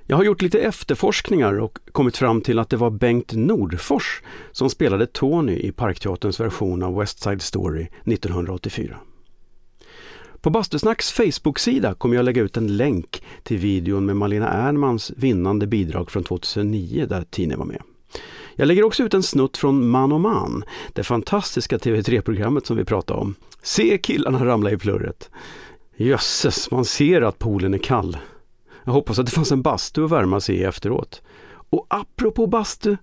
Jag 0.06 0.16
har 0.16 0.24
gjort 0.24 0.42
lite 0.42 0.60
efterforskningar 0.60 1.60
och 1.60 1.78
kommit 1.92 2.16
fram 2.16 2.40
till 2.40 2.58
att 2.58 2.70
det 2.70 2.76
var 2.76 2.90
Bengt 2.90 3.32
Nordfors 3.32 4.22
som 4.52 4.70
spelade 4.70 5.06
Tony 5.06 5.52
i 5.52 5.72
Parkteaterns 5.72 6.40
version 6.40 6.82
av 6.82 6.96
West 6.96 7.22
Side 7.22 7.42
Story 7.42 7.88
1984. 8.04 8.96
På 10.40 10.50
Bastusnacks 10.50 11.12
Facebook-sida 11.12 11.94
kommer 11.94 12.16
jag 12.16 12.24
lägga 12.24 12.42
ut 12.42 12.56
en 12.56 12.76
länk 12.76 13.22
till 13.42 13.58
videon 13.58 14.06
med 14.06 14.16
Malena 14.16 14.48
Ernmans 14.48 15.12
vinnande 15.16 15.66
bidrag 15.66 16.10
från 16.10 16.24
2009 16.24 17.06
där 17.08 17.24
Tine 17.30 17.56
var 17.56 17.64
med. 17.64 17.82
Jag 18.56 18.68
lägger 18.68 18.84
också 18.84 19.02
ut 19.02 19.14
en 19.14 19.22
snutt 19.22 19.56
från 19.56 19.88
Man 19.88 20.12
och 20.12 20.20
Man, 20.20 20.64
det 20.92 21.04
fantastiska 21.04 21.76
TV3-programmet 21.76 22.66
som 22.66 22.76
vi 22.76 22.84
pratade 22.84 23.20
om. 23.20 23.34
Se 23.62 23.98
killarna 23.98 24.44
ramla 24.44 24.70
i 24.70 24.76
plurret. 24.76 25.30
Jösses, 25.96 26.70
man 26.70 26.84
ser 26.84 27.22
att 27.22 27.38
poolen 27.38 27.74
är 27.74 27.78
kall. 27.78 28.16
Jag 28.84 28.92
hoppas 28.92 29.18
att 29.18 29.26
det 29.26 29.32
fanns 29.32 29.52
en 29.52 29.62
bastu 29.62 30.04
att 30.04 30.10
värma 30.10 30.40
sig 30.40 30.56
i 30.56 30.64
efteråt. 30.64 31.22
Och 31.70 31.86
apropå 31.90 32.46
bastu, 32.46 32.96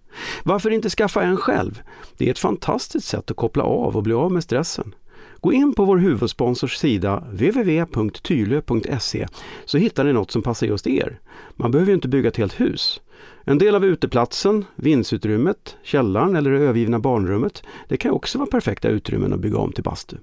varför 0.44 0.70
inte 0.70 0.90
skaffa 0.90 1.24
en 1.24 1.38
själv? 1.38 1.82
Det 2.18 2.28
är 2.28 2.32
ett 2.32 2.40
fantastiskt 2.40 3.08
sätt 3.08 3.32
att 3.32 3.38
koppla 3.38 3.64
av 3.64 3.98
och 3.98 4.04
bli 4.04 4.14
av 4.14 4.32
med 4.32 4.44
stressen. 4.44 4.96
Gå 5.40 5.54
in 5.54 5.74
på 5.74 5.86
vår 5.86 5.98
huvudsponsors 5.98 6.78
sida 6.78 7.24
www.tylö.se 7.32 9.28
så 9.66 9.78
hittar 9.78 10.04
ni 10.04 10.14
något 10.14 10.32
som 10.32 10.42
passar 10.42 10.68
just 10.68 10.88
er. 10.88 11.20
Man 11.56 11.72
behöver 11.72 11.90
ju 11.90 11.96
inte 11.96 12.08
bygga 12.08 12.30
ett 12.30 12.38
helt 12.38 12.60
hus. 12.60 13.02
En 13.44 13.58
del 13.58 13.76
av 13.76 13.86
uteplatsen, 13.86 14.66
vindsutrymmet, 14.76 15.78
källaren 15.84 16.36
eller 16.36 16.52
det 16.52 16.60
övergivna 16.60 17.00
barnrummet, 17.00 17.64
det 17.88 17.98
kan 17.98 18.12
också 18.12 18.38
vara 18.38 18.50
perfekta 18.50 18.88
utrymmen 18.88 19.34
att 19.34 19.40
bygga 19.40 19.58
om 19.58 19.72
till 19.72 19.84
bastu. 19.84 20.18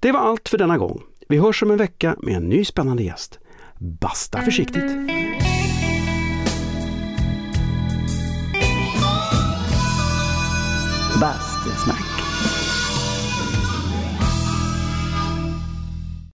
Det 0.00 0.12
var 0.12 0.20
allt 0.20 0.48
för 0.48 0.58
denna 0.58 0.78
gång. 0.78 1.02
Vi 1.28 1.38
hörs 1.38 1.62
om 1.62 1.70
en 1.70 1.76
vecka 1.76 2.16
med 2.22 2.36
en 2.36 2.48
ny 2.48 2.64
spännande 2.64 3.02
gäst. 3.02 3.38
Basta 3.78 4.42
försiktigt! 4.42 4.84
Bastusnack. 11.20 12.01